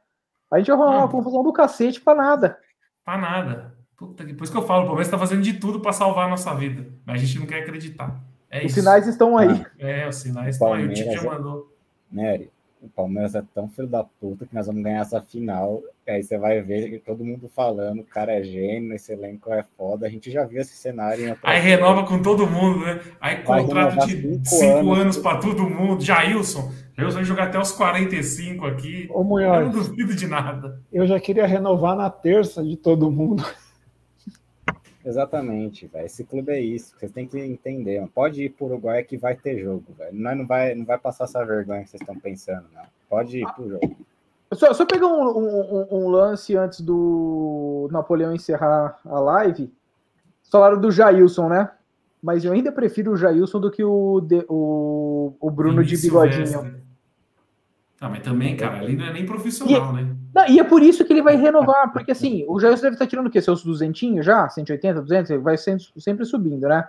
A 0.51 0.59
gente 0.59 0.69
vai 0.69 0.77
rolar 0.77 0.99
uma 0.99 1.09
confusão 1.09 1.43
do 1.43 1.53
cacete 1.53 2.01
pra 2.01 2.15
nada. 2.15 2.59
Pra 3.05 3.17
nada. 3.17 3.75
Puta 3.97 4.25
que... 4.25 4.35
Por 4.35 4.45
isso 4.45 4.53
que 4.53 4.59
eu 4.59 4.67
falo, 4.67 4.83
o 4.83 4.87
Palmeiras 4.87 5.11
tá 5.11 5.19
fazendo 5.19 5.43
de 5.43 5.55
tudo 5.55 5.81
para 5.81 5.93
salvar 5.93 6.27
a 6.27 6.31
nossa 6.31 6.55
vida. 6.55 6.87
Mas 7.05 7.21
a 7.21 7.25
gente 7.25 7.39
não 7.39 7.47
quer 7.47 7.63
acreditar. 7.63 8.21
É 8.51 8.59
os 8.59 8.65
isso. 8.67 8.81
sinais 8.81 9.07
estão 9.07 9.37
aí. 9.37 9.65
É, 9.79 10.09
os 10.09 10.17
sinais 10.17 10.57
estão 10.57 10.73
aí. 10.73 10.87
O 10.87 10.93
time 10.93 11.13
já 11.15 11.23
mandou. 11.23 11.73
Nery, 12.11 12.51
o 12.83 12.89
Palmeiras 12.89 13.35
é 13.35 13.43
tão 13.55 13.69
filho 13.69 13.89
da 13.89 14.03
puta 14.03 14.47
que 14.47 14.55
nós 14.55 14.67
vamos 14.67 14.83
ganhar 14.83 15.03
essa 15.03 15.21
final. 15.21 15.83
E 16.07 16.11
aí 16.11 16.23
você 16.23 16.39
vai 16.39 16.61
ver 16.63 17.01
todo 17.05 17.25
mundo 17.25 17.51
falando, 17.55 18.01
o 18.01 18.05
cara 18.05 18.33
é 18.33 18.43
gênio, 18.43 18.95
esse 18.95 19.13
elenco 19.13 19.53
é 19.53 19.65
foda. 19.77 20.07
A 20.07 20.11
gente 20.11 20.31
já 20.31 20.45
viu 20.45 20.61
esse 20.61 20.75
cenário 20.75 21.29
em 21.29 21.37
Aí 21.43 21.61
renova 21.61 22.05
com 22.07 22.21
todo 22.21 22.47
mundo, 22.47 22.81
né? 22.85 23.01
Aí 23.21 23.43
contrato 23.43 24.07
de 24.07 24.41
cinco, 24.49 24.93
anos, 24.93 24.99
anos 24.99 25.17
para 25.19 25.39
todo 25.39 25.69
mundo. 25.69 26.03
Jailson, 26.03 26.73
eu 26.97 27.11
vou 27.11 27.25
jogar 27.25 27.45
até 27.45 27.59
os 27.59 27.73
45 27.73 28.67
aqui. 28.67 29.09
Ô, 29.11 29.23
Munhoz, 29.23 29.61
eu 29.61 29.65
não 29.67 29.71
duvido 29.71 30.15
de 30.15 30.27
nada. 30.27 30.81
Eu 30.93 31.07
já 31.07 31.21
queria 31.21 31.47
renovar 31.47 31.97
na 31.97 32.11
terça 32.11 32.63
de 32.63 32.77
todo 32.77 33.11
mundo. 33.11 33.45
Exatamente, 35.05 35.87
velho. 35.87 36.07
Esse 36.07 36.25
clube 36.25 36.53
é 36.53 36.61
isso. 36.61 36.95
Vocês 36.97 37.11
têm 37.11 37.27
que 37.27 37.39
entender. 37.39 38.01
Mano. 38.01 38.13
Pode 38.15 38.45
ir 38.45 38.51
pro 38.51 38.67
Uruguai 38.67 39.03
que 39.03 39.17
vai 39.17 39.35
ter 39.35 39.59
jogo, 39.59 39.85
velho. 39.97 40.11
Não, 40.13 40.35
não, 40.35 40.47
vai, 40.47 40.75
não 40.75 40.85
vai 40.85 40.99
passar 40.99 41.25
essa 41.25 41.45
vergonha 41.45 41.83
que 41.83 41.91
vocês 41.91 42.01
estão 42.01 42.19
pensando, 42.19 42.67
não. 42.75 42.83
Pode 43.09 43.39
ir 43.39 43.55
pro 43.55 43.69
jogo. 43.69 43.97
Só, 44.53 44.75
só 44.75 44.85
pegar 44.85 45.07
um, 45.07 45.39
um, 45.39 45.87
um, 45.91 46.09
lance 46.09 46.57
antes 46.57 46.81
do 46.81 47.89
Napoleão 47.91 48.35
encerrar 48.35 48.99
a 49.05 49.21
live. 49.21 49.73
Falaram 50.51 50.81
do 50.81 50.91
Jailson, 50.91 51.49
né? 51.49 51.71
Mas 52.21 52.45
eu 52.45 52.53
ainda 52.53 52.73
prefiro 52.73 53.13
o 53.13 53.17
Jailson 53.17 53.61
do 53.61 53.71
que 53.71 53.83
o, 53.83 54.21
o, 54.49 55.37
o 55.41 55.51
Bruno 55.51 55.85
de 55.85 55.97
bigodinho. 55.97 56.81
Ah, 58.01 58.09
mas 58.09 58.23
também, 58.23 58.57
cara, 58.57 58.79
ali 58.79 58.97
não 58.97 59.07
é 59.07 59.13
nem 59.13 59.25
profissional, 59.25 59.97
e, 59.97 60.03
né? 60.03 60.10
Não, 60.35 60.47
e 60.47 60.61
é 60.61 60.65
por 60.65 60.83
isso 60.83 61.05
que 61.05 61.13
ele 61.13 61.23
vai 61.23 61.37
renovar, 61.37 61.93
porque 61.93 62.13
assim, 62.13 62.45
o 62.49 62.61
Jailson 62.61 62.83
deve 62.83 62.95
estar 62.95 63.07
tirando 63.07 63.27
o 63.27 63.31
quê? 63.31 63.43
Seus 63.43 63.65
duzentinhos 63.65 64.25
já? 64.25 64.49
180, 64.49 65.03
200? 65.03 65.31
Ele 65.31 65.41
vai 65.41 65.57
sempre, 65.57 65.85
sempre 65.99 66.25
subindo, 66.25 66.69
né? 66.69 66.87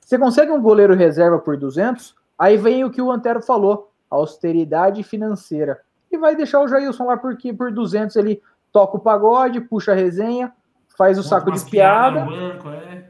Você 0.00 0.18
consegue 0.18 0.50
um 0.50 0.62
goleiro 0.62 0.94
reserva 0.94 1.38
por 1.38 1.56
200, 1.56 2.14
aí 2.38 2.56
vem 2.56 2.84
o 2.84 2.90
que 2.90 3.02
o 3.02 3.10
Antero 3.10 3.42
falou, 3.42 3.92
austeridade 4.08 5.02
financeira. 5.02 5.80
E 6.10 6.16
vai 6.16 6.34
deixar 6.34 6.60
o 6.60 6.68
Jailson 6.68 7.04
lá 7.04 7.16
porque 7.16 7.52
por 7.52 7.70
200 7.70 8.16
ele 8.16 8.42
toca 8.72 8.96
o 8.96 9.00
pagode, 9.00 9.60
puxa 9.60 9.92
a 9.92 9.94
resenha, 9.94 10.50
faz 10.96 11.18
o 11.18 11.22
saco 11.22 11.52
de 11.52 11.62
piada. 11.70 12.24
Banco, 12.24 12.70
é. 12.70 13.04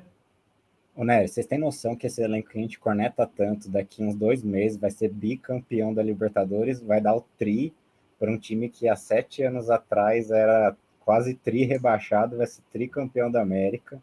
Ô, 0.96 1.04
Nery, 1.04 1.28
vocês 1.28 1.46
têm 1.46 1.60
noção 1.60 1.94
que 1.94 2.08
esse 2.08 2.20
elenco 2.20 2.48
que 2.48 2.58
a 2.58 2.60
gente 2.60 2.80
corneta 2.80 3.30
tanto, 3.36 3.70
daqui 3.70 4.02
uns 4.02 4.16
dois 4.16 4.42
meses 4.42 4.76
vai 4.76 4.90
ser 4.90 5.08
bicampeão 5.08 5.94
da 5.94 6.02
Libertadores, 6.02 6.80
vai 6.80 7.00
dar 7.00 7.14
o 7.14 7.24
tri 7.38 7.72
para 8.18 8.30
um 8.30 8.38
time 8.38 8.68
que 8.68 8.88
há 8.88 8.96
sete 8.96 9.42
anos 9.42 9.70
atrás 9.70 10.30
era 10.30 10.76
quase 11.00 11.34
tri 11.34 11.64
rebaixado, 11.64 12.36
vai 12.36 12.46
ser 12.46 12.62
tricampeão 12.72 13.30
da 13.30 13.40
América. 13.40 14.00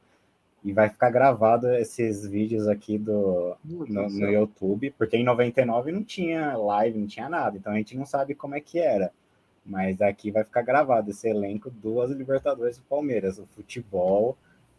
E 0.64 0.74
vai 0.74 0.90
ficar 0.90 1.12
gravado 1.12 1.72
esses 1.76 2.26
vídeos 2.26 2.68
aqui 2.68 2.98
do, 2.98 3.56
no, 3.64 3.86
no 3.86 4.32
YouTube, 4.32 4.90
porque 4.98 5.16
em 5.16 5.24
99 5.24 5.92
não 5.92 6.04
tinha 6.04 6.58
live, 6.58 6.98
não 6.98 7.06
tinha 7.06 7.30
nada, 7.30 7.56
então 7.56 7.72
a 7.72 7.76
gente 7.76 7.96
não 7.96 8.04
sabe 8.04 8.34
como 8.34 8.56
é 8.56 8.60
que 8.60 8.80
era. 8.80 9.12
Mas 9.64 10.02
aqui 10.02 10.32
vai 10.32 10.44
ficar 10.44 10.64
gravado 10.64 11.12
esse 11.12 11.30
elenco, 11.30 11.70
duas 11.70 12.10
Libertadores 12.10 12.78
do 12.78 12.84
Palmeiras, 12.86 13.38
o 13.38 13.46
futebol, 13.46 14.36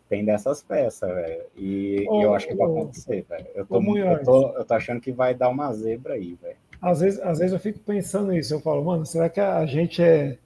tem 0.09 0.25
dessas 0.25 0.63
peças, 0.63 1.09
velho. 1.09 1.45
E, 1.57 2.05
oh, 2.09 2.23
eu 2.23 2.35
acho 2.35 2.47
que 2.49 2.55
vai 2.55 2.67
acontecer, 2.67 3.25
velho. 3.29 3.47
Eu, 3.55 3.67
oh, 3.69 3.97
eu, 3.97 4.25
tô, 4.25 4.49
eu 4.51 4.65
tô 4.65 4.75
achando 4.75 5.01
que 5.01 5.13
vai 5.13 5.35
dar 5.35 5.49
uma 5.49 5.73
zebra 5.73 6.15
aí, 6.15 6.35
velho. 6.35 6.57
Às 6.81 7.01
vezes, 7.01 7.21
às 7.21 7.39
vezes 7.39 7.53
eu 7.53 7.61
fico 7.61 7.79
pensando 7.81 8.33
nisso. 8.33 8.55
Eu 8.55 8.61
falo, 8.61 8.85
mano, 8.85 9.07
será 9.07 9.29
que 9.29 9.41
a 9.41 9.65
gente 9.67 10.03
é, 10.03 10.39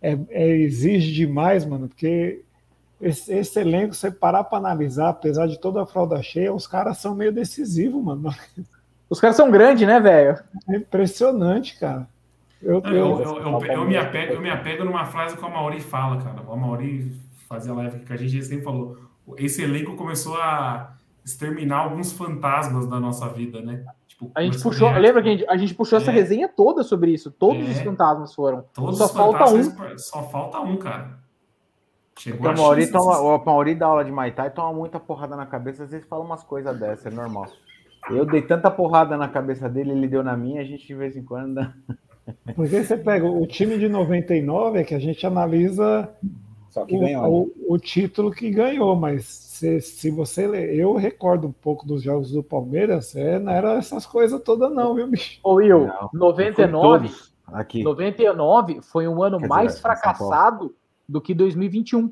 é, 0.00 0.18
é 0.30 0.48
exige 0.48 1.12
demais, 1.12 1.64
mano? 1.64 1.88
Porque 1.88 2.42
esse, 3.00 3.32
esse 3.32 3.58
elenco, 3.60 3.94
você 3.94 4.10
parar 4.10 4.44
para 4.44 4.58
analisar, 4.58 5.08
apesar 5.08 5.46
de 5.46 5.58
toda 5.58 5.82
a 5.82 5.86
fralda 5.86 6.22
cheia, 6.22 6.54
os 6.54 6.66
caras 6.66 6.98
são 6.98 7.14
meio 7.14 7.32
decisivos, 7.32 8.02
mano. 8.02 8.32
Os 9.10 9.20
caras 9.20 9.36
são 9.36 9.50
grandes, 9.50 9.86
né, 9.86 10.00
velho? 10.00 10.38
É 10.70 10.76
impressionante, 10.76 11.78
cara. 11.78 12.08
Eu, 12.62 12.80
eu, 12.82 12.94
eu, 12.94 13.40
eu, 13.40 13.64
eu, 13.66 13.84
me 13.84 13.94
apego, 13.94 14.32
eu 14.32 14.40
me 14.40 14.48
apego 14.48 14.84
numa 14.84 15.04
frase 15.04 15.36
que 15.36 15.44
o 15.44 15.50
Mauri 15.50 15.82
fala, 15.82 16.22
cara. 16.22 16.40
O 16.40 16.56
Mauri 16.56 17.20
fazia 17.46 17.74
live 17.74 18.06
que 18.06 18.12
a 18.14 18.16
gente 18.16 18.42
sempre 18.42 18.64
falou. 18.64 18.96
Esse 19.36 19.62
elenco 19.62 19.96
começou 19.96 20.36
a 20.36 20.94
exterminar 21.22 21.80
alguns 21.80 22.10
fantasmas 22.12 22.86
da 22.86 22.98
nossa 22.98 23.28
vida, 23.28 23.60
né? 23.60 23.84
Tipo, 24.12 24.30
a 24.34 24.42
gente 24.42 24.62
puxou, 24.62 24.88
a 24.88 24.98
lembra 24.98 25.22
que 25.22 25.28
a 25.28 25.32
gente, 25.32 25.48
a 25.48 25.56
gente 25.56 25.74
puxou 25.74 25.98
é. 25.98 26.02
essa 26.02 26.10
resenha 26.10 26.48
toda 26.48 26.82
sobre 26.82 27.10
isso. 27.10 27.30
Todos 27.30 27.66
é. 27.66 27.70
os 27.70 27.80
fantasmas 27.80 28.34
foram. 28.34 28.64
Todos 28.74 28.98
só 28.98 29.08
falta 29.08 29.44
um. 29.52 29.98
Só 29.98 30.22
falta 30.24 30.60
um, 30.60 30.76
cara. 30.76 31.22
Chegou 32.18 32.50
o 32.50 32.56
Mauri, 32.56 32.90
toma, 32.90 33.18
o 33.18 33.44
Mauri 33.44 33.74
dá 33.74 33.86
aula 33.86 34.04
de 34.04 34.12
Maitai 34.12 34.50
toma 34.50 34.72
muita 34.72 35.00
porrada 35.00 35.34
na 35.34 35.46
cabeça, 35.46 35.84
às 35.84 35.90
vezes 35.90 36.06
fala 36.06 36.22
umas 36.22 36.44
coisas 36.44 36.78
dessas, 36.78 37.06
é 37.06 37.10
normal. 37.10 37.46
Eu 38.10 38.26
dei 38.26 38.42
tanta 38.42 38.70
porrada 38.70 39.16
na 39.16 39.28
cabeça 39.28 39.68
dele, 39.68 39.92
ele 39.92 40.06
deu 40.06 40.22
na 40.22 40.36
minha, 40.36 40.60
a 40.60 40.64
gente 40.64 40.86
de 40.86 40.94
vez 40.94 41.16
em 41.16 41.24
quando. 41.24 41.60
Porque 42.54 42.84
você 42.84 42.96
pega 42.96 43.26
o 43.26 43.46
time 43.46 43.78
de 43.78 43.88
99, 43.88 44.78
é 44.78 44.84
que 44.84 44.94
a 44.94 44.98
gente 44.98 45.26
analisa 45.26 46.08
Só 46.72 46.86
que 46.86 46.96
o, 46.96 47.00
ganhou, 47.00 47.24
o, 47.24 47.46
né? 47.46 47.52
o, 47.68 47.78
título 47.78 48.30
que 48.30 48.50
ganhou, 48.50 48.96
mas 48.96 49.26
se, 49.26 49.78
se 49.82 50.10
você 50.10 50.46
ler, 50.46 50.74
eu 50.74 50.96
recordo 50.96 51.46
um 51.46 51.52
pouco 51.52 51.86
dos 51.86 52.02
jogos 52.02 52.32
do 52.32 52.42
Palmeiras, 52.42 53.14
é, 53.14 53.38
não 53.38 53.52
era 53.52 53.74
essas 53.74 54.06
coisas 54.06 54.40
todas, 54.40 54.72
não, 54.72 54.94
viu, 54.94 55.06
bicho? 55.06 55.38
Ô, 55.44 55.56
Will, 55.56 55.86
não, 55.86 56.08
99, 56.14 57.10
aqui. 57.46 57.82
99 57.82 58.80
foi 58.80 59.06
um 59.06 59.22
ano 59.22 59.38
Quer 59.38 59.48
mais 59.48 59.72
dizer, 59.72 59.82
fracassado 59.82 60.74
do 61.06 61.20
que 61.20 61.34
2021. 61.34 62.10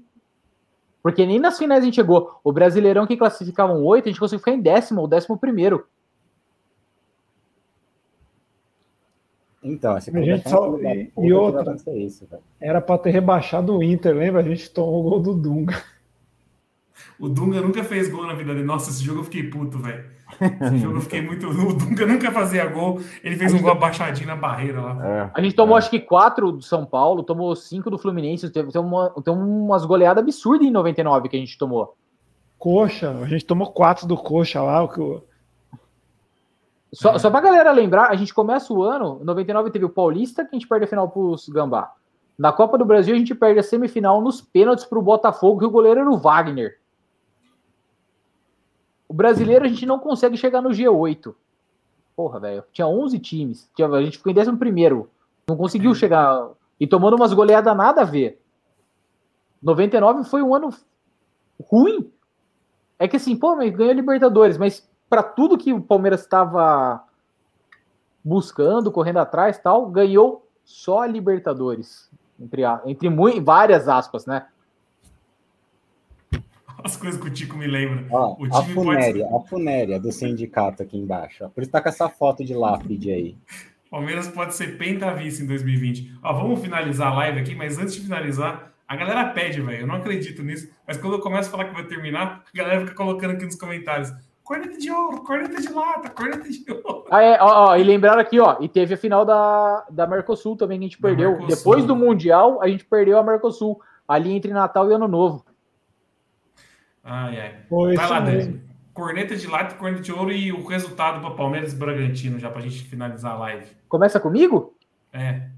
Porque 1.03 1.25
nem 1.25 1.39
nas 1.39 1.57
finais 1.57 1.81
a 1.81 1.87
gente 1.87 1.95
chegou. 1.95 2.39
O 2.45 2.53
Brasileirão 2.53 3.07
que 3.07 3.17
classificavam 3.17 3.83
oito, 3.83 4.11
a 4.11 4.13
gente 4.13 4.21
conseguiu 4.21 4.41
ficar 4.41 4.53
em 4.53 4.61
décimo 4.61 5.01
ou 5.01 5.09
décimo 5.09 5.39
primeiro. 5.39 5.87
Então, 9.63 9.97
esse 9.99 10.17
a 10.17 10.23
gente 10.23 10.49
só, 10.49 10.79
e, 10.79 11.13
e 11.19 11.33
outra, 11.33 11.77
isso, 11.95 12.27
era 12.59 12.81
para 12.81 12.99
ter 12.99 13.11
rebaixado 13.11 13.77
o 13.77 13.83
Inter, 13.83 14.17
lembra? 14.17 14.41
A 14.41 14.45
gente 14.45 14.71
tomou 14.71 15.01
o 15.01 15.11
gol 15.11 15.21
do 15.21 15.35
Dunga. 15.35 15.83
O 17.19 17.29
Dunga 17.29 17.61
nunca 17.61 17.85
fez 17.85 18.09
gol 18.09 18.27
na 18.27 18.33
vida 18.33 18.55
dele. 18.55 18.65
Nossa, 18.65 18.91
esse 18.91 19.05
jogo 19.05 19.21
eu 19.21 19.25
fiquei 19.25 19.45
puto, 19.45 19.79
velho. 19.79 20.05
Esse 20.41 20.79
jogo 20.79 20.97
eu 20.97 21.01
fiquei 21.03 21.21
muito. 21.21 21.47
O 21.49 21.75
Dunga 21.75 22.07
nunca 22.07 22.33
fazia 22.33 22.67
gol. 22.67 23.01
Ele 23.23 23.37
fez 23.37 23.53
um 23.53 23.61
gol 23.61 23.73
abaixadinho 23.73 24.29
na 24.29 24.37
barreira 24.37 24.81
lá. 24.81 25.07
É, 25.07 25.31
a 25.35 25.43
gente 25.43 25.55
tomou 25.55 25.77
é. 25.77 25.79
acho 25.79 25.91
que 25.91 26.01
quatro 26.01 26.53
do 26.53 26.63
São 26.63 26.87
Paulo, 26.87 27.23
tomou 27.23 27.55
cinco 27.55 27.91
do 27.91 27.99
Fluminense. 27.99 28.51
Tem, 28.51 28.67
tem, 28.67 28.81
uma, 28.81 29.11
tem 29.23 29.35
umas 29.35 29.85
goleadas 29.85 30.23
absurdas 30.23 30.67
em 30.67 30.71
99 30.71 31.29
que 31.29 31.37
a 31.37 31.41
gente 31.41 31.59
tomou. 31.59 31.95
Coxa, 32.59 33.11
a 33.11 33.27
gente 33.27 33.45
tomou 33.45 33.71
quatro 33.71 34.07
do 34.07 34.17
Coxa 34.17 34.63
lá. 34.63 34.83
O 34.83 34.89
que 34.89 35.30
só, 36.93 37.15
é. 37.15 37.19
só 37.19 37.31
pra 37.31 37.41
galera 37.41 37.71
lembrar, 37.73 38.11
a 38.11 38.17
gente 38.17 38.35
começa 38.35 38.73
o 38.73 38.83
ano, 38.83 39.21
99 39.23 39.71
teve 39.71 39.85
o 39.85 39.91
Paulista, 39.91 40.45
que 40.45 40.55
a 40.55 40.59
gente 40.59 40.69
perde 40.69 40.85
a 40.85 40.89
final 40.89 41.09
pros 41.09 41.49
Gambá. 41.49 41.95
Na 42.39 42.53
Copa 42.53 42.79
do 42.79 42.85
Brasil, 42.85 43.15
a 43.15 43.19
gente 43.19 43.35
perde 43.35 43.61
a 43.61 43.63
semifinal 43.63 44.21
nos 44.21 44.41
pênaltis 44.41 44.85
pro 44.85 45.03
Botafogo, 45.03 45.61
que 45.61 45.67
o 45.67 45.71
goleiro 45.71 46.01
era 46.01 46.11
o 46.11 46.17
Wagner. 46.17 46.81
O 49.07 49.13
brasileiro, 49.13 49.65
a 49.65 49.69
gente 49.69 49.85
não 49.85 49.99
consegue 49.99 50.37
chegar 50.37 50.63
no 50.63 50.71
G8. 50.71 51.35
Porra, 52.17 52.41
velho. 52.41 52.65
Tinha 52.73 52.87
11 52.87 53.19
times. 53.19 53.71
A 53.79 54.03
gente 54.03 54.19
ficou 54.19 54.33
em 54.33 54.39
11 54.39 55.09
Não 55.49 55.57
conseguiu 55.57 55.95
chegar. 55.95 56.51
E 56.79 56.87
tomando 56.87 57.17
umas 57.17 57.33
goleadas 57.33 57.77
nada 57.77 58.03
a 58.03 58.05
ver. 58.05 58.41
99 59.63 60.25
foi 60.25 60.43
um 60.43 60.55
ano 60.55 60.71
ruim. 61.61 62.11
É 62.99 63.09
que 63.09 63.17
assim, 63.17 63.37
pô, 63.37 63.57
ganhou 63.57 63.93
Libertadores, 63.93 64.57
mas 64.57 64.89
para 65.11 65.25
tudo 65.25 65.59
que 65.59 65.73
o 65.73 65.83
Palmeiras 65.83 66.21
estava 66.21 67.03
buscando, 68.23 68.93
correndo 68.93 69.19
atrás 69.19 69.59
tal, 69.59 69.87
ganhou 69.91 70.49
só 70.65 71.03
a 71.03 71.07
Libertadores. 71.07 72.09
Entre, 72.39 72.63
entre 72.87 73.11
muito, 73.11 73.45
várias 73.45 73.89
aspas, 73.89 74.25
né? 74.25 74.47
As 76.83 76.97
coisas 76.97 77.21
que 77.21 77.27
o 77.27 77.31
Tico 77.31 77.57
me 77.57 77.67
lembra. 77.67 78.07
Ó, 78.11 78.37
a 78.53 78.63
funéria, 78.63 79.27
pode... 79.27 79.45
a 79.45 79.49
funéria 79.49 80.01
do 80.01 80.13
sindicato 80.13 80.83
aqui 80.83 80.97
embaixo. 80.97 81.51
Por 81.51 81.63
isso 81.63 81.73
tá 81.73 81.83
com 81.83 81.89
essa 81.89 82.09
foto 82.09 82.43
de 82.43 82.55
lápide 82.55 83.11
aí. 83.11 83.37
Palmeiras 83.91 84.29
pode 84.29 84.55
ser 84.55 84.79
pentavice 84.79 85.43
em 85.43 85.47
2020. 85.47 86.19
Ó, 86.23 86.33
vamos 86.33 86.61
finalizar 86.61 87.09
a 87.09 87.15
live 87.17 87.41
aqui, 87.41 87.55
mas 87.55 87.77
antes 87.77 87.95
de 87.95 88.01
finalizar, 88.01 88.73
a 88.87 88.97
galera 88.97 89.29
pede, 89.31 89.61
velho. 89.61 89.81
Eu 89.81 89.87
não 89.87 89.97
acredito 89.97 90.43
nisso. 90.43 90.71
Mas 90.87 90.97
quando 90.97 91.15
eu 91.15 91.21
começo 91.21 91.49
a 91.49 91.51
falar 91.51 91.65
que 91.67 91.75
vai 91.75 91.85
terminar, 91.85 92.45
a 92.55 92.57
galera 92.57 92.81
fica 92.81 92.95
colocando 92.95 93.33
aqui 93.33 93.45
nos 93.45 93.57
comentários 93.57 94.11
corneta 94.51 94.77
de 94.77 94.91
ouro, 94.91 95.23
corneta 95.23 95.61
de 95.61 95.73
lata, 95.73 96.11
corneta 96.11 96.51
de 96.51 96.65
ouro. 96.69 97.05
Ah, 97.09 97.23
é, 97.23 97.39
ó, 97.41 97.69
ó, 97.69 97.77
e 97.77 97.85
lembraram 97.85 98.21
aqui, 98.21 98.41
ó, 98.41 98.57
e 98.61 98.69
teve 98.69 98.95
a 98.95 98.97
final 98.97 99.25
da, 99.25 99.87
da 99.89 100.09
Mercosul 100.09 100.57
também 100.57 100.81
que 100.81 100.87
a 100.87 100.89
gente 100.89 100.99
perdeu. 100.99 101.47
Depois 101.47 101.85
do 101.85 101.95
Mundial, 101.95 102.61
a 102.61 102.67
gente 102.67 102.85
perdeu 102.85 103.17
a 103.17 103.23
Mercosul, 103.23 103.81
ali 104.09 104.33
entre 104.33 104.53
Natal 104.53 104.91
e 104.91 104.95
Ano 104.95 105.07
Novo. 105.07 105.45
Ai, 107.05 107.41
ai. 107.41 107.57
Foi 107.69 107.95
Vai 107.95 108.09
lá, 108.09 108.19
Dani. 108.19 108.61
Corneta 108.93 109.37
de 109.37 109.47
lata, 109.47 109.77
corneta 109.77 110.03
de 110.03 110.13
ouro 110.13 110.33
e 110.33 110.53
o 110.53 110.67
resultado 110.67 111.21
para 111.21 111.31
Palmeiras 111.31 111.73
e 111.73 111.77
Bragantino, 111.77 112.37
já 112.41 112.51
para 112.51 112.59
a 112.59 112.63
gente 112.63 112.83
finalizar 112.83 113.35
a 113.35 113.39
live. 113.39 113.67
Começa 113.89 114.19
comigo? 114.19 114.75
É. 115.13 115.49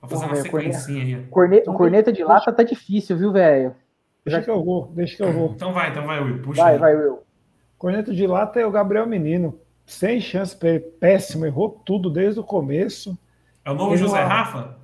Vou 0.00 0.10
fazer 0.10 0.26
Porra, 0.26 0.36
uma 0.36 0.42
sequencinha 0.42 1.16
aí. 1.16 1.26
Corneta, 1.26 1.72
corneta 1.72 2.12
de 2.12 2.22
lata 2.22 2.52
tá 2.52 2.62
difícil, 2.62 3.16
viu, 3.16 3.32
velho? 3.32 3.74
Deixa 4.24 4.42
que 4.42 4.50
eu 4.50 4.64
vou, 4.64 4.92
deixa 4.94 5.16
que 5.16 5.22
eu 5.24 5.32
vou. 5.32 5.50
Então 5.50 5.72
vai, 5.72 5.90
então 5.90 6.06
vai, 6.06 6.22
Will. 6.22 6.40
Puxa 6.40 6.62
vai, 6.62 6.74
aí. 6.74 6.78
vai, 6.78 6.94
Will. 6.94 7.29
Corneta 7.80 8.12
de 8.12 8.26
lata 8.26 8.60
é 8.60 8.66
o 8.66 8.70
Gabriel 8.70 9.06
Menino. 9.06 9.58
Sem 9.86 10.20
chance 10.20 10.54
para 10.54 10.68
ele, 10.68 10.80
péssimo, 10.80 11.46
errou 11.46 11.80
tudo 11.82 12.10
desde 12.10 12.38
o 12.38 12.44
começo. 12.44 13.18
É 13.64 13.70
o 13.70 13.74
novo 13.74 13.92
ele 13.92 13.96
José 13.96 14.18
uma... 14.18 14.28
Rafa? 14.28 14.76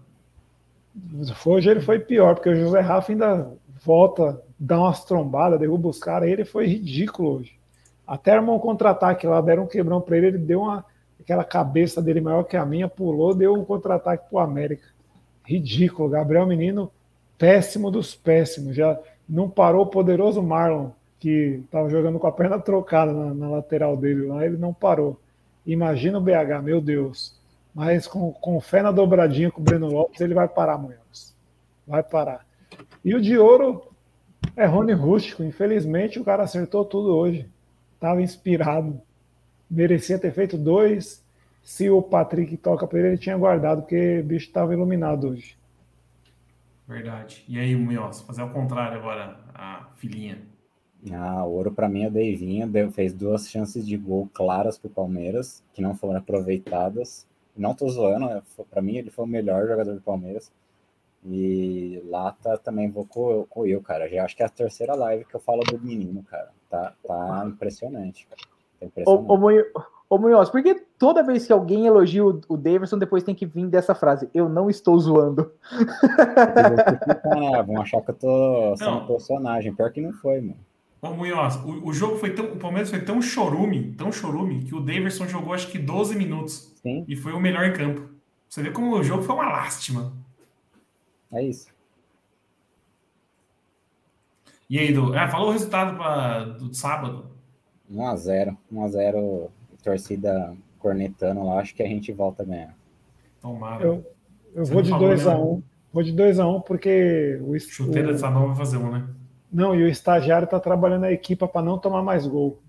Hoje 1.44 1.68
ele 1.68 1.82
foi 1.82 1.98
pior, 1.98 2.34
porque 2.34 2.48
o 2.48 2.56
José 2.56 2.80
Rafa 2.80 3.12
ainda 3.12 3.52
volta, 3.84 4.42
dá 4.58 4.80
umas 4.80 5.04
trombadas, 5.04 5.60
derruba 5.60 5.90
os 5.90 5.98
caras. 5.98 6.26
Ele 6.30 6.46
foi 6.46 6.66
ridículo 6.66 7.36
hoje. 7.36 7.58
Até 8.06 8.32
armou 8.32 8.56
um 8.56 8.60
contra-ataque 8.60 9.26
lá, 9.26 9.42
deram 9.42 9.64
um 9.64 9.68
quebrão 9.68 10.00
para 10.00 10.16
ele, 10.16 10.28
ele 10.28 10.38
deu 10.38 10.62
uma. 10.62 10.82
Aquela 11.20 11.44
cabeça 11.44 12.00
dele 12.00 12.22
maior 12.22 12.44
que 12.44 12.56
a 12.56 12.64
minha, 12.64 12.88
pulou, 12.88 13.34
deu 13.34 13.52
um 13.52 13.64
contra-ataque 13.64 14.26
pro 14.30 14.38
América. 14.38 14.88
Ridículo. 15.44 16.08
Gabriel 16.08 16.46
Menino, 16.46 16.90
péssimo 17.36 17.90
dos 17.90 18.14
péssimos. 18.14 18.74
Já 18.74 18.98
não 19.28 19.50
parou 19.50 19.82
o 19.82 19.86
poderoso 19.86 20.42
Marlon 20.42 20.92
que 21.18 21.62
estava 21.64 21.88
jogando 21.88 22.18
com 22.18 22.26
a 22.26 22.32
perna 22.32 22.58
trocada 22.58 23.12
na, 23.12 23.34
na, 23.34 23.48
lateral 23.48 23.96
dele 23.96 24.26
lá, 24.26 24.44
ele 24.44 24.56
não 24.56 24.72
parou. 24.72 25.20
Imagina 25.64 26.18
o 26.18 26.20
BH, 26.20 26.62
meu 26.62 26.80
Deus. 26.80 27.34
Mas 27.74 28.06
com, 28.06 28.32
com 28.32 28.60
fé 28.60 28.82
na 28.82 28.90
dobradinha 28.90 29.50
com 29.50 29.60
o 29.60 29.64
Breno 29.64 29.88
Lopes, 29.88 30.20
ele 30.20 30.34
vai 30.34 30.48
parar, 30.48 30.78
Munhoz. 30.78 31.36
Vai 31.86 32.02
parar. 32.02 32.46
E 33.04 33.14
o 33.14 33.20
de 33.20 33.36
ouro 33.36 33.86
é 34.56 34.64
Rony 34.64 34.92
Rústico. 34.92 35.42
Infelizmente, 35.42 36.18
o 36.18 36.24
cara 36.24 36.42
acertou 36.42 36.84
tudo 36.84 37.14
hoje. 37.14 37.48
Estava 37.94 38.22
inspirado. 38.22 39.00
Merecia 39.70 40.18
ter 40.18 40.32
feito 40.32 40.56
dois. 40.56 41.24
Se 41.62 41.90
o 41.90 42.00
Patrick 42.00 42.56
toca 42.56 42.86
para 42.86 42.98
ele, 42.98 43.08
ele 43.08 43.18
tinha 43.18 43.36
guardado, 43.36 43.82
porque 43.82 44.20
o 44.20 44.24
bicho 44.24 44.46
estava 44.46 44.72
iluminado 44.72 45.28
hoje. 45.28 45.56
Verdade. 46.86 47.44
E 47.48 47.58
aí, 47.58 47.74
Munhoz, 47.74 48.20
fazer 48.20 48.42
ao 48.42 48.50
contrário 48.50 48.98
agora, 48.98 49.36
a 49.52 49.88
filhinha. 49.96 50.38
Ah, 51.12 51.44
o 51.44 51.52
ouro 51.52 51.72
para 51.72 51.88
mim 51.88 52.04
é 52.04 52.08
o 52.08 52.10
Deivinho, 52.10 52.70
fez 52.92 53.12
duas 53.12 53.48
chances 53.48 53.86
de 53.86 53.96
gol 53.96 54.28
claras 54.32 54.76
para 54.78 54.88
o 54.88 54.92
Palmeiras, 54.92 55.62
que 55.72 55.80
não 55.80 55.94
foram 55.94 56.18
aproveitadas. 56.18 57.26
Não 57.56 57.74
tô 57.74 57.88
zoando, 57.88 58.26
é, 58.26 58.42
para 58.70 58.82
mim 58.82 58.96
ele 58.96 59.10
foi 59.10 59.24
o 59.24 59.28
melhor 59.28 59.66
jogador 59.66 59.94
do 59.94 60.00
Palmeiras. 60.00 60.50
E 61.24 62.00
Lata 62.06 62.58
também 62.58 62.90
vou 62.90 63.04
com, 63.04 63.44
com 63.48 63.66
eu, 63.66 63.80
cara. 63.80 64.08
Já 64.08 64.24
acho 64.24 64.36
que 64.36 64.42
é 64.42 64.46
a 64.46 64.50
terceira 64.50 64.94
live 64.94 65.24
que 65.24 65.34
eu 65.34 65.40
falo 65.40 65.62
do 65.64 65.78
menino, 65.78 66.22
cara. 66.22 66.50
Tá, 66.70 66.92
tá 67.04 67.44
impressionante, 67.46 68.26
cara. 68.28 68.42
Tá 68.78 68.86
impressionante. 68.86 69.28
Ô, 69.28 70.14
ô, 70.14 70.18
Munhoz, 70.18 70.50
por 70.50 70.62
que 70.62 70.74
toda 70.96 71.24
vez 71.24 71.46
que 71.46 71.52
alguém 71.52 71.86
elogia 71.86 72.24
o, 72.24 72.40
o 72.48 72.56
Davidson, 72.56 72.98
depois 72.98 73.24
tem 73.24 73.34
que 73.34 73.46
vir 73.46 73.66
dessa 73.66 73.94
frase? 73.94 74.28
Eu 74.32 74.48
não 74.48 74.70
estou 74.70 74.96
zoando. 75.00 75.52
Ficar, 75.68 77.36
né? 77.36 77.62
Vão 77.64 77.80
achar 77.80 78.00
que 78.02 78.10
eu 78.10 78.14
tô 78.14 78.76
sendo 78.76 78.90
não. 78.92 79.06
personagem. 79.06 79.74
Pior 79.74 79.90
que 79.90 80.00
não 80.00 80.12
foi, 80.12 80.40
mano. 80.40 80.58
Ô, 81.10 81.14
Munhoz, 81.14 81.56
o, 81.56 81.88
o, 81.88 81.92
jogo 81.92 82.16
foi 82.16 82.34
tão. 82.34 82.46
O 82.46 82.56
Palmeiras 82.56 82.90
foi 82.90 83.00
tão 83.00 83.20
chorume, 83.22 83.92
tão 83.92 84.10
chorume, 84.10 84.64
que 84.64 84.74
o 84.74 84.80
Daverson 84.80 85.28
jogou 85.28 85.52
acho 85.52 85.68
que 85.68 85.78
12 85.78 86.16
minutos. 86.16 86.74
Sim. 86.82 87.04
E 87.06 87.16
foi 87.16 87.32
o 87.32 87.40
melhor 87.40 87.64
em 87.64 87.72
campo. 87.72 88.08
Você 88.48 88.62
vê 88.62 88.70
como 88.70 88.94
o 88.94 89.02
jogo 89.02 89.22
foi 89.22 89.34
uma 89.34 89.48
lástima. 89.48 90.12
É 91.32 91.42
isso. 91.42 91.74
E 94.68 94.78
aí, 94.78 94.92
Du? 94.92 95.14
Ah, 95.14 95.28
falou 95.28 95.48
o 95.48 95.52
resultado 95.52 95.96
pra, 95.96 96.44
do 96.44 96.74
sábado. 96.74 97.30
1x0. 97.92 98.56
1x0, 98.72 99.48
torcida 99.82 100.56
cornetando 100.78 101.44
lá. 101.44 101.60
Acho 101.60 101.74
que 101.74 101.82
a 101.82 101.86
gente 101.86 102.12
volta 102.12 102.44
ganhar. 102.44 102.74
Tomara. 103.40 103.84
Eu, 103.84 104.04
eu 104.54 104.64
vou 104.64 104.82
de 104.82 104.90
2x1. 104.90 105.56
Né? 105.56 105.62
Vou 105.92 106.02
de 106.02 106.12
2x1 106.12 106.64
porque 106.64 107.40
o. 107.42 107.58
Chuteira 107.58 108.12
dessa 108.12 108.30
nova 108.30 108.48
vai 108.48 108.56
fazer 108.56 108.76
um, 108.78 108.90
né? 108.90 109.08
Não, 109.56 109.74
e 109.74 109.82
o 109.82 109.88
estagiário 109.88 110.44
está 110.44 110.60
trabalhando 110.60 111.04
a 111.04 111.12
equipa 111.12 111.48
para 111.48 111.64
não 111.64 111.78
tomar 111.78 112.02
mais 112.02 112.26
gol. 112.26 112.62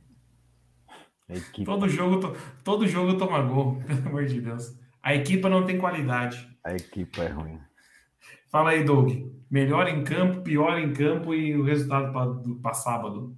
Equipe. 1.28 1.66
Todo 1.66 1.90
jogo, 1.90 2.34
todo 2.64 2.88
jogo 2.88 3.18
toma 3.18 3.42
gol, 3.42 3.76
pelo 3.86 4.08
amor 4.08 4.26
de 4.26 4.40
Deus. 4.40 4.74
A 5.04 5.14
equipa 5.14 5.50
não 5.50 5.66
tem 5.66 5.78
qualidade. 5.78 6.48
A 6.64 6.74
equipa 6.74 7.24
é 7.24 7.28
ruim. 7.28 7.60
Fala 8.50 8.70
aí, 8.70 8.86
Doug. 8.86 9.12
Melhor 9.52 9.90
em 9.90 10.02
campo, 10.02 10.42
pior 10.44 10.80
em 10.80 10.94
campo 10.94 11.34
e 11.34 11.58
o 11.58 11.64
resultado 11.66 12.14
para 12.62 12.74
sábado. 12.74 13.38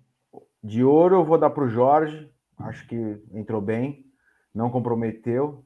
De 0.63 0.83
ouro 0.83 1.15
eu 1.15 1.25
vou 1.25 1.39
dar 1.39 1.49
para 1.49 1.63
o 1.63 1.69
Jorge. 1.69 2.29
Acho 2.55 2.87
que 2.87 3.19
entrou 3.33 3.59
bem, 3.59 4.05
não 4.53 4.69
comprometeu, 4.69 5.65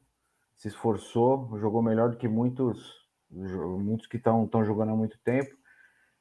se 0.55 0.69
esforçou, 0.69 1.59
jogou 1.59 1.81
melhor 1.81 2.11
do 2.11 2.17
que 2.17 2.29
muitos, 2.29 2.79
muitos 3.29 4.07
que 4.07 4.15
estão 4.15 4.63
jogando 4.63 4.93
há 4.93 4.95
muito 4.95 5.19
tempo. 5.21 5.53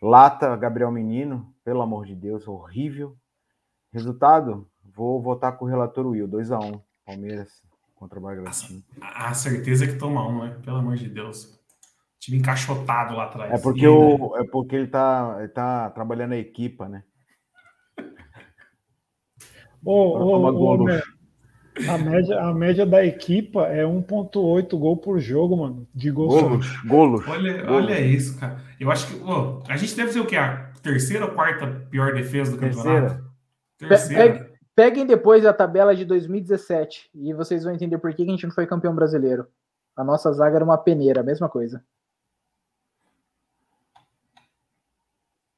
Lata, 0.03 0.57
Gabriel 0.57 0.91
Menino, 0.91 1.55
pelo 1.65 1.81
amor 1.81 2.05
de 2.05 2.17
Deus, 2.17 2.49
horrível. 2.49 3.17
Resultado, 3.93 4.69
vou 4.83 5.23
votar 5.23 5.57
com 5.57 5.65
o 5.65 5.69
relator 5.69 6.05
Will, 6.07 6.27
2x1, 6.27 6.83
Palmeiras 7.07 7.63
contra 7.95 8.19
o 8.19 8.23
Bragantino. 8.23 8.83
A, 9.01 9.33
certeza 9.33 9.87
que 9.87 9.95
toma 9.95 10.27
um, 10.27 10.43
né? 10.43 10.61
Pelo 10.65 10.79
amor 10.79 10.97
de 10.97 11.09
Deus. 11.09 11.57
Time 12.19 12.39
encaixotado 12.39 13.15
lá 13.15 13.27
atrás. 13.27 13.53
É 13.53 13.59
porque, 13.59 13.87
o, 13.87 14.37
é 14.37 14.45
porque 14.45 14.75
ele, 14.75 14.89
tá, 14.89 15.37
ele 15.39 15.49
tá 15.49 15.89
trabalhando 15.91 16.33
a 16.33 16.39
equipa, 16.39 16.89
né? 16.89 17.05
Ô, 19.85 20.19
ô, 20.19 20.47
ô, 20.49 20.87
a, 21.89 21.99
média, 21.99 22.41
a 22.41 22.55
média 22.55 22.87
da 22.87 23.05
equipa 23.05 23.67
é 23.67 23.83
1.8 23.83 24.79
gol 24.79 24.97
por 24.97 25.19
jogo, 25.19 25.57
mano. 25.57 25.87
De 25.95 26.11
gols. 26.11 26.43
Golos. 26.43 26.83
golos. 26.85 27.29
Olha, 27.29 27.63
golos. 27.65 27.85
olha 27.85 28.01
isso, 28.01 28.39
cara. 28.39 28.59
Eu 28.79 28.91
acho 28.91 29.07
que 29.07 29.23
ô, 29.23 29.63
a 29.69 29.77
gente 29.77 29.97
deve 29.97 30.13
ser 30.13 30.21
o 30.21 30.27
quê? 30.27 30.37
A 30.37 30.71
terceira 30.83 31.25
ou 31.25 31.33
quarta 31.33 31.67
pior 31.91 32.13
defesa 32.15 32.53
do 32.53 32.59
campeonato? 32.59 33.25
Terceira. 33.79 34.51
Peguem 34.75 35.07
depois 35.07 35.45
a 35.45 35.53
tabela 35.53 35.95
de 35.95 36.05
2017 36.05 37.11
e 37.15 37.35
vocês 37.35 37.65
vão 37.65 37.75
entender 37.75 37.99
por 37.99 38.15
que 38.15 38.23
a 38.23 38.27
gente 38.27 38.47
não 38.47 38.55
foi 38.55 38.67
campeão 38.67 38.95
brasileiro. 38.95 39.47
A 39.95 40.03
nossa 40.03 40.33
zaga 40.33 40.57
era 40.57 40.65
uma 40.65 40.79
peneira, 40.79 41.21
a 41.21 41.25
mesma 41.25 41.49
coisa. 41.49 41.85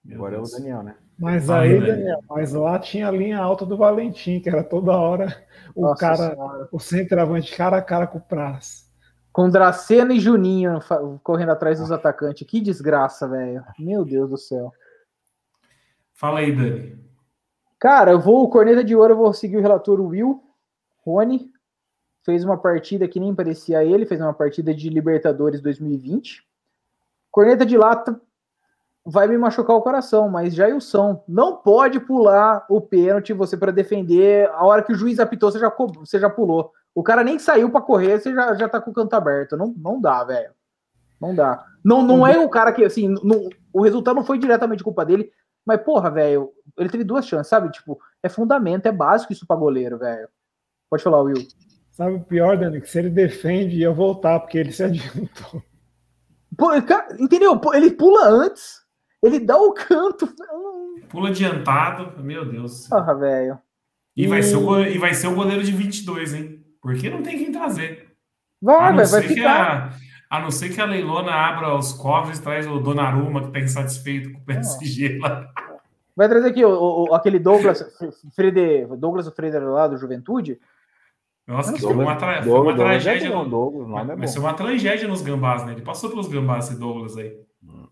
Meu 0.04 0.16
Agora 0.18 0.36
Deus. 0.36 0.52
é 0.52 0.56
o 0.56 0.58
Daniel, 0.58 0.82
né? 0.82 0.96
Mas 1.18 1.48
aí, 1.48 1.80
Daniel, 1.80 2.20
mas 2.28 2.52
lá 2.52 2.78
tinha 2.78 3.08
a 3.08 3.10
linha 3.10 3.38
alta 3.38 3.64
do 3.64 3.76
Valentim, 3.76 4.40
que 4.40 4.48
era 4.48 4.64
toda 4.64 4.92
hora 4.92 5.44
o 5.74 5.82
Nossa 5.82 6.00
cara, 6.00 6.30
senhora. 6.30 6.68
o 6.70 6.78
centroavante 6.78 7.56
cara 7.56 7.76
a 7.76 7.82
cara 7.82 8.06
com 8.06 8.18
o 8.18 8.20
Praz. 8.20 8.84
Com 9.32 9.48
Dracena 9.48 10.14
e 10.14 10.20
Juninho 10.20 10.78
correndo 11.22 11.50
atrás 11.50 11.80
dos 11.80 11.90
atacantes. 11.90 12.46
Que 12.46 12.60
desgraça, 12.60 13.28
velho. 13.28 13.64
Meu 13.78 14.04
Deus 14.04 14.30
do 14.30 14.36
céu. 14.36 14.72
Fala 16.14 16.38
aí, 16.38 16.54
Dani. 16.54 17.04
Cara, 17.80 18.12
eu 18.12 18.20
vou, 18.20 18.44
o 18.44 18.48
Corneta 18.48 18.84
de 18.84 18.94
Ouro, 18.94 19.12
eu 19.12 19.16
vou 19.16 19.32
seguir 19.32 19.56
o 19.56 19.60
relator 19.60 20.00
Will. 20.00 20.40
Rony 21.04 21.52
fez 22.24 22.44
uma 22.44 22.56
partida 22.56 23.08
que 23.08 23.20
nem 23.20 23.34
parecia 23.34 23.84
ele, 23.84 24.06
fez 24.06 24.20
uma 24.20 24.32
partida 24.32 24.72
de 24.72 24.88
Libertadores 24.88 25.60
2020. 25.60 26.42
Corneta 27.30 27.66
de 27.66 27.76
Lata 27.76 28.20
vai 29.04 29.28
me 29.28 29.36
machucar 29.36 29.76
o 29.76 29.82
coração, 29.82 30.28
mas 30.28 30.54
Jailson 30.54 31.22
não 31.28 31.56
pode 31.56 32.00
pular 32.00 32.64
o 32.70 32.80
pênalti 32.80 33.32
você 33.32 33.56
para 33.56 33.70
defender. 33.70 34.48
A 34.50 34.64
hora 34.64 34.82
que 34.82 34.92
o 34.92 34.96
juiz 34.96 35.20
apitou, 35.20 35.50
você 35.50 35.58
já, 35.58 35.72
você 35.96 36.18
já 36.18 36.30
pulou. 36.30 36.72
O 36.94 37.02
cara 37.02 37.22
nem 37.22 37.38
saiu 37.38 37.70
para 37.70 37.82
correr, 37.82 38.18
você 38.18 38.32
já, 38.32 38.54
já 38.54 38.68
tá 38.68 38.80
com 38.80 38.90
o 38.90 38.94
canto 38.94 39.14
aberto. 39.14 39.56
Não, 39.56 39.74
não 39.76 40.00
dá, 40.00 40.24
velho. 40.24 40.52
Não 41.20 41.34
dá. 41.34 41.64
Não, 41.84 42.02
não 42.02 42.26
é 42.26 42.38
o 42.38 42.48
cara 42.48 42.72
que, 42.72 42.84
assim, 42.84 43.08
não, 43.22 43.48
o 43.72 43.82
resultado 43.82 44.16
não 44.16 44.24
foi 44.24 44.38
diretamente 44.38 44.84
culpa 44.84 45.04
dele, 45.04 45.30
mas, 45.66 45.82
porra, 45.82 46.10
velho, 46.10 46.52
ele 46.78 46.88
teve 46.88 47.04
duas 47.04 47.26
chances, 47.26 47.48
sabe? 47.48 47.70
Tipo, 47.70 47.98
é 48.22 48.28
fundamento, 48.28 48.86
é 48.86 48.92
básico 48.92 49.32
isso 49.32 49.46
pra 49.46 49.56
goleiro, 49.56 49.98
velho. 49.98 50.28
Pode 50.90 51.02
falar, 51.02 51.22
Will. 51.22 51.46
Sabe 51.90 52.16
o 52.16 52.20
pior, 52.24 52.56
Dani? 52.56 52.80
Que 52.80 52.88
se 52.88 52.98
ele 52.98 53.10
defende, 53.10 53.78
ia 53.78 53.90
voltar, 53.90 54.40
porque 54.40 54.58
ele 54.58 54.72
se 54.72 54.82
adiantou. 54.82 55.62
Pô, 56.56 56.68
cara, 56.82 57.16
entendeu? 57.18 57.60
Ele 57.72 57.90
pula 57.90 58.28
antes, 58.28 58.83
ele 59.24 59.40
dá 59.40 59.56
o 59.56 59.72
canto. 59.72 60.28
Pula 61.08 61.30
adiantado, 61.30 62.22
meu 62.22 62.44
Deus. 62.44 62.88
Porra, 62.88 63.14
velho. 63.14 63.58
E, 64.16 64.24
e... 64.24 64.26
Vai 64.26 64.42
ser 64.42 64.56
o, 64.56 64.80
e 64.80 64.98
vai 64.98 65.14
ser 65.14 65.28
o 65.28 65.34
goleiro 65.34 65.62
de 65.62 65.72
22, 65.72 66.34
hein? 66.34 66.64
Porque 66.80 67.08
não 67.08 67.22
tem 67.22 67.38
quem 67.38 67.52
trazer. 67.52 68.14
Vai, 68.60 68.94
vai, 68.94 69.06
vai 69.06 69.22
ficar. 69.22 69.94
A, 70.30 70.36
a 70.36 70.40
não 70.40 70.50
ser 70.50 70.70
que 70.70 70.80
a 70.80 70.84
Leilona 70.84 71.32
abra 71.32 71.74
os 71.74 71.92
cofres 71.92 72.38
e 72.38 72.42
traz 72.42 72.66
o 72.66 72.78
Donnarumma, 72.78 73.40
que 73.40 73.46
está 73.48 73.60
insatisfeito 73.60 74.32
com 74.32 74.38
o 74.38 74.44
PSG 74.44 75.18
lá. 75.18 75.48
Vai 76.16 76.28
trazer 76.28 76.48
aqui 76.48 76.64
o, 76.64 77.08
o, 77.08 77.14
aquele 77.14 77.38
Douglas, 77.38 77.84
Frede, 78.34 78.86
Douglas 78.98 79.26
o 79.26 79.32
Freder 79.32 79.62
lá 79.62 79.88
do 79.88 79.96
Juventude. 79.96 80.60
Nossa, 81.46 81.72
que 81.72 81.80
Douglas, 81.80 81.96
foi 81.96 82.04
uma, 82.04 82.16
tra 82.16 82.42
foi 82.42 82.60
uma 82.60 82.74
tragédia. 82.74 83.30
Não, 83.30 83.48
Douglas, 83.48 84.08
é 84.08 84.16
mas 84.16 84.32
foi 84.32 84.42
uma 84.42 84.54
tragédia 84.54 85.08
nos 85.08 85.22
gambás, 85.22 85.64
né? 85.64 85.72
Ele 85.72 85.82
passou 85.82 86.08
pelos 86.08 86.28
gambás, 86.28 86.68
esse 86.68 86.78
Douglas 86.78 87.16
aí. 87.16 87.36
Hum. 87.62 87.86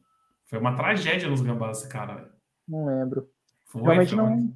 Foi 0.52 0.58
uma 0.58 0.76
tragédia 0.76 1.30
nos 1.30 1.40
gambás, 1.40 1.78
esse 1.78 1.88
cara, 1.88 2.14
velho. 2.14 2.28
Não 2.68 2.84
lembro. 2.84 3.26
Foi, 3.68 3.80
Realmente 3.80 4.14
foi 4.14 4.22
uma... 4.22 4.36
não. 4.36 4.54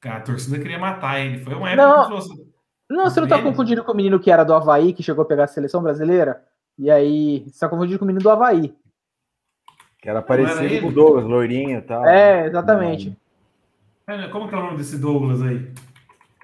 Cara, 0.00 0.18
a 0.18 0.20
torcida 0.20 0.60
queria 0.60 0.78
matar 0.78 1.18
ele. 1.18 1.40
Foi 1.40 1.54
uma 1.54 1.70
época 1.70 1.88
não, 1.88 2.02
que 2.02 2.08
trouxe. 2.08 2.52
Não, 2.88 3.04
você 3.10 3.20
não 3.20 3.26
tá 3.26 3.42
confundindo 3.42 3.82
com 3.82 3.90
o 3.90 3.96
menino 3.96 4.20
que 4.20 4.30
era 4.30 4.44
do 4.44 4.54
Havaí, 4.54 4.92
que 4.92 5.02
chegou 5.02 5.22
a 5.22 5.26
pegar 5.26 5.44
a 5.44 5.48
seleção 5.48 5.82
brasileira? 5.82 6.44
E 6.78 6.88
aí, 6.88 7.44
você 7.48 7.58
tá 7.58 7.68
confundindo 7.68 7.98
com 7.98 8.04
o 8.04 8.06
menino 8.06 8.22
do 8.22 8.30
Havaí. 8.30 8.76
Que 9.98 10.08
era 10.08 10.22
parecido 10.22 10.82
com 10.82 10.86
o 10.86 10.92
Douglas, 10.92 11.24
loirinho 11.24 11.78
e 11.78 11.82
tal. 11.82 12.06
É, 12.06 12.46
exatamente. 12.46 13.18
É, 14.06 14.28
como 14.28 14.48
que 14.48 14.54
é 14.54 14.58
o 14.58 14.62
nome 14.62 14.76
desse 14.76 14.98
Douglas 14.98 15.42
aí? 15.42 15.68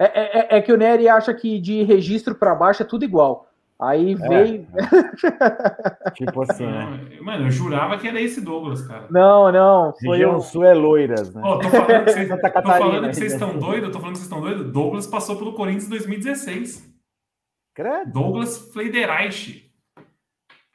É, 0.01 0.03
é, 0.03 0.39
é, 0.39 0.57
é 0.57 0.61
que 0.61 0.73
o 0.73 0.77
Nery 0.77 1.07
acha 1.07 1.33
que 1.33 1.61
de 1.61 1.83
registro 1.83 2.35
para 2.35 2.53
baixo 2.53 2.83
é 2.83 2.85
tudo 2.85 3.05
igual. 3.05 3.50
Aí 3.81 4.13
é. 4.13 4.15
veio. 4.15 4.67
tipo 6.13 6.43
assim, 6.43 6.67
né? 6.67 7.17
Mano, 7.19 7.47
eu 7.47 7.51
jurava 7.51 7.97
que 7.97 8.07
era 8.07 8.21
esse 8.21 8.39
Douglas, 8.39 8.85
cara. 8.85 9.07
Não, 9.09 9.51
não. 9.51 9.91
Foi 9.93 10.17
Região 10.17 10.33
eu... 10.33 10.39
Sul 10.39 10.63
é 10.63 10.73
loiras, 10.75 11.33
né? 11.33 11.41
Oh, 11.43 11.57
tô 11.57 11.67
falando 11.67 12.05
que 12.05 12.11
vocês, 12.11 12.29
tô 12.29 12.61
falando 12.61 13.09
que 13.09 13.15
vocês 13.15 13.33
estão 13.33 13.57
doidos, 13.57 13.89
tô 13.91 13.99
falando 13.99 14.13
que 14.13 14.19
vocês 14.19 14.31
estão 14.31 14.41
doidos. 14.41 14.71
Douglas 14.71 15.07
passou 15.07 15.35
pelo 15.35 15.53
Corinthians 15.53 15.87
em 15.87 15.89
2016. 15.89 16.93
Credo. 17.73 18.11
Douglas 18.11 18.71
Fleidereich. 18.71 19.71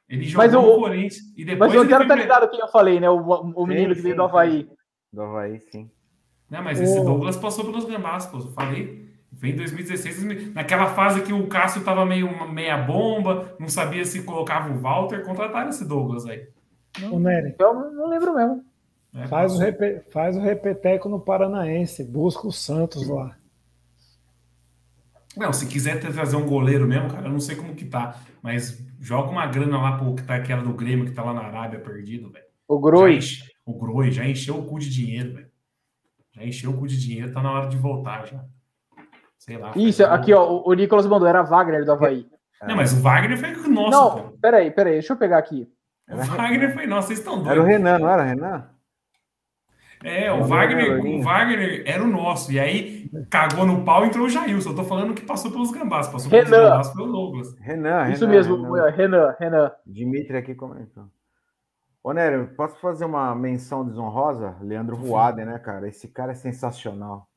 Ele 0.08 0.24
jogou 0.24 0.44
mas 0.44 0.52
no 0.52 0.62
Corinthians. 0.62 1.16
E 1.36 1.44
depois 1.44 1.72
mas 1.72 1.80
eu 1.80 1.88
quero 1.88 2.02
estar 2.02 2.16
tá 2.16 2.20
ligado 2.20 2.50
quem 2.50 2.58
eu 2.58 2.68
falei, 2.68 2.98
né? 2.98 3.08
O, 3.08 3.20
o 3.20 3.66
menino 3.66 3.90
sim, 3.90 3.96
que 3.96 4.02
veio 4.02 4.16
do 4.16 4.22
Havaí. 4.24 4.68
Do 5.12 5.22
Havaí, 5.22 5.60
sim. 5.60 5.88
Não, 6.50 6.62
mas 6.62 6.80
esse 6.80 7.00
Douglas 7.04 7.36
passou 7.36 7.64
pelos 7.64 7.84
gambás, 7.84 8.26
pô. 8.26 8.38
Eu 8.38 8.52
falei. 8.52 9.05
Vem 9.38 9.52
em 9.52 9.56
2016, 9.56 10.54
naquela 10.54 10.86
fase 10.86 11.20
que 11.20 11.32
o 11.32 11.46
Cássio 11.46 11.84
tava 11.84 12.06
meio 12.06 12.50
meia 12.50 12.78
bomba, 12.78 13.54
não 13.60 13.68
sabia 13.68 14.02
se 14.02 14.22
colocava 14.22 14.72
o 14.72 14.78
Walter, 14.78 15.22
contrataram 15.22 15.68
esse 15.68 15.86
Douglas 15.86 16.24
aí. 16.24 16.48
Não, 17.02 17.18
Nery. 17.18 17.54
Eu 17.58 17.74
não 17.92 18.08
lembro 18.08 18.34
mesmo. 18.34 18.64
É, 19.14 19.26
faz, 19.26 19.54
o 19.54 19.58
repe, 19.58 20.00
faz 20.10 20.36
o 20.36 20.40
repeteco 20.40 21.08
no 21.08 21.20
Paranaense, 21.20 22.02
busca 22.02 22.46
o 22.46 22.52
Santos 22.52 23.06
lá. 23.08 23.36
Não, 25.36 25.52
se 25.52 25.66
quiser 25.66 26.00
trazer 26.00 26.36
um 26.36 26.46
goleiro 26.46 26.86
mesmo, 26.88 27.10
cara, 27.10 27.26
eu 27.26 27.32
não 27.32 27.40
sei 27.40 27.56
como 27.56 27.74
que 27.74 27.84
tá, 27.84 28.18
mas 28.42 28.82
joga 28.98 29.30
uma 29.30 29.46
grana 29.46 29.76
lá 29.76 29.98
pro 29.98 30.14
que 30.14 30.22
tá 30.22 30.36
aquela 30.36 30.62
do 30.62 30.72
Grêmio 30.72 31.04
que 31.04 31.12
tá 31.12 31.22
lá 31.22 31.34
na 31.34 31.42
Arábia 31.42 31.78
perdido, 31.78 32.30
velho. 32.30 32.46
O 32.66 32.78
Groi. 32.78 33.20
O 33.66 33.74
Groi 33.74 34.10
já 34.10 34.26
encheu 34.26 34.58
o 34.58 34.64
cu 34.64 34.78
de 34.78 34.88
dinheiro, 34.88 35.34
velho. 35.34 35.50
Já 36.32 36.42
encheu 36.42 36.70
o 36.70 36.78
cu 36.78 36.86
de 36.86 36.98
dinheiro, 36.98 37.32
tá 37.32 37.42
na 37.42 37.52
hora 37.52 37.68
de 37.68 37.76
voltar 37.76 38.26
já. 38.26 38.42
Sei 39.38 39.56
lá. 39.56 39.72
Isso, 39.76 40.04
aqui, 40.04 40.34
um... 40.34 40.38
ó, 40.38 40.62
o 40.64 40.74
Nicolas 40.74 41.06
mandou, 41.06 41.28
era 41.28 41.42
Wagner 41.42 41.84
do 41.84 41.92
Havaí. 41.92 42.26
Não, 42.66 42.76
mas 42.76 42.92
o 42.92 43.00
Wagner 43.02 43.38
foi 43.38 43.50
nosso. 43.68 43.90
Não, 43.90 44.10
pô. 44.10 44.38
peraí, 44.40 44.70
peraí, 44.70 44.94
deixa 44.94 45.12
eu 45.12 45.16
pegar 45.16 45.38
aqui. 45.38 45.68
O 46.10 46.16
Wagner 46.16 46.72
foi 46.72 46.86
nosso, 46.86 47.08
vocês 47.08 47.18
estão 47.18 47.34
doidos. 47.34 47.52
Era 47.52 47.60
o 47.60 47.64
Renan, 47.64 47.98
não 47.98 48.08
era 48.08 48.22
Renan? 48.22 48.70
É, 50.04 50.30
o 50.30 50.44
Wagner, 50.44 51.04
o 51.04 51.22
Wagner 51.22 51.82
era 51.86 52.02
o 52.02 52.06
nosso. 52.06 52.52
E 52.52 52.60
aí 52.60 53.10
cagou 53.30 53.66
no 53.66 53.84
pau 53.84 54.04
e 54.04 54.08
entrou 54.08 54.26
o 54.26 54.28
Jailson. 54.28 54.70
Eu 54.70 54.76
tô 54.76 54.84
falando 54.84 55.14
que 55.14 55.24
passou 55.24 55.50
pelos 55.50 55.70
gambás. 55.70 56.08
Passou 56.08 56.30
Renan. 56.30 56.44
pelos 56.44 56.64
gambás 56.64 56.88
pelo 56.90 57.12
Douglas. 57.12 57.58
Renan, 57.58 58.10
Isso 58.10 58.26
Renan, 58.26 58.36
mesmo, 58.36 58.72
Renan. 58.72 58.90
Renan, 58.90 59.36
Renan. 59.38 59.72
Dimitri 59.86 60.36
aqui 60.36 60.54
comentou. 60.54 61.04
Ô, 62.04 62.12
Nério, 62.12 62.54
posso 62.56 62.78
fazer 62.78 63.04
uma 63.04 63.34
menção 63.34 63.84
desonrosa? 63.84 64.56
Leandro 64.60 64.96
Voaden, 64.96 65.46
né, 65.46 65.58
cara? 65.58 65.88
Esse 65.88 66.06
cara 66.06 66.32
é 66.32 66.36
sensacional. 66.36 67.28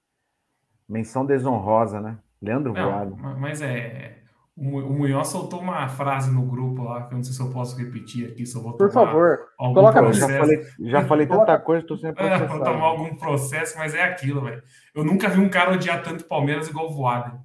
Menção 0.89 1.25
desonrosa, 1.25 2.01
né? 2.01 2.17
Leandro 2.41 2.73
Voaden. 2.73 3.15
Mas 3.37 3.61
é. 3.61 4.17
O 4.57 4.63
Munhoz 4.63 5.29
soltou 5.29 5.61
uma 5.61 5.87
frase 5.87 6.29
no 6.29 6.41
grupo 6.41 6.83
lá, 6.83 7.03
que 7.03 7.13
eu 7.13 7.15
não 7.15 7.23
sei 7.23 7.33
se 7.33 7.41
eu 7.41 7.49
posso 7.49 7.77
repetir 7.77 8.29
aqui, 8.29 8.45
se 8.45 8.57
eu 8.57 8.61
vou 8.61 8.73
Por 8.73 8.91
favor, 8.91 9.39
coloca 9.57 10.01
processo. 10.01 10.29
Já 10.29 10.37
falei, 10.37 10.65
já 10.81 11.05
falei 11.05 11.27
tanta 11.27 11.57
coisa, 11.59 11.81
estou 11.81 11.95
sempre 11.95 12.21
é, 12.27 12.45
Vou 12.45 12.61
tomar 12.61 12.87
algum 12.87 13.15
processo, 13.15 13.77
mas 13.77 13.95
é 13.95 14.03
aquilo, 14.03 14.41
velho. 14.41 14.61
Eu 14.93 15.05
nunca 15.05 15.29
vi 15.29 15.39
um 15.39 15.47
cara 15.47 15.71
odiar 15.71 16.03
tanto 16.03 16.25
Palmeiras 16.25 16.67
igual 16.67 16.89
o 16.89 16.93
Voaden. 16.93 17.39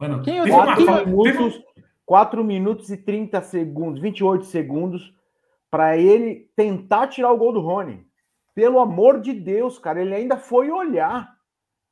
Mano, 0.00 0.20
Quem 0.22 0.42
teve 0.42 0.50
uma, 0.50 0.74
4, 0.74 1.06
minutos, 1.06 1.54
teve... 1.54 1.86
4 2.04 2.44
minutos 2.44 2.90
e 2.90 2.96
30 2.96 3.40
segundos, 3.42 4.00
28 4.00 4.46
segundos, 4.46 5.14
para 5.70 5.96
ele 5.96 6.50
tentar 6.56 7.06
tirar 7.06 7.30
o 7.30 7.38
gol 7.38 7.52
do 7.52 7.60
Rony. 7.60 8.04
Pelo 8.52 8.80
amor 8.80 9.20
de 9.20 9.32
Deus, 9.32 9.78
cara, 9.78 10.00
ele 10.00 10.14
ainda 10.14 10.36
foi 10.36 10.72
olhar. 10.72 11.35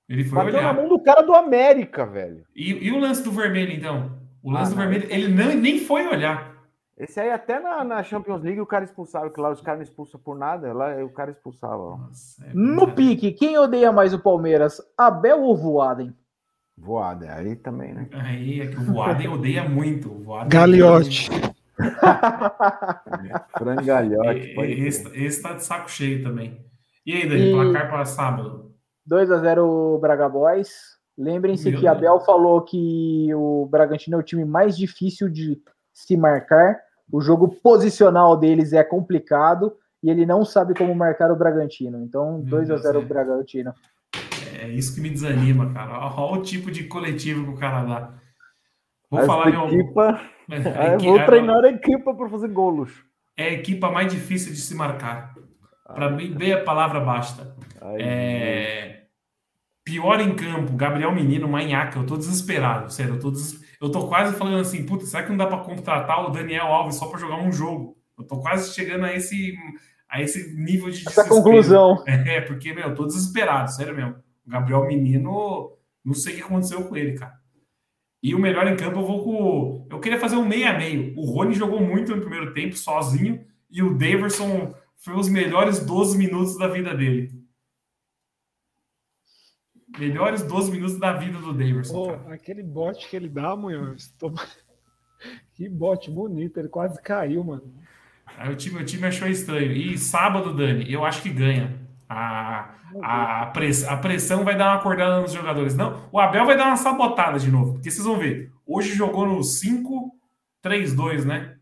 Ele 0.09 0.25
foi 0.25 0.37
Bateu 0.39 0.55
olhar. 0.59 0.63
na 0.63 0.73
mão 0.81 0.89
do 0.89 0.99
cara 1.01 1.23
do 1.23 1.35
América, 1.35 2.05
velho. 2.05 2.45
E, 2.55 2.73
e 2.89 2.93
o 2.93 2.99
lance 2.99 3.23
do 3.23 3.31
vermelho, 3.33 3.73
então? 3.73 4.19
O 4.43 4.51
lance 4.51 4.73
Ah, 4.73 4.75
do 4.75 4.81
vermelho, 4.81 5.07
ele 5.11 5.29
não, 5.29 5.55
nem 5.55 5.79
foi 5.81 6.07
olhar. 6.07 6.53
Esse 6.97 7.19
aí 7.19 7.31
até 7.33 7.59
na, 7.59 7.83
na 7.83 8.03
Champions 8.05 8.43
League 8.43 8.61
o 8.61 8.67
cara 8.67 8.85
expulsava, 8.85 9.29
que 9.31 9.41
lá 9.41 9.51
os 9.51 9.61
caras 9.61 9.81
não 9.81 9.85
expulsam 9.85 10.21
por 10.21 10.37
nada, 10.39 10.73
lá 10.73 10.95
o 11.03 11.09
cara 11.09 11.31
expulsava. 11.31 11.97
Nossa, 11.97 12.45
é 12.45 12.51
No 12.55 12.93
pique, 12.93 13.33
quem 13.33 13.59
odeia 13.59 13.91
mais 13.91 14.15
o 14.15 14.19
Palmeiras? 14.19 14.81
Abel 14.97 15.43
ou 15.43 15.57
Voaden? 15.57 16.15
Voada, 16.77 17.33
aí 17.35 17.57
também, 17.57 17.95
né? 17.95 18.09
Aí 18.13 18.61
é 18.61 18.67
que 18.69 18.77
o 18.77 18.83
Voaden 18.85 19.29
odeia 19.29 19.69
muito. 19.69 20.09
Voaden 20.23 20.49
Galiote. 20.51 21.29
Frangalhote, 23.59 24.55
pode 24.55 24.73
E- 24.73 24.77
crer. 24.77 24.87
Esse, 24.87 25.25
esse 25.25 25.43
tá 25.43 25.53
de 25.55 25.65
saco 25.65 25.91
cheio 25.91 26.23
também. 26.23 26.61
E 27.07 27.13
aí, 27.13 27.29
Dani, 27.29 27.49
E- 27.49 27.53
placar 27.53 27.91
para 27.91 28.05
sábado? 28.05 28.64
2 29.07 29.31
a 29.31 29.39
0 29.39 29.99
Braga 30.01 30.29
Boys. 30.29 30.71
Lembrem-se 31.17 31.71
que. 31.73 31.87
Abel 31.87 32.19
falou 32.21 32.61
que 32.63 33.29
o 33.35 33.67
Bragantino 33.71 34.17
é 34.17 34.21
o 34.21 34.23
time 34.23 34.45
mais 34.45 34.77
difícil 34.77 35.29
de 35.29 35.61
se 35.93 36.17
marcar. 36.17 36.81
O 37.13 37.21
jogo 37.21 37.49
posicional 37.63 38.37
deles 38.37 38.73
é 38.73 38.83
complicado 38.83 39.77
e 40.03 40.11
ele 40.11 40.27
não 40.27 40.45
sabe 40.45 40.75
como 40.75 40.95
marcar 40.95 41.31
o 41.31 41.37
Bragantino. 41.37 42.03
Então, 42.03 42.39
Meu 42.39 42.47
2 42.51 42.71
a 42.71 42.75
Deus, 42.75 42.83
0 42.83 43.01
é. 43.01 43.05
Bragantino. 43.05 43.75
É 44.61 44.69
isso 44.69 44.95
que 44.95 45.01
me 45.01 45.11
desanima, 45.11 45.73
cara. 45.73 45.99
Olha 46.17 46.41
o 46.41 46.43
tipo 46.43 46.71
de 46.71 46.85
coletivo 46.85 47.45
que 47.45 47.51
o 47.51 47.57
cara 47.57 47.85
dá. 47.85 48.13
Vou 49.11 49.21
Essa 49.21 49.27
falar 49.29 49.51
meu. 49.51 49.67
equipa, 49.69 50.21
É, 50.51 50.57
Ah, 50.91 50.95
a 50.95 50.97
vou 50.99 51.19
a- 51.19 51.27
treinar 51.27 51.63
a 51.65 51.69
equipa 51.69 52.15
para 52.15 52.29
fazer 52.29 52.49
golos. 52.49 53.05
É 53.37 53.49
a 53.49 53.53
equipa 53.53 53.91
mais 53.91 54.13
difícil 54.13 54.53
de 54.53 54.59
se 54.61 54.75
marcar. 54.75 55.34
Para 55.87 56.11
mim, 56.11 56.33
bem 56.33 56.53
a 56.53 56.63
palavra 56.65 57.01
basta. 57.01 57.55
Ai, 57.81 57.97
É... 58.01 59.01
Pior 59.85 60.19
em 60.19 60.35
campo, 60.35 60.73
Gabriel 60.77 61.13
Menino, 61.13 61.47
Manhaca. 61.47 61.99
Eu 61.99 62.07
tô 62.07 62.17
desesperado, 62.17 62.91
sério. 62.91 63.15
Eu 63.17 63.21
tô, 63.21 63.31
des... 63.31 63.61
eu 63.79 63.91
tô 63.91 64.09
quase 64.09 64.35
falando 64.37 64.59
assim, 64.61 64.87
puta, 64.87 65.05
será 65.05 65.23
que 65.23 65.29
não 65.29 65.37
dá 65.37 65.47
para 65.47 65.59
contratar 65.59 66.25
o 66.25 66.31
Daniel 66.31 66.67
Alves 66.69 66.97
só 66.97 67.07
para 67.09 67.21
jogar 67.21 67.37
um 67.43 67.53
jogo? 67.53 67.95
Eu 68.19 68.25
tô 68.25 68.39
quase 68.39 68.73
chegando 68.75 69.05
a 69.05 69.15
esse, 69.15 69.55
a 70.09 70.23
esse 70.23 70.55
nível 70.57 70.89
de 70.89 71.01
Essa 71.07 71.23
desespero. 71.23 71.29
conclusão. 71.29 72.03
É, 72.09 72.41
porque, 72.41 72.73
meu, 72.73 72.89
eu 72.89 72.95
tô 72.95 73.05
desesperado, 73.05 73.71
sério 73.73 73.95
mesmo. 73.95 74.15
O 74.47 74.51
Gabriel 74.51 74.87
Menino, 74.87 75.73
não 76.03 76.15
sei 76.15 76.33
o 76.33 76.37
que 76.37 76.43
aconteceu 76.43 76.85
com 76.85 76.97
ele, 76.97 77.19
cara. 77.19 77.35
E 78.23 78.35
o 78.35 78.39
melhor 78.39 78.67
em 78.67 78.77
campo 78.77 79.01
eu 79.01 79.05
vou 79.07 79.23
com. 79.23 79.87
Eu 79.91 80.01
queria 80.01 80.19
fazer 80.19 80.37
um 80.37 80.47
meio 80.49 80.67
a 80.67 80.73
meio. 80.73 81.13
O 81.15 81.27
Rony 81.31 81.53
jogou 81.53 81.79
muito 81.83 82.17
no 82.17 82.23
primeiro 82.23 82.55
tempo, 82.55 82.75
sozinho, 82.75 83.45
e 83.71 83.83
o 83.83 83.93
Daverson 83.99 84.75
foi 85.05 85.15
os 85.15 85.29
melhores 85.29 85.85
12 85.85 86.17
minutos 86.17 86.57
da 86.57 86.67
vida 86.67 86.95
dele. 86.95 87.31
Melhores 89.99 90.43
12 90.43 90.73
minutos 90.73 90.99
da 90.99 91.13
vida 91.13 91.39
do. 91.39 91.55
Pô, 91.93 92.07
cara. 92.09 92.35
aquele 92.35 92.63
bote 92.63 93.09
que 93.09 93.15
ele 93.15 93.29
dá, 93.29 93.55
Munhoz. 93.55 94.11
toma- 94.19 94.43
Que 95.55 95.69
bote 95.69 96.11
bonito, 96.11 96.59
ele 96.59 96.69
quase 96.69 97.01
caiu, 97.01 97.45
mano. 97.45 97.73
Aí 98.37 98.53
o 98.53 98.57
time, 98.57 98.81
o 98.81 98.85
time 98.85 99.07
achou 99.07 99.29
estranho. 99.29 99.73
E 99.73 99.97
sábado, 99.97 100.55
Dani, 100.55 100.91
eu 100.91 101.05
acho 101.05 101.23
que 101.23 101.31
ganha. 101.31 101.79
A, 102.09 102.75
a, 103.03 103.47
press, 103.47 103.85
a 103.85 103.97
pressão 103.97 104.45
vai 104.45 104.57
dar 104.57 104.73
uma 104.73 104.81
acordada 104.81 105.21
nos 105.21 105.33
jogadores. 105.33 105.75
Não, 105.77 106.09
o 106.11 106.19
Abel 106.19 106.45
vai 106.45 106.57
dar 106.57 106.67
uma 106.67 106.77
sabotada 106.77 107.39
de 107.39 107.51
novo. 107.51 107.75
Porque 107.75 107.91
vocês 107.91 108.05
vão 108.05 108.19
ver. 108.19 108.53
Hoje 108.67 108.95
jogou 108.95 109.27
no 109.27 109.41
5-3-2, 110.65 111.25
né? 111.25 111.59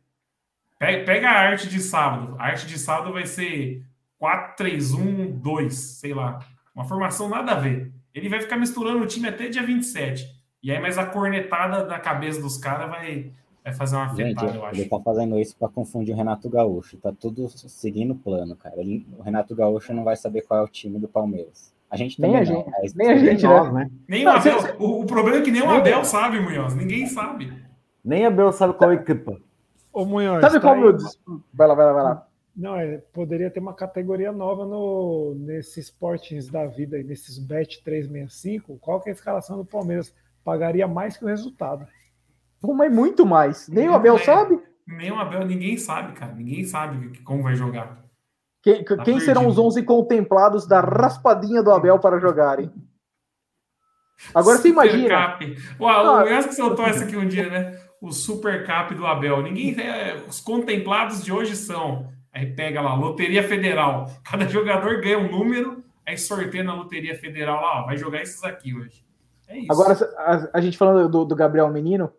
Pega, 1.05 1.29
a 1.31 1.39
arte 1.41 1.69
de 1.69 1.81
sábado. 1.81 2.35
A 2.39 2.47
arte 2.47 2.67
de 2.67 2.77
sábado 2.79 3.13
vai 3.13 3.25
ser 3.25 3.83
4-3-1-2, 4.21 5.71
sei 5.71 6.13
lá. 6.15 6.41
Uma 6.75 6.85
formação 6.85 7.29
nada 7.29 7.53
a 7.53 7.55
ver. 7.55 7.93
Ele 8.15 8.29
vai 8.29 8.41
ficar 8.41 8.57
misturando 8.57 9.03
o 9.03 9.07
time 9.07 9.29
até 9.29 9.49
dia 9.49 9.63
27. 9.63 10.27
E 10.63 10.71
aí, 10.71 10.81
mais 10.81 10.99
a 10.99 11.07
cornetada 11.07 11.85
da 11.85 11.99
cabeça 11.99 12.41
dos 12.41 12.57
caras 12.59 12.91
vai, 12.91 13.31
vai 13.65 13.73
fazer 13.73 13.97
uma 13.97 14.09
Gente, 14.15 14.37
afetada, 14.39 14.55
eu 14.57 14.65
acho. 14.67 14.81
ele 14.81 14.89
tá 14.89 15.01
fazendo 15.01 15.39
isso 15.39 15.57
para 15.57 15.69
confundir 15.69 16.15
o 16.15 16.17
Renato 16.17 16.49
Gaúcho. 16.49 16.97
Tá 16.99 17.13
tudo 17.13 17.49
seguindo 17.49 18.13
o 18.13 18.17
plano, 18.17 18.57
cara. 18.57 18.75
Ele- 18.81 19.07
o 19.19 19.23
Renato 19.23 19.55
Gaúcho 19.55 19.93
não 19.95 20.05
vai 20.05 20.17
saber 20.17 20.43
qual 20.43 20.61
é 20.61 20.63
o 20.65 20.69
time 20.69 20.99
do 20.99 21.09
Palmeiras. 21.09 21.73
A 21.91 21.97
gente 21.97 22.21
Nem 22.21 22.35
a 22.37 22.39
não. 22.39 22.45
gente- 22.45 22.69
É 22.69 22.87
nem 22.95 23.11
a 23.11 23.15
que- 23.15 23.21
gente, 23.27 23.43
nós, 23.45 23.73
né? 23.73 23.91
Nem 24.09 24.25
Não, 24.25 24.33
o 24.33 24.37
Abel. 24.37 24.61
cê- 24.61 24.75
O, 24.79 25.01
o 25.03 25.07
problema 25.07 25.39
é 25.39 25.43
que 25.43 25.51
nem 25.51 25.63
o 25.63 25.71
Abel 25.71 26.05
sabe, 26.05 26.41
Munhoz. 26.41 26.75
Ninguém 26.75 27.07
sabe. 27.07 27.53
Nem 28.05 28.25
a 28.25 28.31
Bel 28.31 28.51
sabe 28.53 28.73
qual 28.75 28.91
é 28.91 28.97
a 28.97 29.01
equipa. 29.01 29.39
Ô, 29.93 30.05
Munhoz. 30.05 30.41
Sabe 30.41 30.55
tá 30.61 30.61
como 30.61 30.83
aí- 30.83 30.89
eu. 30.89 30.93
dis- 30.95 31.19
Vai 31.53 31.67
lá, 31.69 31.75
vai 31.75 31.87
lá, 31.87 31.93
vai 31.93 32.03
lá. 32.03 32.27
Não, 32.55 32.77
é, 32.77 32.99
poderia 33.13 33.51
ter 33.51 33.61
uma 33.61 33.73
categoria 33.75 34.31
nova 34.31 34.65
no, 34.67 35.35
nesses 35.39 35.87
Sportings 35.87 36.49
da 36.51 36.67
vida, 36.67 37.03
nesses 37.03 37.39
Bet 37.39 37.83
365. 37.83 38.79
Qual 38.79 39.01
que 39.01 39.09
é 39.09 39.13
a 39.13 39.15
escalação 39.15 39.57
do 39.57 39.65
Palmeiras? 39.65 40.15
Pagaria 40.45 40.87
mais 40.87 41.17
que 41.17 41.25
o 41.25 41.29
resultado. 41.29 41.87
Mas 42.63 42.93
muito 42.95 43.25
mais. 43.25 43.69
Nem 43.69 43.89
o 43.89 43.95
Abel 43.95 44.17
É. 44.17 44.19
sabe. 44.19 44.61
Nem 44.87 45.11
o 45.11 45.17
Abel, 45.19 45.47
ninguém 45.47 45.77
sabe, 45.79 46.13
cara. 46.13 46.33
Ninguém 46.35 46.65
sabe 46.65 47.19
como 47.23 47.43
vai 47.43 47.55
jogar. 47.55 48.03
Quem, 48.63 48.85
Tá 48.85 49.03
quem 49.03 49.19
serão 49.19 49.43
os 49.43 49.55
perdido. 49.57 49.67
11 49.67 49.83
contemplados 49.85 50.67
da 50.67 50.81
raspadinha 50.81 51.63
do 51.63 51.71
Abel 51.73 51.99
para 51.99 52.19
jogarem? 52.21 52.71
Agora 54.35 54.57
você 54.57 54.69
Super 54.69 54.87
imagina. 54.87 55.09
Cap. 55.09 55.57
Uau, 55.81 56.07
Ah. 56.07 56.23
o 56.25 56.29
Yas 56.29 56.47
que 56.47 56.55
soltou 56.55 56.85
essa 56.87 57.05
aqui 57.05 57.17
um 57.17 57.27
dia, 57.27 57.49
né? 57.51 57.81
O 58.03 58.11
Super 58.11 58.67
Cap 58.67 58.93
do 58.97 59.07
Abel. 59.07 59.41
Ninguém. 59.43 59.81
é, 59.81 60.17
os 60.29 60.41
contemplados 60.41 61.23
de 61.23 61.33
hoje 61.33 61.55
são. 61.55 62.11
Aí 62.33 62.47
pega 62.47 62.81
lá, 62.81 62.97
Loteria 62.97 63.47
Federal. 63.47 64.11
Cada 64.25 64.49
jogador 64.49 65.01
ganha 65.01 65.21
um 65.21 65.31
número, 65.31 65.85
aí 66.05 66.19
sorteia 66.19 66.65
na 66.65 66.75
Loteria 66.75 67.17
Federal 67.17 67.63
lá, 67.63 67.83
ó, 67.83 67.87
vai 67.87 67.97
jogar 67.97 68.21
esses 68.21 68.43
aqui 68.43 68.75
hoje. 68.75 69.05
É 69.47 69.59
isso. 69.59 69.71
Agora, 69.71 69.97
a, 70.19 70.59
a 70.59 70.61
gente 70.61 70.77
falando 70.77 71.09
do, 71.09 71.25
do 71.25 71.37
Gabriel 71.37 71.69
Menino, 71.69 72.13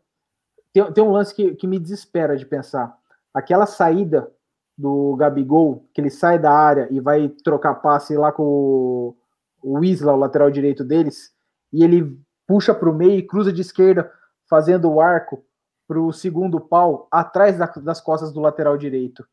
tem, 0.71 0.89
tem 0.93 1.03
um 1.03 1.11
lance 1.11 1.35
que, 1.35 1.53
que 1.55 1.67
me 1.67 1.77
desespera 1.77 2.37
de 2.37 2.45
pensar. 2.45 2.95
Aquela 3.33 3.65
saída 3.65 4.31
do 4.77 5.15
Gabigol, 5.17 5.85
que 5.93 5.99
ele 5.99 6.09
sai 6.09 6.39
da 6.39 6.51
área 6.51 6.87
e 6.91 7.01
vai 7.01 7.27
trocar 7.43 7.75
passe 7.75 8.15
lá 8.15 8.31
com 8.31 8.43
o, 8.43 9.17
o 9.61 9.83
Isla, 9.83 10.13
o 10.13 10.17
lateral 10.17 10.49
direito 10.49 10.83
deles, 10.83 11.33
e 11.73 11.83
ele 11.83 12.17
puxa 12.47 12.73
para 12.73 12.89
o 12.89 12.93
meio 12.93 13.17
e 13.17 13.23
cruza 13.23 13.51
de 13.51 13.61
esquerda, 13.61 14.09
fazendo 14.47 14.89
o 14.89 15.01
arco 15.01 15.43
para 15.93 16.01
o 16.01 16.11
segundo 16.11 16.59
pau, 16.59 17.07
atrás 17.11 17.55
da- 17.57 17.67
das 17.83 18.01
costas 18.01 18.33
do 18.33 18.39
lateral 18.41 18.75
direito. 18.77 19.23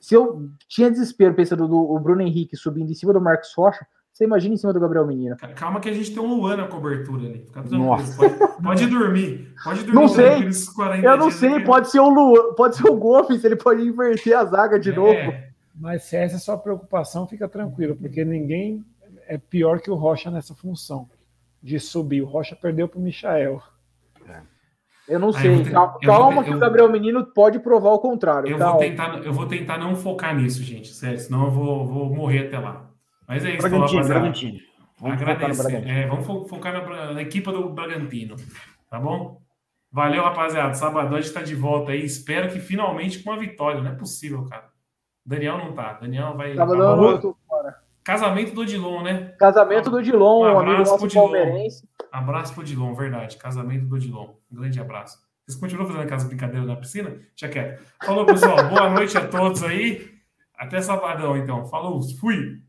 Se 0.00 0.14
eu 0.14 0.48
tinha 0.66 0.90
desespero 0.90 1.34
pensando 1.34 1.68
no 1.68 1.94
o 1.94 1.98
Bruno 2.00 2.22
Henrique 2.22 2.56
subindo 2.56 2.90
em 2.90 2.94
cima 2.94 3.12
do 3.12 3.20
Marcos 3.20 3.52
Rocha, 3.54 3.86
você 4.12 4.24
imagina 4.24 4.54
em 4.54 4.56
cima 4.56 4.72
do 4.72 4.80
Gabriel 4.80 5.06
Menino. 5.06 5.36
Calma 5.54 5.78
que 5.78 5.90
a 5.90 5.92
gente 5.92 6.10
tem 6.14 6.22
um 6.22 6.26
Luan 6.36 6.56
na 6.56 6.66
cobertura 6.68 7.26
ali. 7.26 7.40
Fica 7.40 7.60
tranquilo. 7.60 7.84
Nossa. 7.84 8.16
Pode, 8.16 8.62
pode 8.62 8.86
dormir. 8.86 9.54
Pode 9.62 9.80
dormir. 9.84 9.94
Não 9.94 10.08
sei. 10.08 10.24
tranquilo 10.26 10.48
esses 10.50 10.68
40 10.70 11.06
Eu 11.06 11.16
não 11.18 11.30
sei, 11.30 11.60
pode 11.60 11.90
ser 11.90 12.00
o 12.00 12.08
Luan, 12.08 12.54
pode 12.54 12.76
ser 12.76 12.88
o 12.90 12.96
Gomes, 12.96 13.44
ele 13.44 13.56
pode 13.56 13.82
inverter 13.82 14.38
a 14.38 14.44
zaga 14.46 14.78
de 14.80 14.90
É, 14.90 14.94
novo. 14.96 15.34
Mas 15.74 16.04
se 16.04 16.16
essa 16.16 16.36
é 16.36 16.38
a 16.38 16.40
sua 16.40 16.56
preocupação, 16.56 17.26
fica 17.26 17.46
tranquilo, 17.46 17.94
porque 17.94 18.24
ninguém 18.24 18.82
é 19.28 19.36
pior 19.36 19.80
que 19.80 19.90
o 19.90 19.94
Rocha 19.94 20.30
nessa 20.30 20.54
função 20.54 21.10
de 21.62 21.78
subir. 21.78 22.22
O 22.22 22.26
Rocha 22.26 22.56
perdeu 22.56 22.88
para 22.88 22.98
o 22.98 23.02
Michael. 23.02 23.60
Eu 25.08 25.18
não 25.20 25.28
Ah, 25.28 25.30
eu 25.30 25.34
sei. 25.34 25.54
vou 25.54 25.64
ter- 25.64 25.70
Calma, 25.72 25.98
eu 26.02 26.06
calma 26.10 26.36
ter- 26.38 26.44
que 26.44 26.50
eu- 26.52 26.56
o 26.56 26.60
Gabriel 26.60 26.88
Menino 26.90 27.26
pode 27.26 27.58
provar 27.60 27.90
o 27.90 27.98
contrário. 27.98 28.48
Eu 28.50 28.58
calma. 28.58 28.72
vou, 28.72 28.80
tentar, 28.80 29.18
eu 29.24 29.32
vou 29.32 29.46
tentar 29.46 29.78
não 29.78 29.94
focar 29.94 30.34
nisso, 30.36 30.62
gente. 30.62 30.88
Sério, 30.92 31.18
senão 31.18 31.44
eu 31.46 31.50
vou, 31.50 31.86
vou 31.86 32.14
morrer 32.14 32.46
até 32.48 32.58
lá. 32.58 32.86
Mas 33.28 33.44
é 33.44 33.50
isso, 33.50 33.58
Bragantino, 33.58 33.92
rapaziada. 33.98 34.20
Bragantino. 34.20 34.58
Vamos 35.00 35.18
focar 35.18 35.34
Agradecer. 35.36 35.62
Bragantino. 35.62 35.92
É, 35.92 36.06
vamos 36.06 36.26
fo- 36.26 36.44
focar 36.48 36.72
na, 36.72 37.12
na 37.14 37.22
equipa 37.22 37.52
do 37.52 37.68
Bragantino. 37.68 38.36
Tá 38.90 38.98
bom? 38.98 39.40
Valeu, 39.92 40.22
rapaziada. 40.24 40.74
Sabadão 40.74 41.16
a 41.16 41.20
gente 41.20 41.32
tá 41.32 41.42
de 41.42 41.54
volta 41.54 41.92
aí. 41.92 42.04
Espero 42.04 42.48
que 42.50 42.58
finalmente 42.58 43.20
com 43.22 43.30
uma 43.30 43.38
vitória. 43.38 43.80
Não 43.80 43.90
é 43.90 43.94
possível, 43.94 44.44
cara. 44.44 44.64
Daniel 45.24 45.58
não 45.58 45.72
tá. 45.72 45.94
Daniel 45.94 46.36
vai. 46.36 46.52
Acabou. 46.52 46.76
dando 46.76 47.02
outro- 47.02 47.36
Casamento 48.04 48.54
do 48.54 48.60
Odilon, 48.60 49.02
né? 49.02 49.34
Casamento 49.36 49.90
do 49.90 50.00
Dilon, 50.00 50.42
Um 50.44 50.52
um 50.54 50.58
amigo 50.60 50.78
nosso 50.78 50.96
pro 50.96 51.08
Dilon. 51.08 51.32
Abraço 52.16 52.54
pro 52.54 52.62
Odilon, 52.62 52.94
verdade. 52.94 53.36
Casamento 53.36 53.84
do 53.84 53.94
Odilon. 53.94 54.36
Um 54.50 54.56
grande 54.56 54.80
abraço. 54.80 55.18
Vocês 55.44 55.60
continuam 55.60 55.86
fazendo 55.86 56.02
aquelas 56.02 56.24
brincadeiras 56.24 56.66
na 56.66 56.74
piscina? 56.74 57.14
Já 57.36 57.46
quero. 57.46 57.78
Falou, 58.02 58.24
pessoal. 58.24 58.56
Boa 58.70 58.88
noite 58.88 59.18
a 59.18 59.28
todos 59.28 59.62
aí. 59.62 60.14
Até 60.56 60.80
sabadão, 60.80 61.36
então. 61.36 61.66
Falou. 61.66 62.00
Fui. 62.18 62.62